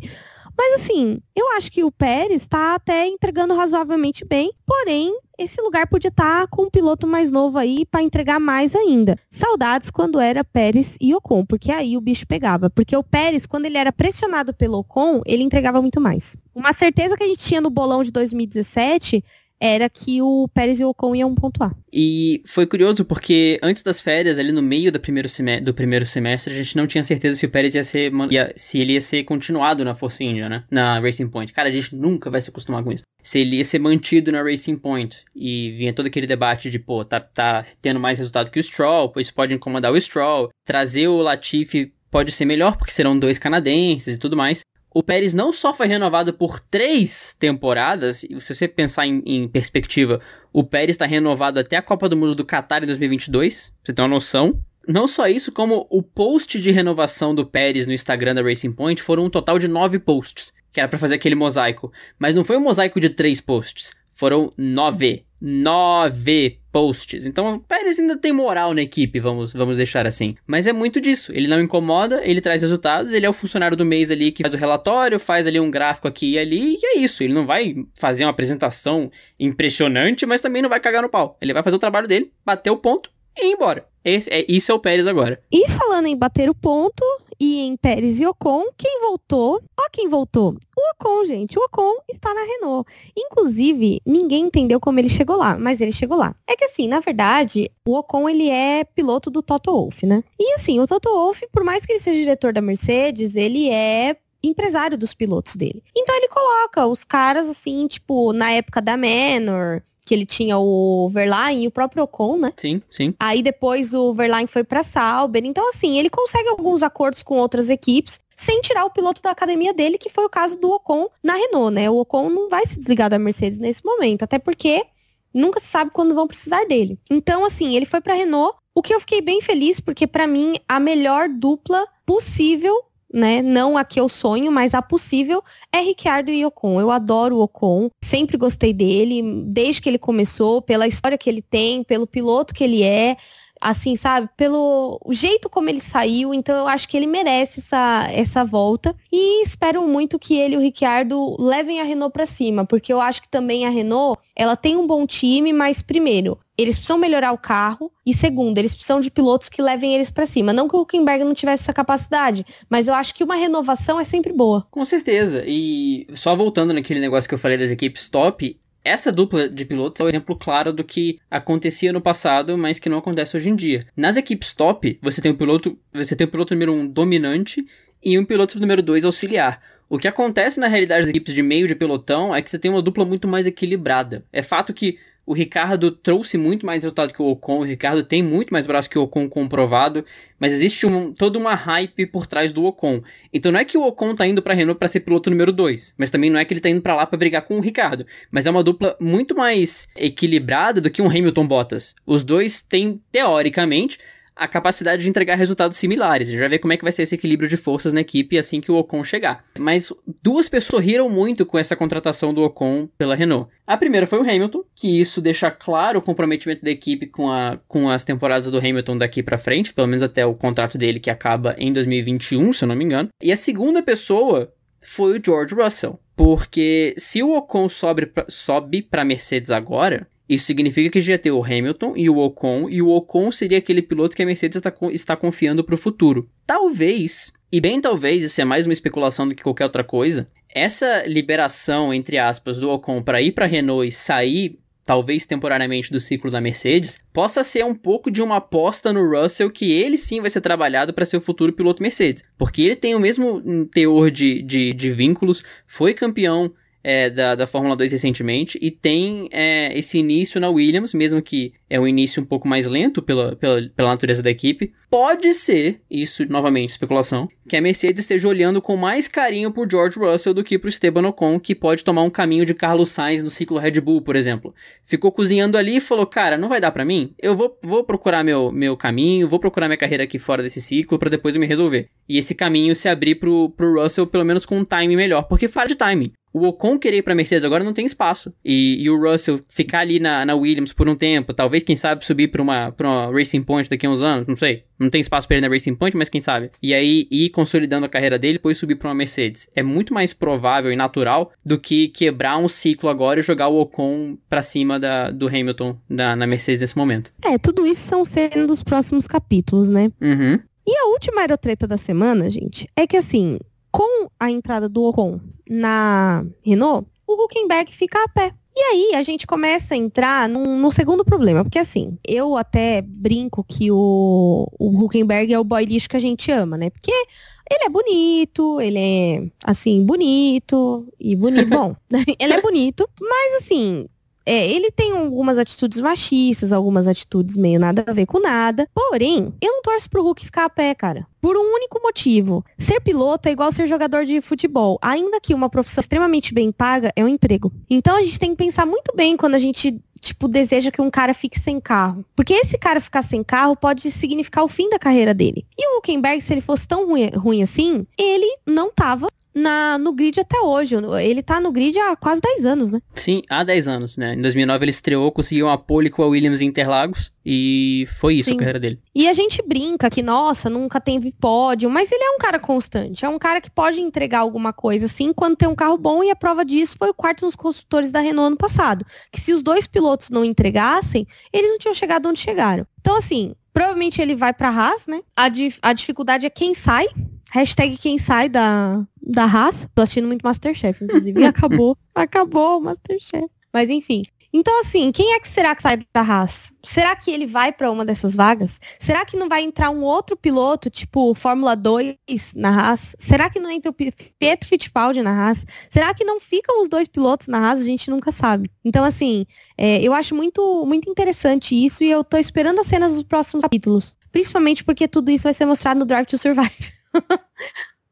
Mas 0.55 0.81
assim, 0.81 1.19
eu 1.35 1.49
acho 1.55 1.71
que 1.71 1.83
o 1.83 1.91
Pérez 1.91 2.43
está 2.43 2.75
até 2.75 3.07
entregando 3.07 3.55
razoavelmente 3.55 4.25
bem, 4.25 4.51
porém, 4.65 5.15
esse 5.37 5.61
lugar 5.61 5.87
podia 5.87 6.09
estar 6.09 6.41
tá 6.41 6.47
com 6.47 6.63
um 6.63 6.69
piloto 6.69 7.05
mais 7.05 7.31
novo 7.31 7.57
aí 7.57 7.85
para 7.85 8.01
entregar 8.01 8.39
mais 8.39 8.75
ainda. 8.75 9.17
Saudades 9.29 9.91
quando 9.91 10.19
era 10.19 10.43
Pérez 10.43 10.97
e 10.99 11.13
Ocon, 11.13 11.45
porque 11.45 11.71
aí 11.71 11.95
o 11.95 12.01
bicho 12.01 12.25
pegava. 12.25 12.69
Porque 12.69 12.95
o 12.95 13.03
Pérez, 13.03 13.45
quando 13.45 13.65
ele 13.65 13.77
era 13.77 13.91
pressionado 13.91 14.53
pelo 14.53 14.79
Ocon, 14.79 15.21
ele 15.25 15.43
entregava 15.43 15.81
muito 15.81 16.01
mais. 16.01 16.35
Uma 16.55 16.73
certeza 16.73 17.15
que 17.15 17.23
a 17.23 17.27
gente 17.27 17.39
tinha 17.39 17.61
no 17.61 17.69
bolão 17.69 18.03
de 18.03 18.11
2017 18.11 19.23
era 19.59 19.89
que 19.89 20.21
o 20.21 20.47
Pérez 20.53 20.79
e 20.79 20.83
o 20.83 20.89
Ocon 20.89 21.15
iam 21.15 21.33
pontuar. 21.33 21.75
E 21.91 22.41
foi 22.45 22.65
curioso 22.65 23.03
porque 23.03 23.57
antes 23.61 23.81
das 23.81 23.99
férias, 23.99 24.37
ali 24.37 24.51
no 24.51 24.61
meio 24.61 24.91
do 24.91 24.99
primeiro, 24.99 25.27
do 25.63 25.73
primeiro 25.73 26.05
semestre, 26.05 26.53
a 26.53 26.57
gente 26.57 26.75
não 26.77 26.85
tinha 26.85 27.03
certeza 27.03 27.35
se 27.35 27.45
o 27.45 27.49
Pérez 27.49 27.75
ia 27.75 27.83
ser 27.83 28.11
ia, 28.29 28.53
se 28.55 28.79
ele 28.79 28.93
ia 28.93 29.01
ser 29.01 29.23
continuado 29.23 29.83
na 29.83 29.95
Force 29.95 30.23
India, 30.23 30.47
né? 30.47 30.63
Na 30.69 30.99
Racing 30.99 31.29
Point. 31.29 31.51
Cara, 31.51 31.69
a 31.69 31.71
gente 31.71 31.95
nunca 31.95 32.29
vai 32.29 32.41
se 32.41 32.49
acostumar 32.49 32.83
com 32.83 32.91
isso. 32.91 33.03
Se 33.23 33.39
ele 33.39 33.57
ia 33.57 33.63
ser 33.63 33.79
mantido 33.79 34.31
na 34.31 34.41
Racing 34.41 34.77
Point 34.77 35.25
e 35.35 35.71
vinha 35.71 35.93
todo 35.93 36.05
aquele 36.05 36.27
debate 36.27 36.69
de, 36.69 36.79
pô, 36.79 37.03
tá, 37.03 37.19
tá 37.19 37.65
tendo 37.81 37.99
mais 37.99 38.17
resultado 38.17 38.51
que 38.51 38.59
o 38.59 38.63
Stroll, 38.63 39.11
isso 39.17 39.33
pode 39.33 39.53
incomodar 39.53 39.91
o 39.91 39.99
Stroll, 39.99 40.49
trazer 40.63 41.07
o 41.07 41.17
Latifi 41.17 41.93
pode 42.09 42.31
ser 42.31 42.45
melhor 42.45 42.77
porque 42.77 42.93
serão 42.93 43.17
dois 43.17 43.37
canadenses 43.37 44.15
e 44.15 44.17
tudo 44.17 44.37
mais. 44.37 44.61
O 44.97 45.03
Pérez 45.03 45.31
não 45.31 45.53
só 45.53 45.75
foi 45.75 45.85
renovado 45.85 46.33
por 46.33 46.59
três 46.59 47.31
temporadas, 47.39 48.23
e 48.23 48.41
se 48.41 48.55
você 48.55 48.67
pensar 48.67 49.05
em, 49.05 49.21
em 49.27 49.47
perspectiva, 49.47 50.19
o 50.51 50.63
Pérez 50.63 50.95
está 50.95 51.05
renovado 51.05 51.59
até 51.59 51.77
a 51.77 51.83
Copa 51.83 52.09
do 52.09 52.17
Mundo 52.17 52.33
do 52.33 52.43
Qatar 52.43 52.81
em 52.81 52.87
2022, 52.87 53.69
pra 53.69 53.75
você 53.83 53.93
ter 53.93 54.01
uma 54.01 54.07
noção. 54.07 54.59
Não 54.87 55.07
só 55.07 55.27
isso, 55.27 55.51
como 55.51 55.85
o 55.91 56.01
post 56.01 56.59
de 56.59 56.71
renovação 56.71 57.35
do 57.35 57.45
Pérez 57.45 57.85
no 57.85 57.93
Instagram 57.93 58.33
da 58.33 58.41
Racing 58.41 58.71
Point 58.71 58.99
foram 58.99 59.25
um 59.25 59.29
total 59.29 59.59
de 59.59 59.67
nove 59.67 59.99
posts, 59.99 60.51
que 60.73 60.79
era 60.79 60.89
para 60.89 60.97
fazer 60.97 61.13
aquele 61.13 61.35
mosaico. 61.35 61.93
Mas 62.17 62.33
não 62.33 62.43
foi 62.43 62.57
um 62.57 62.61
mosaico 62.61 62.99
de 62.99 63.09
três 63.09 63.39
posts, 63.39 63.91
foram 64.15 64.51
nove. 64.57 65.27
Nove 65.39 66.59
posts. 66.77 67.25
Então 67.25 67.55
o 67.55 67.59
Pérez 67.59 67.97
ainda 67.97 68.15
tem 68.15 68.31
moral 68.31 68.71
na 68.71 68.83
equipe, 68.83 69.19
vamos, 69.19 69.51
vamos 69.51 69.77
deixar 69.77 70.05
assim. 70.05 70.35
Mas 70.45 70.67
é 70.67 70.73
muito 70.73 71.01
disso. 71.01 71.31
Ele 71.33 71.47
não 71.47 71.59
incomoda, 71.59 72.21
ele 72.23 72.39
traz 72.39 72.61
resultados, 72.61 73.13
ele 73.13 73.25
é 73.25 73.29
o 73.29 73.33
funcionário 73.33 73.75
do 73.75 73.83
mês 73.83 74.11
ali 74.11 74.31
que 74.31 74.43
faz 74.43 74.53
o 74.53 74.57
relatório, 74.57 75.19
faz 75.19 75.47
ali 75.47 75.59
um 75.59 75.71
gráfico 75.71 76.07
aqui 76.07 76.33
e 76.33 76.39
ali, 76.39 76.75
e 76.75 76.85
é 76.85 76.97
isso. 76.99 77.23
Ele 77.23 77.33
não 77.33 77.47
vai 77.47 77.75
fazer 77.99 78.25
uma 78.25 78.29
apresentação 78.29 79.09
impressionante, 79.39 80.23
mas 80.27 80.39
também 80.39 80.61
não 80.61 80.69
vai 80.69 80.79
cagar 80.79 81.01
no 81.01 81.09
pau. 81.09 81.35
Ele 81.41 81.51
vai 81.51 81.63
fazer 81.63 81.77
o 81.77 81.79
trabalho 81.79 82.07
dele, 82.07 82.31
bater 82.45 82.69
o 82.69 82.77
ponto 82.77 83.09
e 83.35 83.49
ir 83.49 83.53
embora. 83.53 83.87
Esse, 84.05 84.31
é, 84.31 84.45
isso 84.47 84.71
é 84.71 84.75
o 84.75 84.79
Pérez 84.79 85.07
agora. 85.07 85.41
E 85.51 85.67
falando 85.69 86.05
em 86.05 86.15
bater 86.15 86.47
o 86.47 86.53
ponto, 86.53 87.03
e 87.39 87.61
em 87.61 87.75
Pérez 87.75 88.19
e 88.19 88.25
Ocon, 88.25 88.65
quem 88.77 89.01
voltou? 89.01 89.61
Ó 89.79 89.89
quem 89.91 90.07
voltou. 90.07 90.55
O 90.75 90.91
Ocon, 90.91 91.25
gente. 91.25 91.57
O 91.57 91.63
Ocon 91.63 92.01
está 92.09 92.33
na 92.33 92.43
Renault. 92.43 92.89
Inclusive, 93.15 94.01
ninguém 94.05 94.45
entendeu 94.45 94.79
como 94.79 94.99
ele 94.99 95.09
chegou 95.09 95.37
lá, 95.37 95.57
mas 95.57 95.81
ele 95.81 95.91
chegou 95.91 96.17
lá. 96.17 96.35
É 96.47 96.55
que 96.55 96.65
assim, 96.65 96.87
na 96.87 96.99
verdade, 96.99 97.69
o 97.85 97.97
Ocon 97.97 98.27
ele 98.29 98.49
é 98.49 98.83
piloto 98.83 99.29
do 99.29 99.41
Toto 99.41 99.71
Wolff, 99.71 100.05
né? 100.05 100.23
E 100.39 100.53
assim, 100.53 100.79
o 100.79 100.87
Toto 100.87 101.09
Wolff, 101.09 101.47
por 101.51 101.63
mais 101.63 101.85
que 101.85 101.93
ele 101.93 101.99
seja 101.99 102.19
diretor 102.19 102.53
da 102.53 102.61
Mercedes, 102.61 103.35
ele 103.35 103.69
é 103.69 104.17
empresário 104.43 104.97
dos 104.97 105.13
pilotos 105.13 105.55
dele. 105.55 105.83
Então 105.95 106.15
ele 106.15 106.27
coloca 106.27 106.85
os 106.85 107.03
caras 107.03 107.49
assim, 107.49 107.87
tipo, 107.87 108.33
na 108.33 108.51
época 108.51 108.81
da 108.81 108.97
Manor, 108.97 109.81
que 110.07 110.15
ele 110.15 110.25
tinha 110.25 110.57
o 110.57 111.09
Verlaine 111.11 111.65
e 111.65 111.67
o 111.67 111.71
próprio 111.71 112.03
Ocon, 112.03 112.37
né? 112.37 112.53
Sim, 112.55 112.81
sim. 112.89 113.13
Aí 113.19 113.43
depois 113.43 113.93
o 113.93 114.13
Verlaine 114.13 114.47
foi 114.47 114.63
para 114.63 114.81
Sauber. 114.81 115.43
Então, 115.45 115.67
assim, 115.69 115.99
ele 115.99 116.09
consegue 116.09 116.47
alguns 116.47 116.81
acordos 116.81 117.21
com 117.21 117.37
outras 117.37 117.69
equipes 117.69 118.19
sem 118.35 118.61
tirar 118.61 118.85
o 118.85 118.89
piloto 118.89 119.21
da 119.21 119.31
academia 119.31 119.73
dele, 119.73 119.97
que 119.97 120.09
foi 120.09 120.23
o 120.23 120.29
caso 120.29 120.57
do 120.57 120.71
Ocon 120.71 121.09
na 121.21 121.33
Renault, 121.33 121.73
né? 121.73 121.89
O 121.89 121.97
Ocon 121.97 122.29
não 122.29 122.47
vai 122.47 122.65
se 122.65 122.79
desligar 122.79 123.09
da 123.09 123.19
Mercedes 123.19 123.59
nesse 123.59 123.83
momento, 123.83 124.23
até 124.23 124.39
porque 124.39 124.85
nunca 125.33 125.59
se 125.59 125.67
sabe 125.67 125.91
quando 125.91 126.15
vão 126.15 126.27
precisar 126.27 126.65
dele. 126.65 126.97
Então, 127.09 127.43
assim, 127.43 127.75
ele 127.75 127.85
foi 127.85 127.99
para 127.99 128.13
Renault, 128.13 128.57
o 128.73 128.81
que 128.81 128.93
eu 128.93 128.99
fiquei 129.01 129.21
bem 129.21 129.41
feliz, 129.41 129.79
porque 129.81 130.07
para 130.07 130.25
mim 130.25 130.53
a 130.69 130.79
melhor 130.79 131.27
dupla 131.27 131.85
possível 132.05 132.73
né? 133.13 133.41
Não 133.41 133.77
a 133.77 133.83
que 133.83 133.99
eu 133.99 134.09
sonho, 134.09 134.51
mas 134.51 134.73
a 134.73 134.81
possível 134.81 135.43
é 135.73 135.79
Ricciardo 135.79 136.31
e 136.31 136.45
Ocon. 136.45 136.79
Eu 136.79 136.91
adoro 136.91 137.37
o 137.37 137.41
Ocon, 137.41 137.89
sempre 138.03 138.37
gostei 138.37 138.73
dele, 138.73 139.21
desde 139.45 139.81
que 139.81 139.89
ele 139.89 139.97
começou, 139.97 140.61
pela 140.61 140.87
história 140.87 141.17
que 141.17 141.29
ele 141.29 141.41
tem, 141.41 141.83
pelo 141.83 142.07
piloto 142.07 142.53
que 142.53 142.63
ele 142.63 142.83
é 142.83 143.15
assim, 143.61 143.95
sabe? 143.95 144.29
Pelo 144.35 144.99
jeito 145.09 145.49
como 145.49 145.69
ele 145.69 145.79
saiu, 145.79 146.33
então 146.33 146.55
eu 146.55 146.67
acho 146.67 146.87
que 146.87 146.97
ele 146.97 147.07
merece 147.07 147.59
essa, 147.59 148.07
essa 148.11 148.45
volta. 148.45 148.95
E 149.11 149.43
espero 149.43 149.87
muito 149.87 150.19
que 150.19 150.37
ele 150.37 150.55
e 150.55 150.57
o 150.57 150.61
Ricciardo 150.61 151.35
levem 151.39 151.81
a 151.81 151.83
Renault 151.83 152.13
para 152.13 152.25
cima, 152.25 152.65
porque 152.65 152.91
eu 152.91 153.01
acho 153.01 153.21
que 153.21 153.29
também 153.29 153.65
a 153.65 153.69
Renault, 153.69 154.21
ela 154.35 154.55
tem 154.55 154.75
um 154.75 154.87
bom 154.87 155.05
time, 155.05 155.51
mas 155.53 155.81
primeiro, 155.81 156.37
eles 156.57 156.75
precisam 156.75 156.97
melhorar 156.97 157.31
o 157.31 157.37
carro 157.37 157.91
e 158.05 158.13
segundo, 158.13 158.57
eles 158.57 158.73
precisam 158.73 158.99
de 158.99 159.11
pilotos 159.11 159.47
que 159.47 159.61
levem 159.61 159.93
eles 159.93 160.09
para 160.09 160.25
cima. 160.25 160.51
Não 160.51 160.67
que 160.67 160.75
o 160.75 160.81
Huckenberg 160.81 161.23
não 161.23 161.33
tivesse 161.33 161.63
essa 161.63 161.73
capacidade, 161.73 162.45
mas 162.69 162.87
eu 162.87 162.95
acho 162.95 163.13
que 163.13 163.23
uma 163.23 163.35
renovação 163.35 163.99
é 163.99 164.03
sempre 164.03 164.33
boa. 164.33 164.65
Com 164.71 164.83
certeza. 164.83 165.43
E 165.45 166.07
só 166.13 166.35
voltando 166.35 166.73
naquele 166.73 166.99
negócio 166.99 167.29
que 167.29 167.35
eu 167.35 167.39
falei 167.39 167.57
das 167.57 167.69
equipes 167.69 168.09
top, 168.09 168.59
essa 168.87 169.11
dupla 169.11 169.49
de 169.49 169.65
pilotos 169.65 169.99
é 169.99 170.03
um 170.03 170.07
exemplo 170.07 170.35
claro 170.35 170.71
do 170.71 170.83
que 170.83 171.19
acontecia 171.29 171.91
no 171.91 172.01
passado, 172.01 172.57
mas 172.57 172.79
que 172.79 172.89
não 172.89 172.97
acontece 172.97 173.35
hoje 173.35 173.49
em 173.49 173.55
dia. 173.55 173.85
Nas 173.95 174.17
equipes 174.17 174.53
top, 174.53 174.97
você 175.01 175.21
tem 175.21 175.31
um 175.31 175.35
piloto, 175.35 175.77
você 175.93 176.15
tem 176.15 176.25
um 176.25 176.29
piloto 176.29 176.53
número 176.53 176.73
um 176.73 176.87
dominante 176.87 177.65
e 178.03 178.17
um 178.17 178.25
piloto 178.25 178.59
número 178.59 178.81
dois 178.81 179.03
auxiliar. 179.03 179.61
O 179.89 179.97
que 179.97 180.07
acontece 180.07 180.59
na 180.59 180.67
realidade 180.67 181.01
das 181.01 181.09
equipes 181.09 181.33
de 181.33 181.41
meio 181.41 181.67
de 181.67 181.75
pelotão 181.75 182.35
é 182.35 182.41
que 182.41 182.49
você 182.49 182.59
tem 182.59 182.69
uma 182.69 182.81
dupla 182.81 183.05
muito 183.05 183.27
mais 183.27 183.47
equilibrada. 183.47 184.25
É 184.33 184.41
fato 184.41 184.73
que 184.73 184.97
o 185.27 185.33
Ricardo 185.33 185.91
trouxe 185.91 186.37
muito 186.37 186.65
mais 186.65 186.83
resultado 186.83 187.13
que 187.13 187.21
o 187.21 187.27
Ocon. 187.27 187.59
O 187.59 187.63
Ricardo 187.63 188.01
tem 188.01 188.23
muito 188.23 188.49
mais 188.49 188.65
braço 188.65 188.89
que 188.89 188.97
o 188.97 189.01
Ocon 189.01 189.27
comprovado. 189.27 190.05
Mas 190.39 190.53
existe 190.53 190.87
um, 190.87 191.11
toda 191.11 191.37
uma 191.37 191.53
hype 191.53 192.05
por 192.05 192.25
trás 192.25 192.53
do 192.53 192.63
Ocon. 192.63 193.03
Então 193.33 193.51
não 193.51 193.59
é 193.59 193.65
que 193.65 193.77
o 193.77 193.85
Ocon 193.85 194.15
tá 194.15 194.25
indo 194.25 194.41
pra 194.41 194.53
Renault 194.53 194.79
para 194.79 194.87
ser 194.87 195.01
piloto 195.01 195.29
número 195.29 195.51
2. 195.51 195.95
Mas 195.97 196.09
também 196.09 196.29
não 196.29 196.39
é 196.39 196.45
que 196.45 196.53
ele 196.53 196.61
tá 196.61 196.69
indo 196.69 196.81
para 196.81 196.95
lá 196.95 197.05
para 197.05 197.19
brigar 197.19 197.41
com 197.41 197.57
o 197.57 197.59
Ricardo. 197.59 198.07
Mas 198.31 198.45
é 198.45 198.49
uma 198.49 198.63
dupla 198.63 198.95
muito 199.01 199.35
mais 199.35 199.89
equilibrada 199.97 200.79
do 200.79 200.89
que 200.89 201.01
um 201.01 201.09
Hamilton 201.09 201.45
Bottas. 201.45 201.93
Os 202.05 202.23
dois 202.23 202.61
têm, 202.61 203.01
teoricamente, 203.11 203.99
a 204.37 204.47
capacidade 204.47 205.03
de 205.03 205.09
entregar 205.09 205.35
resultados 205.35 205.77
similares. 205.77 206.27
A 206.27 206.31
gente 206.31 206.39
vai 206.39 206.49
ver 206.49 206.59
como 206.59 206.73
é 206.73 206.77
que 206.77 206.83
vai 206.83 206.91
ser 206.91 207.03
esse 207.03 207.15
equilíbrio 207.15 207.49
de 207.49 207.57
forças 207.57 207.93
na 207.93 208.01
equipe 208.01 208.37
assim 208.37 208.61
que 208.61 208.71
o 208.71 208.75
Ocon 208.75 209.03
chegar. 209.03 209.43
Mas 209.57 209.91
duas 210.21 210.47
pessoas 210.47 210.83
riram 210.83 211.09
muito 211.09 211.45
com 211.45 211.57
essa 211.57 211.75
contratação 211.75 212.33
do 212.33 212.43
Ocon 212.43 212.87
pela 212.97 213.15
Renault. 213.15 213.49
A 213.65 213.77
primeira 213.77 214.05
foi 214.05 214.19
o 214.19 214.21
Hamilton, 214.21 214.63
que 214.75 214.99
isso 214.99 215.21
deixa 215.21 215.51
claro 215.51 215.99
o 215.99 216.01
comprometimento 216.01 216.63
da 216.63 216.71
equipe 216.71 217.07
com, 217.07 217.31
a, 217.31 217.59
com 217.67 217.89
as 217.89 218.03
temporadas 218.03 218.49
do 218.49 218.57
Hamilton 218.57 218.97
daqui 218.97 219.21
para 219.21 219.37
frente, 219.37 219.73
pelo 219.73 219.87
menos 219.87 220.03
até 220.03 220.25
o 220.25 220.33
contrato 220.33 220.77
dele 220.77 220.99
que 220.99 221.09
acaba 221.09 221.55
em 221.57 221.73
2021, 221.73 222.53
se 222.53 222.63
eu 222.63 222.67
não 222.67 222.75
me 222.75 222.85
engano. 222.85 223.09
E 223.21 223.31
a 223.31 223.35
segunda 223.35 223.81
pessoa 223.81 224.53
foi 224.81 225.17
o 225.17 225.21
George 225.23 225.55
Russell. 225.55 225.99
Porque 226.15 226.95
se 226.97 227.21
o 227.21 227.37
Ocon 227.37 227.67
sobe 227.69 228.81
para 228.81 229.05
Mercedes 229.05 229.51
agora, 229.51 230.07
isso 230.29 230.45
significa 230.45 230.89
que 230.89 231.01
já 231.01 231.17
ter 231.17 231.31
o 231.31 231.43
Hamilton 231.43 231.93
e 231.95 232.09
o 232.09 232.17
Ocon, 232.17 232.69
e 232.69 232.81
o 232.81 232.89
Ocon 232.89 233.31
seria 233.31 233.57
aquele 233.57 233.81
piloto 233.81 234.15
que 234.15 234.21
a 234.21 234.25
Mercedes 234.25 234.57
está, 234.57 234.73
está 234.91 235.15
confiando 235.15 235.63
para 235.63 235.75
o 235.75 235.77
futuro. 235.77 236.29
Talvez, 236.45 237.31
e 237.51 237.61
bem 237.61 237.79
talvez, 237.79 238.23
isso 238.23 238.41
é 238.41 238.45
mais 238.45 238.65
uma 238.65 238.73
especulação 238.73 239.27
do 239.27 239.35
que 239.35 239.43
qualquer 239.43 239.63
outra 239.65 239.83
coisa, 239.83 240.27
essa 240.53 241.05
liberação, 241.05 241.93
entre 241.93 242.17
aspas, 242.17 242.57
do 242.57 242.69
Ocon 242.69 243.01
para 243.01 243.21
ir 243.21 243.31
para 243.31 243.45
Renault 243.45 243.87
e 243.87 243.91
sair 243.91 244.59
talvez 244.87 245.25
temporariamente 245.25 245.91
do 245.91 245.99
ciclo 245.99 246.31
da 246.31 246.39
Mercedes, 246.39 246.97
possa 247.11 247.43
ser 247.43 247.65
um 247.65 247.75
pouco 247.75 248.09
de 248.09 248.23
uma 248.23 248.37
aposta 248.37 248.93
no 248.93 249.05
Russell 249.05 249.51
que 249.51 249.69
ele 249.69 249.97
sim 249.97 250.21
vai 250.21 250.29
ser 250.29 250.39
trabalhado 250.39 250.93
para 250.93 251.03
ser 251.03 251.17
o 251.17 251.21
futuro 251.21 251.51
piloto 251.51 251.83
Mercedes. 251.83 252.23
Porque 252.37 252.61
ele 252.61 252.75
tem 252.77 252.95
o 252.95 252.99
mesmo 252.99 253.65
teor 253.65 254.09
de, 254.09 254.41
de, 254.41 254.73
de 254.73 254.89
vínculos, 254.89 255.43
foi 255.67 255.93
campeão 255.93 256.53
é, 256.87 257.09
da, 257.09 257.35
da 257.35 257.45
Fórmula 257.45 257.75
2 257.75 257.91
recentemente 257.91 258.57
e 258.61 258.71
tem 258.71 259.27
é, 259.33 259.77
esse 259.77 259.97
início 259.97 260.39
na 260.39 260.47
Williams, 260.49 260.93
mesmo 260.93 261.21
que 261.21 261.51
é 261.69 261.77
um 261.77 261.85
início 261.85 262.23
um 262.23 262.25
pouco 262.25 262.47
mais 262.47 262.65
lento 262.65 263.01
pela, 263.01 263.35
pela, 263.35 263.61
pela 263.75 263.89
natureza 263.89 264.23
da 264.23 264.31
equipe. 264.31 264.71
Pode 264.89 265.33
ser, 265.33 265.81
isso 265.91 266.25
novamente 266.29 266.69
especulação, 266.69 267.27
que 267.45 267.57
a 267.57 267.61
Mercedes 267.61 267.99
esteja 267.99 268.29
olhando 268.29 268.61
com 268.61 268.77
mais 268.77 269.05
carinho 269.05 269.51
por 269.51 269.69
George 269.69 269.99
Russell 269.99 270.33
do 270.33 270.45
que 270.45 270.57
para 270.57 270.69
Esteban 270.69 271.05
Ocon, 271.09 271.37
que 271.41 271.53
pode 271.53 271.83
tomar 271.83 272.03
um 272.03 272.09
caminho 272.09 272.45
de 272.45 272.53
Carlos 272.53 272.89
Sainz 272.89 273.21
no 273.21 273.29
ciclo 273.29 273.57
Red 273.57 273.81
Bull, 273.81 274.01
por 274.01 274.15
exemplo. 274.15 274.55
Ficou 274.81 275.11
cozinhando 275.11 275.57
ali 275.57 275.75
e 275.75 275.81
falou: 275.81 276.05
Cara, 276.05 276.37
não 276.37 276.47
vai 276.47 276.61
dar 276.61 276.71
para 276.71 276.85
mim? 276.85 277.13
Eu 277.19 277.35
vou, 277.35 277.57
vou 277.61 277.83
procurar 277.83 278.23
meu, 278.23 278.49
meu 278.49 278.77
caminho, 278.77 279.27
vou 279.27 279.39
procurar 279.39 279.67
minha 279.67 279.77
carreira 279.77 280.05
aqui 280.05 280.17
fora 280.17 280.41
desse 280.41 280.61
ciclo 280.61 280.97
para 280.97 281.09
depois 281.09 281.35
eu 281.35 281.41
me 281.41 281.47
resolver. 281.47 281.89
E 282.07 282.17
esse 282.17 282.33
caminho 282.33 282.73
se 282.73 282.87
abrir 282.87 283.15
pro, 283.15 283.49
pro 283.49 283.81
Russell, 283.81 284.07
pelo 284.07 284.23
menos 284.23 284.45
com 284.45 284.57
um 284.57 284.63
time 284.63 284.95
melhor, 284.95 285.23
porque 285.23 285.49
fala 285.49 285.67
de 285.67 285.75
time. 285.75 286.13
O 286.33 286.45
Ocon 286.45 286.77
querer 286.77 286.97
ir 286.97 287.01
pra 287.01 287.15
Mercedes 287.15 287.43
agora 287.43 287.63
não 287.63 287.73
tem 287.73 287.85
espaço. 287.85 288.33
E, 288.43 288.83
e, 288.83 288.89
o 288.89 288.99
Russell 288.99 289.39
ficar 289.49 289.79
ali 289.79 289.99
na, 289.99 290.25
na 290.25 290.35
Williams 290.35 290.73
por 290.73 290.87
um 290.87 290.95
tempo, 290.95 291.33
talvez, 291.33 291.63
quem 291.63 291.75
sabe, 291.75 292.05
subir 292.05 292.27
pra 292.27 292.41
uma, 292.41 292.71
pra 292.71 292.87
uma 292.87 293.11
Racing 293.11 293.43
Point 293.43 293.69
daqui 293.69 293.85
a 293.85 293.89
uns 293.89 294.01
anos, 294.01 294.27
não 294.27 294.35
sei. 294.35 294.63
Não 294.79 294.89
tem 294.89 295.01
espaço 295.01 295.27
pra 295.27 295.37
ele 295.37 295.47
na 295.47 295.53
Racing 295.53 295.75
Point, 295.75 295.97
mas 295.97 296.09
quem 296.09 296.21
sabe. 296.21 296.51
E 296.61 296.73
aí 296.73 297.07
ir 297.09 297.29
consolidando 297.29 297.85
a 297.85 297.89
carreira 297.89 298.19
dele, 298.19 298.33
depois 298.33 298.57
subir 298.57 298.75
pra 298.75 298.89
uma 298.89 298.95
Mercedes. 298.95 299.49
É 299.55 299.63
muito 299.63 299.93
mais 299.93 300.13
provável 300.13 300.71
e 300.71 300.75
natural 300.75 301.31
do 301.43 301.59
que 301.59 301.87
quebrar 301.87 302.37
um 302.37 302.47
ciclo 302.47 302.89
agora 302.89 303.19
e 303.19 303.23
jogar 303.23 303.47
o 303.47 303.59
Ocon 303.59 304.17
pra 304.29 304.43
cima 304.43 304.79
da, 304.79 305.09
do 305.09 305.27
Hamilton 305.27 305.77
na, 305.89 306.15
na 306.15 306.27
Mercedes 306.27 306.61
nesse 306.61 306.77
momento. 306.77 307.11
É, 307.23 307.37
tudo 307.37 307.65
isso 307.65 307.81
são 307.81 308.05
cenas 308.05 308.47
dos 308.47 308.61
próximos 308.61 309.07
capítulos, 309.07 309.69
né? 309.69 309.91
Uhum. 309.99 310.39
E 310.67 310.77
a 310.77 310.87
última 310.89 311.21
aerotreta 311.21 311.65
da 311.65 311.77
semana, 311.77 312.29
gente, 312.29 312.67
é 312.75 312.85
que 312.85 312.97
assim, 312.97 313.39
com 313.77 314.09
a 314.19 314.31
entrada 314.31 314.67
do 314.67 314.85
Ocon 314.85 315.19
na 315.47 316.25
Renault, 316.43 316.87
o 317.05 317.23
Huckenberg 317.23 317.71
fica 317.71 318.03
a 318.03 318.09
pé. 318.09 318.33
E 318.55 318.59
aí 318.59 318.95
a 318.95 319.03
gente 319.03 319.27
começa 319.27 319.75
a 319.75 319.77
entrar 319.77 320.27
num, 320.27 320.59
num, 320.59 320.71
segundo 320.71 321.05
problema, 321.05 321.43
porque 321.43 321.59
assim, 321.59 321.95
eu 322.03 322.35
até 322.35 322.81
brinco 322.81 323.43
que 323.43 323.71
o, 323.71 324.47
o 324.57 324.83
Huckenberg 324.83 325.31
é 325.31 325.37
o 325.37 325.43
boy 325.43 325.63
lixo 325.63 325.87
que 325.87 325.95
a 325.95 325.99
gente 325.99 326.31
ama, 326.31 326.57
né? 326.57 326.71
Porque 326.71 326.91
ele 326.91 327.65
é 327.65 327.69
bonito, 327.69 328.59
ele 328.59 328.79
é, 328.79 329.23
assim, 329.43 329.85
bonito 329.85 330.87
e 330.99 331.15
bonito. 331.15 331.45
Bom, 331.55 331.75
ele 332.19 332.33
é 332.33 332.41
bonito, 332.41 332.89
mas 332.99 333.43
assim, 333.43 333.87
é, 334.27 334.45
ele 334.45 334.69
tem 334.69 334.91
algumas 334.91 335.37
atitudes 335.37 335.79
machistas, 335.79 336.51
algumas 336.51 336.85
atitudes 336.85 337.37
meio 337.37 337.57
nada 337.57 337.85
a 337.87 337.93
ver 337.93 338.05
com 338.05 338.19
nada. 338.19 338.67
Porém, 338.75 339.33
eu 339.41 339.53
não 339.53 339.61
torço 339.61 339.89
pro 339.89 340.03
Hulk 340.03 340.25
ficar 340.25 340.43
a 340.43 340.49
pé, 340.49 340.75
cara. 340.75 341.07
Por 341.21 341.37
um 341.37 341.55
único 341.55 341.81
motivo. 341.81 342.43
Ser 342.57 342.81
piloto 342.81 343.29
é 343.29 343.31
igual 343.31 343.53
ser 343.53 343.67
jogador 343.67 344.03
de 344.03 344.19
futebol. 344.19 344.77
Ainda 344.81 345.21
que 345.21 345.33
uma 345.33 345.49
profissão 345.49 345.81
extremamente 345.81 346.33
bem 346.33 346.51
paga 346.51 346.91
é 346.93 347.03
um 347.05 347.07
emprego. 347.07 347.53
Então 347.69 347.95
a 347.95 348.03
gente 348.03 348.19
tem 348.19 348.31
que 348.31 348.35
pensar 348.35 348.65
muito 348.65 348.93
bem 348.93 349.15
quando 349.15 349.35
a 349.35 349.39
gente 349.39 349.79
tipo, 350.01 350.27
deseja 350.27 350.71
que 350.71 350.81
um 350.81 350.89
cara 350.89 351.13
fique 351.13 351.39
sem 351.39 351.59
carro. 351.59 352.05
Porque 352.13 352.33
esse 352.33 352.57
cara 352.57 352.81
ficar 352.81 353.03
sem 353.03 353.23
carro 353.23 353.55
pode 353.55 353.89
significar 353.89 354.43
o 354.43 354.49
fim 354.49 354.69
da 354.69 354.77
carreira 354.77 355.13
dele. 355.13 355.45
E 355.57 355.73
o 355.73 355.79
Huckenberg, 355.79 356.21
se 356.21 356.33
ele 356.33 356.41
fosse 356.41 356.67
tão 356.67 356.87
ruim, 356.87 357.09
ruim 357.15 357.41
assim, 357.41 357.87
ele 357.97 358.37
não 358.45 358.71
tava 358.71 359.07
na, 359.37 359.77
no 359.77 359.93
grid 359.93 360.19
até 360.19 360.39
hoje. 360.39 360.75
Ele 361.01 361.21
tá 361.21 361.39
no 361.39 361.51
grid 361.51 361.77
há 361.79 361.95
quase 361.95 362.19
10 362.21 362.45
anos, 362.45 362.71
né? 362.71 362.81
Sim, 362.95 363.21
há 363.29 363.43
10 363.43 363.67
anos, 363.67 363.97
né? 363.97 364.13
Em 364.13 364.21
2009 364.21 364.65
ele 364.65 364.71
estreou, 364.71 365.11
conseguiu 365.11 365.45
uma 365.45 365.57
pole 365.57 365.89
com 365.89 366.03
a 366.03 366.07
Williams 366.07 366.41
Interlagos 366.41 367.11
e 367.25 367.87
foi 367.99 368.15
isso 368.15 368.29
Sim. 368.29 368.35
a 368.35 368.39
carreira 368.39 368.59
dele. 368.59 368.79
E 368.95 369.07
a 369.07 369.13
gente 369.13 369.41
brinca 369.45 369.89
que, 369.89 370.01
nossa, 370.01 370.49
nunca 370.49 370.79
teve 370.79 371.11
pódio, 371.11 371.69
mas 371.69 371.91
ele 371.91 372.03
é 372.03 372.11
um 372.11 372.17
cara 372.17 372.39
constante. 372.39 373.05
É 373.05 373.09
um 373.09 373.19
cara 373.19 373.39
que 373.39 373.49
pode 373.49 373.81
entregar 373.81 374.19
alguma 374.19 374.51
coisa 374.51 374.85
assim 374.87 375.13
quando 375.13 375.35
tem 375.35 375.47
um 375.47 375.55
carro 375.55 375.77
bom 375.77 376.03
e 376.03 376.09
a 376.09 376.15
prova 376.15 376.43
disso 376.43 376.75
foi 376.77 376.89
o 376.89 376.93
quarto 376.93 377.25
nos 377.25 377.35
construtores 377.35 377.91
da 377.91 377.99
Renault 377.99 378.27
ano 378.27 378.37
passado. 378.37 378.85
Que 379.11 379.19
se 379.19 379.33
os 379.33 379.43
dois 379.43 379.67
pilotos 379.67 380.09
não 380.09 380.25
entregassem, 380.25 381.05
eles 381.31 381.49
não 381.49 381.57
tinham 381.57 381.73
chegado 381.73 382.09
onde 382.09 382.19
chegaram. 382.19 382.65
Então, 382.79 382.95
assim, 382.95 383.35
provavelmente 383.53 384.01
ele 384.01 384.15
vai 384.15 384.33
pra 384.33 384.49
Haas, 384.49 384.87
né? 384.87 385.01
A, 385.15 385.29
dif 385.29 385.59
a 385.61 385.73
dificuldade 385.73 386.25
é 386.25 386.29
quem 386.29 386.53
sai, 386.53 386.87
Hashtag 387.31 387.77
quem 387.77 387.97
sai 387.97 388.29
da, 388.29 388.85
da 389.01 389.25
raça. 389.25 389.69
Tô 389.73 389.81
assistindo 389.81 390.07
muito 390.07 390.23
Masterchef, 390.23 390.83
inclusive. 390.83 391.21
E 391.21 391.25
acabou. 391.25 391.77
acabou 391.93 392.59
o 392.59 392.61
Masterchef. 392.61 393.27
Mas 393.53 393.69
enfim. 393.69 394.03
Então, 394.33 394.59
assim, 394.59 394.91
quem 394.91 395.13
é 395.13 395.19
que 395.19 395.27
será 395.27 395.55
que 395.55 395.61
sai 395.61 395.77
da 395.93 396.01
Haas? 396.01 396.51
Será 396.61 396.95
que 396.95 397.09
ele 397.09 397.25
vai 397.25 397.51
para 397.51 397.71
uma 397.71 397.85
dessas 397.85 398.13
vagas? 398.13 398.59
Será 398.77 399.05
que 399.05 399.15
não 399.15 399.29
vai 399.29 399.41
entrar 399.41 399.69
um 399.69 399.81
outro 399.81 400.17
piloto, 400.17 400.69
tipo 400.69 401.15
Fórmula 401.15 401.55
2 401.55 401.95
na 402.35 402.49
Haas? 402.49 402.95
Será 402.99 403.29
que 403.29 403.39
não 403.39 403.49
entra 403.49 403.71
o 403.71 403.73
Pietro 403.73 404.47
Fittipaldi 404.47 405.01
na 405.01 405.11
Haas? 405.11 405.45
Será 405.69 405.93
que 405.93 406.03
não 406.03 406.19
ficam 406.19 406.61
os 406.61 406.67
dois 406.67 406.87
pilotos 406.87 407.27
na 407.27 407.39
Haas? 407.39 407.61
A 407.61 407.63
gente 407.63 407.89
nunca 407.89 408.11
sabe. 408.11 408.51
Então, 408.63 408.83
assim, 408.83 409.25
é, 409.57 409.81
eu 409.81 409.93
acho 409.93 410.13
muito, 410.13 410.65
muito 410.65 410.89
interessante 410.89 411.55
isso 411.55 411.83
e 411.83 411.89
eu 411.89 412.03
tô 412.03 412.17
esperando 412.17 412.59
as 412.59 412.67
cenas 412.67 412.93
dos 412.93 413.03
próximos 413.03 413.41
capítulos. 413.41 413.95
Principalmente 414.11 414.63
porque 414.63 414.87
tudo 414.87 415.09
isso 415.09 415.23
vai 415.23 415.33
ser 415.33 415.45
mostrado 415.45 415.79
no 415.79 415.85
Drive 415.85 416.05
to 416.05 416.17
Survive. 416.17 416.73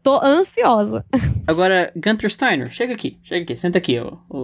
Tô 0.06 0.24
ansiosa. 0.24 1.04
Agora, 1.48 1.92
Gunter 1.96 2.30
Steiner, 2.30 2.70
chega 2.70 2.94
aqui, 2.94 3.18
chega 3.24 3.42
aqui, 3.42 3.56
senta 3.56 3.80
aqui, 3.80 3.96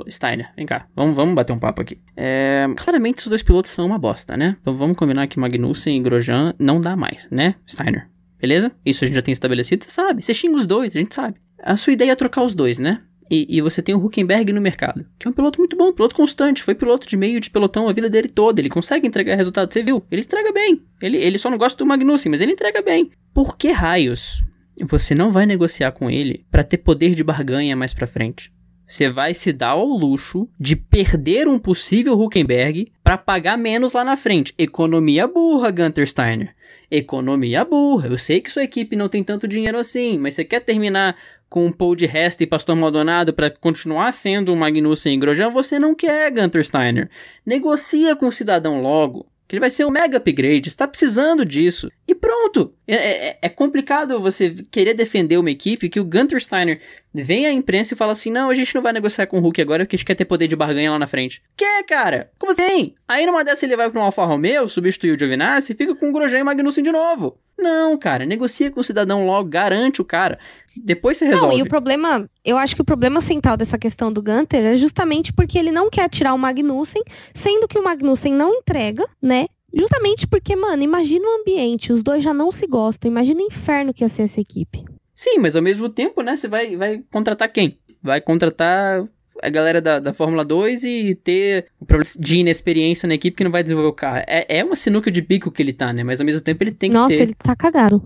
Steiner, 0.10 0.52
vem 0.58 0.66
cá, 0.66 0.88
vamos, 0.96 1.16
vamos 1.16 1.36
bater 1.36 1.54
um 1.54 1.60
papo 1.60 1.84
aqui. 1.84 2.00
É, 2.18 2.66
claramente, 2.76 3.20
os 3.20 3.28
dois 3.28 3.44
pilotos 3.44 3.70
são 3.70 3.86
uma 3.86 4.00
bosta, 4.00 4.36
né? 4.36 4.58
Então 4.60 4.76
vamos 4.76 4.98
combinar 4.98 5.28
que 5.28 5.40
Magnussen 5.40 5.96
e 5.96 6.00
Grosjean 6.02 6.56
não 6.58 6.82
dá 6.82 6.96
mais, 6.96 7.28
né, 7.30 7.54
Steiner? 7.70 8.10
Beleza? 8.40 8.72
Isso 8.84 9.04
a 9.04 9.08
gente 9.08 9.14
já 9.14 9.22
tem 9.22 9.32
estabelecido, 9.32 9.84
você 9.84 9.92
sabe, 9.92 10.24
você 10.24 10.34
xinga 10.34 10.56
os 10.56 10.66
dois, 10.66 10.96
a 10.96 11.00
gente 11.00 11.14
sabe. 11.14 11.40
A 11.62 11.78
sua 11.78 11.94
ideia 11.94 12.12
é 12.12 12.16
trocar 12.16 12.42
os 12.42 12.56
dois, 12.56 12.80
né? 12.80 13.04
E, 13.30 13.46
e, 13.56 13.62
você 13.62 13.84
tem 13.84 13.94
o 13.94 14.04
Huckenberg 14.04 14.52
no 14.52 14.60
mercado, 14.60 15.06
que 15.20 15.28
é 15.28 15.30
um 15.30 15.34
piloto 15.34 15.60
muito 15.60 15.78
bom, 15.78 15.94
piloto 15.94 16.16
constante, 16.16 16.64
foi 16.64 16.74
piloto 16.74 17.08
de 17.08 17.16
meio 17.16 17.40
de 17.40 17.52
pelotão 17.52 17.88
a 17.88 17.94
vida 17.94 18.10
dele 18.10 18.28
toda, 18.28 18.60
ele 18.60 18.68
consegue 18.68 19.08
entregar 19.08 19.36
resultado, 19.36 19.72
você 19.72 19.84
viu? 19.84 20.04
Ele 20.12 20.22
entrega 20.22 20.52
bem. 20.52 20.82
Ele, 21.02 21.18
ele 21.18 21.38
só 21.38 21.52
não 21.52 21.58
gosta 21.58 21.78
do 21.78 21.86
Magnussen, 21.86 22.32
mas 22.32 22.42
ele 22.42 22.54
entrega 22.54 22.82
bem. 22.82 23.12
Por 23.32 23.56
que 23.56 23.72
raios 23.72 24.42
você 24.84 25.16
não 25.16 25.32
vai 25.32 25.46
negociar 25.46 25.92
com 25.92 26.10
ele 26.10 26.46
para 26.52 26.64
ter 26.64 26.78
poder 26.78 27.16
de 27.16 27.24
barganha 27.24 27.76
mais 27.76 27.94
para 27.94 28.08
frente? 28.08 28.52
Você 28.92 29.10
vai 29.10 29.34
se 29.34 29.54
dar 29.54 29.70
ao 29.70 29.88
luxo 29.88 30.50
de 30.60 30.76
perder 30.76 31.48
um 31.48 31.58
possível 31.58 32.20
Huckenberg 32.20 32.92
para 33.02 33.18
pagar 33.18 33.58
menos 33.58 33.94
lá 33.94 34.04
na 34.04 34.18
frente. 34.18 34.54
Economia 34.58 35.28
burra, 35.28 35.72
Gunter 35.72 36.06
Steiner. 36.06 36.54
Economia 36.90 37.64
burra. 37.64 38.10
Eu 38.10 38.18
sei 38.18 38.42
que 38.42 38.52
sua 38.52 38.64
equipe 38.64 38.98
não 38.98 39.08
tem 39.08 39.24
tanto 39.24 39.48
dinheiro 39.48 39.78
assim, 39.78 40.18
mas 40.18 40.36
você 40.36 40.44
quer 40.44 40.60
terminar 40.60 41.16
com 41.48 41.68
o 41.68 41.74
Paul 41.74 41.96
de 41.96 42.06
Resta 42.06 42.44
e 42.44 42.48
Pastor 42.48 42.76
Maldonado 42.76 43.34
para 43.34 43.50
continuar 43.50 44.12
sendo 44.12 44.54
o 44.54 44.58
Magnussen 44.58 45.14
e 45.14 45.18
Grosjean, 45.18 45.50
você 45.50 45.80
não 45.80 45.96
quer, 45.96 46.30
Gunter 46.30 46.66
Steiner. 46.66 47.10
Negocia 47.46 48.14
com 48.14 48.28
o 48.28 48.32
cidadão 48.32 48.82
logo 48.82 49.31
que 49.52 49.56
ele 49.56 49.60
vai 49.60 49.70
ser 49.70 49.86
um 49.86 49.90
mega 49.90 50.16
upgrade, 50.16 50.70
está 50.70 50.88
precisando 50.88 51.44
disso. 51.44 51.92
E 52.08 52.16
pronto! 52.16 52.74
É, 52.88 52.96
é, 52.96 53.40
é, 53.42 53.50
complicado 53.50 54.18
você 54.18 54.56
querer 54.72 54.94
defender 54.94 55.38
uma 55.38 55.52
equipe 55.52 55.90
que 55.90 56.00
o 56.00 56.06
Gunter 56.06 56.42
Steiner 56.42 56.80
vem 57.14 57.46
à 57.46 57.52
imprensa 57.52 57.94
e 57.94 57.98
fala 57.98 58.14
assim: 58.14 58.32
não, 58.32 58.50
a 58.50 58.54
gente 58.54 58.74
não 58.74 58.82
vai 58.82 58.94
negociar 58.94 59.28
com 59.28 59.40
o 59.40 59.42
Hulk 59.42 59.62
agora 59.62 59.84
porque 59.84 59.98
a 59.98 59.98
gente 59.98 60.06
quer 60.06 60.16
ter 60.16 60.24
poder 60.24 60.48
de 60.48 60.56
barganha 60.56 60.90
lá 60.90 60.98
na 60.98 61.06
frente. 61.06 61.44
Que, 61.58 61.84
cara? 61.84 62.32
Como 62.40 62.54
assim? 62.54 62.94
Aí 63.06 63.26
numa 63.26 63.44
dessa 63.44 63.66
ele 63.66 63.76
vai 63.76 63.92
para 63.92 64.00
um 64.00 64.04
Alfa 64.04 64.24
Romeo, 64.24 64.70
substituir 64.70 65.12
o 65.12 65.20
Giovinazzi 65.20 65.74
e 65.74 65.76
fica 65.76 65.94
com 65.96 66.10
o 66.10 66.14
Grosjean 66.14 66.40
e 66.40 66.44
Magnussen 66.46 66.82
de 66.82 66.92
novo. 66.94 67.38
Não, 67.62 67.96
cara, 67.98 68.26
negocia 68.26 68.72
com 68.72 68.80
o 68.80 68.84
cidadão 68.84 69.26
logo, 69.26 69.48
garante 69.48 70.02
o 70.02 70.06
cara. 70.06 70.40
Depois 70.76 71.18
você 71.18 71.26
resolve. 71.26 71.56
Não, 71.56 71.60
e 71.60 71.62
o 71.62 71.70
problema, 71.70 72.28
eu 72.44 72.58
acho 72.58 72.76
que 72.76 72.82
o 72.82 72.86
problema 72.86 73.22
central 73.22 73.56
dessa 73.56 73.78
questão 73.78 74.12
do 74.12 74.22
Gunter 74.22 74.66
é 74.66 74.76
justamente 74.76 75.32
porque 75.32 75.60
ele 75.60 75.72
não 75.72 75.90
quer 75.90 76.10
tirar 76.10 76.34
o 76.34 76.38
Magnussen, 76.40 77.04
sendo 77.34 77.68
que 77.68 77.78
o 77.78 77.84
Magnussen 77.84 78.34
não 78.34 78.54
entrega, 78.56 79.08
né? 79.22 79.46
Justamente 79.74 80.28
porque, 80.28 80.56
mano, 80.56 80.82
imagina 80.82 81.26
o 81.26 81.42
ambiente, 81.42 81.94
os 81.94 82.02
dois 82.02 82.24
já 82.24 82.34
não 82.34 82.52
se 82.52 82.66
gostam, 82.66 83.10
imagina 83.10 83.42
o 83.42 83.46
inferno 83.46 83.94
que 83.94 84.04
ia 84.04 84.10
ser 84.10 84.24
essa 84.24 84.42
equipe. 84.42 84.84
Sim, 85.14 85.38
mas 85.38 85.56
ao 85.56 85.62
mesmo 85.62 85.88
tempo, 85.88 86.22
né, 86.22 86.36
você 86.36 86.48
vai, 86.48 86.76
vai 86.76 87.04
contratar 87.12 87.48
quem? 87.52 87.80
Vai 88.02 88.20
contratar 88.20 89.08
a 89.42 89.50
galera 89.50 89.82
da, 89.82 90.00
da 90.00 90.14
Fórmula 90.14 90.44
2 90.44 90.84
e 90.84 91.16
ter 91.16 91.68
o 91.80 91.86
problema 91.86 92.12
de 92.20 92.38
inexperiência 92.40 93.08
na 93.08 93.16
equipe 93.16 93.38
que 93.38 93.44
não 93.44 93.52
vai 93.52 93.64
desenvolver 93.64 93.90
o 93.90 93.94
carro. 93.94 94.24
É, 94.28 94.60
é 94.60 94.64
uma 94.64 94.76
sinuca 94.76 95.12
de 95.12 95.22
bico 95.22 95.52
que 95.52 95.62
ele 95.62 95.74
tá, 95.74 95.92
né? 95.94 96.04
Mas 96.04 96.20
ao 96.20 96.26
mesmo 96.26 96.42
tempo 96.42 96.64
ele 96.64 96.72
tem 96.72 96.90
que 96.90 96.96
Nossa, 96.96 97.10
ter... 97.10 97.14
Nossa, 97.14 97.24
ele 97.24 97.36
tá 97.36 97.56
cagado. 97.56 98.02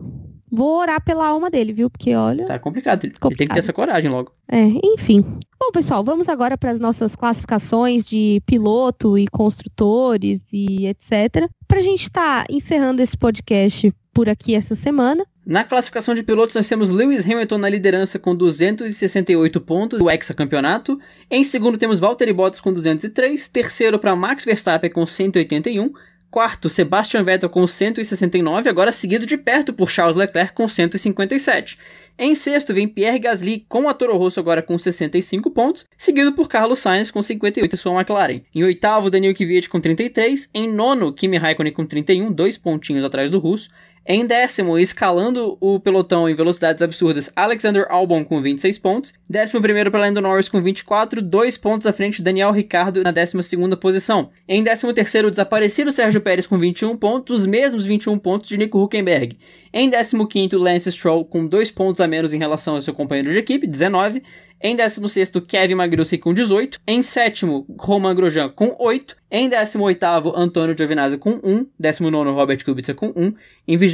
Vou 0.52 0.80
orar 0.80 1.04
pela 1.04 1.28
alma 1.28 1.50
dele, 1.50 1.74
viu? 1.74 1.90
Porque 1.90 2.16
olha. 2.16 2.46
Tá 2.46 2.60
complicado. 2.60 3.04
Ele, 3.04 3.14
complicado. 3.14 3.32
ele 3.32 3.38
tem 3.38 3.48
que 3.48 3.54
ter 3.54 3.60
essa 3.60 3.74
coragem 3.74 4.10
logo. 4.10 4.32
É, 4.50 4.64
enfim. 4.84 5.22
Bom, 5.60 5.72
pessoal, 5.74 6.04
vamos 6.04 6.30
agora 6.30 6.58
para 6.58 6.72
as 6.72 6.80
nossas 6.80 7.16
classificações 7.16 8.06
de 8.06 8.42
piloto 8.46 9.18
e 9.18 9.28
construtores 9.28 10.54
e 10.54 10.86
etc. 10.86 11.50
Para 11.68 11.80
a 11.80 11.82
gente 11.82 12.04
estar 12.04 12.46
tá 12.46 12.54
encerrando 12.54 13.02
esse 13.02 13.18
podcast 13.18 13.92
por 14.14 14.30
aqui 14.30 14.56
essa 14.56 14.76
semana. 14.76 15.26
Na 15.46 15.64
classificação 15.64 16.16
de 16.16 16.24
pilotos, 16.24 16.56
nós 16.56 16.68
temos 16.68 16.90
Lewis 16.90 17.24
Hamilton 17.24 17.60
na 17.60 17.70
liderança 17.70 18.18
com 18.18 18.36
268 18.36 19.62
pontos, 19.62 20.02
o 20.02 20.10
hexacampeonato. 20.10 21.00
Em 21.30 21.44
segundo, 21.44 21.78
temos 21.78 22.00
Valtteri 22.00 22.34
Bottas 22.34 22.60
com 22.60 22.74
203. 22.74 23.48
Terceiro, 23.50 24.00
para 24.00 24.16
Max 24.16 24.44
Verstappen 24.44 24.90
com 24.90 25.06
181 25.06 25.94
quarto, 26.36 26.70
Sebastian 26.70 27.24
Vettel 27.24 27.50
com 27.50 27.66
169, 27.66 28.68
agora 28.68 28.92
seguido 28.92 29.26
de 29.26 29.38
perto 29.38 29.72
por 29.72 29.90
Charles 29.90 30.18
Leclerc 30.18 30.54
com 30.54 30.68
157. 30.68 31.80
Em 32.20 32.36
sexto 32.36 32.74
vem 32.74 32.90
Pierre 32.90 33.20
Gasly 33.20 33.66
com 33.70 33.88
a 33.88 33.94
Toro 33.94 34.18
Rosso 34.18 34.38
agora 34.38 34.62
com 34.62 34.78
65 34.78 35.50
pontos, 35.52 35.86
seguido 35.98 36.34
por 36.34 36.50
Carlos 36.50 36.80
Sainz 36.80 37.10
com 37.10 37.24
58 37.24 37.74
e 37.74 37.78
sua 37.78 37.94
McLaren. 37.94 38.42
Em 38.54 38.66
oitavo, 38.66 39.10
Daniel 39.10 39.34
Kvyat 39.34 39.70
com 39.70 39.80
33, 39.80 40.50
em 40.54 40.70
nono, 40.70 41.14
Kimi 41.14 41.38
Raikkonen 41.38 41.72
com 41.72 41.86
31, 41.86 42.30
dois 42.34 42.58
pontinhos 42.58 43.06
atrás 43.06 43.32
do 43.32 43.40
russo. 43.40 43.70
Em 44.08 44.24
décimo, 44.24 44.78
escalando 44.78 45.58
o 45.60 45.80
pelotão 45.80 46.30
em 46.30 46.36
velocidades 46.36 46.84
absurdas, 46.84 47.32
Alexander 47.36 47.88
Albon 47.90 48.24
com 48.24 48.40
26 48.40 48.78
pontos. 48.78 49.16
Décimo 49.28 49.60
primeiro 49.64 49.90
para 49.90 50.02
Lando 50.02 50.22
Norris 50.22 50.48
com 50.48 50.62
24, 50.62 51.24
dois 51.24 51.58
pontos 51.58 51.88
à 51.88 51.92
frente 51.92 52.22
Daniel 52.22 52.52
Ricciardo 52.52 53.02
na 53.02 53.10
décima 53.10 53.42
segunda 53.42 53.76
posição. 53.76 54.30
Em 54.48 54.62
décimo 54.62 54.94
terceiro, 54.94 55.32
desaparecido 55.32 55.92
Sérgio 55.92 56.22
Pérez 56.22 56.46
com 56.46 56.60
21 56.60 56.96
pontos, 56.98 57.40
os 57.40 57.46
mesmos 57.48 57.84
21 57.84 58.20
pontos 58.20 58.48
de 58.48 58.60
Nico 58.60 58.80
Huckenberg. 58.80 59.40
Em 59.74 59.90
décimo 59.90 60.28
quinto, 60.28 60.60
Lance 60.60 60.92
Stroll 60.92 61.26
com 61.26 61.48
dois 61.48 61.72
pontos 61.72 62.00
a 62.00 62.08
menos 62.08 62.32
em 62.32 62.38
relação 62.38 62.76
ao 62.76 62.84
seu 62.84 62.94
companheiro 62.94 63.32
de 63.32 63.40
equipe, 63.40 63.66
19. 63.66 64.22
Em 64.68 64.76
16, 64.76 65.32
Kevin 65.48 65.76
Magnussen 65.76 66.18
com 66.18 66.34
18. 66.34 66.80
Em 66.88 67.04
sétimo, 67.04 67.68
Roman 67.78 68.16
Grosjean 68.16 68.50
com 68.50 68.76
8. 68.80 69.16
Em 69.30 69.48
18, 69.48 70.34
Antônio 70.36 70.76
Giovinazzi 70.76 71.20
com 71.20 71.40
1. 71.44 71.68
19, 71.78 72.32
Robert 72.32 72.66
Kubica 72.66 72.96
com 72.96 73.14
1. 73.16 73.36
Em 73.68 73.78
20, 73.78 73.94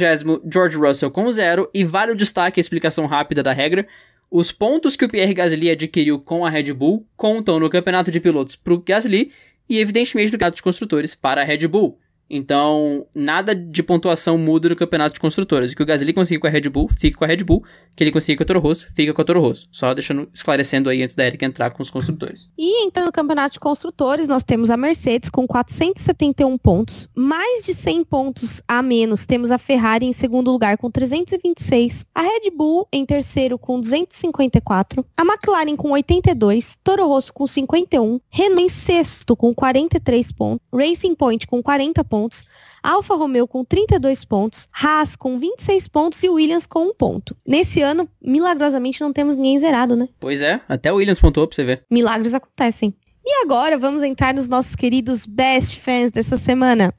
George 0.50 0.78
Russell 0.78 1.10
com 1.10 1.30
0. 1.30 1.68
E 1.74 1.84
vale 1.84 2.12
o 2.12 2.16
destaque 2.16 2.58
a 2.58 2.62
explicação 2.62 3.04
rápida 3.04 3.42
da 3.42 3.52
regra. 3.52 3.86
Os 4.30 4.50
pontos 4.50 4.96
que 4.96 5.04
o 5.04 5.10
Pierre 5.10 5.34
Gasly 5.34 5.70
adquiriu 5.70 6.18
com 6.18 6.42
a 6.42 6.48
Red 6.48 6.72
Bull 6.72 7.06
contam 7.18 7.60
no 7.60 7.68
campeonato 7.68 8.10
de 8.10 8.18
pilotos 8.18 8.56
para 8.56 8.72
o 8.72 8.78
Gasly 8.78 9.30
e, 9.68 9.78
evidentemente, 9.78 10.28
no 10.28 10.38
campeonato 10.38 10.56
de 10.56 10.62
construtores 10.62 11.14
para 11.14 11.42
a 11.42 11.44
Red 11.44 11.68
Bull. 11.68 11.98
Então, 12.34 13.06
nada 13.14 13.54
de 13.54 13.82
pontuação 13.82 14.38
muda 14.38 14.70
no 14.70 14.74
campeonato 14.74 15.12
de 15.12 15.20
construtores. 15.20 15.72
O 15.72 15.76
que 15.76 15.82
o 15.82 15.86
Gasly 15.86 16.14
conseguiu 16.14 16.40
com 16.40 16.46
a 16.46 16.50
Red 16.50 16.62
Bull, 16.70 16.88
fica 16.88 17.18
com 17.18 17.24
a 17.24 17.26
Red 17.28 17.44
Bull. 17.44 17.58
O 17.58 17.94
que 17.94 18.02
ele 18.02 18.10
conseguiu 18.10 18.38
com 18.38 18.42
a 18.42 18.46
Toro 18.46 18.60
Rosso, 18.60 18.86
fica 18.94 19.12
com 19.12 19.20
a 19.20 19.24
Toro 19.24 19.40
Rosso. 19.42 19.68
Só 19.70 19.92
deixando, 19.92 20.26
esclarecendo 20.32 20.88
aí 20.88 21.02
antes 21.02 21.14
da 21.14 21.26
Erika 21.26 21.44
entrar 21.44 21.70
com 21.72 21.82
os 21.82 21.90
construtores. 21.90 22.48
E 22.56 22.86
então, 22.86 23.04
no 23.04 23.12
campeonato 23.12 23.52
de 23.52 23.60
construtores, 23.60 24.26
nós 24.26 24.42
temos 24.42 24.70
a 24.70 24.78
Mercedes 24.78 25.28
com 25.28 25.46
471 25.46 26.56
pontos. 26.56 27.06
Mais 27.14 27.66
de 27.66 27.74
100 27.74 28.04
pontos 28.04 28.62
a 28.66 28.82
menos, 28.82 29.26
temos 29.26 29.50
a 29.50 29.58
Ferrari 29.58 30.06
em 30.06 30.12
segundo 30.14 30.50
lugar 30.50 30.78
com 30.78 30.90
326. 30.90 32.06
A 32.14 32.22
Red 32.22 32.50
Bull 32.56 32.88
em 32.90 33.04
terceiro 33.04 33.58
com 33.58 33.78
254. 33.78 35.04
A 35.14 35.22
McLaren 35.22 35.76
com 35.76 35.90
82. 35.90 36.78
Toro 36.82 37.06
Rosso 37.06 37.30
com 37.30 37.46
51. 37.46 38.18
Renault 38.30 38.62
em 38.62 38.68
sexto 38.70 39.36
com 39.36 39.54
43 39.54 40.32
pontos. 40.32 40.66
Racing 40.72 41.14
Point 41.14 41.46
com 41.46 41.62
40 41.62 42.02
pontos 42.04 42.21
pontos, 42.22 42.46
Alfa 42.82 43.14
Romeo 43.14 43.48
com 43.48 43.64
32 43.64 44.24
pontos, 44.24 44.68
Haas 44.72 45.16
com 45.16 45.38
26 45.38 45.88
pontos 45.88 46.22
e 46.22 46.28
Williams 46.28 46.66
com 46.66 46.86
1 46.90 46.94
ponto. 46.94 47.36
Nesse 47.46 47.82
ano, 47.82 48.08
milagrosamente, 48.20 49.00
não 49.00 49.12
temos 49.12 49.36
ninguém 49.36 49.58
zerado, 49.58 49.96
né? 49.96 50.08
Pois 50.20 50.42
é, 50.42 50.60
até 50.68 50.92
o 50.92 50.96
Williams 50.96 51.20
pontuou 51.20 51.46
pra 51.46 51.54
você 51.54 51.64
ver. 51.64 51.84
Milagres 51.90 52.34
acontecem. 52.34 52.94
E 53.24 53.42
agora 53.42 53.78
vamos 53.78 54.02
entrar 54.02 54.34
nos 54.34 54.48
nossos 54.48 54.74
queridos 54.74 55.26
best 55.26 55.80
fans 55.80 56.10
dessa 56.10 56.36
semana. 56.36 56.92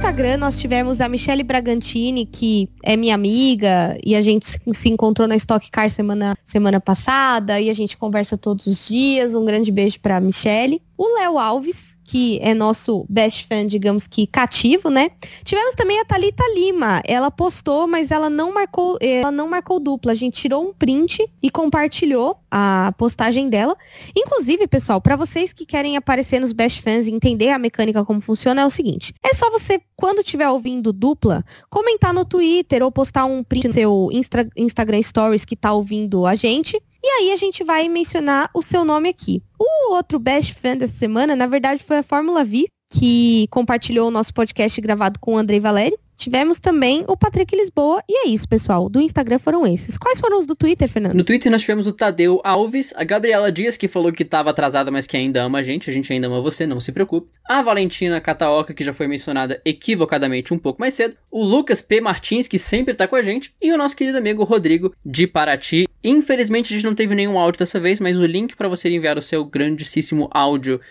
Instagram, 0.00 0.38
nós 0.38 0.58
tivemos 0.58 0.98
a 1.02 1.10
Michelle 1.10 1.42
Bragantini, 1.42 2.24
que 2.24 2.70
é 2.82 2.96
minha 2.96 3.14
amiga, 3.14 3.98
e 4.02 4.16
a 4.16 4.22
gente 4.22 4.58
se 4.72 4.88
encontrou 4.88 5.28
na 5.28 5.36
Stock 5.36 5.70
Car 5.70 5.90
semana, 5.90 6.34
semana 6.46 6.80
passada, 6.80 7.60
e 7.60 7.68
a 7.68 7.74
gente 7.74 7.98
conversa 7.98 8.38
todos 8.38 8.66
os 8.66 8.88
dias. 8.88 9.34
Um 9.34 9.44
grande 9.44 9.70
beijo 9.70 10.00
para 10.00 10.18
Michelle. 10.18 10.80
O 10.96 11.18
Léo 11.18 11.38
Alves, 11.38 11.98
que 12.10 12.40
é 12.42 12.52
nosso 12.52 13.06
best 13.08 13.46
fan, 13.46 13.68
digamos 13.68 14.08
que 14.08 14.26
cativo, 14.26 14.90
né? 14.90 15.12
Tivemos 15.44 15.76
também 15.76 16.00
a 16.00 16.04
Talita 16.04 16.42
Lima. 16.52 17.00
Ela 17.06 17.30
postou, 17.30 17.86
mas 17.86 18.10
ela 18.10 18.28
não 18.28 18.52
marcou, 18.52 18.98
ela 19.00 19.30
não 19.30 19.48
marcou 19.48 19.78
dupla. 19.78 20.10
A 20.10 20.14
gente 20.16 20.40
tirou 20.40 20.68
um 20.68 20.72
print 20.74 21.24
e 21.40 21.48
compartilhou 21.48 22.36
a 22.50 22.92
postagem 22.98 23.48
dela. 23.48 23.76
Inclusive, 24.16 24.66
pessoal, 24.66 25.00
para 25.00 25.14
vocês 25.14 25.52
que 25.52 25.64
querem 25.64 25.96
aparecer 25.96 26.40
nos 26.40 26.52
best 26.52 26.82
fans 26.82 27.06
e 27.06 27.12
entender 27.12 27.50
a 27.50 27.58
mecânica 27.60 28.04
como 28.04 28.20
funciona, 28.20 28.62
é 28.62 28.66
o 28.66 28.70
seguinte: 28.70 29.14
é 29.22 29.32
só 29.32 29.48
você, 29.48 29.80
quando 29.94 30.18
estiver 30.18 30.48
ouvindo 30.48 30.92
dupla, 30.92 31.44
comentar 31.70 32.12
no 32.12 32.24
Twitter 32.24 32.82
ou 32.82 32.90
postar 32.90 33.24
um 33.24 33.44
print 33.44 33.68
no 33.68 33.72
seu 33.72 34.08
Insta 34.10 34.48
Instagram 34.56 35.00
Stories 35.00 35.44
que 35.44 35.54
tá 35.54 35.72
ouvindo 35.72 36.26
a 36.26 36.34
gente. 36.34 36.82
E 37.02 37.06
aí 37.06 37.32
a 37.32 37.36
gente 37.36 37.64
vai 37.64 37.88
mencionar 37.88 38.50
o 38.54 38.62
seu 38.62 38.84
nome 38.84 39.08
aqui. 39.08 39.42
O 39.58 39.94
outro 39.94 40.18
best 40.18 40.54
fan 40.54 40.76
dessa 40.76 40.94
semana, 40.94 41.34
na 41.34 41.46
verdade, 41.46 41.82
foi 41.82 41.98
a 41.98 42.02
Fórmula 42.02 42.44
V, 42.44 42.66
que 42.92 43.46
compartilhou 43.50 44.08
o 44.08 44.10
nosso 44.10 44.34
podcast 44.34 44.80
gravado 44.80 45.18
com 45.18 45.34
o 45.34 45.38
Andrei 45.38 45.60
Valério. 45.60 45.98
Tivemos 46.20 46.60
também 46.60 47.02
o 47.08 47.16
Patrick 47.16 47.56
Lisboa. 47.56 48.04
E 48.06 48.26
é 48.26 48.28
isso, 48.28 48.46
pessoal. 48.46 48.90
Do 48.90 49.00
Instagram 49.00 49.38
foram 49.38 49.66
esses. 49.66 49.96
Quais 49.96 50.20
foram 50.20 50.38
os 50.38 50.46
do 50.46 50.54
Twitter, 50.54 50.86
Fernando? 50.86 51.14
No 51.14 51.24
Twitter 51.24 51.50
nós 51.50 51.62
tivemos 51.62 51.86
o 51.86 51.92
Tadeu 51.92 52.42
Alves, 52.44 52.92
a 52.94 53.04
Gabriela 53.04 53.50
Dias, 53.50 53.74
que 53.74 53.88
falou 53.88 54.12
que 54.12 54.22
estava 54.22 54.50
atrasada, 54.50 54.90
mas 54.90 55.06
que 55.06 55.16
ainda 55.16 55.42
ama 55.42 55.60
a 55.60 55.62
gente. 55.62 55.88
A 55.88 55.92
gente 55.94 56.12
ainda 56.12 56.26
ama 56.26 56.42
você, 56.42 56.66
não 56.66 56.78
se 56.78 56.92
preocupe. 56.92 57.30
A 57.48 57.62
Valentina 57.62 58.20
Cataoca, 58.20 58.74
que 58.74 58.84
já 58.84 58.92
foi 58.92 59.06
mencionada 59.06 59.62
equivocadamente 59.64 60.52
um 60.52 60.58
pouco 60.58 60.78
mais 60.78 60.92
cedo. 60.92 61.16
O 61.30 61.42
Lucas 61.42 61.80
P. 61.80 62.02
Martins, 62.02 62.46
que 62.46 62.58
sempre 62.58 62.92
tá 62.92 63.08
com 63.08 63.16
a 63.16 63.22
gente. 63.22 63.54
E 63.58 63.72
o 63.72 63.78
nosso 63.78 63.96
querido 63.96 64.18
amigo 64.18 64.44
Rodrigo 64.44 64.94
de 65.02 65.26
Paraty. 65.26 65.88
Infelizmente 66.04 66.74
a 66.74 66.76
gente 66.76 66.84
não 66.84 66.94
teve 66.94 67.14
nenhum 67.14 67.38
áudio 67.38 67.60
dessa 67.60 67.80
vez, 67.80 67.98
mas 67.98 68.18
o 68.18 68.26
link 68.26 68.54
para 68.56 68.68
você 68.68 68.90
enviar 68.90 69.16
o 69.16 69.22
seu 69.22 69.42
grandíssimo 69.42 70.28
áudio 70.30 70.82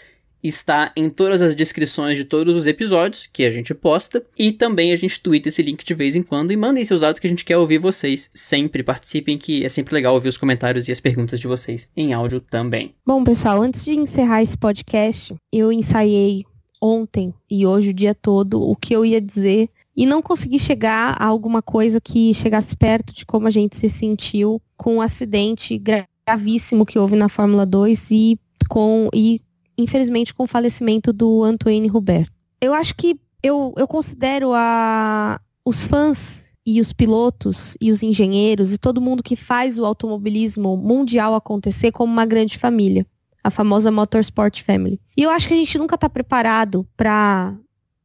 está 0.44 0.92
em 0.96 1.10
todas 1.10 1.42
as 1.42 1.56
descrições 1.56 2.18
de 2.18 2.26
todos 2.26 2.56
os 2.56 2.68
episódios 2.68 3.28
que 3.32 3.44
a 3.44 3.52
gente 3.52 3.74
posta 3.74 4.24
e 4.38 4.52
também 4.52 4.92
a 4.92 4.96
gente 4.96 5.22
twitta 5.22 5.50
esse 5.50 5.62
link 5.62 5.84
de 5.84 5.94
vez 5.94 6.16
em 6.16 6.24
quando 6.24 6.52
e 6.52 6.58
mandem 6.58 6.86
seus 6.86 7.02
dados 7.02 7.20
que 7.20 7.28
a 7.28 7.30
gente 7.30 7.46
quer 7.46 7.58
ouvir 7.58 7.78
vocês. 7.78 8.30
Sempre 8.34 8.84
participem 8.84 9.38
que 9.38 9.66
é 9.66 9.70
sempre 9.70 9.94
legal 9.94 10.14
ouvir 10.14 10.30
os 10.30 10.38
comentários 10.38 10.88
e 10.88 10.92
as 10.92 11.00
perguntas 11.00 11.40
de 11.40 11.48
vocês 11.48 11.90
em 11.96 12.14
áudio 12.14 12.40
também. 12.40 12.94
Bom, 13.06 13.24
pessoal, 13.24 13.62
antes 13.62 13.84
de 13.84 13.92
encerrar 13.92 14.42
esse 14.42 14.58
podcast, 14.58 15.36
eu 15.52 15.72
ensaiei 15.72 16.46
ontem 16.82 17.34
e 17.50 17.66
hoje 17.66 17.90
o 17.90 17.94
dia 17.94 18.16
todo 18.16 18.62
o 18.62 18.76
que 18.76 18.96
eu 18.96 19.06
ia 19.06 19.20
dizer 19.20 19.68
e 19.96 20.06
não 20.06 20.22
consegui 20.22 20.60
chegar 20.60 21.16
a 21.20 21.26
alguma 21.26 21.62
coisa 21.62 22.00
que 22.00 22.34
chegasse 22.34 22.76
perto 22.76 23.14
de 23.14 23.26
como 23.26 23.48
a 23.48 23.52
gente 23.52 23.76
se 23.76 23.90
sentiu 23.90 24.62
com 24.78 24.94
o 24.94 24.96
um 24.98 25.02
acidente 25.02 25.78
gravíssimo 26.26 26.86
que 26.86 26.98
houve 26.98 27.18
na 27.18 27.28
Fórmula 27.28 27.66
2 27.66 28.12
e 28.12 28.40
com 28.70 29.10
e 29.14 29.42
infelizmente, 29.80 30.34
com 30.34 30.44
o 30.44 30.48
falecimento 30.48 31.14
do 31.14 31.44
Antoine 31.44 31.90
Hubert. 31.90 32.30
Eu 32.60 32.74
acho 32.74 32.94
que 32.96 33.18
eu, 33.42 33.74
eu 33.78 33.88
considero 33.88 34.52
a, 34.54 35.40
os 35.66 35.88
fãs 35.88 36.54
e 36.66 36.82
os 36.82 36.92
pilotos 36.92 37.78
e 37.80 37.90
os 37.90 38.04
engenheiros 38.04 38.74
e 38.74 38.78
todo 38.78 39.02
mundo 39.02 39.24
que 39.24 39.36
faz 39.36 39.80
o 39.80 39.86
automobilismo 39.86 40.76
mundial 40.76 41.34
acontecer 41.34 41.92
como 41.92 42.12
uma 42.12 42.26
grande 42.26 42.58
família, 42.58 43.08
a 43.42 43.50
famosa 43.50 43.90
Motorsport 43.90 44.62
Family. 44.62 45.00
E 45.16 45.24
eu 45.24 45.30
acho 45.30 45.48
que 45.48 45.54
a 45.54 45.58
gente 45.58 45.78
nunca 45.78 45.96
está 45.96 46.10
preparado 46.10 46.86
para 46.98 47.58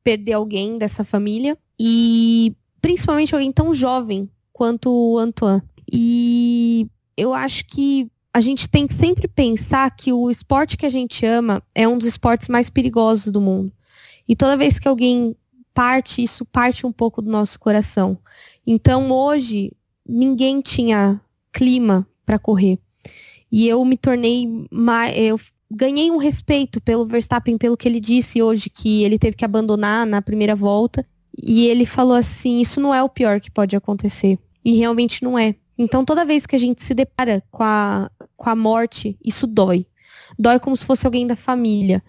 perder 0.05 0.35
alguém 0.35 0.79
dessa 0.79 1.03
família 1.03 1.59
e 1.79 2.55
principalmente 2.81 3.35
alguém 3.35 3.51
tão 3.51 3.75
jovem 3.75 4.31
quanto 4.53 4.89
o 4.91 5.18
Antoine. 5.18 5.62
E 5.93 6.87
eu 7.16 7.35
acho 7.35 7.66
que 7.66 8.09
a 8.35 8.41
gente 8.41 8.68
tem 8.68 8.85
que 8.85 8.93
sempre 8.93 9.28
pensar 9.28 9.89
que 9.93 10.12
o 10.12 10.28
esporte 10.28 10.76
que 10.76 10.85
a 10.85 10.91
gente 10.91 11.24
ama 11.24 11.62
é 11.72 11.87
um 11.87 11.97
dos 11.97 12.09
esportes 12.09 12.49
mais 12.49 12.68
perigosos 12.68 13.30
do 13.30 13.41
mundo. 13.41 13.72
E 14.28 14.35
toda 14.35 14.57
vez 14.57 14.76
que 14.76 14.89
alguém 14.89 15.37
parte, 15.72 16.20
isso 16.20 16.45
parte 16.45 16.85
um 16.85 16.91
pouco 16.91 17.22
do 17.22 17.30
nosso 17.30 17.61
coração. 17.61 18.18
Então 18.66 19.09
hoje 19.12 19.70
ninguém 20.05 20.61
tinha 20.61 21.20
clima 21.53 22.05
para 22.26 22.37
correr. 22.37 22.76
E 23.53 23.68
eu 23.68 23.85
me 23.85 23.97
tornei 23.97 24.66
mais, 24.68 25.16
eu 25.16 25.39
ganhei 25.70 26.11
um 26.11 26.16
respeito 26.16 26.80
pelo 26.80 27.07
Verstappen 27.07 27.57
pelo 27.57 27.76
que 27.76 27.87
ele 27.87 28.01
disse 28.01 28.43
hoje 28.43 28.68
que 28.68 29.05
ele 29.05 29.16
teve 29.16 29.37
que 29.37 29.45
abandonar 29.45 30.05
na 30.05 30.20
primeira 30.20 30.57
volta. 30.57 31.07
E 31.41 31.68
ele 31.68 31.87
falou 31.87 32.16
assim: 32.16 32.61
"Isso 32.61 32.80
não 32.80 32.93
é 32.93 33.01
o 33.01 33.09
pior 33.09 33.41
que 33.41 33.51
pode 33.51 33.76
acontecer". 33.76 34.41
E 34.64 34.76
realmente 34.76 35.22
não 35.22 35.39
é. 35.39 35.55
Então, 35.77 36.05
toda 36.05 36.25
vez 36.25 36.47
que 36.47 36.57
a 36.57 36.59
gente 36.59 36.83
se 36.83 36.95
depara 36.95 37.43
com 37.51 37.62
a, 37.62 38.11
com 38.37 38.49
a 38.49 38.55
morte, 38.55 39.16
isso 39.25 39.47
dói. 39.47 39.87
Dói 40.39 40.59
como 40.59 40.77
se 40.77 40.87
fosse 40.87 41.07
alguém 41.07 41.27
da 41.27 41.37
família. 41.37 42.03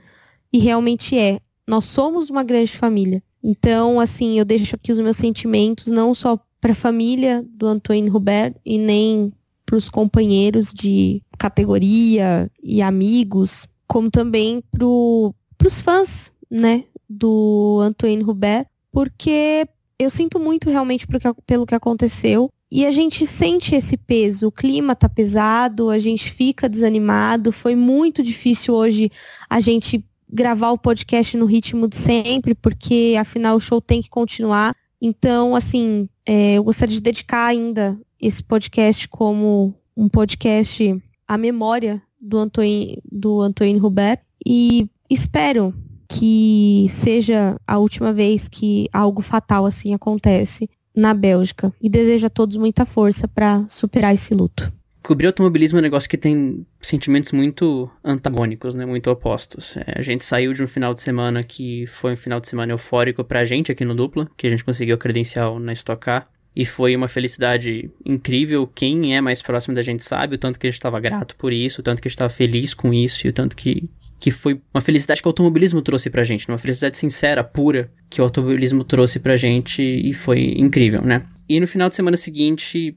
E 0.51 0.59
realmente 0.59 1.17
é. 1.17 1.39
Nós 1.67 1.85
somos 1.85 2.29
uma 2.29 2.43
grande 2.43 2.77
família. 2.77 3.23
Então, 3.43 3.99
assim, 3.99 4.37
eu 4.39 4.45
deixo 4.45 4.75
aqui 4.75 4.91
os 4.91 4.99
meus 4.99 5.17
sentimentos, 5.17 5.87
não 5.87 6.13
só 6.13 6.39
para 6.59 6.71
a 6.71 6.75
família 6.75 7.45
do 7.47 7.67
Antônio 7.67 8.11
Robert 8.11 8.55
e 8.65 8.77
nem 8.77 9.31
para 9.65 9.75
os 9.75 9.89
companheiros 9.89 10.73
de 10.73 11.21
categoria 11.37 12.49
e 12.63 12.81
amigos, 12.81 13.67
como 13.87 14.09
também 14.09 14.63
para 14.71 14.85
os 14.85 15.81
fãs, 15.81 16.31
né, 16.49 16.85
do 17.09 17.79
Antônio 17.81 18.25
Robert, 18.25 18.67
porque 18.91 19.67
eu 19.99 20.09
sinto 20.09 20.39
muito 20.39 20.69
realmente 20.69 21.07
pelo 21.45 21.65
que 21.65 21.75
aconteceu. 21.75 22.51
E 22.71 22.85
a 22.85 22.91
gente 22.91 23.25
sente 23.25 23.75
esse 23.75 23.95
peso, 23.95 24.47
o 24.47 24.51
clima 24.51 24.95
tá 24.95 25.07
pesado, 25.07 25.89
a 25.89 25.99
gente 25.99 26.31
fica 26.31 26.67
desanimado. 26.67 27.51
Foi 27.51 27.75
muito 27.75 28.23
difícil 28.23 28.73
hoje 28.73 29.11
a 29.49 29.59
gente 29.59 30.03
gravar 30.27 30.71
o 30.71 30.77
podcast 30.77 31.37
no 31.37 31.45
ritmo 31.45 31.87
de 31.87 31.95
sempre, 31.95 32.55
porque 32.55 33.15
afinal 33.19 33.55
o 33.55 33.59
show 33.59 33.79
tem 33.79 34.01
que 34.01 34.09
continuar. 34.09 34.75
Então, 35.01 35.55
assim, 35.55 36.09
é, 36.25 36.55
eu 36.55 36.63
gostaria 36.63 36.95
de 36.95 37.01
dedicar 37.01 37.45
ainda 37.45 37.99
esse 38.19 38.43
podcast 38.43 39.07
como 39.07 39.73
um 39.95 40.09
podcast 40.09 41.01
à 41.27 41.37
memória 41.37 42.01
do 42.19 42.37
Antônio 42.37 43.01
do 43.09 43.41
Antônio 43.41 43.79
Robert 43.79 44.19
e 44.45 44.89
espero 45.09 45.73
que 46.09 46.87
seja 46.89 47.59
a 47.67 47.77
última 47.77 48.11
vez 48.11 48.47
que 48.47 48.87
algo 48.91 49.21
fatal 49.21 49.65
assim 49.65 49.93
acontece 49.93 50.69
na 50.95 51.13
Bélgica 51.13 51.73
e 51.81 51.89
desejo 51.89 52.27
a 52.27 52.29
todos 52.29 52.57
muita 52.57 52.85
força 52.85 53.27
para 53.27 53.65
superar 53.67 54.13
esse 54.13 54.33
luto. 54.33 54.71
Cobrir 55.03 55.27
automobilismo 55.27 55.77
é 55.77 55.81
um 55.81 55.83
negócio 55.83 56.09
que 56.09 56.17
tem 56.17 56.65
sentimentos 56.81 57.31
muito 57.31 57.87
antagônicos, 58.03 58.73
né? 58.73 58.87
Muito 58.87 59.11
opostos. 59.11 59.77
É, 59.77 59.99
a 59.99 60.01
gente 60.01 60.25
saiu 60.25 60.51
de 60.51 60.63
um 60.63 60.67
final 60.67 60.95
de 60.95 61.01
semana 61.01 61.43
que 61.43 61.85
foi 61.85 62.13
um 62.13 62.17
final 62.17 62.39
de 62.39 62.47
semana 62.47 62.73
eufórico 62.73 63.23
pra 63.23 63.45
gente 63.45 63.71
aqui 63.71 63.85
no 63.85 63.93
Dupla, 63.93 64.27
que 64.35 64.47
a 64.47 64.49
gente 64.49 64.63
conseguiu 64.63 64.95
a 64.95 64.97
credencial 64.97 65.59
na 65.59 65.73
Stock 65.73 66.03
Car. 66.03 66.27
E 66.55 66.65
foi 66.65 66.95
uma 66.95 67.07
felicidade 67.07 67.89
incrível. 68.05 68.65
Quem 68.65 69.15
é 69.15 69.19
mais 69.19 69.41
próximo 69.41 69.75
da 69.75 69.81
gente 69.81 70.03
sabe 70.03 70.35
o 70.35 70.37
tanto 70.37 70.57
que 70.57 70.65
a 70.65 70.69
gente 70.69 70.77
estava 70.77 70.99
grato 70.99 71.35
por 71.35 71.51
isso, 71.51 71.81
o 71.81 71.83
tanto 71.83 72.01
que 72.01 72.07
a 72.07 72.09
gente 72.09 72.15
estava 72.15 72.29
feliz 72.29 72.73
com 72.73 72.93
isso 72.93 73.27
e 73.27 73.29
o 73.29 73.33
tanto 73.33 73.55
que, 73.55 73.89
que 74.19 74.31
foi 74.31 74.61
uma 74.73 74.79
felicidade 74.79 75.21
que 75.21 75.27
o 75.27 75.29
automobilismo 75.29 75.81
trouxe 75.81 76.09
pra 76.09 76.23
gente, 76.23 76.47
uma 76.47 76.57
felicidade 76.57 76.97
sincera, 76.97 77.43
pura, 77.43 77.91
que 78.09 78.21
o 78.21 78.23
automobilismo 78.23 78.83
trouxe 78.83 79.19
pra 79.19 79.35
gente 79.35 79.81
e 79.83 80.13
foi 80.13 80.55
incrível, 80.57 81.01
né? 81.01 81.23
E 81.47 81.59
no 81.59 81.67
final 81.67 81.89
de 81.89 81.95
semana 81.95 82.15
seguinte, 82.15 82.95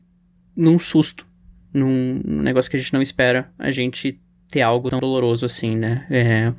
num 0.56 0.78
susto, 0.78 1.26
num, 1.74 2.20
num 2.24 2.42
negócio 2.42 2.70
que 2.70 2.76
a 2.76 2.80
gente 2.80 2.92
não 2.92 3.02
espera, 3.02 3.50
a 3.58 3.70
gente 3.70 4.20
ter 4.48 4.62
algo 4.62 4.88
tão 4.88 5.00
doloroso 5.00 5.44
assim, 5.44 5.76
né? 5.76 6.06
É, 6.08 6.52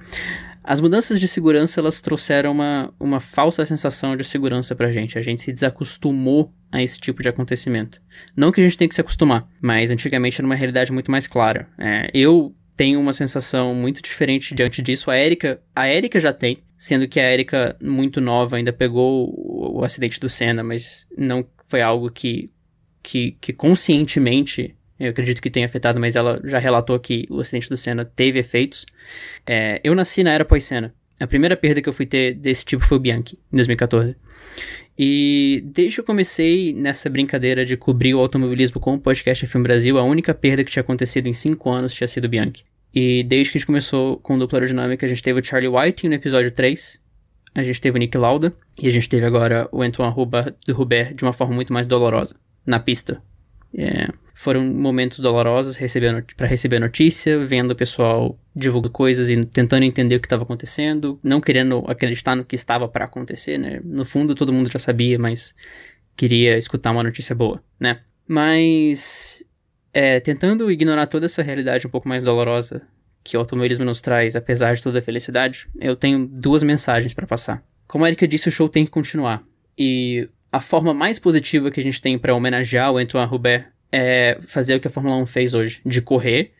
as 0.70 0.80
mudanças 0.80 1.20
de 1.20 1.28
segurança, 1.28 1.80
elas 1.80 1.99
trouxeram 1.99 2.51
uma, 2.51 2.93
uma 2.99 3.19
falsa 3.19 3.65
sensação 3.65 4.15
de 4.15 4.23
segurança 4.23 4.76
pra 4.76 4.91
gente. 4.91 5.18
A 5.18 5.22
gente 5.22 5.41
se 5.41 5.52
desacostumou 5.52 6.53
a 6.72 6.80
esse 6.84 6.99
tipo 6.99 7.23
de 7.23 7.27
acontecimento. 7.27 7.99
Não 8.38 8.52
que 8.52 8.61
a 8.61 8.64
gente 8.64 8.77
tenha 8.77 8.88
que 8.88 8.93
se 8.93 9.02
acostumar, 9.02 9.49
mas 9.60 9.89
antigamente 9.89 10.39
era 10.39 10.45
uma 10.45 10.53
realidade 10.53 10.91
muito 10.91 11.10
mais 11.10 11.26
clara. 11.26 11.68
É, 11.76 12.11
eu 12.14 12.56
tenho 12.77 12.99
uma 12.99 13.14
sensação 13.14 13.73
muito 13.73 13.99
diferente 13.99 14.53
diante 14.53 14.80
disso. 14.80 15.10
A 15.10 15.18
Erika, 15.18 15.60
a 15.76 15.91
Erika 15.91 16.19
já 16.19 16.31
tem, 16.31 16.60
sendo 16.77 17.07
que 17.07 17.19
a 17.19 17.34
Erika, 17.34 17.76
muito 17.81 18.22
nova, 18.22 18.56
ainda 18.56 18.72
pegou 18.72 19.27
o, 19.27 19.80
o 19.80 19.84
acidente 19.84 20.19
do 20.19 20.30
Senna, 20.30 20.64
mas 20.64 21.07
não 21.18 21.43
foi 21.68 21.81
algo 21.81 22.11
que, 22.11 22.52
que, 23.02 23.35
que 23.41 23.53
conscientemente 23.53 24.76
eu 24.99 25.09
acredito 25.09 25.41
que 25.41 25.49
tenha 25.49 25.65
afetado, 25.65 25.99
mas 25.99 26.15
ela 26.15 26.41
já 26.43 26.59
relatou 26.59 26.99
que 26.99 27.26
o 27.30 27.39
acidente 27.39 27.69
do 27.69 27.77
Senna 27.77 28.03
teve 28.03 28.39
efeitos. 28.39 28.85
É, 29.47 29.80
eu 29.84 29.95
nasci 29.95 30.23
na 30.23 30.31
era 30.31 30.43
pós-Senna. 30.43 30.93
A 31.19 31.27
primeira 31.27 31.55
perda 31.55 31.81
que 31.81 31.89
eu 31.89 31.93
fui 31.93 32.05
ter 32.05 32.34
desse 32.34 32.63
tipo 32.65 32.84
foi 32.85 32.97
o 32.97 32.99
Bianchi, 32.99 33.38
em 33.51 33.55
2014. 33.55 34.15
E 34.97 35.63
desde 35.65 35.95
que 35.95 36.01
eu 36.01 36.05
comecei 36.05 36.73
nessa 36.73 37.09
brincadeira 37.09 37.65
de 37.65 37.77
cobrir 37.77 38.13
o 38.13 38.19
automobilismo 38.19 38.80
com 38.81 38.95
o 38.95 38.99
podcast 38.99 39.45
Filme 39.47 39.63
Brasil, 39.63 39.97
a 39.97 40.03
única 40.03 40.34
perda 40.34 40.63
que 40.63 40.71
tinha 40.71 40.81
acontecido 40.81 41.27
em 41.27 41.34
5 41.34 41.69
anos 41.69 41.93
tinha 41.93 42.07
sido 42.07 42.26
o 42.26 42.30
Bianchi. 42.30 42.65
E 42.93 43.23
desde 43.23 43.51
que 43.51 43.57
a 43.57 43.59
gente 43.59 43.67
começou 43.67 44.17
com 44.17 44.38
dupla 44.38 44.57
aerodinâmica, 44.57 45.05
a 45.05 45.09
gente 45.09 45.23
teve 45.23 45.39
o 45.39 45.43
Charlie 45.43 45.69
White 45.69 46.07
no 46.07 46.15
episódio 46.15 46.51
3, 46.51 46.99
a 47.55 47.63
gente 47.63 47.80
teve 47.80 47.97
o 47.97 47.99
Nick 47.99 48.17
Lauda, 48.17 48.53
e 48.81 48.88
a 48.88 48.91
gente 48.91 49.07
teve 49.07 49.26
agora 49.26 49.69
o 49.71 49.81
Antoine 49.81 50.13
Hubert 50.13 51.13
de 51.15 51.23
uma 51.23 51.34
forma 51.34 51.55
muito 51.55 51.71
mais 51.71 51.88
dolorosa, 51.88 52.35
na 52.65 52.80
pista. 52.80 53.21
É, 53.75 54.07
foram 54.33 54.63
momentos 54.63 55.19
dolorosos 55.19 55.77
para 56.37 56.47
receber 56.47 56.79
notícia, 56.79 57.43
vendo 57.45 57.71
o 57.71 57.75
pessoal 57.75 58.39
divulgando 58.55 58.91
coisas 58.91 59.29
e 59.29 59.45
tentando 59.45 59.83
entender 59.83 60.15
o 60.15 60.19
que 60.19 60.27
estava 60.27 60.43
acontecendo, 60.43 61.19
não 61.21 61.41
querendo 61.41 61.83
acreditar 61.87 62.35
no 62.35 62.45
que 62.45 62.55
estava 62.55 62.87
para 62.87 63.05
acontecer, 63.05 63.57
né? 63.57 63.81
No 63.83 64.05
fundo 64.05 64.33
todo 64.33 64.53
mundo 64.53 64.71
já 64.71 64.79
sabia, 64.79 65.19
mas 65.19 65.53
queria 66.15 66.57
escutar 66.57 66.91
uma 66.91 67.03
notícia 67.03 67.35
boa, 67.35 67.61
né? 67.79 67.99
Mas 68.27 69.43
é, 69.93 70.19
tentando 70.19 70.71
ignorar 70.71 71.07
toda 71.07 71.25
essa 71.25 71.43
realidade 71.43 71.85
um 71.85 71.89
pouco 71.89 72.07
mais 72.07 72.23
dolorosa 72.23 72.81
que 73.23 73.35
o 73.35 73.39
automobilismo 73.39 73.83
nos 73.83 74.01
traz, 74.01 74.35
apesar 74.35 74.73
de 74.73 74.81
toda 74.81 74.99
a 74.99 75.01
felicidade, 75.01 75.67
eu 75.79 75.95
tenho 75.95 76.25
duas 76.25 76.63
mensagens 76.63 77.13
para 77.13 77.27
passar. 77.27 77.63
Como 77.87 78.05
a 78.05 78.07
Erika 78.07 78.27
disse, 78.27 78.47
o 78.47 78.51
show 78.51 78.69
tem 78.69 78.85
que 78.85 78.91
continuar. 78.91 79.43
E 79.77 80.29
a 80.51 80.59
forma 80.59 80.93
mais 80.93 81.19
positiva 81.19 81.71
que 81.71 81.80
a 81.80 81.84
gente 81.84 82.01
tem 82.01 82.17
para 82.17 82.34
homenagear 82.34 82.91
o 82.91 82.97
Antoine 82.97 83.31
Hubert 83.31 83.67
é 83.91 84.38
fazer 84.41 84.76
o 84.76 84.80
que 84.80 84.88
a 84.88 84.91
Fórmula 84.91 85.15
1 85.17 85.26
fez 85.26 85.53
hoje, 85.53 85.81
de 85.85 86.01
correr, 86.01 86.53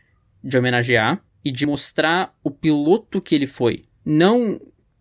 de 0.44 0.58
homenagear 0.58 1.22
e 1.44 1.52
de 1.52 1.66
mostrar 1.66 2.36
o 2.44 2.52
piloto 2.52 3.22
que 3.22 3.36
ele 3.36 3.48
foi. 3.48 3.86
Não 4.04 4.60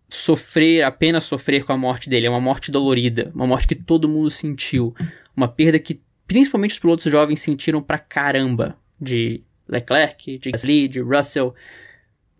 sofrer, 0.09 0.83
apenas 0.83 1.25
sofrer 1.25 1.65
com 1.65 1.73
a 1.73 1.77
morte 1.77 2.09
dele, 2.09 2.27
é 2.27 2.31
uma 2.31 2.41
morte 2.41 2.71
dolorida, 2.71 3.31
uma 3.35 3.47
morte 3.47 3.67
que 3.67 3.75
todo 3.75 4.09
mundo 4.09 4.31
sentiu, 4.31 4.95
uma 5.37 5.49
perda 5.49 5.79
que 5.79 6.01
principalmente 6.27 6.73
os 6.73 6.79
pilotos 6.79 7.11
jovens 7.11 7.41
sentiram 7.41 7.83
pra 7.83 7.99
caramba, 7.99 8.77
de 9.01 9.43
Leclerc, 9.69 10.39
de 10.39 10.51
Gasly, 10.51 10.89
de 10.89 11.01
Russell. 11.01 11.55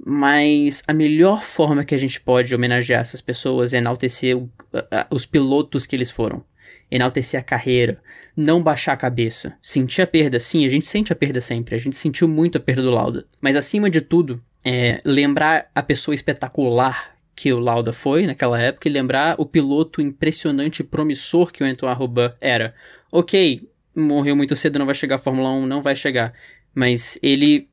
Mas 0.05 0.83
a 0.87 0.93
melhor 0.93 1.43
forma 1.43 1.85
que 1.85 1.95
a 1.95 1.99
gente 1.99 2.21
pode 2.21 2.55
homenagear 2.55 3.01
essas 3.01 3.21
pessoas 3.21 3.75
é 3.75 3.79
enaltecer 3.79 4.37
o, 4.37 4.49
a, 4.91 5.07
os 5.11 5.27
pilotos 5.27 5.87
que 5.87 5.97
eles 5.97 6.11
foram 6.11 6.45
enaltecer 6.91 7.39
a 7.39 7.43
carreira, 7.43 8.01
não 8.37 8.63
baixar 8.63 8.95
a 8.95 8.97
cabeça. 8.97 9.57
Sentir 9.61 10.03
a 10.03 10.07
perda, 10.07 10.41
sim, 10.41 10.65
a 10.65 10.69
gente 10.69 10.87
sente 10.87 11.13
a 11.13 11.17
perda 11.17 11.41
sempre, 11.41 11.75
a 11.75 11.79
gente 11.79 11.97
sentiu 11.97 12.27
muito 12.27 12.57
a 12.57 12.61
perda 12.61 12.83
do 12.83 12.91
Lauda. 12.91 13.27
Mas 13.41 13.57
acima 13.57 13.91
de 13.91 14.01
tudo, 14.01 14.43
é 14.65 15.01
lembrar 15.05 15.71
a 15.75 15.83
pessoa 15.83 16.15
espetacular 16.15 17.17
que 17.35 17.53
o 17.53 17.59
Lauda 17.59 17.93
foi 17.93 18.27
naquela 18.27 18.61
época 18.61 18.89
e 18.89 18.93
lembrar 18.93 19.37
o 19.39 19.47
piloto 19.47 20.01
impressionante 20.01 20.81
e 20.81 20.85
promissor 20.85 21.53
que 21.53 21.63
o 21.63 21.67
Antoine 21.67 21.95
Arroba 21.95 22.37
era. 22.41 22.75
Ok, 23.13 23.69
morreu 23.95 24.35
muito 24.35 24.57
cedo, 24.57 24.79
não 24.79 24.87
vai 24.87 24.95
chegar 24.95 25.17
à 25.17 25.19
Fórmula 25.19 25.51
1, 25.51 25.67
não 25.67 25.81
vai 25.81 25.95
chegar. 25.95 26.33
Mas 26.75 27.19
ele, 27.23 27.69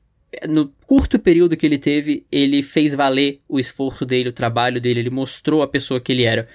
no 0.47 0.71
curto 0.85 1.17
período 1.17 1.55
que 1.55 1.65
ele 1.65 1.77
teve, 1.77 2.25
ele 2.31 2.61
fez 2.61 2.93
valer 2.93 3.39
o 3.47 3.59
esforço 3.59 4.05
dele, 4.05 4.29
o 4.29 4.33
trabalho 4.33 4.81
dele, 4.81 4.99
ele 4.99 5.09
mostrou 5.09 5.61
a 5.61 5.67
pessoa 5.67 5.99
que 5.99 6.11
ele 6.11 6.23
era. 6.23 6.47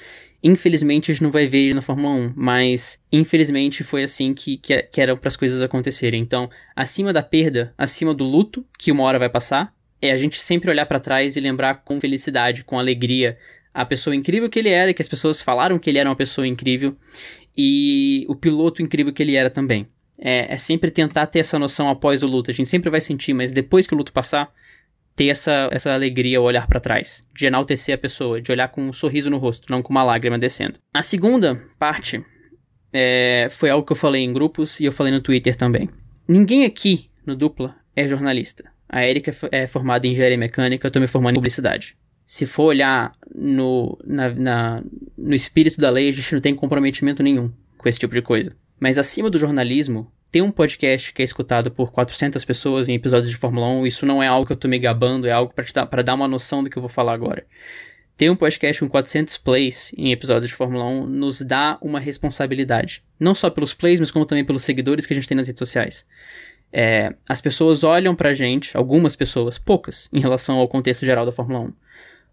Infelizmente 0.42 1.10
a 1.10 1.14
gente 1.14 1.22
não 1.22 1.30
vai 1.30 1.46
ver 1.46 1.58
ele 1.58 1.74
na 1.74 1.82
Fórmula 1.82 2.14
1, 2.14 2.32
mas 2.34 2.98
infelizmente 3.12 3.84
foi 3.84 4.02
assim 4.02 4.32
que, 4.32 4.56
que, 4.56 4.82
que 4.82 5.00
eram 5.00 5.16
para 5.16 5.28
as 5.28 5.36
coisas 5.36 5.62
acontecerem. 5.62 6.20
Então, 6.20 6.48
acima 6.74 7.12
da 7.12 7.22
perda, 7.22 7.74
acima 7.76 8.14
do 8.14 8.24
luto, 8.24 8.64
que 8.78 8.90
uma 8.90 9.02
hora 9.02 9.18
vai 9.18 9.28
passar, 9.28 9.74
é 10.00 10.10
a 10.10 10.16
gente 10.16 10.40
sempre 10.40 10.70
olhar 10.70 10.86
para 10.86 10.98
trás 10.98 11.36
e 11.36 11.40
lembrar 11.40 11.82
com 11.84 12.00
felicidade, 12.00 12.64
com 12.64 12.78
alegria, 12.78 13.36
a 13.72 13.84
pessoa 13.84 14.16
incrível 14.16 14.48
que 14.48 14.58
ele 14.58 14.70
era, 14.70 14.94
que 14.94 15.02
as 15.02 15.08
pessoas 15.08 15.42
falaram 15.42 15.78
que 15.78 15.90
ele 15.90 15.98
era 15.98 16.08
uma 16.08 16.16
pessoa 16.16 16.46
incrível, 16.46 16.96
e 17.56 18.24
o 18.28 18.34
piloto 18.34 18.80
incrível 18.80 19.12
que 19.12 19.22
ele 19.22 19.36
era 19.36 19.50
também. 19.50 19.86
É, 20.20 20.52
é 20.52 20.58
sempre 20.58 20.90
tentar 20.90 21.26
ter 21.26 21.38
essa 21.38 21.58
noção 21.58 21.88
após 21.88 22.22
o 22.22 22.26
luto. 22.26 22.50
A 22.50 22.54
gente 22.54 22.68
sempre 22.68 22.90
vai 22.90 23.00
sentir, 23.00 23.32
mas 23.32 23.52
depois 23.52 23.86
que 23.86 23.94
o 23.94 23.96
luto 23.96 24.12
passar, 24.12 24.52
ter 25.16 25.28
essa, 25.28 25.68
essa 25.72 25.92
alegria 25.92 26.38
ao 26.38 26.44
olhar 26.44 26.66
para 26.66 26.80
trás, 26.80 27.26
de 27.34 27.46
enaltecer 27.46 27.94
a 27.94 27.98
pessoa, 27.98 28.40
de 28.40 28.52
olhar 28.52 28.68
com 28.68 28.88
um 28.88 28.92
sorriso 28.92 29.30
no 29.30 29.38
rosto, 29.38 29.70
não 29.70 29.82
com 29.82 29.90
uma 29.90 30.04
lágrima 30.04 30.38
descendo. 30.38 30.78
A 30.92 31.02
segunda 31.02 31.62
parte 31.78 32.24
é, 32.92 33.48
foi 33.50 33.70
algo 33.70 33.86
que 33.86 33.92
eu 33.92 33.96
falei 33.96 34.22
em 34.22 34.32
grupos 34.32 34.80
e 34.80 34.84
eu 34.84 34.92
falei 34.92 35.12
no 35.12 35.20
Twitter 35.20 35.56
também. 35.56 35.88
Ninguém 36.28 36.64
aqui 36.64 37.10
no 37.24 37.34
Dupla 37.34 37.74
é 37.94 38.06
jornalista. 38.06 38.64
A 38.88 39.06
Erika 39.06 39.32
é 39.52 39.66
formada 39.66 40.06
em 40.06 40.12
engenharia 40.12 40.36
mecânica, 40.36 40.86
eu 40.86 40.90
tô 40.90 41.00
me 41.00 41.06
formando 41.06 41.32
em 41.32 41.36
publicidade. 41.36 41.96
Se 42.26 42.46
for 42.46 42.64
olhar 42.64 43.12
no, 43.34 43.98
na, 44.04 44.28
na, 44.30 44.82
no 45.16 45.34
espírito 45.34 45.78
da 45.78 45.90
lei, 45.90 46.08
a 46.08 46.12
gente 46.12 46.32
não 46.32 46.40
tem 46.40 46.54
comprometimento 46.54 47.22
nenhum 47.22 47.50
com 47.76 47.88
esse 47.88 47.98
tipo 47.98 48.14
de 48.14 48.22
coisa. 48.22 48.56
Mas 48.80 48.96
acima 48.96 49.28
do 49.28 49.36
jornalismo, 49.36 50.10
ter 50.32 50.40
um 50.40 50.50
podcast 50.50 51.12
que 51.12 51.20
é 51.20 51.24
escutado 51.24 51.70
por 51.70 51.92
400 51.92 52.42
pessoas 52.46 52.88
em 52.88 52.94
episódios 52.94 53.30
de 53.30 53.36
Fórmula 53.36 53.68
1, 53.68 53.86
isso 53.86 54.06
não 54.06 54.22
é 54.22 54.26
algo 54.26 54.46
que 54.46 54.52
eu 54.52 54.56
tô 54.56 54.66
me 54.66 54.78
gabando, 54.78 55.26
é 55.28 55.32
algo 55.32 55.52
para 55.52 56.02
dar, 56.02 56.14
uma 56.14 56.26
noção 56.26 56.64
do 56.64 56.70
que 56.70 56.78
eu 56.78 56.82
vou 56.82 56.88
falar 56.88 57.12
agora. 57.12 57.44
Ter 58.16 58.30
um 58.30 58.36
podcast 58.36 58.80
com 58.80 58.88
400 58.88 59.36
plays 59.36 59.92
em 59.96 60.12
episódios 60.12 60.48
de 60.48 60.56
Fórmula 60.56 60.86
1 60.86 61.06
nos 61.06 61.42
dá 61.42 61.78
uma 61.82 62.00
responsabilidade. 62.00 63.02
Não 63.18 63.34
só 63.34 63.50
pelos 63.50 63.74
plays, 63.74 64.00
mas 64.00 64.10
como 64.10 64.24
também 64.24 64.44
pelos 64.44 64.62
seguidores 64.62 65.04
que 65.04 65.12
a 65.12 65.16
gente 65.16 65.28
tem 65.28 65.36
nas 65.36 65.46
redes 65.46 65.58
sociais. 65.58 66.06
É, 66.72 67.14
as 67.28 67.40
pessoas 67.40 67.84
olham 67.84 68.14
pra 68.14 68.32
gente, 68.32 68.76
algumas 68.76 69.14
pessoas, 69.14 69.58
poucas, 69.58 70.08
em 70.12 70.20
relação 70.20 70.56
ao 70.58 70.68
contexto 70.68 71.04
geral 71.04 71.26
da 71.26 71.32
Fórmula 71.32 71.66
1 71.66 71.72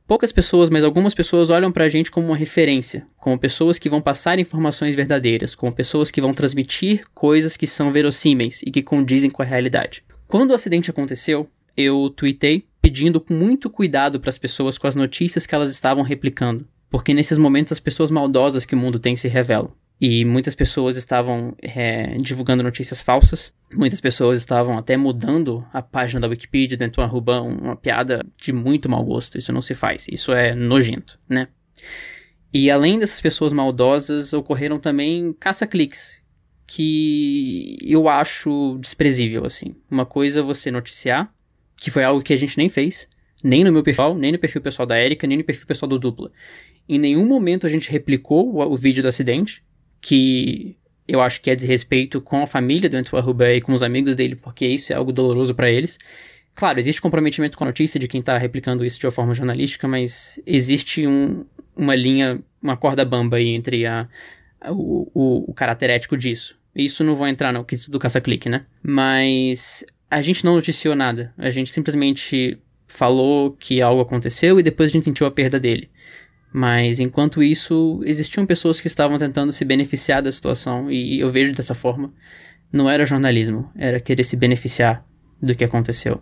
poucas 0.08 0.32
pessoas, 0.32 0.70
mas 0.70 0.84
algumas 0.84 1.14
pessoas 1.14 1.50
olham 1.50 1.72
pra 1.72 1.90
gente 1.90 2.10
como 2.10 2.28
uma 2.28 2.38
referência, 2.38 3.06
como 3.18 3.38
pessoas 3.38 3.78
que 3.78 3.90
vão 3.90 4.02
passar 4.02 4.40
informações 4.40 4.96
verdadeiras, 4.96 5.54
como 5.54 5.72
pessoas 5.72 6.10
que 6.10 6.22
vão 6.22 6.34
transmitir 6.34 7.04
coisas 7.14 7.58
que 7.58 7.68
são 7.68 7.92
verossímeis 7.92 8.62
e 8.66 8.72
que 8.72 8.82
condizem 8.82 9.30
com 9.30 9.42
a 9.42 9.46
realidade. 9.46 10.04
Quando 10.28 10.52
o 10.52 10.54
acidente 10.54 10.90
aconteceu, 10.90 11.48
eu 11.76 12.12
tuitei 12.16 12.66
pedindo 12.82 13.24
muito 13.30 13.70
cuidado 13.70 14.20
para 14.20 14.30
as 14.30 14.38
pessoas 14.38 14.78
com 14.78 14.88
as 14.88 14.96
notícias 14.96 15.46
que 15.46 15.54
elas 15.54 15.70
estavam 15.70 16.04
replicando, 16.04 16.66
porque 16.90 17.14
nesses 17.14 17.38
momentos 17.38 17.74
as 17.74 17.80
pessoas 17.80 18.10
maldosas 18.10 18.66
que 18.66 18.76
o 18.76 18.78
mundo 18.78 19.00
tem 19.00 19.16
se 19.16 19.28
revelam. 19.28 19.74
E 20.00 20.24
muitas 20.24 20.54
pessoas 20.54 20.96
estavam 20.96 21.56
é, 21.60 22.16
divulgando 22.18 22.62
notícias 22.62 23.02
falsas. 23.02 23.52
Muitas 23.76 24.00
pessoas 24.00 24.38
estavam 24.38 24.78
até 24.78 24.96
mudando 24.96 25.66
a 25.74 25.82
página 25.82 26.20
da 26.20 26.28
Wikipedia 26.28 26.78
dentro 26.78 26.96
de 26.96 27.00
uma 27.00 27.08
Rubão, 27.08 27.48
uma 27.50 27.76
piada 27.76 28.26
de 28.38 28.54
muito 28.54 28.88
mau 28.88 29.04
gosto. 29.04 29.38
Isso 29.38 29.52
não 29.52 29.62
se 29.62 29.74
faz. 29.74 30.08
Isso 30.12 30.32
é 30.32 30.54
nojento, 30.54 31.20
né? 31.28 31.48
E 32.54 32.70
além 32.72 33.00
dessas 33.00 33.20
pessoas 33.20 33.52
maldosas, 33.52 34.34
ocorreram 34.34 34.80
também 34.80 35.34
caça-cliques, 35.40 36.22
que 36.66 37.78
eu 37.82 38.08
acho 38.08 38.78
desprezível, 38.80 39.46
assim. 39.46 39.76
Uma 39.90 40.06
coisa 40.06 40.40
é 40.40 40.44
você 40.44 40.70
noticiar, 40.70 41.34
que 41.76 41.92
foi 41.92 42.04
algo 42.04 42.22
que 42.22 42.34
a 42.34 42.38
gente 42.38 42.58
nem 42.58 42.70
fez, 42.70 43.10
nem 43.44 43.64
no 43.64 43.72
meu 43.72 43.84
perfil, 43.84 44.16
nem 44.16 44.32
no 44.32 44.40
perfil 44.40 44.62
pessoal 44.62 44.86
da 44.86 45.00
Erika, 45.00 45.28
nem 45.28 45.38
no 45.38 45.44
perfil 45.44 45.68
pessoal 45.68 45.90
do 45.90 46.00
Dupla. 46.00 46.32
Em 46.88 46.98
nenhum 46.98 47.26
momento 47.26 47.68
a 47.68 47.70
gente 47.70 47.92
replicou 47.92 48.56
o, 48.56 48.62
o 48.62 48.76
vídeo 48.76 49.04
do 49.04 49.10
acidente 49.10 49.64
que 50.08 50.78
eu 51.06 51.20
acho 51.20 51.42
que 51.42 51.50
é 51.50 51.56
desrespeito 51.56 52.22
com 52.22 52.42
a 52.42 52.48
família 52.48 52.90
do 52.90 52.96
Antoine 52.96 53.26
Roubaix 53.26 53.58
e 53.58 53.62
com 53.62 53.74
os 53.74 53.84
amigos 53.84 54.16
dele, 54.16 54.38
porque 54.38 54.66
isso 54.66 54.94
é 54.94 54.96
algo 54.96 55.12
doloroso 55.12 55.54
para 55.54 55.70
eles. 55.70 56.00
Claro, 56.56 56.80
existe 56.80 57.02
comprometimento 57.02 57.58
com 57.58 57.66
a 57.66 57.68
notícia 57.68 58.00
de 58.00 58.08
quem 58.08 58.22
tá 58.22 58.38
replicando 58.38 58.86
isso 58.86 58.98
de 59.02 59.06
uma 59.06 59.12
forma 59.12 59.34
jornalística, 59.34 59.86
mas 59.86 60.40
existe 60.46 61.06
um, 61.06 61.46
uma 61.76 61.94
linha, 61.94 62.40
uma 62.62 62.78
corda 62.78 63.04
bamba 63.04 63.36
aí 63.36 63.50
entre 63.50 63.86
a, 63.86 64.08
a 64.62 64.72
o, 64.72 65.12
o, 65.14 65.52
o, 65.52 65.54
caráter 65.54 65.90
ético 65.90 66.16
disso. 66.16 66.58
Isso 66.74 67.04
não 67.04 67.14
vou 67.14 67.28
entrar 67.28 67.52
no 67.52 67.66
quesito 67.66 67.92
do 67.92 68.00
caça-clique, 68.00 68.48
né? 68.48 68.66
Mas 68.82 69.86
a 70.10 70.22
gente 70.22 70.46
não 70.46 70.56
noticiou 70.56 70.96
nada. 70.96 71.34
A 71.38 71.50
gente 71.50 71.70
simplesmente 71.70 72.58
falou 72.88 73.52
que 73.52 73.82
algo 73.82 74.02
aconteceu 74.02 74.58
e 74.58 74.64
depois 74.64 74.90
a 74.90 74.94
gente 74.94 75.04
sentiu 75.04 75.28
a 75.28 75.32
perda 75.32 75.60
dele. 75.60 75.90
Mas 76.58 77.00
enquanto 77.00 77.44
isso, 77.44 78.02
existiam 78.04 78.44
pessoas 78.44 78.82
que 78.82 78.88
estavam 78.88 79.20
tentando 79.20 79.52
se 79.52 79.64
beneficiar 79.64 80.24
da 80.24 80.32
situação, 80.32 80.90
e 80.90 81.20
eu 81.20 81.30
vejo 81.30 81.54
dessa 81.54 81.76
forma. 81.76 82.12
não 82.74 82.90
era 82.90 83.06
jornalismo, 83.06 83.72
era 83.76 84.00
querer 84.00 84.24
se 84.24 84.36
beneficiar 84.36 85.06
do 85.40 85.54
que 85.54 85.64
aconteceu. 85.64 86.20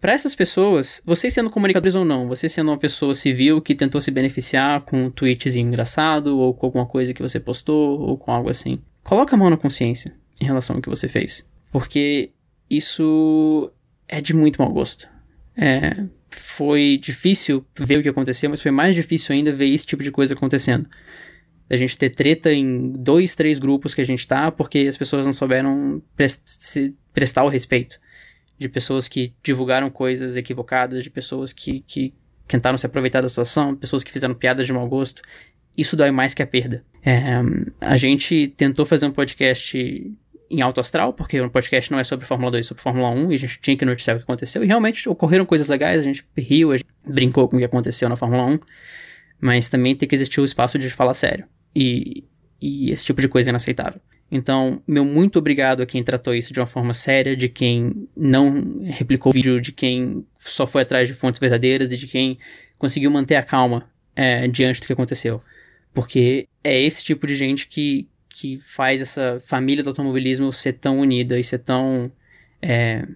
Para 0.00 0.12
essas 0.12 0.32
pessoas, 0.32 1.02
vocês 1.04 1.34
sendo 1.34 1.50
comunicadores 1.50 1.96
ou 1.96 2.04
não, 2.04 2.28
você 2.28 2.48
sendo 2.48 2.70
uma 2.70 2.78
pessoa 2.78 3.16
civil 3.16 3.60
que 3.60 3.74
tentou 3.74 4.00
se 4.00 4.12
beneficiar 4.12 4.82
com 4.82 5.06
um 5.06 5.10
tweetzinho 5.10 5.66
engraçado, 5.66 6.38
ou 6.38 6.54
com 6.54 6.66
alguma 6.66 6.86
coisa 6.86 7.12
que 7.12 7.20
você 7.20 7.40
postou, 7.40 8.00
ou 8.00 8.16
com 8.16 8.30
algo 8.30 8.48
assim, 8.48 8.78
coloca 9.02 9.34
a 9.34 9.38
mão 9.38 9.50
na 9.50 9.56
consciência 9.56 10.14
em 10.40 10.44
relação 10.44 10.76
ao 10.76 10.82
que 10.82 10.88
você 10.88 11.08
fez. 11.08 11.44
Porque 11.72 12.30
isso 12.70 13.72
é 14.06 14.20
de 14.20 14.34
muito 14.34 14.62
mau 14.62 14.72
gosto. 14.72 15.08
É, 15.56 15.96
foi 16.36 16.98
difícil 17.02 17.64
ver 17.78 17.98
o 17.98 18.02
que 18.02 18.08
aconteceu, 18.08 18.50
mas 18.50 18.62
foi 18.62 18.70
mais 18.70 18.94
difícil 18.94 19.34
ainda 19.34 19.52
ver 19.52 19.68
esse 19.68 19.86
tipo 19.86 20.02
de 20.02 20.10
coisa 20.10 20.34
acontecendo. 20.34 20.88
A 21.70 21.76
gente 21.76 21.96
ter 21.96 22.10
treta 22.10 22.52
em 22.52 22.92
dois, 22.92 23.34
três 23.34 23.58
grupos 23.58 23.94
que 23.94 24.00
a 24.00 24.04
gente 24.04 24.26
tá, 24.26 24.50
porque 24.50 24.80
as 24.80 24.96
pessoas 24.96 25.24
não 25.24 25.32
souberam 25.32 26.02
prest 26.16 26.92
prestar 27.14 27.44
o 27.44 27.48
respeito 27.48 27.98
de 28.58 28.68
pessoas 28.68 29.08
que 29.08 29.32
divulgaram 29.42 29.90
coisas 29.90 30.36
equivocadas, 30.36 31.02
de 31.02 31.10
pessoas 31.10 31.52
que, 31.52 31.80
que 31.86 32.14
tentaram 32.46 32.78
se 32.78 32.86
aproveitar 32.86 33.20
da 33.20 33.28
situação, 33.28 33.74
pessoas 33.74 34.04
que 34.04 34.12
fizeram 34.12 34.34
piadas 34.34 34.66
de 34.66 34.72
mau 34.72 34.86
gosto. 34.86 35.22
Isso 35.76 35.96
dói 35.96 36.10
mais 36.10 36.34
que 36.34 36.42
a 36.42 36.46
perda. 36.46 36.84
É, 37.04 37.40
a 37.80 37.96
gente 37.96 38.52
tentou 38.56 38.84
fazer 38.84 39.06
um 39.06 39.10
podcast 39.10 40.12
em 40.52 40.60
alto 40.60 40.80
astral, 40.80 41.14
porque 41.14 41.40
o 41.40 41.50
podcast 41.50 41.90
não 41.90 41.98
é 41.98 42.04
sobre 42.04 42.26
Fórmula 42.26 42.50
2, 42.50 42.66
é 42.66 42.68
sobre 42.68 42.82
Fórmula 42.82 43.08
1, 43.10 43.32
e 43.32 43.34
a 43.34 43.38
gente 43.38 43.58
tinha 43.60 43.76
que 43.76 43.84
noticiar 43.84 44.16
o 44.16 44.20
que 44.20 44.24
aconteceu. 44.24 44.62
E 44.62 44.66
realmente 44.66 45.08
ocorreram 45.08 45.46
coisas 45.46 45.66
legais, 45.66 46.02
a 46.02 46.04
gente 46.04 46.24
riu, 46.36 46.72
a 46.72 46.76
gente 46.76 46.88
brincou 47.06 47.48
com 47.48 47.56
o 47.56 47.58
que 47.58 47.64
aconteceu 47.64 48.08
na 48.08 48.16
Fórmula 48.16 48.44
1, 48.44 48.58
mas 49.40 49.68
também 49.68 49.96
tem 49.96 50.08
que 50.08 50.14
existir 50.14 50.40
o 50.40 50.44
espaço 50.44 50.78
de 50.78 50.90
falar 50.90 51.14
sério. 51.14 51.46
E, 51.74 52.24
e 52.60 52.90
esse 52.90 53.04
tipo 53.04 53.20
de 53.20 53.28
coisa 53.28 53.48
é 53.48 53.50
inaceitável. 53.50 54.00
Então, 54.30 54.82
meu 54.86 55.04
muito 55.04 55.38
obrigado 55.38 55.82
a 55.82 55.86
quem 55.86 56.02
tratou 56.02 56.34
isso 56.34 56.52
de 56.52 56.60
uma 56.60 56.66
forma 56.66 56.94
séria, 56.94 57.36
de 57.36 57.48
quem 57.48 58.08
não 58.16 58.80
replicou 58.82 59.30
o 59.30 59.32
vídeo, 59.34 59.60
de 59.60 59.72
quem 59.72 60.24
só 60.38 60.66
foi 60.66 60.82
atrás 60.82 61.08
de 61.08 61.14
fontes 61.14 61.38
verdadeiras 61.38 61.92
e 61.92 61.96
de 61.96 62.06
quem 62.06 62.38
conseguiu 62.78 63.10
manter 63.10 63.36
a 63.36 63.42
calma 63.42 63.90
é, 64.16 64.48
diante 64.48 64.80
do 64.80 64.86
que 64.86 64.92
aconteceu. 64.92 65.42
Porque 65.92 66.48
é 66.64 66.80
esse 66.80 67.04
tipo 67.04 67.26
de 67.26 67.34
gente 67.34 67.66
que, 67.66 68.08
que 68.32 68.58
faz 68.58 69.00
essa 69.00 69.38
família 69.40 69.82
do 69.82 69.90
automobilismo 69.90 70.52
ser 70.52 70.74
tão 70.74 71.00
unida 71.00 71.38
e 71.38 71.44
ser 71.44 71.58
tão. 71.58 72.10
É, 72.60 73.06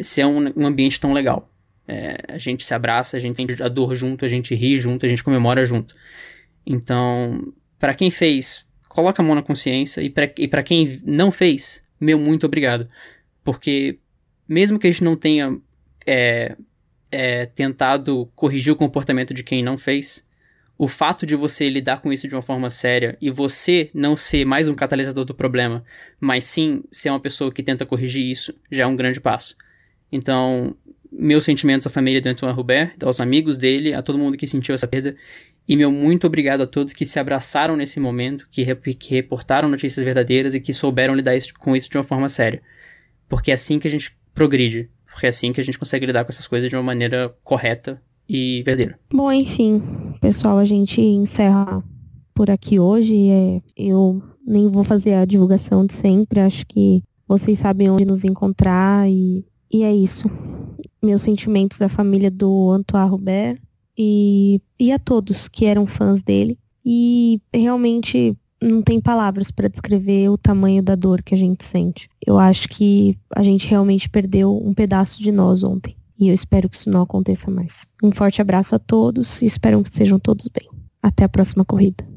ser 0.00 0.26
um, 0.26 0.52
um, 0.56 0.66
ambiente 0.66 0.98
tão 0.98 1.12
legal. 1.12 1.48
É, 1.86 2.16
a 2.28 2.38
gente 2.38 2.64
se 2.64 2.74
abraça, 2.74 3.16
a 3.16 3.20
gente 3.20 3.36
sente 3.36 3.62
a 3.62 3.68
dor 3.68 3.94
junto, 3.94 4.24
a 4.24 4.28
gente 4.28 4.54
ri 4.54 4.76
junto, 4.76 5.06
a 5.06 5.08
gente 5.08 5.22
comemora 5.22 5.64
junto. 5.64 5.94
Então, 6.66 7.52
para 7.78 7.94
quem 7.94 8.10
fez 8.10 8.66
coloca 8.88 9.22
a 9.22 9.24
mão 9.24 9.34
na 9.34 9.42
consciência 9.42 10.02
e 10.02 10.10
para 10.10 10.62
quem 10.62 11.00
não 11.02 11.32
fez, 11.32 11.82
meu 11.98 12.18
muito 12.18 12.44
obrigado. 12.44 12.86
Porque 13.42 13.98
mesmo 14.46 14.78
que 14.78 14.86
a 14.86 14.90
gente 14.90 15.02
não 15.02 15.16
tenha 15.16 15.58
é, 16.06 16.56
é, 17.10 17.46
tentado 17.46 18.30
corrigir 18.34 18.72
o 18.72 18.76
comportamento 18.76 19.32
de 19.32 19.42
quem 19.42 19.62
não 19.62 19.78
fez, 19.78 20.24
o 20.78 20.88
fato 20.88 21.24
de 21.24 21.36
você 21.36 21.68
lidar 21.68 22.00
com 22.00 22.12
isso 22.12 22.26
de 22.26 22.34
uma 22.34 22.42
forma 22.42 22.70
séria 22.70 23.16
e 23.20 23.30
você 23.30 23.88
não 23.94 24.16
ser 24.16 24.44
mais 24.44 24.68
um 24.68 24.74
catalisador 24.74 25.24
do 25.24 25.34
problema, 25.34 25.84
mas 26.18 26.44
sim 26.44 26.82
ser 26.90 27.10
uma 27.10 27.20
pessoa 27.20 27.52
que 27.52 27.62
tenta 27.62 27.86
corrigir 27.86 28.28
isso, 28.28 28.54
já 28.70 28.84
é 28.84 28.86
um 28.86 28.96
grande 28.96 29.20
passo. 29.20 29.56
Então, 30.10 30.76
meus 31.10 31.44
sentimentos 31.44 31.86
à 31.86 31.90
família 31.90 32.20
do 32.20 32.28
Antoine 32.28 32.54
Robert, 32.54 32.94
aos 33.02 33.20
amigos 33.20 33.58
dele, 33.58 33.94
a 33.94 34.02
todo 34.02 34.18
mundo 34.18 34.36
que 34.36 34.46
sentiu 34.46 34.74
essa 34.74 34.88
perda. 34.88 35.14
E 35.68 35.76
meu 35.76 35.92
muito 35.92 36.26
obrigado 36.26 36.62
a 36.62 36.66
todos 36.66 36.92
que 36.92 37.06
se 37.06 37.18
abraçaram 37.18 37.76
nesse 37.76 38.00
momento, 38.00 38.48
que, 38.50 38.62
rep 38.62 38.94
que 38.94 39.14
reportaram 39.14 39.68
notícias 39.68 40.04
verdadeiras 40.04 40.54
e 40.54 40.60
que 40.60 40.72
souberam 40.72 41.14
lidar 41.14 41.36
isso, 41.36 41.52
com 41.54 41.76
isso 41.76 41.88
de 41.88 41.98
uma 41.98 42.02
forma 42.02 42.28
séria. 42.28 42.62
Porque 43.28 43.50
é 43.50 43.54
assim 43.54 43.78
que 43.78 43.86
a 43.86 43.90
gente 43.90 44.16
progride. 44.34 44.90
Porque 45.06 45.26
é 45.26 45.28
assim 45.28 45.52
que 45.52 45.60
a 45.60 45.64
gente 45.64 45.78
consegue 45.78 46.06
lidar 46.06 46.24
com 46.24 46.30
essas 46.30 46.46
coisas 46.46 46.68
de 46.68 46.74
uma 46.74 46.82
maneira 46.82 47.34
correta 47.44 48.02
e 48.36 48.62
verdadeira. 48.62 48.98
Bom, 49.12 49.30
enfim, 49.30 49.82
pessoal, 50.20 50.58
a 50.58 50.64
gente 50.64 51.00
encerra 51.00 51.82
por 52.34 52.50
aqui 52.50 52.78
hoje. 52.78 53.28
É, 53.28 53.62
eu 53.76 54.22
nem 54.46 54.68
vou 54.68 54.84
fazer 54.84 55.14
a 55.14 55.24
divulgação 55.24 55.86
de 55.86 55.94
sempre, 55.94 56.40
acho 56.40 56.66
que 56.66 57.02
vocês 57.26 57.58
sabem 57.58 57.90
onde 57.90 58.04
nos 58.04 58.24
encontrar 58.24 59.08
e, 59.08 59.44
e 59.72 59.82
é 59.82 59.94
isso. 59.94 60.28
Meus 61.02 61.22
sentimentos 61.22 61.78
da 61.78 61.88
família 61.88 62.30
do 62.30 62.70
Antoine 62.70 63.10
Robert 63.10 63.60
e, 63.96 64.60
e 64.78 64.92
a 64.92 64.98
todos 64.98 65.48
que 65.48 65.64
eram 65.64 65.86
fãs 65.86 66.22
dele. 66.22 66.58
E 66.84 67.40
realmente 67.54 68.36
não 68.60 68.82
tem 68.82 69.00
palavras 69.00 69.50
para 69.50 69.68
descrever 69.68 70.28
o 70.28 70.38
tamanho 70.38 70.82
da 70.82 70.94
dor 70.94 71.22
que 71.22 71.34
a 71.34 71.38
gente 71.38 71.64
sente. 71.64 72.08
Eu 72.24 72.38
acho 72.38 72.68
que 72.68 73.18
a 73.34 73.42
gente 73.42 73.66
realmente 73.66 74.08
perdeu 74.08 74.56
um 74.56 74.74
pedaço 74.74 75.22
de 75.22 75.32
nós 75.32 75.64
ontem. 75.64 75.96
E 76.22 76.28
eu 76.28 76.34
espero 76.34 76.68
que 76.68 76.76
isso 76.76 76.88
não 76.88 77.02
aconteça 77.02 77.50
mais. 77.50 77.84
Um 78.00 78.12
forte 78.12 78.40
abraço 78.40 78.76
a 78.76 78.78
todos 78.78 79.42
e 79.42 79.44
espero 79.44 79.82
que 79.82 79.90
sejam 79.90 80.20
todos 80.20 80.46
bem. 80.46 80.68
Até 81.02 81.24
a 81.24 81.28
próxima 81.28 81.64
corrida. 81.64 82.11